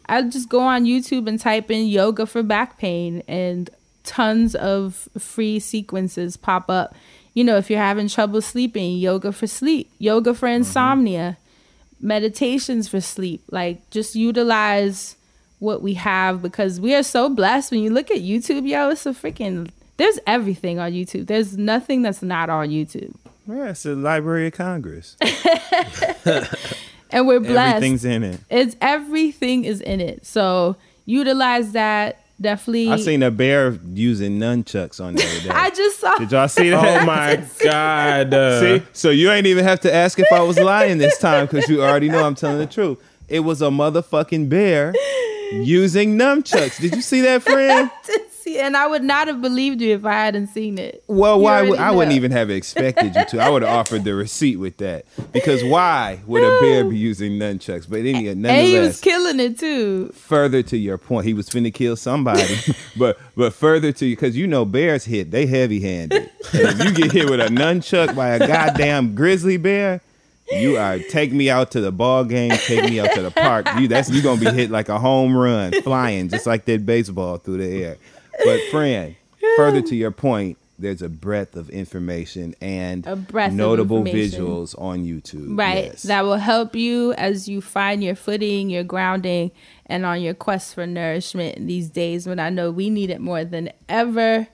i 0.09 0.23
just 0.23 0.49
go 0.49 0.61
on 0.61 0.85
youtube 0.85 1.27
and 1.29 1.41
type 1.41 1.71
in 1.71 1.87
yoga 1.87 2.27
for 2.27 2.43
back 2.43 2.79
pain 2.79 3.23
and 3.29 3.71
tons 4.07 4.55
of 4.55 5.09
free 5.19 5.59
sequences 5.59 6.37
pop 6.39 6.71
up. 6.71 6.95
You 7.35 7.45
know 7.45 7.59
if 7.59 7.69
you're 7.69 7.79
having 7.79 8.09
trouble 8.09 8.41
sleeping 8.41 8.97
yoga 8.97 9.33
for 9.33 9.47
sleep 9.47 9.91
yoga 9.99 10.33
for 10.33 10.47
mm-hmm. 10.47 10.57
insomnia 10.57 11.37
meditations 12.01 12.89
for 12.89 13.03
sleep. 13.03 13.43
Like 13.51 13.91
just 13.91 14.15
utilize 14.15 15.17
what 15.59 15.83
we 15.83 15.95
have 15.95 16.41
because 16.41 16.81
we 16.81 16.95
are 16.95 17.03
so 17.03 17.29
blessed. 17.29 17.73
When 17.73 17.83
you 17.83 17.91
look 17.91 18.11
at 18.11 18.19
youtube 18.19 18.67
yo 18.67 18.89
it's 18.89 19.05
a 19.05 19.11
freaking 19.11 19.71
there's 19.99 20.19
everything 20.27 20.79
on 20.79 20.93
youtube. 20.93 21.27
There's 21.27 21.59
nothing 21.59 22.01
that's 22.03 22.23
not 22.23 22.49
on 22.49 22.69
youtube. 22.69 23.15
Yeah, 23.49 23.71
it's 23.71 23.85
the 23.85 23.95
Library 23.95 24.49
of 24.49 24.55
Congress. 24.55 25.17
and 27.11 27.27
we're 27.27 27.41
blessed 27.41 27.77
Everything's 27.77 28.05
in 28.05 28.23
it. 28.25 28.41
it's 28.51 28.77
everything 28.81 29.65
is 29.65 29.81
in 29.81 30.01
it 30.01 30.25
so 30.27 30.77
utilize 31.05 31.73
that 31.73 32.21
definitely 32.41 32.91
I 32.91 32.97
seen 32.99 33.23
a 33.23 33.31
bear 33.31 33.79
using 33.95 34.39
nunchucks 34.39 35.01
on 35.03 35.15
the 35.15 35.25
other 35.25 35.41
day. 35.41 35.49
I 35.55 35.71
just 35.71 36.01
saw 36.01 36.17
Did 36.17 36.33
y'all 36.33 36.49
see 36.49 36.71
that? 36.71 37.03
Oh 37.03 37.07
my 37.07 37.37
God. 37.65 38.35
Uh, 38.35 38.61
See, 38.61 38.83
so 38.93 39.11
you 39.11 39.31
ain't 39.31 39.47
even 39.47 39.65
have 39.65 39.81
to 39.81 39.95
ask 39.95 40.19
if 40.19 40.27
I 40.33 40.43
was 40.43 40.59
lying 40.59 40.99
this 40.99 41.17
time 41.19 41.47
because 41.47 41.69
you 41.69 41.83
already 41.83 42.09
know 42.09 42.25
I'm 42.25 42.35
telling 42.35 42.59
the 42.59 42.67
truth. 42.67 43.03
It 43.29 43.41
was 43.41 43.63
a 43.63 43.67
motherfucking 43.67 44.49
bear 44.49 44.93
using 45.53 46.19
nunchucks. 46.19 46.81
Did 46.81 46.95
you 46.95 47.03
see 47.03 47.23
that, 47.23 47.43
friend? 47.43 47.91
See 48.47 48.59
and 48.59 48.77
i 48.77 48.87
would 48.87 49.03
not 49.03 49.29
have 49.29 49.41
believed 49.43 49.81
you 49.81 49.95
if 49.95 50.05
i 50.05 50.13
hadn't 50.13 50.47
seen 50.49 50.79
it 50.79 51.03
Well, 51.07 51.37
You 51.37 51.43
why 51.43 51.63
would 51.69 51.79
I 51.79 51.91
wouldn't 51.91 52.17
even 52.17 52.31
have 52.33 52.51
expected 52.51 53.15
you 53.15 53.25
to. 53.27 53.39
I 53.41 53.49
would 53.51 53.63
have 53.63 53.71
offered 53.81 54.05
the 54.05 54.15
receipt 54.15 54.57
with 54.57 54.77
that 54.79 55.05
because 55.33 55.63
why 55.65 56.21
would 56.27 56.43
a 56.43 56.61
bear 56.61 56.85
be 56.85 56.97
using 56.97 57.33
nunchucks? 57.33 57.89
But 57.89 58.01
anyway, 58.01 58.35
nonetheless, 58.35 58.59
and 58.59 58.67
he 58.67 58.79
was 58.79 59.01
killing 59.01 59.41
it 59.41 59.59
too 59.59 60.09
further 60.11 60.63
to 60.65 60.77
your 60.77 60.99
point, 60.99 61.27
he 61.27 61.35
was 61.35 61.49
finna 61.49 61.73
kill 61.73 61.97
somebody. 61.97 62.45
but 62.97 63.19
but 63.37 63.53
further 63.53 63.93
to 63.93 64.07
you, 64.07 64.17
because 64.17 64.37
you 64.37 64.47
know 64.47 64.65
bears 64.65 65.05
hit, 65.05 65.31
they 65.31 65.47
heavy 65.47 65.81
handed. 65.81 66.31
if 66.53 66.85
you 66.85 66.93
get 66.93 67.13
hit 67.13 67.31
with 67.31 67.41
a 67.41 67.49
nunchuck 67.49 68.15
by 68.17 68.31
a 68.31 68.39
goddamn 68.47 69.15
grizzly 69.15 69.57
bear, 69.57 70.01
you 70.51 70.77
are 70.77 70.99
take 70.99 71.33
me 71.33 71.51
out 71.51 71.71
to 71.73 71.81
the 71.81 71.93
ball 71.93 72.25
game, 72.25 72.51
take 72.53 72.85
me 72.89 73.01
out 73.01 73.13
to 73.15 73.23
the 73.23 73.31
park. 73.31 73.67
You 73.79 73.89
that's 73.89 74.11
you 74.11 74.23
gonna 74.23 74.41
be 74.41 74.51
hit 74.51 74.71
like 74.71 74.89
a 74.89 74.99
home 74.99 75.37
run, 75.37 75.73
flying 75.83 76.29
just 76.29 76.47
like 76.47 76.65
that 76.67 76.85
baseball 76.87 77.39
through 77.39 77.59
the 77.59 77.85
air. 77.85 77.97
But 78.45 78.61
friend, 78.71 79.17
further 79.57 79.83
to 79.83 79.97
your 79.97 80.11
point, 80.11 80.59
there's 80.79 81.03
a 81.03 81.09
breadth 81.09 81.57
of 81.57 81.71
information 81.71 82.55
and 82.61 83.07
A 83.07 83.17
breadth 83.17 83.53
of 83.53 83.57
notable 83.57 83.99
information. 83.99 84.45
visuals 84.45 84.81
on 84.81 85.05
YouTube. 85.05 85.59
Right. 85.59 85.87
Yes. 85.87 86.03
That 86.03 86.25
will 86.25 86.37
help 86.37 86.75
you 86.77 87.13
as 87.15 87.49
you 87.49 87.61
find 87.61 88.05
your 88.05 88.15
footing, 88.15 88.69
your 88.71 88.85
grounding, 88.85 89.53
and 89.87 90.05
on 90.05 90.21
your 90.21 90.35
quest 90.35 90.75
for 90.75 90.87
nourishment 90.87 91.57
in 91.57 91.67
these 91.67 91.89
days 91.89 92.27
when 92.27 92.39
I 92.39 92.51
know 92.51 92.71
we 92.71 92.91
need 92.91 93.11
it 93.11 93.21
more 93.21 93.45
than 93.45 93.71
ever. 93.89 94.49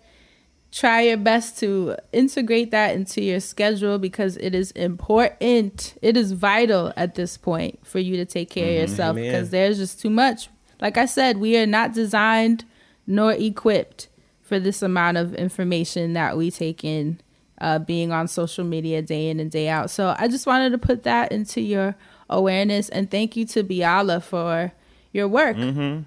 Try 0.71 1.03
your 1.03 1.19
best 1.19 1.59
to 1.59 1.97
integrate 2.13 2.71
that 2.71 2.95
into 2.95 3.21
your 3.21 3.41
schedule 3.41 3.99
because 3.99 4.39
it 4.39 4.55
is 4.55 4.71
important. 4.71 5.99
It 6.01 6.17
is 6.17 6.33
vital 6.33 6.95
at 6.97 7.15
this 7.15 7.37
point 7.37 7.85
for 7.87 7.99
you 7.99 8.17
to 8.17 8.25
take 8.25 8.49
care 8.49 8.65
of 8.65 8.71
mm-hmm. 8.71 8.81
yourself 8.81 9.17
because 9.17 9.51
there's 9.51 9.77
just 9.77 10.01
too 10.01 10.09
much. 10.09 10.49
Like 10.81 10.97
I 10.97 11.05
said, 11.05 11.39
we 11.39 11.59
are 11.59 11.67
not 11.67 11.93
designed 11.93 12.65
nor 13.13 13.33
equipped 13.33 14.09
for 14.41 14.59
this 14.59 14.81
amount 14.81 15.19
of 15.19 15.35
information 15.35 16.15
that 16.15 16.37
we 16.37 16.51
take 16.51 16.83
in 16.83 17.21
uh, 17.61 17.79
being 17.79 18.11
on 18.11 18.27
social 18.27 18.65
media 18.65 19.03
day 19.03 19.29
in 19.29 19.39
and 19.39 19.51
day 19.51 19.69
out. 19.69 19.91
So 19.91 20.17
I 20.19 20.29
just 20.29 20.47
wanted 20.47 20.71
to 20.71 20.79
put 20.79 21.03
that 21.03 21.31
into 21.31 21.61
your 21.61 21.95
awareness 22.31 22.89
and 22.89 23.11
thank 23.11 23.37
you 23.37 23.45
to 23.47 23.63
Biola 23.63 24.23
for 24.23 24.73
your 25.13 25.29
work. 25.29 25.59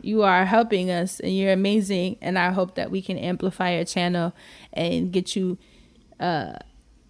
You 0.01 0.23
are 0.23 0.45
helping 0.45 0.89
us 0.89 1.19
and 1.19 1.35
you're 1.37 1.53
amazing. 1.53 2.17
And 2.21 2.39
I 2.39 2.51
hope 2.51 2.73
that 2.75 2.89
we 2.89 3.03
can 3.03 3.19
amplify 3.19 3.75
your 3.75 3.85
channel 3.85 4.33
and 4.73 5.11
get 5.11 5.35
you 5.35 5.59
uh, 6.19 6.53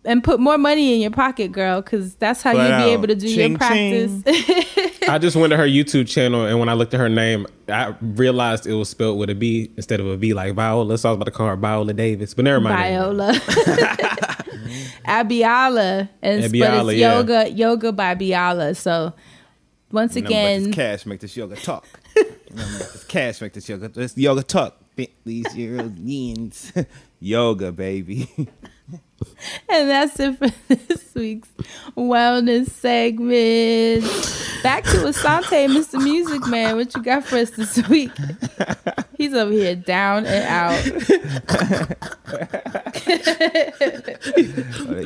and 0.04 0.24
put 0.24 0.42
more 0.42 0.58
money 0.58 0.94
in 0.94 1.02
your 1.02 1.12
pocket, 1.12 1.54
girl, 1.54 1.82
because 1.82 2.16
that's 2.16 2.42
how 2.42 2.52
Flat 2.52 2.70
you'll 2.70 2.88
be 2.88 2.94
able 2.94 3.08
to 3.08 3.16
do 3.16 3.34
Ching, 3.34 3.52
your 3.52 3.58
practice. 3.58 4.24
I 5.10 5.18
just 5.20 5.36
went 5.36 5.52
to 5.52 5.58
her 5.58 5.66
YouTube 5.66 6.08
channel, 6.08 6.46
and 6.46 6.60
when 6.60 6.70
I 6.70 6.74
looked 6.74 6.94
at 6.94 7.00
her 7.00 7.10
name, 7.10 7.48
I 7.68 7.96
realized 8.02 8.68
it 8.68 8.74
was 8.74 8.90
spelled 8.90 9.18
with 9.18 9.30
a 9.30 9.36
B 9.36 9.72
instead 9.76 10.00
of 10.00 10.06
a 10.06 10.18
V, 10.18 10.34
like 10.34 10.54
Viola. 10.54 10.98
So 10.98 11.10
I 11.10 11.12
was 11.12 11.16
about 11.18 11.26
to 11.26 11.32
call 11.32 11.48
her 11.48 11.56
Viola 11.56 11.94
Davis, 11.94 12.34
but 12.34 12.46
never 12.46 12.60
mind. 12.60 12.78
Viola. 12.78 13.34
Abiola. 15.06 16.10
And 16.22 16.42
but 16.42 16.46
it's 16.46 16.94
yeah. 16.94 17.16
yoga 17.16 17.50
yoga 17.50 17.92
by 17.92 18.16
Biola. 18.16 18.76
So 18.76 19.14
once 19.92 20.12
Nothing 20.12 20.24
but 20.24 20.30
again, 20.30 20.64
this 20.64 20.76
cash 20.76 21.06
make 21.06 21.20
this 21.20 21.38
yoga 21.38 21.56
talk. 21.56 21.86
Nothing 22.16 22.36
but 22.52 22.94
this 22.94 23.04
cash 23.06 23.42
make 23.42 23.54
this 23.54 23.70
yoga. 23.70 23.90
This 23.90 24.18
yoga 24.18 24.44
talk. 24.44 24.80
Bentleys, 24.96 25.54
Europeans, 25.56 26.72
yoga, 27.20 27.72
baby. 27.72 28.30
and 29.70 29.90
that's 29.90 30.20
it 30.20 30.38
for 30.38 30.50
this 30.68 31.14
week's 31.16 31.50
wellness 31.96 32.70
segment. 32.70 34.04
Back 34.64 34.84
to 34.86 34.98
Assanté, 34.98 35.68
Mr. 35.68 36.02
Music 36.04 36.46
Man. 36.48 36.76
What 36.76 36.96
you 36.96 37.04
got 37.04 37.24
for 37.24 37.38
us 37.38 37.52
this 37.52 37.88
week? 37.90 38.12
He's 39.18 39.34
over 39.34 39.52
here 39.52 39.76
down 39.76 40.26
and 40.26 40.46
out. 40.48 40.84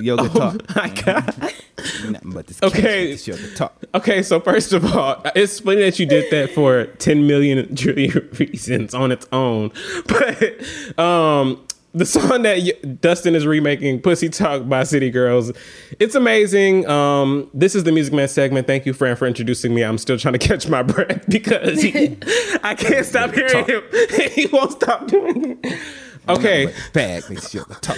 Yoga 0.01 0.29
talk. 0.29 0.75
My 0.75 0.89
God. 0.89 1.53
Nothing 2.09 2.31
but 2.31 2.47
this 2.47 2.61
Okay. 2.63 2.81
cash 2.81 2.83
make 2.91 3.09
this 3.11 3.27
yoga 3.27 3.55
talk. 3.55 3.77
Okay, 3.95 4.23
so 4.23 4.39
first 4.39 4.73
of 4.73 4.85
all, 4.95 5.21
it's 5.35 5.59
funny 5.59 5.81
that 5.81 5.99
you 5.99 6.05
did 6.05 6.31
that 6.31 6.51
for 6.51 6.85
10 6.85 7.27
million 7.27 7.75
trillion 7.75 8.29
reasons 8.39 8.93
on 8.93 9.11
its 9.11 9.27
own. 9.31 9.71
But 10.07 10.99
um 10.99 11.65
the 11.93 12.05
song 12.05 12.43
that 12.43 13.01
Dustin 13.01 13.35
is 13.35 13.47
remaking, 13.47 14.01
Pussy 14.01 14.29
Talk 14.29 14.67
by 14.67 14.83
City 14.83 15.09
Girls, 15.09 15.51
it's 15.99 16.15
amazing. 16.15 16.87
Um, 16.87 17.49
this 17.53 17.75
is 17.75 17.83
the 17.83 17.91
Music 17.91 18.13
Man 18.13 18.27
segment. 18.27 18.67
Thank 18.67 18.85
you, 18.85 18.93
Fran, 18.93 19.15
for 19.15 19.25
introducing 19.25 19.73
me. 19.73 19.83
I'm 19.83 19.97
still 19.97 20.17
trying 20.17 20.33
to 20.33 20.39
catch 20.39 20.67
my 20.67 20.83
breath 20.83 21.25
because 21.27 21.81
he, 21.81 22.17
I 22.63 22.75
can't 22.75 23.05
stop 23.05 23.33
hearing 23.33 23.65
him. 23.65 23.83
he 24.33 24.47
won't 24.47 24.71
stop 24.73 25.07
doing 25.07 25.59
it. 25.63 25.79
Okay. 26.27 26.71
Bag 26.93 27.27
makes 27.29 27.51
this 27.51 27.53
yoga 27.55 27.75
talk. 27.75 27.97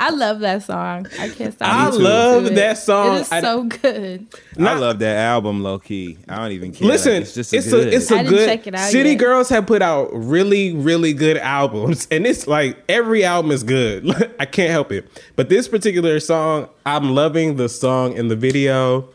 I 0.00 0.10
love 0.10 0.40
that 0.40 0.62
song. 0.62 1.08
I 1.18 1.28
can't 1.28 1.52
stop. 1.52 1.68
I 1.68 1.88
love 1.90 2.54
that 2.54 2.78
song. 2.78 3.16
It 3.16 3.20
is 3.22 3.32
I- 3.32 3.40
so 3.40 3.64
good. 3.64 4.26
I 4.58 4.74
love 4.74 5.00
that 5.00 5.16
album, 5.16 5.62
low 5.62 5.78
key. 5.80 6.18
I 6.28 6.36
don't 6.36 6.52
even 6.52 6.72
care. 6.72 6.86
Listen, 6.86 7.14
Like, 7.14 7.22
it's 7.22 7.34
just 7.34 7.52
it's 7.52 7.68
good. 7.68 7.88
a 7.88 7.96
it's 7.96 8.10
a 8.10 8.14
I 8.14 8.18
didn't 8.22 8.34
good. 8.34 8.46
check 8.48 8.66
it 8.68 8.74
out 8.76 8.90
City 8.90 9.10
yet. 9.10 9.18
Girls 9.18 9.48
have 9.48 9.66
put 9.66 9.82
out 9.82 10.10
really 10.12 10.72
really 10.74 11.12
good 11.12 11.36
albums, 11.36 12.06
and 12.12 12.26
it's 12.26 12.46
like 12.46 12.76
every 12.88 13.24
album 13.24 13.50
is 13.50 13.62
good. 13.64 14.06
I 14.40 14.46
can't 14.46 14.70
help 14.70 14.92
it. 14.92 15.08
But 15.36 15.48
this 15.48 15.66
particular 15.68 16.20
song, 16.20 16.68
I'm 16.86 17.10
loving 17.14 17.56
the 17.56 17.68
song 17.68 18.16
and 18.16 18.30
the 18.30 18.36
video. 18.36 19.08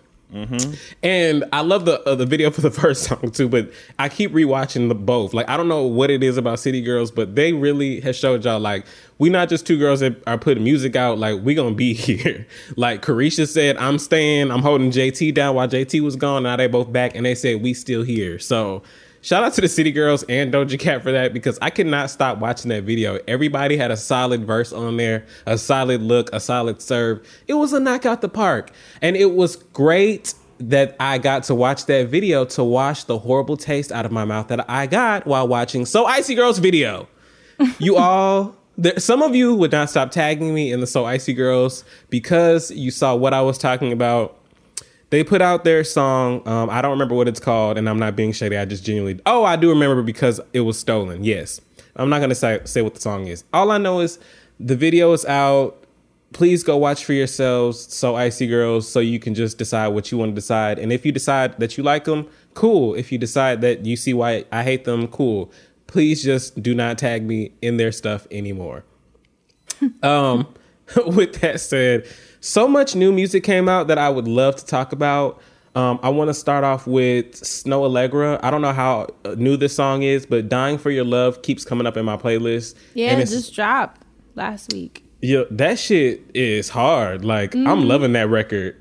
And 1.04 1.46
I 1.54 1.62
love 1.62 1.86
the 1.86 2.02
uh, 2.08 2.16
the 2.16 2.26
video 2.26 2.50
for 2.52 2.62
the 2.62 2.72
first 2.82 3.04
song 3.04 3.32
too, 3.32 3.48
but 3.48 3.72
I 4.00 4.10
keep 4.10 4.32
rewatching 4.32 4.90
the 4.90 4.96
both. 4.96 5.34
Like 5.34 5.48
I 5.50 5.58
don't 5.58 5.68
know 5.68 5.84
what 5.84 6.10
it 6.10 6.24
is 6.24 6.38
about 6.38 6.60
City 6.60 6.82
Girls, 6.82 7.12
but 7.12 7.36
they 7.36 7.54
really 7.54 8.00
have 8.02 8.16
showed 8.16 8.44
y'all 8.44 8.60
like 8.60 8.86
we 9.20 9.30
not 9.30 9.50
just 9.50 9.68
two 9.68 9.78
girls 9.78 10.00
that 10.00 10.22
are 10.28 10.38
putting 10.38 10.64
music 10.64 10.96
out. 10.96 11.20
Like 11.20 11.42
we 11.44 11.54
gonna 11.54 11.76
be 11.76 11.94
here. 11.94 12.48
Like 12.76 13.02
Caresha 13.02 13.48
said, 13.48 13.78
I'm 13.78 14.00
staying. 14.00 14.52
I'm 14.52 14.62
holding 14.62 14.92
JT 14.92 15.34
down 15.34 15.56
while 15.56 15.68
JT 15.68 16.02
was 16.02 16.16
gone. 16.16 16.44
Now 16.44 16.56
they 16.56 16.68
both 16.68 16.92
back, 16.92 17.16
and 17.16 17.26
they 17.26 17.36
said 17.36 17.62
we 17.62 17.74
still 17.74 18.04
here. 18.04 18.40
So. 18.40 18.84
Shout 19.24 19.42
out 19.42 19.54
to 19.54 19.62
the 19.62 19.70
City 19.70 19.94
Girls 19.94 20.24
and 20.28 20.54
Doja 20.54 20.78
Cat 20.78 21.02
for 21.02 21.14
that 21.14 21.32
because 21.32 21.58
I 21.62 21.70
could 21.70 21.88
not 21.88 22.10
stop 22.10 22.40
watching 22.40 22.68
that 22.70 22.84
video. 22.84 23.20
Everybody 23.26 23.78
had 23.78 23.90
a 23.90 23.96
solid 23.96 24.44
verse 24.44 24.74
on 24.74 24.98
there, 24.98 25.26
a 25.46 25.58
solid 25.58 26.02
look, 26.02 26.30
a 26.34 26.42
solid 26.42 26.82
serve. 26.82 27.26
It 27.48 27.54
was 27.54 27.72
a 27.72 27.80
knockout 27.80 28.20
the 28.20 28.28
park. 28.28 28.72
And 29.02 29.16
it 29.16 29.34
was 29.34 29.56
great 29.56 30.34
that 30.60 30.98
I 31.00 31.20
got 31.20 31.44
to 31.44 31.56
watch 31.56 31.86
that 31.86 32.10
video 32.10 32.44
to 32.44 32.66
wash 32.66 33.06
the 33.06 33.18
horrible 33.18 33.56
taste 33.56 33.94
out 33.94 34.06
of 34.06 34.12
my 34.12 34.26
mouth 34.26 34.50
that 34.50 34.70
I 34.70 34.88
got 34.88 35.26
while 35.26 35.48
watching 35.48 35.86
So 35.86 36.06
Icy 36.06 36.36
Girls 36.36 36.60
video. 36.60 37.08
You 37.80 37.96
all 37.98 38.58
there, 38.78 39.00
some 39.00 39.22
of 39.22 39.34
you 39.34 39.56
would 39.56 39.72
not 39.72 39.90
stop 39.90 40.12
tagging 40.12 40.54
me 40.54 40.70
in 40.70 40.82
the 40.82 40.88
So 40.88 41.06
Icy 41.06 41.34
Girls 41.34 41.86
because 42.10 42.72
you 42.72 42.92
saw 42.92 43.16
what 43.16 43.34
I 43.34 43.42
was 43.42 43.58
talking 43.58 43.94
about 43.94 44.38
they 45.14 45.24
put 45.24 45.44
out 45.44 45.64
their 45.64 45.84
song. 45.84 46.42
Um, 46.48 46.72
I 46.72 46.82
don't 46.82 46.90
remember 46.90 47.14
what 47.14 47.28
it's 47.28 47.40
called, 47.40 47.78
and 47.78 47.88
I'm 47.88 48.00
not 48.00 48.16
being 48.16 48.32
shady. 48.32 48.58
I 48.58 48.66
just 48.66 48.84
genuinely. 48.84 49.22
Oh, 49.28 49.44
I 49.44 49.56
do 49.56 49.70
remember 49.70 50.02
because 50.02 50.42
it 50.54 50.62
was 50.62 50.80
stolen. 50.80 51.24
Yes, 51.24 51.62
I'm 51.96 52.10
not 52.10 52.20
gonna 52.20 52.34
say 52.34 52.62
say 52.64 52.82
what 52.82 52.96
the 52.96 53.00
song 53.00 53.28
is. 53.28 53.44
All 53.54 53.70
I 53.70 53.78
know 53.78 54.00
is 54.00 54.18
the 54.60 54.76
video 54.76 55.14
is 55.14 55.24
out. 55.26 55.86
Please 56.32 56.64
go 56.64 56.78
watch 56.78 57.06
for 57.06 57.14
yourselves. 57.14 57.94
So 57.94 58.16
icy 58.16 58.48
girls, 58.48 58.90
so 58.90 59.00
you 59.00 59.20
can 59.20 59.36
just 59.36 59.60
decide 59.60 59.90
what 59.90 60.12
you 60.12 60.18
want 60.18 60.32
to 60.32 60.36
decide. 60.36 60.80
And 60.80 60.92
if 60.92 61.06
you 61.06 61.12
decide 61.12 61.60
that 61.60 61.78
you 61.78 61.84
like 61.84 62.06
them, 62.06 62.28
cool. 62.56 62.96
If 62.96 63.12
you 63.12 63.20
decide 63.20 63.62
that 63.62 63.86
you 63.86 63.96
see 63.96 64.16
why 64.16 64.46
I 64.52 64.64
hate 64.64 64.86
them, 64.86 65.08
cool. 65.08 65.52
Please 65.86 66.24
just 66.24 66.64
do 66.64 66.74
not 66.74 66.98
tag 66.98 67.24
me 67.24 67.52
in 67.62 67.78
their 67.78 67.92
stuff 67.92 68.26
anymore. 68.32 68.84
Um, 70.02 70.48
with 71.08 71.40
that 71.42 71.60
said, 71.60 72.08
so 72.44 72.68
much 72.68 72.94
new 72.94 73.12
music 73.14 73.44
came 73.44 73.70
out 73.70 73.88
that 73.88 73.98
I 73.98 74.10
would 74.10 74.28
love 74.28 74.58
to 74.58 74.66
talk 74.66 74.92
about. 74.92 75.42
Um, 75.76 75.98
I 76.04 76.10
want 76.10 76.28
to 76.28 76.34
start 76.34 76.64
off 76.64 76.86
with 76.86 77.32
Snoh 77.42 77.90
Aalegra. 77.90 78.40
I 78.44 78.52
don't 78.52 78.62
know 78.62 78.74
how 78.74 79.08
uh, 79.26 79.36
new 79.38 79.56
this 79.58 79.74
song 79.76 80.04
is, 80.04 80.26
but 80.26 80.50
"Dying 80.50 80.78
for 80.78 80.92
Your 80.92 81.06
Love" 81.06 81.42
keeps 81.42 81.64
coming 81.66 81.88
up 81.88 81.96
in 81.98 82.06
my 82.06 82.18
playlist. 82.18 82.76
Yeah, 82.94 83.12
and 83.12 83.22
it 83.22 83.28
just 83.28 83.56
dropped 83.56 84.02
last 84.36 84.72
week. 84.74 85.04
yeah, 85.22 85.44
that 85.50 85.80
shit 85.80 86.22
is 86.34 86.70
hard. 86.70 87.24
Like 87.26 87.56
I'm 87.56 87.88
loving 87.88 88.14
that 88.14 88.30
record. 88.30 88.76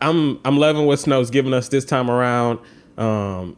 I'm 0.00 0.38
I'm 0.44 0.58
loving 0.58 0.84
what 0.86 0.98
Snoh's 0.98 1.30
giving 1.30 1.54
us 1.54 1.68
this 1.68 1.84
time 1.84 2.10
around. 2.10 2.58
Um, 2.98 3.56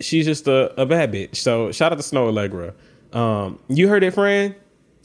she's 0.00 0.24
just 0.26 0.46
a, 0.46 0.78
a 0.80 0.86
bad 0.86 1.10
bitch. 1.12 1.36
So 1.36 1.72
shout 1.72 1.90
out 1.90 1.98
to 1.98 2.04
Snoh 2.04 2.30
Aalegra. 2.32 2.74
Um, 3.18 3.58
you 3.68 3.88
heard 3.88 4.04
it, 4.04 4.12
friend? 4.14 4.54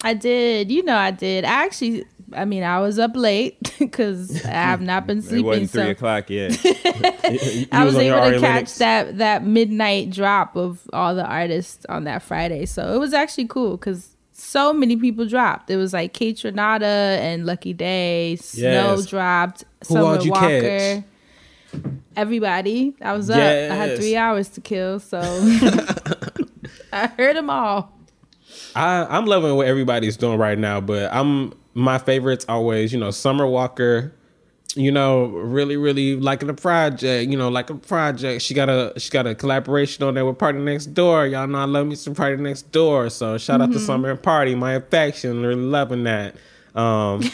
I 0.04 0.14
did. 0.14 0.72
You 0.72 0.84
know, 0.84 0.96
I 0.96 1.12
did. 1.12 1.44
I 1.46 1.66
actually, 1.66 2.06
I 2.34 2.46
mean, 2.46 2.64
I 2.64 2.80
was 2.80 3.00
up 3.00 3.16
late 3.16 3.74
because 3.80 4.46
I 4.46 4.50
have 4.52 4.82
not 4.82 5.06
been 5.08 5.22
sleeping. 5.22 5.40
It 5.46 5.48
wasn't 5.48 5.70
three 5.72 5.84
So 5.84 5.90
o'clock 5.90 6.30
yet. 6.30 6.52
I 7.72 7.84
was 7.86 7.96
your 7.96 8.18
able 8.20 8.32
to 8.32 8.40
catch 8.40 8.76
that 8.76 9.18
that 9.18 9.44
midnight 9.46 10.10
drop 10.12 10.56
of 10.56 10.82
all 10.94 11.16
the 11.16 11.26
artists 11.26 11.86
on 11.90 12.06
that 12.06 12.22
Friday. 12.24 12.66
So 12.66 12.94
it 12.94 12.98
was 12.98 13.14
actually 13.14 13.48
cool 13.48 13.78
because 13.78 14.16
so 14.32 14.72
many 14.72 14.96
people 14.96 15.26
dropped. 15.28 15.70
It 15.70 15.76
was 15.76 15.92
like 15.92 16.14
Kaytranada 16.14 16.82
and 17.20 17.46
Lucky 17.46 17.74
Daye. 17.74 18.38
Snoh 18.40 18.58
Yes. 18.98 19.06
dropped. 19.06 19.66
Who 19.88 19.94
Summer 19.96 20.22
you 20.22 20.32
Walker. 20.32 20.62
catch? 20.62 21.04
Everybody. 22.16 22.96
I 23.02 23.14
was 23.14 23.30
up. 23.30 23.38
I 23.38 23.76
had 23.76 23.98
three 23.98 24.16
hours 24.16 24.48
to 24.50 24.62
kill, 24.62 25.00
so 25.00 25.20
I 26.92 27.08
heard 27.18 27.36
them 27.36 27.50
all. 27.50 27.94
I, 28.76 29.06
I'm 29.06 29.26
loving 29.26 29.56
what 29.56 29.68
everybody's 29.68 30.18
doing 30.18 30.38
right 30.38 30.58
now, 30.58 30.82
but 30.82 31.14
I'm 31.14 31.54
my 31.74 31.98
favorites 31.98 32.46
always, 32.50 32.92
you 32.92 33.00
know, 33.00 33.12
Summer 33.12 33.48
Walker, 33.48 34.14
you 34.76 34.92
know, 34.92 35.26
really, 35.26 35.78
really 35.78 36.16
liking 36.16 36.48
the 36.48 36.54
project, 36.54 37.30
you 37.32 37.38
know, 37.38 37.50
like 37.50 37.70
a 37.70 37.76
project. 37.76 38.42
She 38.42 38.54
got 38.54 38.70
a 38.70 38.94
she 38.98 39.10
got 39.10 39.28
a 39.28 39.36
collaboration 39.36 40.04
on 40.04 40.14
there 40.14 40.26
with 40.26 40.38
PartyNextDoor. 40.38 41.32
Y'all 41.32 41.48
know 41.48 41.60
I 41.60 41.66
love 41.66 41.88
me 41.88 41.96
some 41.96 42.16
PartyNextDoor. 42.16 43.12
So 43.12 43.38
shout 43.38 43.62
out 43.62 43.72
to 43.72 43.80
Summer 43.80 44.12
and 44.12 44.22
Party, 44.22 44.56
my 44.56 44.74
affection, 44.74 45.42
really 45.42 45.62
loving 45.62 46.04
that. 46.04 46.36
Um 46.76 47.24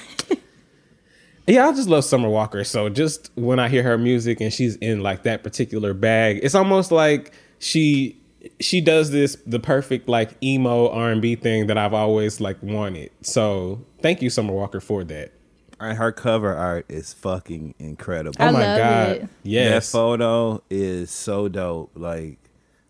Yeah, 1.48 1.68
I 1.68 1.72
just 1.74 1.90
love 1.90 2.04
Summer 2.04 2.30
Walker. 2.30 2.64
So 2.64 2.90
just 2.90 3.30
when 3.36 3.60
I 3.60 3.70
hear 3.70 3.84
her 3.84 3.98
music 4.00 4.42
and 4.42 4.52
she's 4.52 4.78
in 4.78 5.02
like 5.02 5.24
that 5.24 5.44
particular 5.44 5.94
bag, 5.94 6.40
it's 6.42 6.56
almost 6.56 6.92
like 6.92 7.34
she 7.60 8.18
she 8.60 8.82
does 8.82 9.12
this 9.12 9.38
the 9.46 9.60
perfect 9.60 10.08
like 10.08 10.32
emo 10.44 10.90
R 10.90 11.12
and 11.12 11.22
B 11.22 11.36
thing 11.36 11.68
that 11.68 11.78
I've 11.78 11.94
always 11.94 12.40
like 12.42 12.62
wanted. 12.62 13.12
So 13.22 13.84
thank 14.02 14.22
you, 14.22 14.30
Summer 14.30 14.54
Walker, 14.54 14.80
for 14.80 15.04
that. 15.06 15.32
and 15.80 15.98
her 15.98 16.12
cover 16.12 16.54
art 16.56 16.86
is 16.90 17.14
fucking 17.14 17.76
incredible. 17.80 18.36
Oh 18.40 18.46
I 18.46 18.50
oh 18.50 18.52
my 18.54 18.60
love 18.66 18.78
god, 18.78 19.10
it. 19.10 19.70
That 19.70 19.84
photo 19.84 20.64
is 20.70 21.12
so 21.12 21.48
dope. 21.48 21.92
Like, 21.96 22.40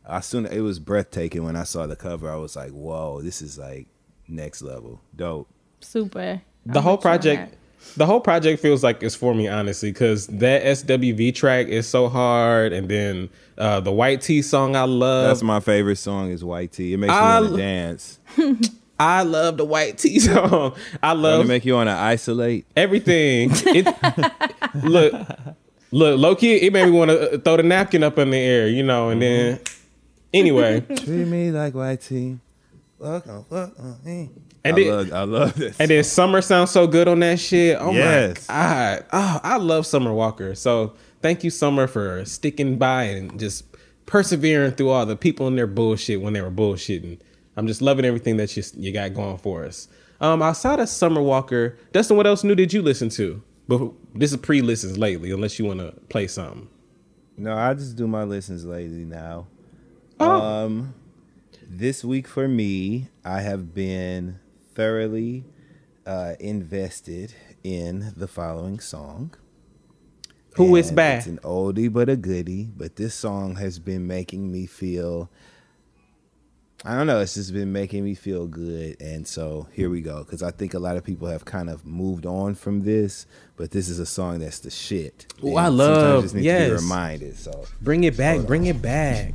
I 0.08 0.20
soon 0.20 0.46
it 0.46 0.60
was 0.62 0.80
breathtaking 0.80 1.44
when 1.44 1.56
I 1.56 1.64
saw 1.64 1.88
the 1.88 1.96
cover. 1.96 2.30
I 2.32 2.36
was 2.36 2.56
like, 2.56 2.72
"Whoa, 2.72 3.22
this 3.22 3.42
is 3.42 3.58
like 3.58 3.88
next 4.28 4.62
level, 4.62 5.02
dope." 5.16 5.48
Super. 5.82 6.42
the 6.66 6.80
I'm 6.80 6.84
whole 6.84 6.98
with 6.98 7.06
you 7.06 7.10
on 7.10 7.18
project 7.20 7.52
that. 7.52 7.58
The 7.98 8.06
whole 8.06 8.20
project 8.20 8.62
feels 8.62 8.84
like 8.84 9.02
it's 9.04 9.16
for 9.16 9.34
me 9.34 9.48
honestly 9.48 9.92
because 9.92 10.28
that 10.28 10.64
swv 10.64 11.34
track 11.36 11.68
is 11.68 11.88
so 11.88 12.10
hard 12.10 12.74
and 12.74 12.90
then 12.90 13.30
uh 13.58 13.80
the 13.80 13.92
white 13.92 14.22
tee 14.22 14.42
song 14.42 14.76
i 14.76 14.84
love 14.84 15.28
That's 15.30 15.42
my 15.44 15.60
favorite 15.62 15.96
song. 15.98 16.30
Is 16.32 16.44
White 16.44 16.74
Tee. 16.74 16.94
It 16.94 16.98
makes 16.98 17.12
me 17.12 17.16
I 17.18 17.40
want 17.40 17.46
l- 17.46 17.52
to 17.52 17.58
dance. 17.58 18.20
i 19.00 19.24
love 19.24 19.58
the 19.58 19.66
white 19.66 19.98
tee 19.98 20.20
song 20.30 20.74
i 21.04 21.12
love 21.14 21.46
it 21.46 21.48
make 21.48 21.66
you 21.66 21.74
want 21.74 21.88
to 21.90 21.94
isolate? 21.94 22.66
everything 22.78 23.50
it 23.54 23.86
look 24.84 25.14
look 25.92 26.18
low-key 26.20 26.56
it 26.58 26.72
made 26.74 26.86
me 26.86 26.92
want 26.92 27.12
to 27.12 27.38
throw 27.40 27.58
the 27.58 27.64
napkin 27.64 28.04
up 28.04 28.18
in 28.18 28.30
the 28.30 28.38
air 28.38 28.68
you 28.68 28.84
know 28.84 29.10
and 29.10 29.22
then 29.22 29.60
anyway 30.34 30.80
Treat 30.82 31.28
me 31.28 31.52
like 31.52 31.74
White 31.74 32.02
Tee. 32.02 32.40
Fuck 33.02 33.28
on, 33.28 33.44
fuck 33.46 33.78
on 33.80 33.98
me. 34.06 34.30
And 34.66 34.78
I 34.78 34.80
it- 34.82 34.92
love, 34.92 35.14
I 35.14 35.24
love 35.24 35.56
this. 35.56 35.80
And 35.80 35.90
then 35.90 36.04
Summer 36.04 36.42
sounds 36.42 36.72
so 36.72 36.88
good 36.88 37.08
on 37.08 37.20
that 37.22 37.40
shit. 37.40 37.78
Oh 37.80 37.92
Yes. 37.92 38.48
my 38.50 38.54
god. 38.56 39.06
Oh, 39.14 39.40
I 39.44 39.58
love 39.58 39.86
Summer 39.86 40.14
Walker. 40.14 40.56
So 40.56 40.94
thank 41.22 41.44
you, 41.44 41.50
Summer, 41.50 41.88
for 41.88 42.26
sticking 42.26 42.78
by 42.78 43.04
and 43.04 43.40
just 43.40 43.64
persevering 44.06 44.72
through 44.74 44.90
all 44.90 45.06
the 45.06 45.16
people 45.16 45.48
in 45.48 45.56
their 45.56 45.68
bullshit 45.68 46.22
when 46.22 46.34
they 46.34 46.42
were 46.42 46.52
bullshitting. 46.52 47.20
I'm 47.58 47.68
just 47.68 47.82
loving 47.82 48.06
everything 48.06 48.38
that 48.38 48.56
you 48.58 48.64
you 48.76 48.92
got 48.92 49.14
going 49.14 49.38
for 49.38 49.64
us. 49.66 49.88
Um, 50.22 50.42
outside 50.42 50.80
of 50.80 50.90
Summer 50.90 51.22
Walker, 51.22 51.78
Dustin, 51.92 52.18
what 52.18 52.26
else 52.28 52.44
new 52.44 52.56
did 52.56 52.74
you 52.74 52.82
listen 52.82 53.10
to? 53.10 53.42
But 53.68 53.92
this 54.14 54.32
is 54.32 54.38
pre-listens 54.38 54.98
lately, 54.98 55.32
unless 55.32 55.58
you 55.60 55.66
want 55.66 55.80
to 55.80 55.92
play 56.10 56.28
something. 56.28 56.70
No, 57.38 57.54
I 57.56 57.74
just 57.74 57.96
do 57.96 58.08
my 58.08 58.24
listens 58.24 58.64
lately 58.66 59.04
now. 59.06 59.48
Oh. 60.20 60.30
Um, 60.42 60.94
this 61.68 62.04
week 62.06 62.28
for 62.28 62.48
me, 62.48 63.10
I 63.26 63.42
have 63.42 63.74
been 63.74 64.40
thoroughly 64.76 65.46
uh, 66.06 66.34
invested 66.40 67.34
in 67.64 68.14
the 68.16 68.28
following 68.28 68.80
song. 68.80 69.34
Who 70.56 70.76
is 70.76 70.88
And 70.90 70.96
bad? 70.96 71.18
It's 71.20 71.28
an 71.28 71.40
oldie 71.44 71.92
but 71.92 72.08
a 72.10 72.16
goodie, 72.16 72.70
but 72.78 72.96
this 72.96 73.14
song 73.16 73.56
has 73.56 73.80
been 73.80 74.06
making 74.08 74.52
me 74.52 74.66
feel. 74.68 75.30
I 76.86 76.96
don't 76.96 77.08
know. 77.08 77.20
It's 77.20 77.34
just 77.34 77.52
been 77.52 77.72
making 77.74 78.04
me 78.04 78.14
feel 78.14 78.46
good, 78.46 79.02
and 79.02 79.28
so 79.28 79.68
here 79.74 79.90
we 79.90 80.02
go. 80.02 80.20
Because 80.20 80.44
I 80.44 80.52
think 80.52 80.76
a 80.76 80.80
lot 80.80 80.98
of 80.98 81.04
people 81.04 81.28
have 81.28 81.44
kind 81.44 81.70
of 81.70 81.84
moved 81.86 82.26
on 82.28 82.54
from 82.54 82.84
this, 82.84 83.26
but 83.58 83.72
this 83.72 83.90
is 83.90 83.98
a 83.98 84.06
song 84.06 84.40
that's 84.40 84.60
the 84.60 84.70
shit. 84.70 85.26
Oh, 85.44 85.56
I 85.56 85.68
love- 85.70 86.18
you 86.18 86.22
just 86.22 86.36
need 86.36 86.44
to 86.44 86.66
be 86.70 86.72
reminded. 86.76 87.38
So 87.38 87.66
Bring 87.82 88.04
it 88.04 88.16
back. 88.16 88.46
Bring 88.46 88.68
it 88.68 88.82
back. 88.82 89.34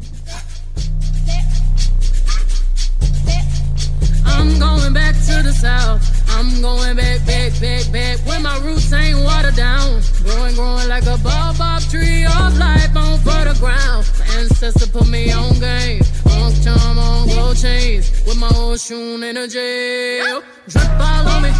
Going 4.93 5.05
back 5.05 5.15
to 5.27 5.43
the 5.43 5.53
south. 5.53 6.03
I'm 6.31 6.61
going 6.61 6.97
back, 6.97 7.25
back, 7.27 7.53
back, 7.61 7.93
back. 7.93 8.19
Where 8.27 8.41
my 8.41 8.59
roots 8.59 8.93
ain't 8.93 9.19
watered 9.19 9.57
down. 9.57 10.01
Growing, 10.23 10.55
growing 10.55 10.89
like 10.89 11.05
a 11.05 11.17
baobab 11.23 11.83
tree 11.83 12.25
of 12.25 12.59
life 12.59 12.97
on 12.97 13.19
fertile 13.21 13.55
ground. 13.55 14.11
My 14.19 14.27
ancestor 14.39 14.87
put 14.87 15.09
me 15.09 15.31
on 15.33 15.59
game. 15.61 16.03
On 16.31 16.53
charm, 16.63 16.99
on 16.99 17.29
gold 17.29 17.57
chains. 17.57 18.11
With 18.27 18.39
my 18.39 18.51
old 18.57 18.81
shoe 18.81 19.23
in 19.23 19.37
a 19.37 19.47
jail. 19.47 20.43
Drip 20.69 20.91
all 20.99 21.29
on 21.29 21.43
me. 21.43 21.51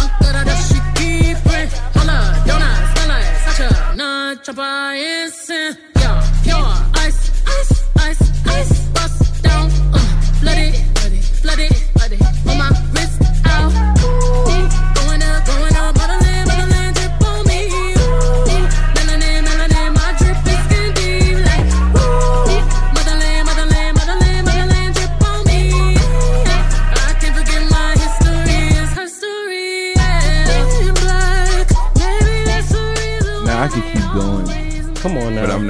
Uncle 0.00 0.32
da 0.32 0.44
keep 0.96 1.38
it. 1.58 1.70
Holla, 1.94 2.18
donut, 2.46 2.92
smell 2.92 3.08
like 3.08 3.36
such 3.46 3.60
a 3.70 3.96
non-chopper 3.96 4.94
instant. 4.94 5.78
Yeah, 5.96 6.20
pure 6.42 6.99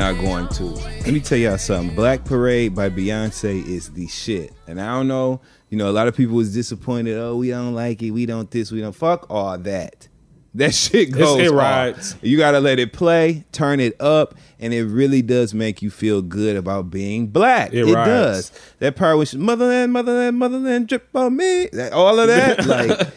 not 0.01 0.19
going 0.19 0.49
to. 0.49 0.65
Let 0.65 1.09
me 1.09 1.21
tell 1.21 1.37
y'all 1.37 1.59
something. 1.59 1.95
Black 1.95 2.25
Parade 2.25 2.75
by 2.75 2.89
Beyonce 2.89 3.63
is 3.69 3.91
the 3.91 4.07
shit. 4.07 4.51
And 4.67 4.81
I 4.81 4.95
don't 4.95 5.09
know, 5.09 5.43
you 5.69 5.77
know, 5.77 5.91
a 5.91 5.93
lot 5.93 6.09
of 6.09 6.17
people 6.17 6.37
was 6.37 6.55
disappointed. 6.55 7.19
Oh, 7.19 7.37
we 7.37 7.51
don't 7.51 7.75
like 7.75 8.03
it. 8.03 8.11
We 8.11 8.25
don't 8.25 8.51
this. 8.51 8.73
We 8.73 8.81
don't 8.81 8.95
fuck 8.95 9.27
all 9.29 9.59
that. 9.59 10.09
That 10.55 10.75
shit 10.75 11.13
goes. 11.13 11.41
it 11.41 11.51
rides. 11.51 12.17
You 12.23 12.39
gotta 12.39 12.61
let 12.61 12.79
it 12.79 12.95
play, 12.95 13.45
turn 13.53 13.79
it 13.79 13.95
up, 14.01 14.37
and 14.59 14.73
it 14.73 14.87
really 14.87 15.21
does 15.21 15.53
make 15.53 15.83
you 15.83 15.91
feel 15.91 16.23
good 16.23 16.57
about 16.57 16.89
being 16.89 17.27
black. 17.27 17.75
It 17.75 17.87
It, 17.87 17.93
does. 17.93 18.53
That 18.79 18.97
part 18.97 19.19
was 19.19 19.35
motherland, 19.35 19.93
motherland, 19.93 20.39
motherland, 20.39 20.89
drip 20.89 21.15
on 21.15 21.37
me. 21.37 21.69
That, 21.75 21.93
all 21.93 22.19
of 22.19 22.27
that, 22.29 22.65
like. 22.67 23.09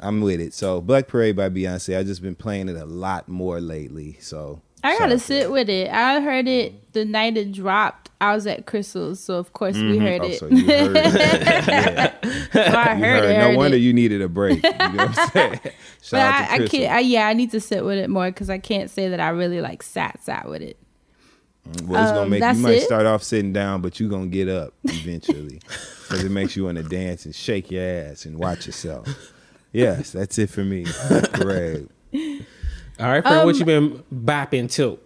I'm 0.00 0.20
with 0.20 0.40
it. 0.40 0.52
So 0.52 0.82
Black 0.82 1.06
Parade 1.06 1.34
by 1.36 1.48
Beyonce. 1.48 1.96
I've 1.96 2.04
just 2.04 2.20
been 2.20 2.34
playing 2.34 2.68
it 2.68 2.76
a 2.76 2.84
lot 2.84 3.26
more 3.26 3.58
lately. 3.58 4.18
So 4.20 4.60
I 4.84 4.98
gotta 4.98 5.14
to 5.14 5.18
sit 5.18 5.50
with 5.50 5.68
it. 5.68 5.90
I 5.90 6.20
heard 6.20 6.46
it 6.46 6.92
the 6.92 7.04
night 7.04 7.36
it 7.36 7.52
dropped. 7.52 8.10
I 8.20 8.34
was 8.34 8.46
at 8.46 8.64
Crystal's, 8.66 9.18
so 9.20 9.34
of 9.34 9.52
course 9.52 9.76
we 9.76 9.98
heard 9.98 10.22
Oh, 10.22 10.26
it. 10.26 10.38
so 10.38 10.48
heard 10.48 10.96
it. 10.96 11.14
Yeah, 11.66 12.14
So 12.52 12.60
I 12.78 12.94
heard, 12.94 12.98
heard. 12.98 13.24
it. 13.24 13.38
No 13.38 13.48
heard 13.48 13.56
wonder 13.56 13.76
it. 13.76 13.80
you 13.80 13.92
needed 13.92 14.22
a 14.22 14.28
break. 14.28 14.62
You 14.62 14.70
know 14.70 14.78
what 15.06 15.18
I'm 15.18 15.28
saying? 15.30 15.60
But 15.62 15.72
Shout 16.02 16.20
out 16.20 16.46
to 16.46 16.52
I, 16.52 16.64
I 16.64 16.68
can't. 16.68 16.92
I, 16.92 16.98
yeah, 17.00 17.26
I 17.26 17.32
need 17.34 17.50
to 17.50 17.60
sit 17.60 17.84
with 17.84 17.98
it 17.98 18.08
more 18.08 18.26
because 18.26 18.48
I 18.50 18.58
can't 18.58 18.88
say 18.90 19.08
that 19.08 19.20
I 19.20 19.30
really 19.30 19.60
like 19.60 19.82
sat 19.82 20.22
sat 20.24 20.48
with 20.48 20.62
it. 20.62 20.78
well, 21.84 22.02
it's 22.02 22.12
gonna 22.12 22.22
um, 22.22 22.30
make 22.30 22.42
you 22.42 22.62
might 22.62 22.74
it? 22.76 22.82
start 22.82 23.04
off 23.06 23.22
sitting 23.22 23.52
down, 23.52 23.80
but 23.82 23.98
you're 23.98 24.08
gonna 24.10 24.26
get 24.28 24.48
up 24.48 24.74
eventually 24.84 25.60
because 26.02 26.22
it 26.24 26.30
makes 26.30 26.56
you 26.56 26.64
want 26.64 26.76
to 26.78 26.84
dance 26.84 27.24
and 27.26 27.34
shake 27.34 27.70
your 27.70 27.82
ass 27.84 28.24
and 28.26 28.38
watch 28.38 28.66
yourself. 28.66 29.08
Yes, 29.72 30.12
that's 30.12 30.38
it 30.38 30.50
for 30.50 30.62
me. 30.64 30.86
Parade. 31.32 31.88
All 33.00 33.06
right, 33.08 33.22
friend. 33.22 33.44
what 33.44 33.54
Um, 33.54 33.58
you 33.60 33.64
been 33.64 34.02
bopping 34.14 34.70
to? 34.72 34.98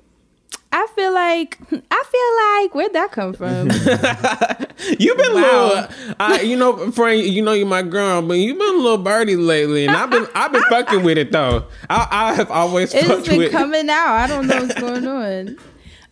I 0.70 0.86
feel 0.94 1.12
like 1.14 1.58
I 1.90 2.04
feel 2.04 2.64
like 2.66 2.74
where'd 2.74 2.92
that 2.92 3.10
come 3.12 3.32
from? 3.32 3.68
You've 4.98 5.16
been 5.16 5.34
Wow. 5.34 5.40
a 5.40 5.66
little, 5.68 6.14
I, 6.20 6.40
you 6.42 6.56
know, 6.56 6.90
friend. 6.92 7.20
You 7.22 7.42
know 7.42 7.52
you're 7.52 7.66
my 7.66 7.82
girl, 7.82 8.20
but 8.22 8.34
you've 8.34 8.58
been 8.58 8.74
a 8.74 8.78
little 8.78 8.98
birdie 8.98 9.36
lately, 9.36 9.86
and 9.86 9.96
I've 9.96 10.10
been, 10.10 10.26
I've 10.34 10.52
been 10.52 10.62
fucking 10.64 11.02
with 11.02 11.18
it 11.18 11.32
though. 11.32 11.64
I, 11.88 12.06
I 12.10 12.34
have 12.34 12.50
always 12.50 12.92
it's 12.94 13.28
been 13.28 13.50
coming 13.50 13.88
out. 13.88 14.08
I 14.08 14.26
don't 14.26 14.46
know 14.46 14.62
what's 14.62 14.78
going 14.78 15.06
on. 15.06 15.56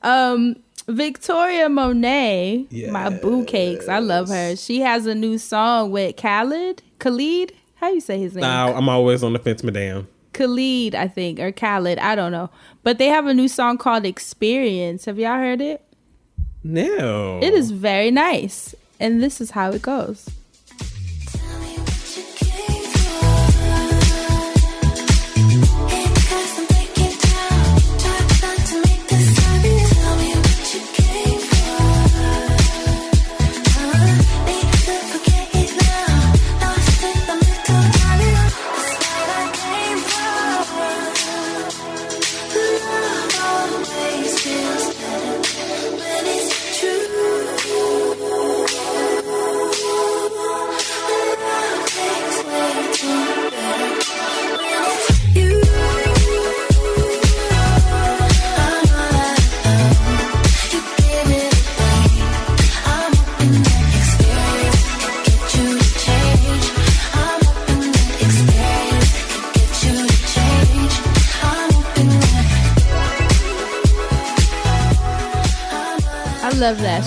Um, 0.02 0.56
Victoria 0.88 1.68
Monet, 1.68 2.66
my 2.90 3.10
boo 3.18 3.44
cakes. 3.44 3.88
I 3.88 3.98
love 3.98 4.28
her. 4.28 4.56
She 4.56 4.80
has 4.80 5.06
a 5.06 5.14
new 5.14 5.36
song 5.38 5.90
with 5.90 6.16
Khalid. 6.16 6.82
Khalid, 6.98 7.52
how 7.76 7.90
you 7.90 8.00
say 8.00 8.18
his 8.18 8.34
name? 8.34 8.42
Nah, 8.42 8.72
I'm 8.76 8.88
always 8.88 9.22
on 9.22 9.32
the 9.32 9.38
fence, 9.38 9.62
madam. 9.62 10.08
Khalid, 10.36 10.94
I 10.94 11.08
think, 11.08 11.40
or 11.40 11.50
Khalid. 11.50 11.98
I 11.98 12.14
don't 12.14 12.32
know. 12.32 12.50
But 12.82 12.98
they 12.98 13.06
have 13.06 13.26
a 13.26 13.34
new 13.34 13.48
song 13.48 13.78
called 13.78 14.04
Experience. 14.04 15.06
Have 15.06 15.18
y'all 15.18 15.38
heard 15.38 15.60
it? 15.60 15.82
No, 16.62 17.40
It 17.42 17.54
is 17.54 17.70
very 17.70 18.10
nice. 18.10 18.74
And 18.98 19.22
this 19.22 19.40
is 19.40 19.52
how 19.52 19.70
it 19.70 19.82
goes. 19.82 20.28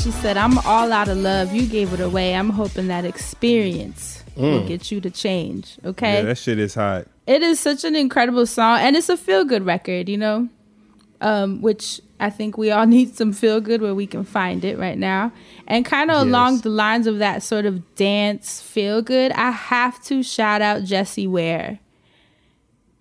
She 0.02 0.12
said, 0.12 0.38
I'm 0.38 0.58
all 0.60 0.92
out 0.94 1.08
of 1.10 1.18
love. 1.18 1.54
You 1.54 1.66
gave 1.68 1.94
it 1.94 2.00
away. 2.00 2.34
I'm 2.36 2.50
hoping 2.52 2.88
that 2.88 3.06
experience 3.06 4.24
will 4.36 4.66
get 4.66 4.90
you 4.92 5.02
to 5.02 5.10
change. 5.10 5.78
Okay. 5.84 6.14
Yeah, 6.16 6.22
that 6.22 6.38
shit 6.38 6.60
is 6.60 6.74
hot. 6.76 7.08
it 7.28 7.42
is 7.42 7.60
such 7.60 7.84
an 7.84 7.96
incredible 7.96 8.46
song 8.46 8.80
and 8.80 8.96
it's 8.96 9.10
a 9.10 9.18
feel 9.18 9.44
good 9.44 9.66
record 9.66 10.08
you 10.08 10.18
know 10.18 10.48
um, 11.22 11.62
which 11.62 12.00
i 12.22 12.30
think 12.30 12.58
we 12.58 12.72
all 12.72 12.86
need 12.96 13.14
some 13.16 13.34
feel 13.34 13.60
good 13.60 13.82
where 13.82 13.94
we 13.94 14.08
can 14.08 14.24
find 14.24 14.64
it 14.64 14.80
right 14.80 14.98
now 14.98 15.30
and 15.68 15.86
kind 15.86 16.10
of 16.10 16.16
Yes. 16.18 16.24
along 16.28 16.60
the 16.62 16.70
lines 16.70 17.06
of 17.06 17.20
that 17.20 17.44
sort 17.44 17.66
of 17.66 17.96
dance 17.96 18.62
feel 18.62 19.02
good 19.02 19.34
i 19.34 19.52
have 19.52 20.02
to 20.06 20.24
shout 20.24 20.62
out 20.62 20.84
jessie 20.86 21.28
ware 21.28 21.80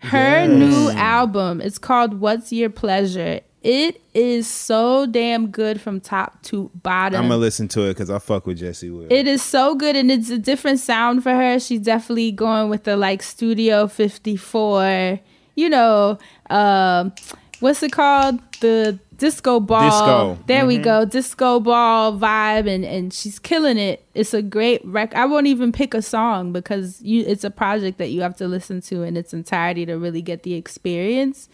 her 0.00 0.46
new 0.48 0.90
album 0.90 1.60
is 1.60 1.78
called 1.78 2.14
what's 2.20 2.52
your 2.52 2.70
pleasure 2.70 3.40
it 3.62 4.00
is 4.14 4.46
so 4.46 5.04
damn 5.06 5.48
good 5.50 5.80
from 5.80 6.00
top 6.00 6.40
to 6.42 6.70
bottom 6.82 7.20
I'm 7.20 7.28
gonna 7.28 7.38
listen 7.38 7.66
to 7.68 7.82
it 7.86 7.94
because 7.94 8.08
I 8.10 8.18
fuck 8.18 8.46
with 8.46 8.58
Jessie 8.58 8.90
Ware. 8.90 9.08
it 9.10 9.26
is 9.26 9.42
so 9.42 9.74
good 9.74 9.96
and 9.96 10.10
it's 10.10 10.30
a 10.30 10.38
different 10.38 10.78
sound 10.80 11.22
for 11.22 11.32
her. 11.34 11.58
She's 11.58 11.80
definitely 11.80 12.30
going 12.32 12.68
with 12.70 12.84
the 12.84 12.96
like 12.96 13.22
Studio 13.22 13.88
54, 13.88 15.20
you 15.56 15.68
know, 15.68 16.18
um 16.50 17.12
what's 17.60 17.82
it 17.82 17.92
called? 17.92 18.40
The 18.60 18.98
disco 19.16 19.58
ball. 19.58 19.90
Disco. 20.36 20.44
There 20.46 20.64
we 20.66 20.78
go. 20.78 21.04
Disco 21.04 21.58
ball 21.60 22.16
vibe 22.16 22.72
and 22.72 22.84
and 22.84 23.12
she's 23.12 23.38
killing 23.40 23.78
it. 23.78 24.04
It's 24.14 24.32
a 24.34 24.42
great 24.42 24.84
record. 24.84 25.16
I 25.16 25.26
won't 25.26 25.48
even 25.48 25.72
pick 25.72 25.94
a 25.94 26.02
song 26.02 26.52
because 26.52 27.02
you 27.02 27.24
it's 27.26 27.44
a 27.44 27.50
project 27.50 27.98
that 27.98 28.08
you 28.10 28.20
have 28.22 28.36
to 28.36 28.46
listen 28.46 28.80
to 28.82 29.02
in 29.02 29.16
its 29.16 29.34
entirety 29.34 29.84
to 29.86 29.94
really 29.94 30.22
get 30.22 30.44
the 30.44 30.54
experience. 30.54 31.48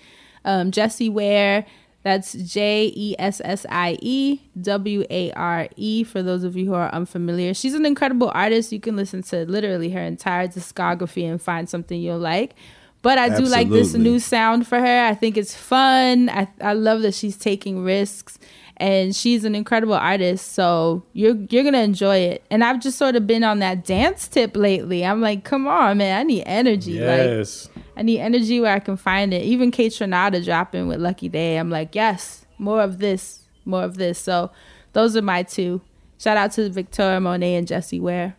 Um 0.44 0.70
Jessie 0.70 1.08
Ware 1.08 1.64
that's 2.04 2.34
J 2.34 2.92
E 2.94 3.16
S 3.18 3.40
S 3.42 3.64
I 3.70 3.96
E 4.02 4.38
W 4.60 5.04
A 5.08 5.32
R 5.32 5.68
E 5.74 6.04
for 6.04 6.22
those 6.22 6.44
of 6.44 6.54
you 6.54 6.66
who 6.66 6.74
are 6.74 6.92
unfamiliar. 6.92 7.54
She's 7.54 7.72
an 7.72 7.86
incredible 7.86 8.30
artist. 8.34 8.72
You 8.72 8.78
can 8.78 8.94
listen 8.94 9.22
to 9.24 9.46
literally 9.46 9.88
her 9.88 10.02
entire 10.02 10.46
discography 10.46 11.28
and 11.28 11.40
find 11.40 11.66
something 11.66 11.98
you'll 11.98 12.18
like. 12.18 12.54
But 13.00 13.18
I 13.18 13.30
do 13.30 13.44
like 13.44 13.70
this 13.70 13.94
new 13.94 14.18
sound 14.18 14.66
for 14.66 14.78
her. 14.78 15.06
I 15.06 15.14
think 15.14 15.38
it's 15.38 15.54
fun. 15.54 16.28
I 16.28 16.46
I 16.60 16.74
love 16.74 17.00
that 17.02 17.14
she's 17.14 17.38
taking 17.38 17.82
risks 17.82 18.38
and 18.78 19.14
she's 19.14 19.44
an 19.44 19.54
incredible 19.54 19.94
artist. 19.94 20.52
So 20.52 21.04
you're 21.12 21.36
you're 21.50 21.64
gonna 21.64 21.78
enjoy 21.82 22.16
it. 22.18 22.44
And 22.50 22.64
I've 22.64 22.80
just 22.80 22.98
sort 22.98 23.16
of 23.16 23.26
been 23.26 23.44
on 23.44 23.58
that 23.60 23.84
dance 23.84 24.26
tip 24.28 24.56
lately. 24.56 25.04
I'm 25.04 25.20
like, 25.20 25.44
come 25.44 25.66
on, 25.66 25.98
man, 25.98 26.18
I 26.18 26.22
need 26.22 26.42
energy. 26.44 26.98
Like 27.00 27.18
Yes. 27.18 27.68
I 27.96 28.02
need 28.02 28.20
energy 28.20 28.60
where 28.60 28.74
I 28.74 28.80
can 28.80 28.96
find 28.96 29.32
it. 29.32 29.42
Even 29.42 29.70
Kaytranada 29.70 30.44
dropping 30.44 30.88
with 30.88 31.00
Lucky 31.00 31.28
Daye. 31.28 31.56
I'm 31.56 31.70
like, 31.70 31.94
yes, 31.94 32.44
more 32.58 32.82
of 32.82 32.98
this, 32.98 33.40
more 33.64 33.84
of 33.84 33.96
this. 33.96 34.18
So 34.18 34.50
those 34.92 35.16
are 35.16 35.22
my 35.22 35.42
two. 35.44 35.80
Shout 36.18 36.36
out 36.36 36.52
to 36.52 36.68
Victoria 36.70 37.20
Monet 37.20 37.54
and 37.56 37.66
Jessie 37.68 38.00
Ware. 38.00 38.36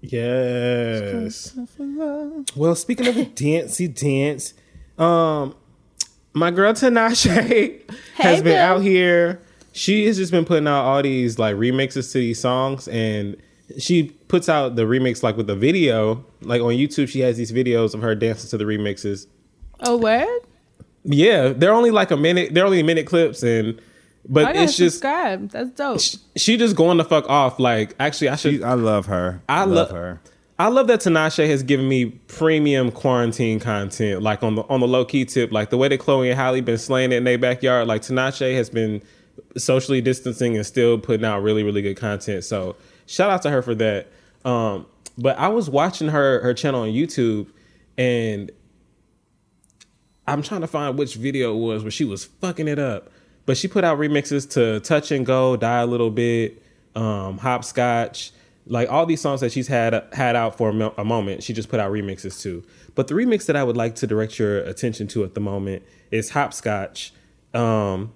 Yes. 0.00 1.56
Well, 2.56 2.74
speaking 2.74 3.06
of 3.08 3.16
a 3.16 3.24
dancey 3.24 3.88
dance, 3.88 4.54
um, 4.98 5.54
my 6.32 6.50
girl 6.50 6.72
Tinashe 6.72 7.90
has 8.14 8.36
been 8.42 8.44
Bill. 8.52 8.58
out 8.62 8.82
here. 8.82 9.40
She 9.76 10.06
has 10.06 10.16
just 10.16 10.32
been 10.32 10.46
putting 10.46 10.66
out 10.66 10.84
all 10.84 11.02
these 11.02 11.38
like 11.38 11.54
remixes 11.56 12.10
to 12.12 12.18
these 12.18 12.40
songs, 12.40 12.88
and 12.88 13.36
she 13.78 14.04
puts 14.28 14.48
out 14.48 14.74
the 14.74 14.82
remix 14.82 15.22
like 15.22 15.36
with 15.36 15.50
a 15.50 15.54
video. 15.54 16.24
Like 16.40 16.62
on 16.62 16.72
YouTube, 16.72 17.08
she 17.08 17.20
has 17.20 17.36
these 17.36 17.52
videos 17.52 17.94
of 17.94 18.00
her 18.00 18.14
dancing 18.14 18.48
to 18.50 18.56
the 18.56 18.64
remixes. 18.64 19.26
Oh, 19.80 19.96
what 19.96 20.46
Yeah, 21.04 21.48
they're 21.48 21.74
only 21.74 21.90
like 21.90 22.10
a 22.10 22.16
minute. 22.16 22.54
They're 22.54 22.64
only 22.64 22.82
minute 22.82 23.06
clips, 23.06 23.42
and 23.42 23.78
but 24.26 24.46
I 24.46 24.52
gotta 24.54 24.64
it's 24.64 24.76
just 24.78 24.96
subscribe. 24.96 25.50
That's 25.50 25.70
dope. 25.70 26.00
she 26.36 26.56
just 26.56 26.74
going 26.74 26.96
the 26.96 27.04
fuck 27.04 27.28
off. 27.28 27.58
Like 27.60 27.94
actually, 28.00 28.30
I 28.30 28.36
should. 28.36 28.54
She, 28.56 28.64
I 28.64 28.74
love 28.74 29.06
her. 29.06 29.42
I 29.46 29.64
love 29.64 29.90
lo- 29.90 29.94
her. 29.94 30.20
I 30.58 30.68
love 30.68 30.86
that 30.86 31.00
Tinashe 31.00 31.46
has 31.50 31.62
given 31.62 31.86
me 31.86 32.06
premium 32.06 32.90
quarantine 32.90 33.60
content, 33.60 34.22
like 34.22 34.42
on 34.42 34.54
the 34.54 34.62
on 34.62 34.80
the 34.80 34.88
low 34.88 35.04
key 35.04 35.26
tip, 35.26 35.52
like 35.52 35.68
the 35.68 35.76
way 35.76 35.88
that 35.88 35.98
Chloe 35.98 36.30
and 36.30 36.38
Halle 36.38 36.62
been 36.62 36.78
slaying 36.78 37.12
it 37.12 37.16
in 37.16 37.24
their 37.24 37.36
backyard. 37.36 37.86
Like 37.86 38.00
Tinashe 38.00 38.56
has 38.56 38.70
been 38.70 39.02
socially 39.56 40.00
distancing 40.00 40.56
and 40.56 40.66
still 40.66 40.98
putting 40.98 41.24
out 41.24 41.42
really 41.42 41.62
really 41.62 41.82
good 41.82 41.96
content. 41.96 42.44
So 42.44 42.76
shout 43.06 43.30
out 43.30 43.42
to 43.42 43.50
her 43.50 43.62
for 43.62 43.74
that. 43.76 44.08
Um, 44.44 44.86
but 45.18 45.38
I 45.38 45.48
was 45.48 45.70
watching 45.70 46.08
her 46.08 46.40
her 46.42 46.54
channel 46.54 46.82
on 46.82 46.88
YouTube, 46.88 47.48
and 47.96 48.50
I'm 50.26 50.42
trying 50.42 50.60
to 50.60 50.66
find 50.66 50.98
which 50.98 51.14
video 51.14 51.54
it 51.54 51.60
was 51.60 51.82
where 51.82 51.90
she 51.90 52.04
was 52.04 52.24
fucking 52.24 52.68
it 52.68 52.78
up. 52.78 53.10
But 53.46 53.56
she 53.56 53.68
put 53.68 53.84
out 53.84 53.98
remixes 53.98 54.50
to 54.50 54.80
Touch 54.80 55.12
and 55.12 55.24
Go, 55.24 55.56
Die 55.56 55.80
a 55.80 55.86
Little 55.86 56.10
Bit, 56.10 56.60
um, 56.96 57.38
Hopscotch, 57.38 58.32
like 58.66 58.90
all 58.90 59.06
these 59.06 59.20
songs 59.20 59.40
that 59.40 59.52
she's 59.52 59.68
had 59.68 60.04
had 60.12 60.34
out 60.34 60.56
for 60.58 60.70
a, 60.70 60.72
mo- 60.72 60.94
a 60.98 61.04
moment. 61.04 61.44
She 61.44 61.52
just 61.52 61.68
put 61.68 61.78
out 61.78 61.92
remixes 61.92 62.42
to. 62.42 62.64
But 62.96 63.06
the 63.06 63.14
remix 63.14 63.46
that 63.46 63.54
I 63.54 63.62
would 63.62 63.76
like 63.76 63.94
to 63.96 64.06
direct 64.06 64.38
your 64.38 64.58
attention 64.58 65.06
to 65.08 65.22
at 65.22 65.34
the 65.34 65.40
moment 65.40 65.84
is 66.10 66.30
Hopscotch. 66.30 67.12
Um, 67.54 68.12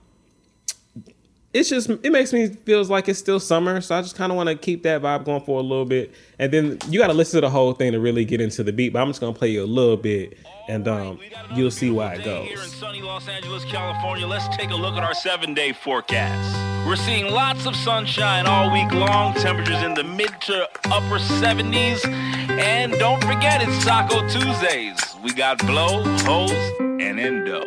it's 1.52 1.68
just 1.68 1.90
it 1.90 2.10
makes 2.12 2.32
me 2.32 2.48
feels 2.48 2.88
like 2.90 3.08
it's 3.08 3.18
still 3.18 3.40
summer, 3.40 3.80
so 3.80 3.96
I 3.96 4.02
just 4.02 4.16
kind 4.16 4.30
of 4.30 4.36
want 4.36 4.48
to 4.48 4.54
keep 4.54 4.84
that 4.84 5.02
vibe 5.02 5.24
going 5.24 5.42
for 5.42 5.58
a 5.58 5.62
little 5.62 5.84
bit, 5.84 6.12
and 6.38 6.52
then 6.52 6.78
you 6.88 7.00
got 7.00 7.08
to 7.08 7.12
listen 7.12 7.38
to 7.38 7.46
the 7.46 7.50
whole 7.50 7.72
thing 7.72 7.92
to 7.92 8.00
really 8.00 8.24
get 8.24 8.40
into 8.40 8.62
the 8.62 8.72
beat. 8.72 8.92
But 8.92 9.02
I'm 9.02 9.08
just 9.08 9.20
gonna 9.20 9.32
play 9.32 9.48
you 9.48 9.64
a 9.64 9.66
little 9.66 9.96
bit, 9.96 10.38
and 10.68 10.86
um, 10.86 11.18
you'll 11.54 11.72
see 11.72 11.90
why 11.90 12.14
it 12.14 12.24
goes 12.24 12.46
Here 12.46 12.62
in 12.62 12.68
sunny 12.68 13.02
Los 13.02 13.28
Angeles, 13.28 13.64
California, 13.64 14.26
let's 14.26 14.46
take 14.56 14.70
a 14.70 14.76
look 14.76 14.94
at 14.94 15.02
our 15.02 15.14
seven 15.14 15.52
day 15.52 15.72
forecast. 15.72 16.56
We're 16.86 16.96
seeing 16.96 17.32
lots 17.32 17.66
of 17.66 17.74
sunshine 17.76 18.46
all 18.46 18.72
week 18.72 18.90
long, 18.92 19.34
temperatures 19.34 19.82
in 19.82 19.94
the 19.94 20.04
mid 20.04 20.30
to 20.42 20.68
upper 20.86 21.18
70s. 21.18 22.06
And 22.06 22.92
don't 22.92 23.20
forget, 23.22 23.60
it's 23.60 23.84
Taco 23.84 24.26
Tuesdays. 24.28 24.98
We 25.22 25.34
got 25.34 25.58
blow, 25.58 26.02
hose, 26.20 26.52
and 26.80 27.20
endo. 27.20 27.66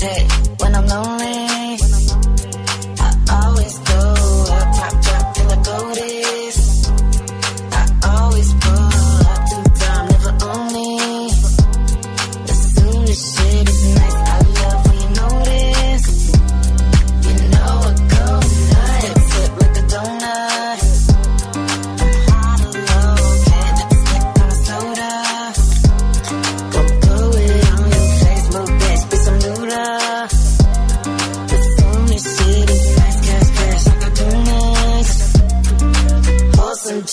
Hey, 0.00 0.28
when 0.58 0.74
I'm 0.74 0.86
lonely, 0.86 1.26
I 1.26 1.76
always 3.64 3.78
go. 3.78 4.44
Up, 4.52 4.76
top 4.76 5.02
drop 5.02 5.34
I 5.50 5.62
go 5.62 6.63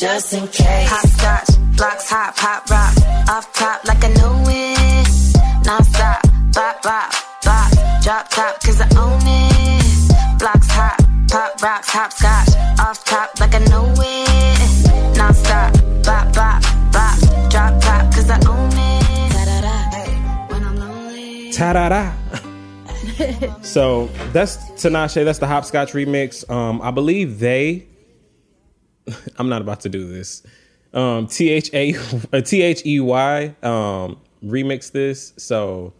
just 0.01 0.33
in 0.33 0.47
case. 0.47 0.89
Hopscotch, 0.89 1.77
blocks 1.77 2.09
hot, 2.09 2.35
pop 2.35 2.67
rock. 2.71 2.93
Off 3.29 3.53
top 3.53 3.85
like 3.85 4.03
I 4.03 4.07
know 4.17 4.43
it. 4.47 5.65
Non-stop, 5.65 6.21
bop, 6.53 6.81
bop, 6.81 7.13
bop. 7.45 7.71
Drop 8.01 8.27
top 8.29 8.59
cause 8.63 8.81
I 8.81 8.87
own 8.97 9.21
it. 9.21 10.39
Blocks 10.39 10.69
hot, 10.71 10.97
pop 11.29 11.61
rocks, 11.61 11.89
hopscotch. 11.91 12.49
Off 12.79 13.05
top 13.05 13.39
like 13.39 13.53
I 13.53 13.59
know 13.69 13.93
it. 13.95 15.17
Non-stop, 15.17 15.71
bop, 16.03 16.33
bop, 16.33 16.63
bop. 16.91 17.19
Drop 17.51 17.79
top 17.79 18.11
cause 18.11 18.29
I 18.31 18.39
own 18.49 18.71
it. 18.73 19.33
Da-da-da. 19.33 19.77
Hey, 19.93 20.13
when 20.51 20.63
I'm 20.65 20.79
lonely. 20.79 21.51
Ta 21.53 21.73
da 21.73 21.89
da. 21.89 22.11
So 23.61 24.07
that's 24.33 24.57
Tinashe. 24.81 25.23
That's 25.23 25.37
the 25.37 25.45
Hopscotch 25.45 25.91
remix. 25.93 26.49
Um, 26.49 26.81
I 26.81 26.89
believe 26.89 27.37
they. 27.37 27.85
I'm 29.37 29.49
not 29.49 29.61
about 29.61 29.81
to 29.81 29.89
do 29.89 30.07
this. 30.11 30.43
Um, 30.93 31.27
T 31.27 31.49
H 31.49 31.73
A 31.73 31.95
uh, 32.33 32.41
E 32.85 32.99
Y 32.99 33.55
um 33.63 34.17
remix 34.43 34.91
this. 34.91 35.33
So 35.37 35.93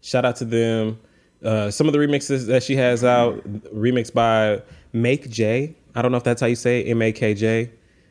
shout 0.00 0.24
out 0.24 0.36
to 0.36 0.44
them. 0.44 0.98
Uh, 1.44 1.70
some 1.70 1.86
of 1.86 1.92
the 1.92 1.98
remixes 1.98 2.46
that 2.46 2.62
she 2.62 2.76
has 2.76 3.04
out, 3.04 3.38
remixed 3.74 4.14
by 4.14 4.62
MAKJ. 4.94 5.74
I 5.94 6.02
don't 6.02 6.10
know 6.10 6.18
if 6.18 6.24
that's 6.24 6.40
how 6.40 6.46
you 6.46 6.56
say 6.56 6.84
M 6.84 7.02
A 7.02 7.12
K 7.12 7.34
J. 7.34 7.70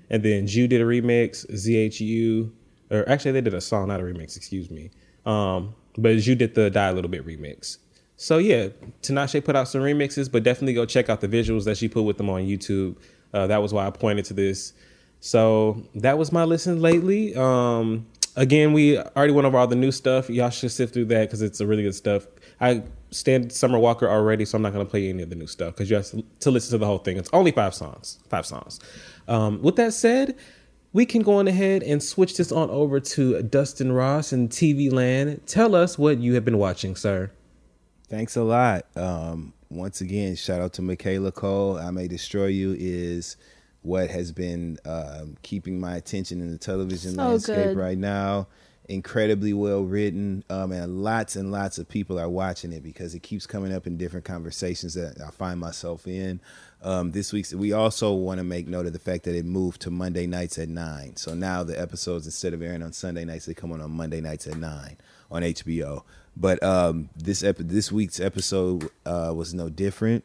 And 0.10 0.22
then 0.22 0.46
ZHU 0.46 0.70
did 0.70 0.82
a 0.82 0.86
remix, 0.86 1.52
Z 1.56 1.76
H 1.76 2.00
U, 2.00 2.52
or 2.92 3.08
actually 3.10 3.32
they 3.32 3.42
did 3.42 3.56
a 3.56 3.62
song, 3.62 3.88
not 3.88 4.00
a 4.00 4.04
remix. 4.04 4.38
Excuse 4.38 4.70
me. 4.70 4.92
Um, 5.26 5.74
but 5.98 6.18
ZHU 6.18 6.38
did 6.38 6.56
the 6.56 6.70
Die 6.70 6.88
a 6.88 6.94
Little 6.94 7.10
Bit 7.10 7.26
remix. 7.26 7.78
So 8.18 8.38
yeah, 8.38 8.70
Tinashe 9.02 9.44
put 9.44 9.56
out 9.56 9.68
some 9.68 9.82
remixes, 9.82 10.32
but 10.32 10.44
definitely 10.44 10.74
go 10.74 10.86
check 10.86 11.10
out 11.10 11.22
the 11.22 11.28
visuals 11.28 11.66
that 11.66 11.78
she 11.78 11.88
put 11.88 12.04
with 12.04 12.18
them 12.18 12.30
on 12.30 12.42
YouTube. 12.44 12.96
Uh, 13.36 13.48
that 13.48 13.62
was 13.62 13.74
why 13.74 13.86
I 13.86 13.90
pointed 13.92 14.26
to 14.26 14.34
this. 14.34 14.74
So 15.20 15.84
that 15.96 16.18
was 16.18 16.32
my 16.32 16.46
listen 16.46 16.82
lately. 16.82 17.36
Um, 17.36 18.06
again, 18.36 18.72
we 18.72 18.98
already 18.98 19.34
went 19.34 19.46
over 19.46 19.58
all 19.58 19.68
the 19.68 19.76
new 19.76 19.92
stuff. 19.92 20.30
Y'all 20.30 20.50
should 20.50 20.72
sift 20.72 20.94
through 20.94 21.06
that 21.06 21.28
because 21.28 21.42
it's 21.42 21.60
a 21.60 21.68
really 21.68 21.84
good 21.84 21.96
stuff. 21.96 22.28
I 22.62 22.84
stand 23.12 23.52
Summer 23.52 23.78
Walker 23.78 24.10
already, 24.10 24.46
so 24.46 24.56
I'm 24.56 24.62
not 24.62 24.72
gonna 24.72 24.86
play 24.86 25.10
any 25.10 25.24
of 25.24 25.30
the 25.30 25.36
new 25.36 25.48
stuff 25.48 25.74
because 25.76 25.90
you 25.90 25.98
have 25.98 26.06
to, 26.12 26.24
to 26.42 26.52
listen 26.52 26.72
to 26.72 26.78
the 26.78 26.86
whole 26.86 27.00
thing. 27.00 27.18
It's 27.18 27.30
only 27.34 27.52
five 27.52 27.74
songs. 27.76 28.20
Five 28.30 28.46
songs. 28.46 28.80
Um, 29.28 29.62
with 29.62 29.76
that 29.76 29.94
said, 29.94 30.38
we 30.94 31.06
can 31.06 31.22
go 31.22 31.34
on 31.34 31.48
ahead 31.50 31.84
and 31.84 32.02
switch 32.02 32.38
this 32.38 32.54
on 32.54 32.70
over 32.70 33.02
to 33.02 33.44
Dustin 33.44 33.92
Ross 33.92 34.32
and 34.32 34.50
TV 34.50 34.90
Land. 34.90 35.42
Tell 35.46 35.76
us 35.76 35.98
what 35.98 36.20
you 36.20 36.36
have 36.36 36.46
been 36.46 36.58
watching, 36.58 36.96
sir. 36.96 37.32
Thanks 38.08 38.38
a 38.38 38.44
lot. 38.44 38.86
Um, 38.96 39.54
once 39.70 40.02
again, 40.02 40.36
shout 40.36 40.62
out 40.62 40.74
to 40.74 40.82
Michaela 40.82 41.32
Coel. 41.32 41.78
I 41.78 41.92
May 41.92 42.08
Destroy 42.08 42.48
You 42.48 42.76
is 42.78 43.38
what 43.82 44.10
has 44.10 44.32
been 44.32 44.78
um, 44.86 45.38
keeping 45.44 45.80
my 45.80 45.96
attention 45.96 46.42
in 46.42 46.52
the 46.52 46.58
television 46.58 47.16
So 47.16 47.24
landscape 47.24 47.56
good. 47.66 47.78
right 47.78 47.98
now. 47.98 48.48
Incredibly 48.88 49.52
well 49.52 49.82
written, 49.82 50.44
um, 50.48 50.72
and 50.72 51.04
lots 51.04 51.36
and 51.36 51.52
lots 51.52 51.80
of 51.80 51.90
people 51.90 52.20
are 52.20 52.30
watching 52.30 52.72
it 52.72 52.84
because 52.84 53.16
it 53.16 53.24
keeps 53.24 53.48
coming 53.48 53.74
up 53.74 53.88
in 53.88 53.98
different 53.98 54.26
conversations 54.26 54.94
that 54.94 55.20
I 55.20 55.32
find 55.32 55.60
myself 55.60 56.06
in. 56.08 56.40
Um, 56.84 57.12
this 57.12 57.34
week's 57.34 57.52
we 57.52 57.74
also 57.74 58.14
want 58.14 58.38
to 58.38 58.44
make 58.44 58.68
note 58.68 58.86
of 58.86 58.94
the 58.94 59.00
fact 59.00 59.24
that 59.24 59.34
it 59.36 59.44
moved 59.44 59.82
to 59.82 59.90
Monday 59.90 60.28
nights 60.28 60.60
at 60.60 60.70
nine. 60.70 61.16
So 61.16 61.34
now 61.34 61.64
the 61.64 61.80
episodes 61.82 62.28
instead 62.28 62.54
of 62.54 62.62
airing 62.62 62.84
on 62.84 62.94
Sunday 62.94 63.26
nights, 63.26 63.48
they 63.48 63.56
come 63.56 63.72
on 63.72 63.82
on 63.82 63.90
Monday 63.90 64.22
nights 64.22 64.46
at 64.46 64.58
nine 64.58 64.98
on 65.32 65.42
HBO. 65.42 66.04
But 66.38 66.62
um, 66.64 67.10
this 67.16 67.44
ep- 67.44 67.58
this 67.60 67.92
week's 67.92 68.20
episode 68.20 68.90
uh, 69.06 69.32
was 69.36 69.54
no 69.54 69.70
different. 69.70 70.24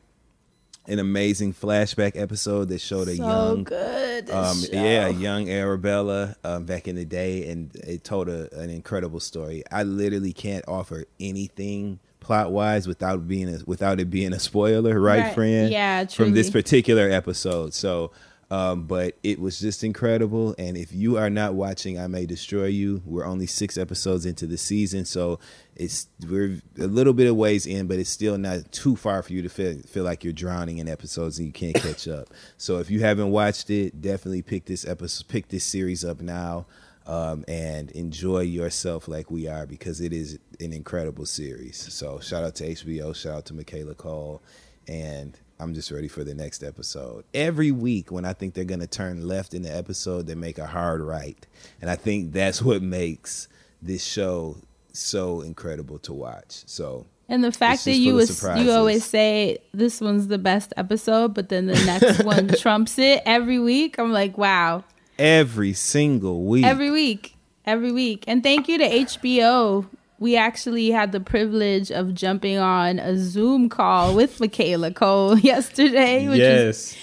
an 0.88 0.98
amazing 0.98 1.52
flashback 1.54 2.12
episode 2.16 2.68
that 2.68 2.80
showed 2.80 3.06
a 3.06 3.14
So 3.14 3.22
young 3.26 3.64
good, 3.64 4.28
um 4.30 4.56
yeah 4.72 5.06
young 5.08 5.48
arabella 5.48 6.34
um, 6.42 6.64
back 6.64 6.88
in 6.88 6.96
the 6.96 7.04
day 7.04 7.48
and 7.50 7.70
it 7.76 8.02
told 8.02 8.28
a, 8.28 8.52
an 8.58 8.70
incredible 8.70 9.20
story. 9.20 9.62
I 9.70 9.84
literally 9.84 10.32
can't 10.32 10.64
offer 10.66 11.04
anything 11.20 12.00
plot 12.18 12.50
wise 12.50 12.88
without 12.88 13.28
being 13.28 13.48
a, 13.54 13.58
without 13.66 14.00
it 14.00 14.10
being 14.10 14.32
a 14.32 14.40
spoiler 14.40 14.98
right, 14.98 15.20
Right. 15.24 15.34
friend? 15.34 15.70
Yeah, 15.70 16.06
from 16.06 16.32
this 16.32 16.50
particular 16.50 17.08
episode. 17.10 17.72
So 17.74 18.10
um, 18.52 18.82
but 18.88 19.14
it 19.22 19.38
was 19.38 19.60
just 19.60 19.84
incredible. 19.84 20.56
And 20.58 20.76
if 20.76 20.92
you 20.92 21.16
are 21.18 21.30
not 21.30 21.54
watching 21.54 22.00
i 22.00 22.08
may 22.08 22.26
destroy 22.26 22.64
you 22.66 23.00
we're 23.06 23.24
only 23.24 23.46
six 23.46 23.78
episodes 23.78 24.26
into 24.26 24.46
the 24.48 24.58
season. 24.58 25.04
So 25.04 25.38
it's 25.80 26.08
we're 26.28 26.60
a 26.78 26.86
little 26.86 27.14
bit 27.14 27.26
of 27.26 27.34
ways 27.34 27.66
in 27.66 27.86
but 27.86 27.98
it's 27.98 28.10
still 28.10 28.36
not 28.36 28.70
too 28.70 28.94
far 28.94 29.22
for 29.22 29.32
you 29.32 29.40
to 29.40 29.48
feel, 29.48 29.78
feel 29.80 30.04
like 30.04 30.22
you're 30.22 30.32
drowning 30.32 30.76
in 30.76 30.88
episodes 30.88 31.38
and 31.38 31.46
you 31.46 31.52
can't 31.52 31.74
catch 31.82 32.06
up 32.06 32.28
so 32.58 32.78
if 32.78 32.90
you 32.90 33.00
haven't 33.00 33.30
watched 33.30 33.70
it 33.70 34.00
definitely 34.02 34.42
pick 34.42 34.66
this 34.66 34.86
episode 34.86 35.26
pick 35.28 35.48
this 35.48 35.64
series 35.64 36.04
up 36.04 36.20
now 36.20 36.66
um, 37.06 37.44
and 37.48 37.90
enjoy 37.92 38.40
yourself 38.40 39.08
like 39.08 39.30
we 39.30 39.48
are 39.48 39.66
because 39.66 40.02
it 40.02 40.12
is 40.12 40.38
an 40.60 40.74
incredible 40.74 41.24
series 41.24 41.92
so 41.92 42.20
shout 42.20 42.44
out 42.44 42.54
to 42.54 42.64
hbo 42.64 43.16
shout 43.16 43.38
out 43.38 43.44
to 43.46 43.54
michaela 43.54 43.94
coel 43.94 44.42
and 44.86 45.38
I'm 45.58 45.74
just 45.74 45.90
ready 45.90 46.08
for 46.08 46.24
the 46.24 46.34
next 46.34 46.62
episode. 46.62 47.24
Every 47.34 47.70
week, 47.70 48.10
when 48.10 48.24
I 48.24 48.32
think 48.32 48.54
they're 48.54 48.64
going 48.64 48.80
to 48.80 48.86
turn 48.86 49.28
left 49.28 49.52
in 49.52 49.60
the 49.60 49.76
episode, 49.76 50.26
they 50.26 50.34
make 50.34 50.56
a 50.56 50.66
hard 50.66 51.02
right. 51.02 51.46
And 51.82 51.90
I 51.90 51.96
think 51.96 52.32
that's 52.32 52.62
what 52.62 52.80
makes 52.80 53.46
this 53.82 54.02
show 54.02 54.56
so 54.92 55.40
incredible 55.40 55.98
to 56.00 56.12
watch. 56.12 56.62
So, 56.66 57.06
And 57.28 57.44
the 57.44 57.52
fact 57.52 57.84
that 57.84 57.96
you 57.96 58.14
was, 58.14 58.42
you 58.42 58.70
always 58.70 59.04
say 59.04 59.58
this 59.72 60.00
one's 60.00 60.28
the 60.28 60.38
best 60.38 60.72
episode, 60.76 61.34
but 61.34 61.48
then 61.48 61.66
the 61.66 61.74
next 61.84 62.24
one 62.24 62.48
trumps 62.48 62.98
it 62.98 63.22
every 63.26 63.58
week. 63.58 63.98
I'm 63.98 64.12
like, 64.12 64.36
wow, 64.38 64.84
every 65.18 65.72
single 65.72 66.44
week. 66.44 66.64
every 66.64 66.90
week, 66.90 67.36
every 67.64 67.92
week. 67.92 68.24
And 68.26 68.42
thank 68.42 68.68
you 68.68 68.78
to 68.78 68.88
HBO. 68.88 69.86
We 70.18 70.36
actually 70.36 70.90
had 70.90 71.12
the 71.12 71.20
privilege 71.20 71.90
of 71.90 72.14
jumping 72.14 72.58
on 72.58 72.98
a 72.98 73.16
Zoom 73.16 73.70
call 73.70 74.14
with 74.14 74.38
Michaela 74.38 74.90
Coel 74.92 75.38
yesterday, 75.42 76.28
which 76.28 76.40
is 76.40 76.96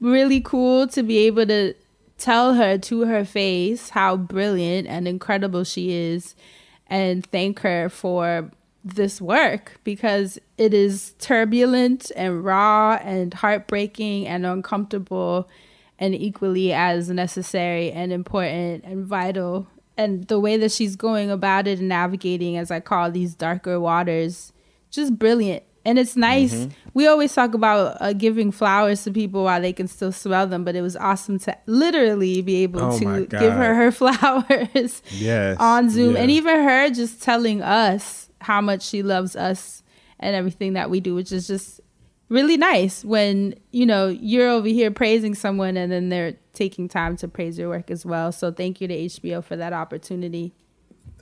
really 0.00 0.40
cool 0.40 0.88
to 0.88 1.02
be 1.02 1.18
able 1.18 1.46
to 1.46 1.74
tell 2.18 2.54
her 2.54 2.78
to 2.78 3.02
her 3.02 3.24
face 3.24 3.90
how 3.90 4.16
brilliant 4.16 4.88
and 4.88 5.06
incredible 5.06 5.64
she 5.64 5.92
is 5.92 6.34
and 6.94 7.26
thank 7.26 7.58
her 7.58 7.88
for 7.88 8.48
this 8.84 9.20
work 9.20 9.80
because 9.82 10.38
it 10.58 10.72
is 10.72 11.14
turbulent 11.18 12.12
and 12.14 12.44
raw 12.44 13.00
and 13.02 13.34
heartbreaking 13.34 14.28
and 14.28 14.46
uncomfortable 14.46 15.48
and 15.98 16.14
equally 16.14 16.72
as 16.72 17.10
necessary 17.10 17.90
and 17.90 18.12
important 18.12 18.84
and 18.84 19.04
vital. 19.06 19.66
And 19.96 20.28
the 20.28 20.38
way 20.38 20.56
that 20.56 20.70
she's 20.70 20.94
going 20.94 21.32
about 21.32 21.66
it 21.66 21.80
and 21.80 21.88
navigating 21.88 22.56
as 22.56 22.70
i 22.70 22.78
call 22.78 23.10
these 23.10 23.34
darker 23.34 23.80
waters 23.80 24.52
just 24.90 25.18
brilliant 25.18 25.64
and 25.84 25.98
it's 25.98 26.16
nice 26.16 26.54
Mm-hmm. 26.54 26.70
we 26.94 27.06
always 27.06 27.34
talk 27.34 27.54
about 27.54 27.96
uh, 28.00 28.12
giving 28.12 28.50
flowers 28.52 29.04
to 29.04 29.10
people 29.10 29.44
while 29.44 29.60
they 29.60 29.72
can 29.72 29.86
still 29.88 30.12
smell 30.12 30.46
them 30.46 30.64
but 30.64 30.74
it 30.76 30.82
was 30.82 30.96
awesome 30.96 31.38
to 31.40 31.56
literally 31.66 32.40
be 32.42 32.62
able 32.62 32.80
Oh 32.82 32.98
to 32.98 33.26
give 33.26 33.52
her 33.52 33.74
her 33.74 33.90
flowers 34.00 35.02
Yes. 35.10 35.56
on 35.60 35.90
zoom 35.90 36.14
Yeah. 36.14 36.22
and 36.22 36.30
even 36.30 36.62
her 36.64 36.90
just 36.90 37.22
telling 37.22 37.62
us 37.62 38.28
how 38.40 38.60
much 38.60 38.82
she 38.82 39.02
loves 39.02 39.36
us 39.36 39.82
and 40.20 40.34
everything 40.36 40.72
that 40.74 40.90
we 40.90 41.00
do 41.00 41.14
which 41.14 41.32
is 41.32 41.46
just 41.46 41.80
really 42.30 42.56
nice 42.56 43.04
when 43.04 43.54
you 43.70 43.84
know 43.84 44.08
you're 44.08 44.48
over 44.48 44.68
here 44.68 44.90
praising 44.90 45.34
someone 45.34 45.76
and 45.76 45.92
then 45.92 46.08
they're 46.08 46.34
taking 46.54 46.88
time 46.88 47.16
to 47.16 47.28
praise 47.28 47.58
your 47.58 47.68
work 47.68 47.90
as 47.90 48.06
well 48.06 48.32
so 48.32 48.50
thank 48.50 48.80
you 48.80 48.88
to 48.88 48.94
hbo 48.96 49.42
for 49.44 49.56
that 49.56 49.72
opportunity 49.72 50.52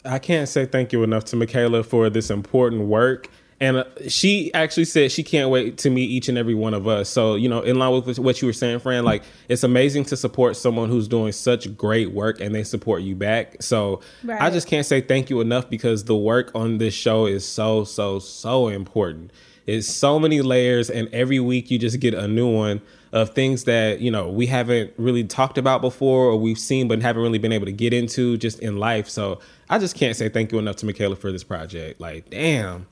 I 0.05 0.19
can't 0.19 0.49
say 0.49 0.67
thank 0.67 0.93
you 0.93 1.05
enough 1.05 1.25
to 1.27 1.37
Michaela 1.37 1.85
for 1.85 2.11
this 2.11 2.29
important 2.29 2.83
work. 2.89 3.29
And 3.63 3.77
uh, 3.77 3.85
she 4.09 4.53
actually 4.55 4.87
said 4.87 5.13
she 5.13 5.23
can't 5.23 5.49
wait 5.49 5.79
to 5.79 5.91
meet 5.91 6.11
each 6.11 6.29
and 6.29 6.37
every 6.37 6.55
one 6.55 6.75
of 6.75 6.89
us. 6.89 7.09
So, 7.09 7.37
you 7.37 7.49
know, 7.49 7.61
in 7.61 7.79
line 7.79 7.93
with 7.93 8.19
what 8.19 8.43
you 8.43 8.47
were 8.47 8.53
saying, 8.53 8.81
Fran, 8.81 9.05
like 9.05 9.23
it's 9.49 9.63
amazing 9.63 10.05
to 10.07 10.17
support 10.17 10.57
someone 10.57 10.89
who's 10.89 11.07
doing 11.07 11.31
such 11.31 11.77
great 11.77 12.11
work 12.11 12.41
and 12.41 12.53
they 12.53 12.65
support 12.65 13.03
you 13.03 13.15
back. 13.15 13.63
So 13.63 14.01
I 14.29 14.51
just 14.51 14.67
can't 14.67 14.85
say 14.85 15.01
thank 15.01 15.31
you 15.31 15.41
enough 15.41 15.71
because 15.71 16.03
the 16.07 16.17
work 16.17 16.51
on 16.57 16.79
this 16.79 16.93
show 16.93 17.27
is 17.27 17.47
so, 17.47 17.85
so, 17.85 18.19
so 18.19 18.67
important. 18.67 19.31
It's 19.65 19.87
so 19.87 20.19
many 20.19 20.43
layers, 20.43 20.91
and 20.91 21.09
every 21.13 21.39
week 21.39 21.71
you 21.71 21.79
just 21.79 22.01
get 22.01 22.15
a 22.15 22.27
new 22.27 22.51
one 22.51 22.83
of 23.13 23.31
things 23.31 23.63
that 23.65 24.01
you 24.01 24.11
know 24.11 24.29
we 24.29 24.47
haven't 24.47 24.93
really 24.97 25.23
talked 25.23 25.57
about 25.57 25.83
before 25.83 26.25
or 26.25 26.37
we've 26.37 26.59
seen 26.59 26.89
but 26.89 27.01
haven't 27.01 27.23
really 27.23 27.39
been 27.39 27.53
able 27.53 27.67
to 27.67 27.73
get 27.73 27.93
into 27.93 28.37
just 28.39 28.59
in 28.59 28.79
life. 28.79 29.09
So 29.09 29.39
I 29.71 29.79
just 29.79 29.95
can't 29.95 30.17
say 30.17 30.29
thank 30.29 30.51
you 30.51 30.59
enough 30.59 30.77
to 30.77 30.87
Michaela 30.87 31.15
for 31.15 31.31
this 31.31 31.45
project. 31.45 32.01
Like, 32.01 32.29
damn, 32.29 32.89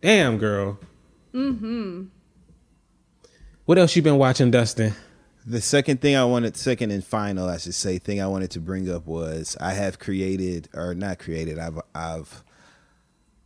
damn, 0.00 0.38
girl. 0.38 0.78
Mm-hmm. 1.34 2.04
What 3.64 3.78
else 3.78 3.94
you 3.94 4.02
been 4.02 4.18
watching, 4.18 4.50
Dustin? 4.50 4.94
The 5.46 5.60
second 5.60 6.00
thing 6.00 6.16
I 6.16 6.24
wanted, 6.24 6.56
second 6.56 6.90
and 6.90 7.04
final, 7.04 7.48
I 7.48 7.58
should 7.58 7.74
say, 7.74 7.98
thing 7.98 8.20
I 8.20 8.26
wanted 8.26 8.50
to 8.52 8.60
bring 8.60 8.90
up 8.90 9.06
was 9.06 9.56
I 9.60 9.72
have 9.72 9.98
created, 9.98 10.68
or 10.74 10.94
not 10.94 11.18
created, 11.18 11.58
I've, 11.58 11.78
I've, 11.94 12.44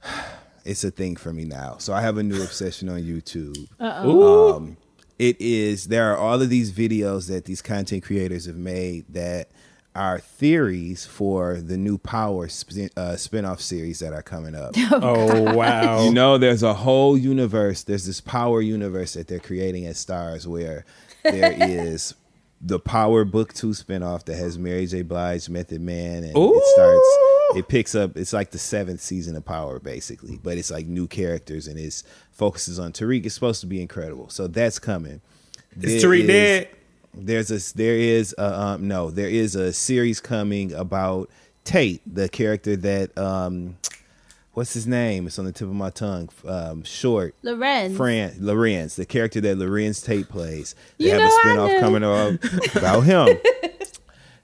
it's 0.65 0.85
a 0.85 0.91
thing 0.91 1.17
for 1.17 1.33
me 1.33 1.45
now. 1.45 1.77
So 1.79 1.93
I 1.93 2.01
have 2.01 2.19
a 2.19 2.23
new 2.23 2.43
obsession 2.43 2.89
on 2.89 3.03
YouTube. 3.03 3.57
Ooh. 4.05 4.55
Um, 4.55 4.77
it 5.19 5.41
is 5.41 5.87
there 5.87 6.13
are 6.13 6.17
all 6.17 6.43
of 6.43 6.49
these 6.49 6.73
videos 6.73 7.29
that 7.29 7.45
these 7.45 7.63
content 7.63 8.03
creators 8.03 8.47
have 8.47 8.57
made 8.57 9.05
that 9.11 9.51
are 9.95 10.19
theories 10.19 11.05
for 11.05 11.61
the 11.61 11.77
new 11.77 11.99
Power 11.99 12.49
spin, 12.49 12.91
uh, 12.97 13.13
spinoff 13.13 13.61
series 13.61 13.99
that 13.99 14.13
are 14.13 14.23
coming 14.23 14.55
up. 14.55 14.75
oh 14.93 15.55
wow. 15.55 16.05
You 16.05 16.13
know, 16.13 16.39
there's 16.39 16.63
a 16.63 16.75
whole 16.75 17.17
universe. 17.17 17.83
There's 17.83 18.07
this 18.07 18.21
power 18.21 18.61
universe 18.61 19.15
that 19.15 19.29
they're 19.29 19.39
creating 19.39 19.87
at 19.87 19.97
Starz 19.97 20.47
where 20.47 20.85
there 21.23 21.53
is 21.61 22.15
the 22.61 22.79
Power 22.79 23.25
Book 23.25 23.53
Two 23.53 23.71
spinoff 23.71 24.25
that 24.25 24.37
has 24.37 24.59
Mary 24.59 24.87
J. 24.87 25.03
Blige, 25.03 25.49
Method 25.49 25.81
Man, 25.81 26.25
and 26.25 26.37
Ooh. 26.37 26.55
it 26.55 26.65
starts. 26.75 27.59
It 27.59 27.69
picks 27.69 27.95
up. 27.95 28.17
It's 28.17 28.33
like 28.33 28.51
the 28.51 28.59
seventh 28.59 29.01
season 29.01 29.37
of 29.37 29.45
Power, 29.45 29.79
basically, 29.79 30.39
but 30.43 30.57
it's 30.57 30.71
like 30.71 30.87
new 30.87 31.07
characters 31.07 31.67
and 31.67 31.79
it 31.79 32.03
focuses 32.31 32.79
on 32.79 32.93
Tariq. 32.93 33.27
It's 33.27 33.35
supposed 33.35 33.61
to 33.61 33.67
be 33.67 33.83
incredible. 33.83 34.31
So 34.31 34.47
that's 34.47 34.79
coming. 34.79 35.21
Is 35.81 36.01
There 36.01 36.11
Tariq 36.11 36.27
dead? 36.27 36.69
There's 37.15 37.51
a 37.51 37.77
there 37.77 37.95
is 37.97 38.35
a, 38.39 38.61
um 38.61 38.89
no 38.89 39.11
there 39.11 39.29
is 39.29 39.55
a 39.55 39.73
series 39.73 40.21
coming 40.21 40.73
about 40.73 41.29
Tate, 41.65 42.01
the 42.07 42.29
character 42.29 42.75
that 42.77 43.17
um 43.19 43.77
what's 44.55 44.75
his 44.75 44.87
name? 44.87 45.27
It's 45.27 45.39
on 45.39 45.45
the 45.45 45.53
tip 45.53 45.69
of 45.69 45.75
my 45.75 45.91
tongue. 45.91 46.29
Um, 46.47 46.83
short. 46.85 47.35
Larenz. 47.43 47.97
Fran 47.97 48.33
Larenz, 48.35 48.97
the 48.97 49.07
character 49.07 49.41
that 49.43 49.57
Larenz 49.59 50.05
Tate 50.05 50.29
plays. 50.29 50.75
They 50.99 51.07
You 51.07 51.11
have 51.13 51.23
a 51.23 51.49
spinoff 51.49 51.81
coming 51.81 52.03
up 52.05 52.77
about 52.77 53.01
him. 53.03 53.39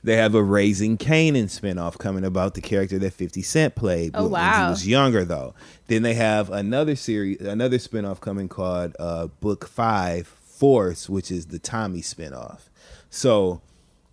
They 0.04 0.16
have 0.16 0.36
a 0.36 0.42
Raising 0.42 0.96
Kanan 0.96 1.46
spinoff 1.46 1.98
coming 1.98 2.24
about 2.24 2.54
the 2.54 2.60
character 2.60 3.00
that 3.00 3.12
50 3.12 3.42
Cent 3.42 3.74
played 3.74 4.12
Oh, 4.14 4.22
when 4.22 4.30
wow. 4.32 4.66
he 4.66 4.70
was 4.70 4.86
younger 4.86 5.24
though. 5.24 5.54
Then 5.88 6.02
they 6.02 6.14
have 6.14 6.50
another 6.50 6.94
series 6.94 7.40
another 7.40 7.78
spinoff 7.78 8.20
coming 8.20 8.48
called 8.48 8.94
uh, 9.00 9.26
Book 9.26 9.66
5 9.66 10.28
Force, 10.58 11.08
which 11.08 11.30
is 11.30 11.46
the 11.46 11.58
Tommy 11.58 12.00
spinoff. 12.02 12.68
So 13.10 13.62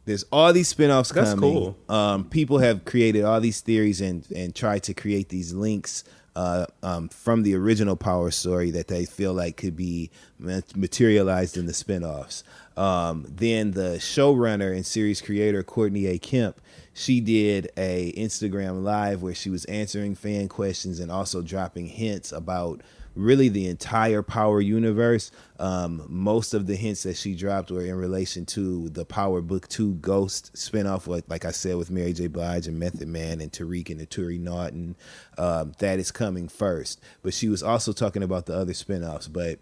there's 0.06 0.24
all 0.32 0.54
these 0.54 0.72
spinoffs 0.74 1.14
That's 1.14 1.32
coming. 1.32 1.54
cool. 1.54 1.78
Um, 1.90 2.26
people 2.26 2.60
have 2.60 2.86
created 2.86 3.24
all 3.24 3.42
these 3.42 3.62
theories 3.62 4.02
and 4.02 4.26
and 4.36 4.54
tried 4.54 4.84
to 4.84 4.94
create 4.94 5.30
these 5.30 5.54
links 5.54 6.04
uh, 6.36 6.66
um, 6.84 7.10
from 7.10 7.44
the 7.44 7.56
original 7.56 7.96
Power 7.96 8.30
story 8.30 8.70
that 8.72 8.88
they 8.88 9.06
feel 9.06 9.34
like 9.34 9.58
could 9.58 9.76
be 9.76 10.12
materialized 10.38 11.58
in 11.58 11.66
the 11.66 11.72
spinoffs. 11.72 12.44
Um, 12.78 13.26
then 13.30 13.72
the 13.72 13.98
showrunner 14.00 14.76
and 14.76 14.86
series 14.86 15.22
creator 15.22 15.64
Courtney 15.64 16.08
A. 16.08 16.18
Kemp, 16.18 16.60
she 16.94 17.22
did 17.22 17.72
a 17.78 18.14
Instagram 18.18 18.84
live 18.84 19.22
where 19.22 19.34
she 19.34 19.50
was 19.50 19.64
answering 19.66 20.14
fan 20.14 20.50
questions 20.50 21.00
and 21.00 21.10
also 21.10 21.42
dropping 21.42 21.88
hints 21.88 22.32
about 22.34 22.82
really 23.16 23.50
the 23.50 23.68
entire 23.68 24.22
Power 24.22 24.62
universe. 24.62 25.32
Um, 25.60 26.06
most 26.10 26.54
of 26.54 26.68
the 26.68 26.76
hints 26.76 27.04
that 27.04 27.16
she 27.16 27.34
dropped 27.36 27.72
were 27.72 27.86
in 27.86 27.96
relation 27.96 28.46
to 28.48 28.90
the 28.90 29.06
Power 29.06 29.42
Book 29.42 29.68
Two 29.68 29.96
Ghost 29.96 30.54
spinoff, 30.54 31.08
like 31.08 31.24
like 31.28 31.46
I 31.46 31.52
said 31.52 31.78
with 31.78 31.90
Mary 31.90 32.14
J. 32.14 32.28
Blige 32.28 32.68
and 32.68 32.80
Method 32.80 33.08
Man 33.08 33.42
and 33.42 33.52
Tariq 33.52 33.90
and 33.90 34.02
Naturi 34.02 34.40
Naughton. 34.40 34.96
Um, 35.38 35.74
that 35.80 36.00
is 36.00 36.12
coming 36.12 36.48
first, 36.48 37.02
but 37.24 37.34
she 37.34 37.50
was 37.50 37.64
also 37.64 37.94
talking 37.94 38.24
about 38.24 38.46
the 38.46 38.56
other 38.56 38.74
spinoffs. 38.74 39.32
But 39.32 39.60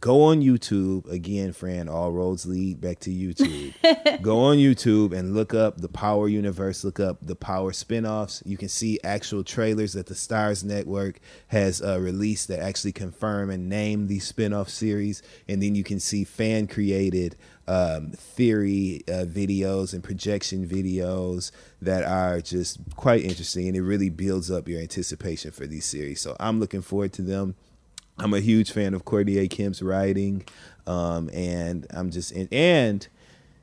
go 0.00 0.24
on 0.24 0.40
YouTube 0.40 1.10
again, 1.10 1.52
friend. 1.52 1.88
All 1.88 2.12
roads 2.12 2.46
lead 2.46 2.80
back 2.80 3.00
to 3.00 3.10
YouTube. 3.10 4.22
go 4.22 4.38
on 4.40 4.56
YouTube 4.56 5.16
and 5.16 5.34
look 5.34 5.54
up 5.54 5.80
the 5.80 5.88
Power 5.88 6.28
Universe. 6.28 6.84
Look 6.84 7.00
up 7.00 7.18
the 7.22 7.36
Power 7.36 7.72
spinoffs. 7.72 8.42
You 8.46 8.56
can 8.56 8.68
see 8.68 8.98
actual 9.02 9.44
trailers 9.44 9.94
that 9.94 10.06
the 10.06 10.14
Starz 10.14 10.64
Network 10.64 11.20
has 11.48 11.82
uh, 11.82 11.98
released 12.00 12.48
that 12.48 12.60
actually 12.60 12.92
confirm 12.92 13.50
and 13.50 13.68
name 13.68 14.06
these 14.06 14.30
spinoff 14.30 14.68
series, 14.68 15.22
and 15.48 15.62
then 15.62 15.74
you 15.74 15.84
can 15.84 16.00
see 16.00 16.24
fan 16.24 16.66
created 16.66 17.36
um, 17.66 18.12
theory 18.12 19.02
uh, 19.08 19.26
videos 19.26 19.92
and 19.92 20.02
projection 20.02 20.66
videos 20.66 21.50
that 21.82 22.02
are 22.04 22.40
just 22.40 22.78
quite 22.96 23.22
interesting, 23.22 23.68
and 23.68 23.76
it 23.76 23.82
really 23.82 24.10
builds 24.10 24.50
up 24.50 24.68
your 24.68 24.80
anticipation 24.80 25.50
for 25.50 25.66
these 25.66 25.84
series. 25.84 26.20
So 26.20 26.36
I'm 26.40 26.60
looking 26.60 26.82
forward 26.82 27.12
to 27.14 27.22
them. 27.22 27.54
I'm 28.18 28.34
a 28.34 28.40
huge 28.40 28.72
fan 28.72 28.94
of 28.94 29.04
Courtney 29.04 29.38
A. 29.38 29.48
Kemp's 29.48 29.80
writing, 29.80 30.44
um, 30.86 31.30
and 31.32 31.86
I'm 31.90 32.10
just 32.10 32.32
and, 32.32 32.52
and 32.52 33.06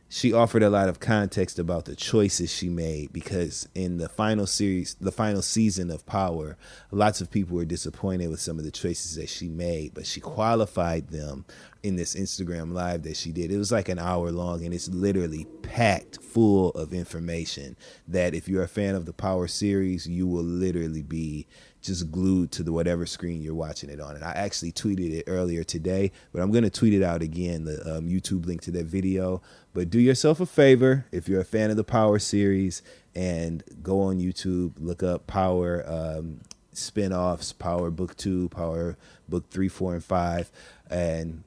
she 0.08 0.32
offered 0.32 0.64
a 0.64 0.70
lot 0.70 0.88
of 0.88 1.00
context 1.00 1.60
about 1.60 1.86
the 1.86 1.96
choices 1.96 2.54
she 2.54 2.70
made 2.70 3.12
because 3.12 3.68
in 3.76 3.98
the 3.98 4.08
final 4.08 4.46
series, 4.48 4.94
the 4.96 5.12
final 5.12 5.42
season 5.42 5.92
of 5.92 6.06
Power, 6.06 6.58
lots 6.92 7.22
of 7.22 7.32
people 7.32 7.58
were 7.58 7.66
disappointed 7.66 8.30
with 8.30 8.40
some 8.40 8.58
of 8.58 8.64
the 8.64 8.72
choices 8.72 9.16
that 9.16 9.28
she 9.28 9.50
made, 9.50 9.94
but 9.94 10.06
she 10.06 10.22
qualified 10.22 11.10
them 11.10 11.44
in 11.84 11.96
this 11.96 12.16
Instagram 12.16 12.72
live 12.72 13.04
that 13.04 13.18
she 13.18 13.32
did. 13.32 13.52
It 13.52 13.58
was 13.58 13.72
like 13.72 13.90
an 13.90 14.00
hour 14.00 14.32
long 14.32 14.64
and 14.64 14.74
it's 14.74 14.88
literally 14.88 15.48
packed 15.64 16.22
full 16.22 16.70
of 16.72 16.94
information 16.94 17.76
that 18.08 18.34
if 18.34 18.48
you're 18.48 18.64
a 18.64 18.70
fan 18.70 18.96
of 18.96 19.06
the 19.06 19.14
Power 19.14 19.48
series, 19.48 20.08
you 20.08 20.28
will 20.28 20.44
literally 20.44 21.04
be 21.04 21.48
just 21.86 22.12
glued 22.12 22.52
to 22.54 22.64
the 22.64 22.72
whatever 22.72 23.06
screen 23.06 23.42
you're 23.42 23.56
watching 23.56 23.90
it 23.90 24.00
on. 24.00 24.16
And 24.16 24.24
I 24.24 24.32
actually 24.32 24.72
tweeted 24.72 25.12
it 25.12 25.26
earlier 25.28 25.64
today, 25.64 26.12
but 26.32 26.42
I'm 26.42 26.52
going 26.52 26.64
to 26.64 26.70
tweet 26.70 26.94
it 26.94 27.04
out 27.04 27.22
again, 27.22 27.66
the 27.66 27.98
um, 27.98 28.08
YouTube 28.08 28.46
link 28.46 28.62
to 28.62 28.72
that 28.72 28.86
video. 28.86 29.42
But 29.74 29.90
do 29.90 30.00
yourself 30.00 30.40
a 30.40 30.46
favor 30.46 31.06
if 31.12 31.28
you're 31.28 31.42
a 31.42 31.46
fan 31.46 31.70
of 31.70 31.78
the 31.78 31.84
Power 31.84 32.20
series 32.20 32.82
and 33.14 33.64
go 33.82 34.02
on 34.02 34.20
YouTube, 34.20 34.74
look 34.80 35.04
up 35.04 35.28
Power 35.28 35.84
um, 35.88 36.42
spin-offs, 36.74 37.54
Power 37.54 37.90
Book 37.92 38.16
2, 38.18 38.50
Power 38.50 38.98
Book 39.30 39.50
3, 39.50 39.68
4 39.68 39.94
and 39.96 40.04
5 40.04 40.52
and 40.90 41.44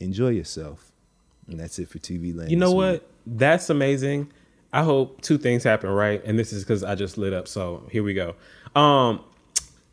enjoy 0.00 0.28
yourself. 0.28 0.90
And 1.48 1.58
that's 1.58 1.78
it 1.78 1.88
for 1.88 1.98
TV 1.98 2.36
Land. 2.36 2.50
You 2.50 2.56
know 2.56 2.72
what? 2.72 2.92
week. 2.92 3.02
That's 3.26 3.70
amazing. 3.70 4.32
I 4.72 4.82
hope 4.82 5.20
two 5.20 5.36
things 5.36 5.64
happen, 5.64 5.90
right? 5.90 6.22
And 6.24 6.38
this 6.38 6.52
is 6.52 6.64
because 6.64 6.82
I 6.82 6.94
just 6.94 7.18
lit 7.18 7.32
up. 7.32 7.46
So 7.46 7.86
here 7.90 8.02
we 8.02 8.14
go. 8.14 8.34
Um, 8.74 9.22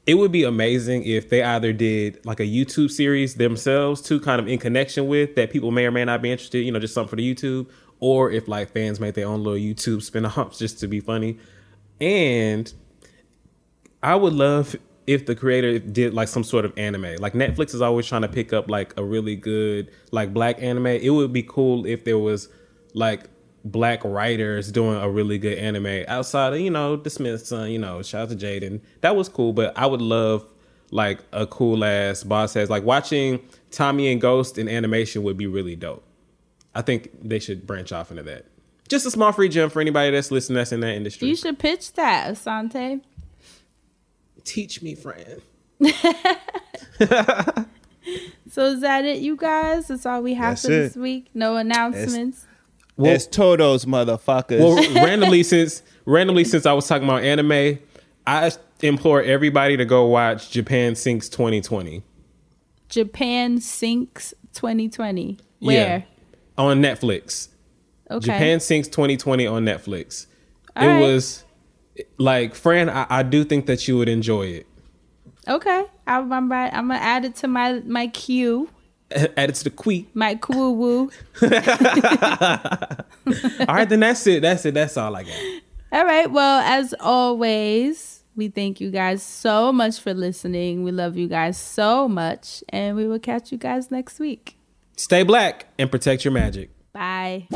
it 0.09 0.15
would 0.15 0.31
be 0.31 0.43
amazing 0.43 1.03
if 1.03 1.29
they 1.29 1.43
either 1.43 1.71
did 1.71 2.25
like 2.25 2.39
a 2.39 2.43
YouTube 2.43 2.89
series 2.89 3.35
themselves, 3.35 4.01
too, 4.01 4.19
kind 4.19 4.41
of 4.41 4.47
in 4.47 4.57
connection 4.57 5.07
with 5.07 5.35
that 5.35 5.51
people 5.51 5.69
may 5.69 5.85
or 5.85 5.91
may 5.91 6.03
not 6.03 6.23
be 6.23 6.31
interested. 6.31 6.65
You 6.65 6.71
know, 6.71 6.79
just 6.79 6.95
something 6.95 7.11
for 7.11 7.15
the 7.15 7.35
YouTube, 7.35 7.69
or 7.99 8.31
if 8.31 8.47
like 8.47 8.71
fans 8.71 8.99
made 8.99 9.13
their 9.13 9.27
own 9.27 9.43
little 9.43 9.59
YouTube 9.59 10.01
spin-offs 10.09 10.57
just 10.57 10.79
to 10.79 10.87
be 10.87 10.99
funny. 10.99 11.37
And 12.01 12.73
I 14.01 14.15
would 14.15 14.33
love 14.33 14.75
if 15.05 15.27
the 15.27 15.35
creator 15.35 15.77
did 15.77 16.15
like 16.15 16.27
some 16.27 16.43
sort 16.43 16.65
of 16.65 16.75
anime. 16.75 17.17
Like 17.19 17.33
Netflix 17.33 17.75
is 17.75 17.81
always 17.81 18.07
trying 18.07 18.23
to 18.23 18.27
pick 18.27 18.51
up 18.51 18.67
like 18.67 18.97
a 18.97 19.03
really 19.03 19.35
good 19.35 19.91
like 20.11 20.33
black 20.33 20.59
anime. 20.59 20.87
It 20.87 21.11
would 21.11 21.31
be 21.31 21.43
cool 21.43 21.85
if 21.85 22.03
there 22.03 22.17
was 22.17 22.49
like 22.95 23.29
black 23.63 24.03
writers 24.03 24.71
doing 24.71 24.97
a 25.01 25.09
really 25.09 25.37
good 25.37 25.57
anime 25.57 26.05
outside 26.07 26.53
of, 26.53 26.59
you 26.59 26.69
know, 26.69 26.95
the 26.95 27.09
Smiths, 27.09 27.51
uh, 27.51 27.63
you 27.63 27.77
know, 27.77 28.01
shout 28.01 28.23
out 28.23 28.29
to 28.29 28.35
Jaden. 28.35 28.81
That 29.01 29.15
was 29.15 29.29
cool, 29.29 29.53
but 29.53 29.77
I 29.77 29.85
would 29.85 30.01
love 30.01 30.45
like 30.91 31.19
a 31.31 31.45
cool 31.45 31.83
ass 31.83 32.23
boss 32.23 32.55
ass 32.55 32.69
like 32.69 32.83
watching 32.83 33.39
Tommy 33.69 34.11
and 34.11 34.19
Ghost 34.19 34.57
in 34.57 34.67
animation 34.67 35.23
would 35.23 35.37
be 35.37 35.47
really 35.47 35.75
dope. 35.75 36.03
I 36.73 36.81
think 36.81 37.09
they 37.21 37.39
should 37.39 37.67
branch 37.67 37.91
off 37.91 38.11
into 38.11 38.23
that. 38.23 38.45
Just 38.87 39.05
a 39.05 39.11
small 39.11 39.31
free 39.31 39.49
gem 39.49 39.69
for 39.69 39.81
anybody 39.81 40.11
that's 40.11 40.31
listening 40.31 40.55
that's 40.55 40.71
in 40.71 40.79
that 40.79 40.95
industry. 40.95 41.27
You 41.27 41.35
should 41.35 41.59
pitch 41.59 41.93
that, 41.93 42.33
Assanté. 42.33 43.01
Teach 44.45 44.81
me, 44.81 44.95
friend. 44.95 45.41
So 48.49 48.65
is 48.65 48.81
that 48.81 49.05
it, 49.05 49.19
you 49.19 49.35
guys? 49.35 49.87
That's 49.87 50.05
all 50.05 50.21
we 50.21 50.33
have 50.33 50.53
That's 50.53 50.63
for 50.63 50.67
this 50.69 50.95
week. 50.95 51.27
No 51.33 51.55
announcements. 51.55 52.45
It's 53.07 53.27
Toto's 53.27 53.85
motherfuckers. 53.85 54.59
Well, 54.59 54.75
randomly 55.05 55.43
since 55.43 55.81
randomly 56.05 56.43
since 56.43 56.65
I 56.65 56.73
was 56.73 56.87
talking 56.87 57.07
about 57.07 57.23
anime, 57.23 57.79
I 58.27 58.51
implore 58.81 59.21
everybody 59.21 59.77
to 59.77 59.85
go 59.85 60.05
watch 60.05 60.51
Japan 60.51 60.95
Sinks 60.95 61.29
2020 61.29 62.03
Japan 62.89 63.61
sinks 63.61 64.33
2020. 64.53 65.37
Where? 65.59 65.99
Yeah. 65.99 66.03
on 66.57 66.81
Netflix. 66.81 67.49
Okay. 68.09 68.25
Japan 68.25 68.59
Sinks 68.59 68.87
2020 68.87 69.45
on 69.45 69.63
Netflix. 69.63 70.25
All 70.75 70.83
it 70.83 70.87
right. 70.87 70.99
was 70.99 71.45
like, 72.17 72.55
Fran, 72.55 72.89
I, 72.89 73.05
I 73.09 73.23
do 73.23 73.43
think 73.43 73.67
that 73.67 73.87
you 73.87 73.97
would 73.97 74.09
enjoy 74.09 74.47
it. 74.47 74.67
Okay. 75.47 75.85
I'm, 76.07 76.33
I'm 76.33 76.51
right. 76.51 76.73
I'm 76.73 76.87
gonna 76.87 76.99
add 76.99 77.25
it 77.25 77.35
to 77.37 77.47
my 77.47 77.81
my 77.85 78.07
queue. 78.07 78.69
Add 79.37 79.49
it 79.49 79.55
to 79.55 79.63
the 79.65 79.69
queue. 79.69 80.05
My 80.13 80.35
cool 80.35 80.75
woo. 80.75 81.11
All 83.67 83.75
right, 83.75 83.89
then 83.89 83.99
that's 84.01 84.25
it. 84.27 84.41
That's 84.41 84.65
it. 84.65 84.73
That's 84.73 84.97
all 84.97 85.15
I 85.15 85.23
got. 85.23 85.61
All 85.91 86.05
right. 86.05 86.31
Well, 86.31 86.59
as 86.59 86.93
always, 86.99 88.23
we 88.35 88.49
thank 88.49 88.79
you 88.79 88.91
guys 88.91 89.23
so 89.23 89.71
much 89.71 89.99
for 89.99 90.13
listening. 90.13 90.83
We 90.83 90.91
love 90.91 91.17
you 91.17 91.27
guys 91.27 91.57
so 91.57 92.07
much, 92.07 92.63
and 92.69 92.95
we 92.95 93.07
will 93.07 93.19
catch 93.19 93.51
you 93.51 93.57
guys 93.57 93.89
next 93.91 94.19
week. 94.19 94.57
Stay 94.95 95.23
black 95.23 95.67
and 95.79 95.89
protect 95.89 96.25
your 96.25 96.33
magic. 96.33 96.69
Bye. 96.93 97.47